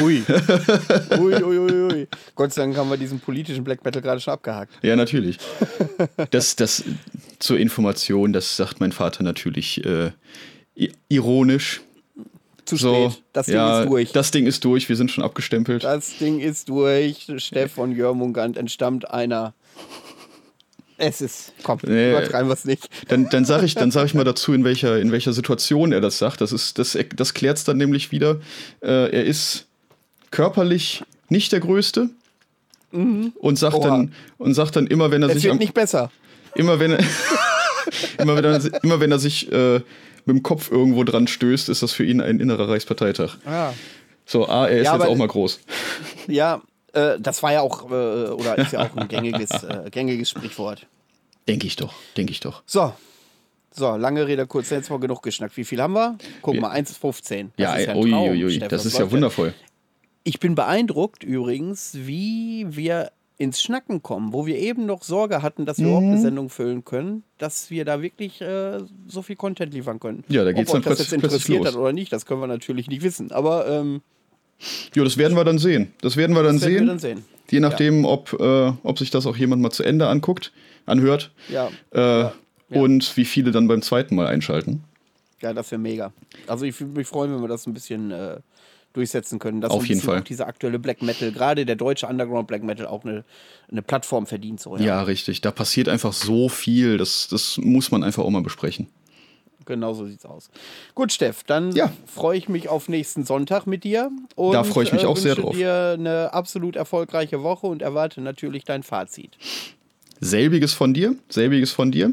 Ui. 0.00 0.22
ui, 1.18 1.34
ui, 1.42 1.58
ui, 1.58 1.92
ui. 1.92 2.08
Gott 2.34 2.52
sei 2.52 2.62
Dank 2.62 2.76
haben 2.76 2.88
wir 2.90 2.96
diesen 2.96 3.20
politischen 3.20 3.64
Black 3.64 3.84
Metal 3.84 4.00
gerade 4.00 4.20
schon 4.20 4.32
abgehakt. 4.32 4.72
Ja, 4.82 4.96
natürlich. 4.96 5.38
Das, 6.30 6.56
das 6.56 6.84
zur 7.38 7.58
Information, 7.58 8.32
das 8.32 8.56
sagt 8.56 8.80
mein 8.80 8.92
Vater 8.92 9.22
natürlich 9.24 9.84
äh, 9.84 10.12
ironisch. 11.08 11.82
Zu 12.64 12.76
So, 12.76 13.10
spät. 13.10 13.22
Das 13.32 13.46
Ding 13.46 13.54
ja, 13.56 13.80
ist 13.82 13.88
durch. 13.88 14.12
Das 14.12 14.30
Ding 14.30 14.46
ist 14.46 14.64
durch, 14.64 14.88
wir 14.88 14.96
sind 14.96 15.10
schon 15.10 15.22
abgestempelt. 15.22 15.84
Das 15.84 16.16
Ding 16.18 16.40
ist 16.40 16.68
durch. 16.68 17.26
Steff 17.36 17.72
von 17.72 17.92
Jörmungand 17.92 18.56
entstammt 18.56 19.10
einer. 19.10 19.54
Es 20.96 21.20
ist. 21.20 21.52
Komm, 21.64 21.78
Nee. 21.82 22.10
übertreiben 22.10 22.48
wir 22.48 22.54
es 22.54 22.64
nicht. 22.64 22.88
Dann, 23.08 23.28
dann 23.28 23.44
sage 23.44 23.66
ich, 23.66 23.74
dann 23.74 23.90
sag 23.90 24.06
ich 24.06 24.14
mal 24.14 24.24
dazu, 24.24 24.52
in 24.52 24.64
welcher, 24.64 24.98
in 25.00 25.10
welcher 25.12 25.32
Situation 25.32 25.92
er 25.92 26.00
das 26.00 26.18
sagt. 26.18 26.40
Das, 26.40 26.52
ist, 26.52 26.78
das, 26.78 26.96
das 27.16 27.34
klärt 27.34 27.56
es 27.58 27.64
dann 27.64 27.76
nämlich 27.78 28.12
wieder. 28.12 28.40
Äh, 28.80 29.10
er 29.10 29.24
ist 29.24 29.66
körperlich 30.30 31.02
nicht 31.28 31.52
der 31.52 31.60
Größte. 31.60 32.10
Und 32.92 33.58
sagt, 33.58 33.74
Mhm. 33.74 33.80
Oha. 33.80 33.88
dann, 33.88 34.12
und 34.38 34.54
sagt 34.54 34.76
dann 34.76 34.86
immer, 34.86 35.10
wenn 35.10 35.22
er 35.22 35.28
Es 35.30 35.34
sich 35.34 35.44
wird 35.44 35.52
am, 35.52 35.58
nicht 35.58 35.74
besser. 35.74 36.12
immer 36.54 36.78
wenn 36.78 36.92
er, 36.92 36.98
immer 38.18 38.36
wenn 38.36 38.44
er, 38.44 38.84
immer 38.84 39.00
wenn 39.00 39.10
er 39.10 39.18
sich 39.18 39.50
äh, 39.52 39.80
mit 40.26 40.36
dem 40.36 40.42
Kopf 40.44 40.70
irgendwo 40.70 41.02
dran 41.02 41.26
stößt, 41.26 41.68
ist 41.70 41.82
das 41.82 41.92
für 41.92 42.04
ihn 42.04 42.20
ein 42.20 42.38
innerer 42.38 42.68
Reichsparteitag. 42.68 43.36
Ja, 43.44 43.74
So, 44.26 44.48
A, 44.48 44.68
er 44.68 44.78
ist 44.78 44.84
Ja, 44.84 44.96
jetzt 44.96 45.06
auch 45.06 45.16
mal 45.16 45.26
groß. 45.26 45.58
ja 46.28 46.62
äh, 46.94 47.18
das 47.20 47.42
war 47.42 47.52
ja 47.52 47.60
auch, 47.62 47.90
äh, 47.90 47.94
oder 48.30 48.58
ist 48.58 48.72
ja 48.72 48.86
auch 48.86 48.96
ein 48.96 49.08
gängiges, 49.08 49.50
äh, 49.62 49.90
gängiges 49.90 50.30
Sprichwort. 50.30 50.86
Denke 51.48 51.66
ich 51.66 51.76
doch, 51.76 51.92
denke 52.16 52.32
ich 52.32 52.40
doch. 52.40 52.62
So. 52.66 52.92
So, 53.76 53.96
lange 53.96 54.26
Rede, 54.26 54.46
kurz, 54.46 54.70
jetzt 54.70 54.88
mal 54.88 55.00
genug 55.00 55.20
geschnackt. 55.22 55.56
Wie 55.56 55.64
viel 55.64 55.82
haben 55.82 55.94
wir? 55.94 56.16
Guck 56.42 56.60
mal, 56.60 56.70
1,15. 56.70 57.48
Das 57.56 57.64
Ja, 57.64 57.74
ist 57.74 57.88
ein 57.88 57.96
ui, 57.96 58.10
Traum, 58.10 58.28
ui, 58.30 58.50
Steff, 58.52 58.68
das 58.68 58.86
ist 58.86 58.96
ja 58.98 59.10
wundervoll. 59.10 59.52
Ich 60.22 60.38
bin 60.38 60.54
beeindruckt 60.54 61.24
übrigens, 61.24 61.90
wie 61.94 62.66
wir 62.68 63.10
ins 63.36 63.60
Schnacken 63.60 64.00
kommen, 64.00 64.32
wo 64.32 64.46
wir 64.46 64.58
eben 64.58 64.86
noch 64.86 65.02
Sorge 65.02 65.42
hatten, 65.42 65.66
dass 65.66 65.78
wir 65.78 65.86
überhaupt 65.86 66.04
Mhm. 66.06 66.12
eine 66.12 66.20
Sendung 66.20 66.50
füllen 66.50 66.84
können, 66.84 67.24
dass 67.38 67.68
wir 67.68 67.84
da 67.84 68.00
wirklich 68.00 68.40
äh, 68.40 68.78
so 69.08 69.22
viel 69.22 69.34
Content 69.34 69.74
liefern 69.74 69.98
können. 69.98 70.22
Ja, 70.28 70.44
da 70.44 70.52
geht's 70.52 70.70
Ob 70.72 70.82
dann 70.84 70.92
euch 70.92 70.98
das 70.98 71.06
jetzt 71.10 71.12
interessiert 71.12 71.66
hat 71.66 71.74
oder 71.74 71.92
nicht, 71.92 72.12
das 72.12 72.26
können 72.26 72.40
wir 72.40 72.46
natürlich 72.46 72.86
nicht 72.88 73.02
wissen. 73.02 73.32
Aber 73.32 73.66
ähm, 73.68 74.02
Ja, 74.94 75.04
das 75.04 75.16
werden 75.18 75.36
wir 75.36 75.44
dann 75.44 75.58
sehen. 75.58 75.92
Das 76.00 76.16
werden 76.16 76.34
wir 76.34 76.42
dann, 76.42 76.60
werden 76.60 76.72
sehen. 76.74 76.80
wir 76.82 76.86
dann 76.86 76.98
sehen. 76.98 77.24
Je 77.50 77.60
nachdem, 77.60 78.04
ob, 78.04 78.32
äh, 78.40 78.72
ob 78.82 78.98
sich 78.98 79.10
das 79.10 79.26
auch 79.26 79.36
jemand 79.36 79.60
mal 79.62 79.70
zu 79.70 79.82
Ende 79.82 80.08
anguckt, 80.08 80.52
anhört. 80.86 81.30
Ja, 81.48 81.70
Äh, 81.90 82.30
Und 82.78 83.16
wie 83.16 83.24
viele 83.26 83.50
dann 83.50 83.68
beim 83.68 83.82
zweiten 83.82 84.14
Mal 84.16 84.26
einschalten. 84.26 84.82
ja 85.42 85.52
das 85.52 85.70
wäre 85.70 85.80
mega. 85.80 86.12
Also 86.46 86.64
ich 86.64 86.80
würde 86.80 86.96
mich 86.96 87.06
freuen, 87.06 87.32
wenn 87.34 87.40
wir 87.42 87.48
das 87.48 87.66
ein 87.66 87.74
bisschen 87.74 88.10
äh, 88.10 88.38
durchsetzen 88.94 89.38
können, 89.38 89.60
dass 89.60 89.70
Auf 89.70 89.86
jeden 89.86 90.00
Fall. 90.00 90.20
auch 90.20 90.24
dieser 90.24 90.46
aktuelle 90.46 90.78
Black 90.78 91.02
Metal, 91.02 91.30
gerade 91.32 91.66
der 91.66 91.76
deutsche 91.76 92.06
Underground 92.06 92.46
Black 92.48 92.62
Metal 92.62 92.86
auch 92.86 93.04
eine, 93.04 93.24
eine 93.70 93.82
Plattform 93.82 94.26
verdient. 94.26 94.60
So, 94.60 94.76
Ja. 94.78 95.02
richtig. 95.02 95.40
Da 95.42 95.50
passiert 95.50 95.88
einfach 95.88 96.12
so 96.14 96.48
viel. 96.48 96.96
Das, 96.96 97.28
das 97.28 97.58
muss 97.58 97.90
man 97.90 98.02
einfach 98.02 98.24
auch 98.24 98.30
mal 98.30 98.42
besprechen. 98.42 98.86
Genau 99.66 99.92
so 99.94 100.06
sieht's 100.06 100.24
aus. 100.26 100.50
Gut, 100.94 101.12
Steff, 101.12 101.42
dann 101.44 101.72
Ja. 101.72 101.92
freue 102.06 102.36
ich 102.38 102.48
mich 102.48 102.68
auf 102.68 102.88
nächsten 102.88 103.24
Sonntag 103.24 103.66
mit 103.66 103.84
dir. 103.84 104.10
Und, 104.36 104.52
Da 104.52 104.64
freue 104.64 104.84
ich 104.84 104.92
mich 104.92 105.02
äh, 105.04 105.06
auch 105.06 105.16
sehr 105.16 105.36
wünsche 105.36 105.42
drauf. 105.42 105.56
dir 105.56 105.94
eine 105.98 106.32
absolut 106.32 106.76
erfolgreiche 106.76 107.42
Woche 107.42 107.66
und 107.66 107.82
erwarte 107.82 108.20
natürlich 108.20 108.64
dein 108.64 108.82
Fazit. 108.82 109.36
Selbiges 110.20 110.72
von 110.72 110.94
dir. 110.94 111.14
Selbiges 111.28 111.72
von 111.72 111.90
dir. 111.92 112.12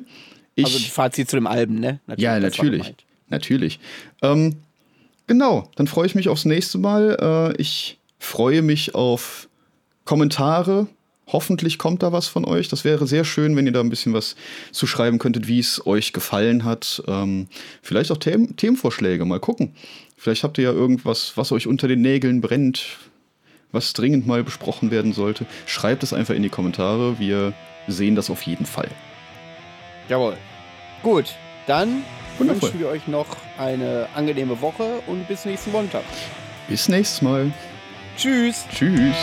Ich, 0.55 0.65
Also 0.65 0.79
das 0.79 0.87
Fazit 0.87 1.29
zu 1.29 1.37
dem 1.37 1.47
Alben, 1.47 1.79
ne? 1.79 1.99
ja, 2.17 2.39
das 2.39 2.57
war 2.57 2.65
natürlich. 2.65 2.95
Natürlich. 3.29 3.79
Ähm, 4.21 4.57
genau, 5.27 5.69
dann 5.75 5.87
freue 5.87 6.05
ich 6.05 6.15
mich 6.15 6.27
aufs 6.27 6.43
nächste 6.45 6.77
Mal. 6.77 7.53
Äh, 7.57 7.61
ich 7.61 7.97
freue 8.19 8.61
mich 8.61 8.93
auf 8.95 9.47
Kommentare. 10.03 10.87
Hoffentlich 11.31 11.77
kommt 11.77 12.03
da 12.03 12.11
was 12.11 12.27
von 12.27 12.45
euch. 12.45 12.67
Das 12.67 12.83
wäre 12.83 13.07
sehr 13.07 13.23
schön, 13.23 13.55
wenn 13.55 13.65
ihr 13.65 13.71
da 13.71 13.79
ein 13.79 13.89
bisschen 13.89 14.13
was 14.13 14.35
zu 14.71 14.87
schreiben 14.87 15.19
könntet, 15.19 15.47
wie 15.47 15.59
es 15.59 15.85
euch 15.85 16.13
gefallen 16.13 16.65
hat. 16.65 17.01
Ähm, 17.07 17.47
vielleicht 17.81 18.11
auch 18.11 18.17
Themen, 18.17 18.55
Themenvorschläge. 18.57 19.23
Mal 19.25 19.39
gucken. 19.39 19.73
Vielleicht 20.17 20.43
habt 20.43 20.57
ihr 20.57 20.65
ja 20.65 20.71
irgendwas, 20.71 21.33
was 21.35 21.51
euch 21.51 21.67
unter 21.67 21.87
den 21.87 22.01
Nägeln 22.01 22.41
brennt, 22.41 22.97
was 23.71 23.93
dringend 23.93 24.27
mal 24.27 24.43
besprochen 24.43 24.91
werden 24.91 25.13
sollte. 25.13 25.45
Schreibt 25.65 26.03
es 26.03 26.13
einfach 26.13 26.35
in 26.35 26.43
die 26.43 26.49
Kommentare. 26.49 27.17
Wir 27.19 27.53
sehen 27.87 28.15
das 28.15 28.29
auf 28.29 28.41
jeden 28.43 28.65
Fall. 28.65 28.89
Jawohl. 30.09 30.37
Gut, 31.01 31.33
dann 31.65 32.03
Wundervoll. 32.37 32.63
wünschen 32.63 32.79
wir 32.79 32.87
euch 32.89 33.07
noch 33.07 33.27
eine 33.57 34.07
angenehme 34.15 34.61
Woche 34.61 35.01
und 35.07 35.27
bis 35.27 35.45
nächsten 35.45 35.71
Montag. 35.71 36.03
Bis 36.67 36.87
nächstes 36.89 37.21
Mal. 37.21 37.51
Tschüss. 38.17 38.65
Tschüss. 38.71 39.15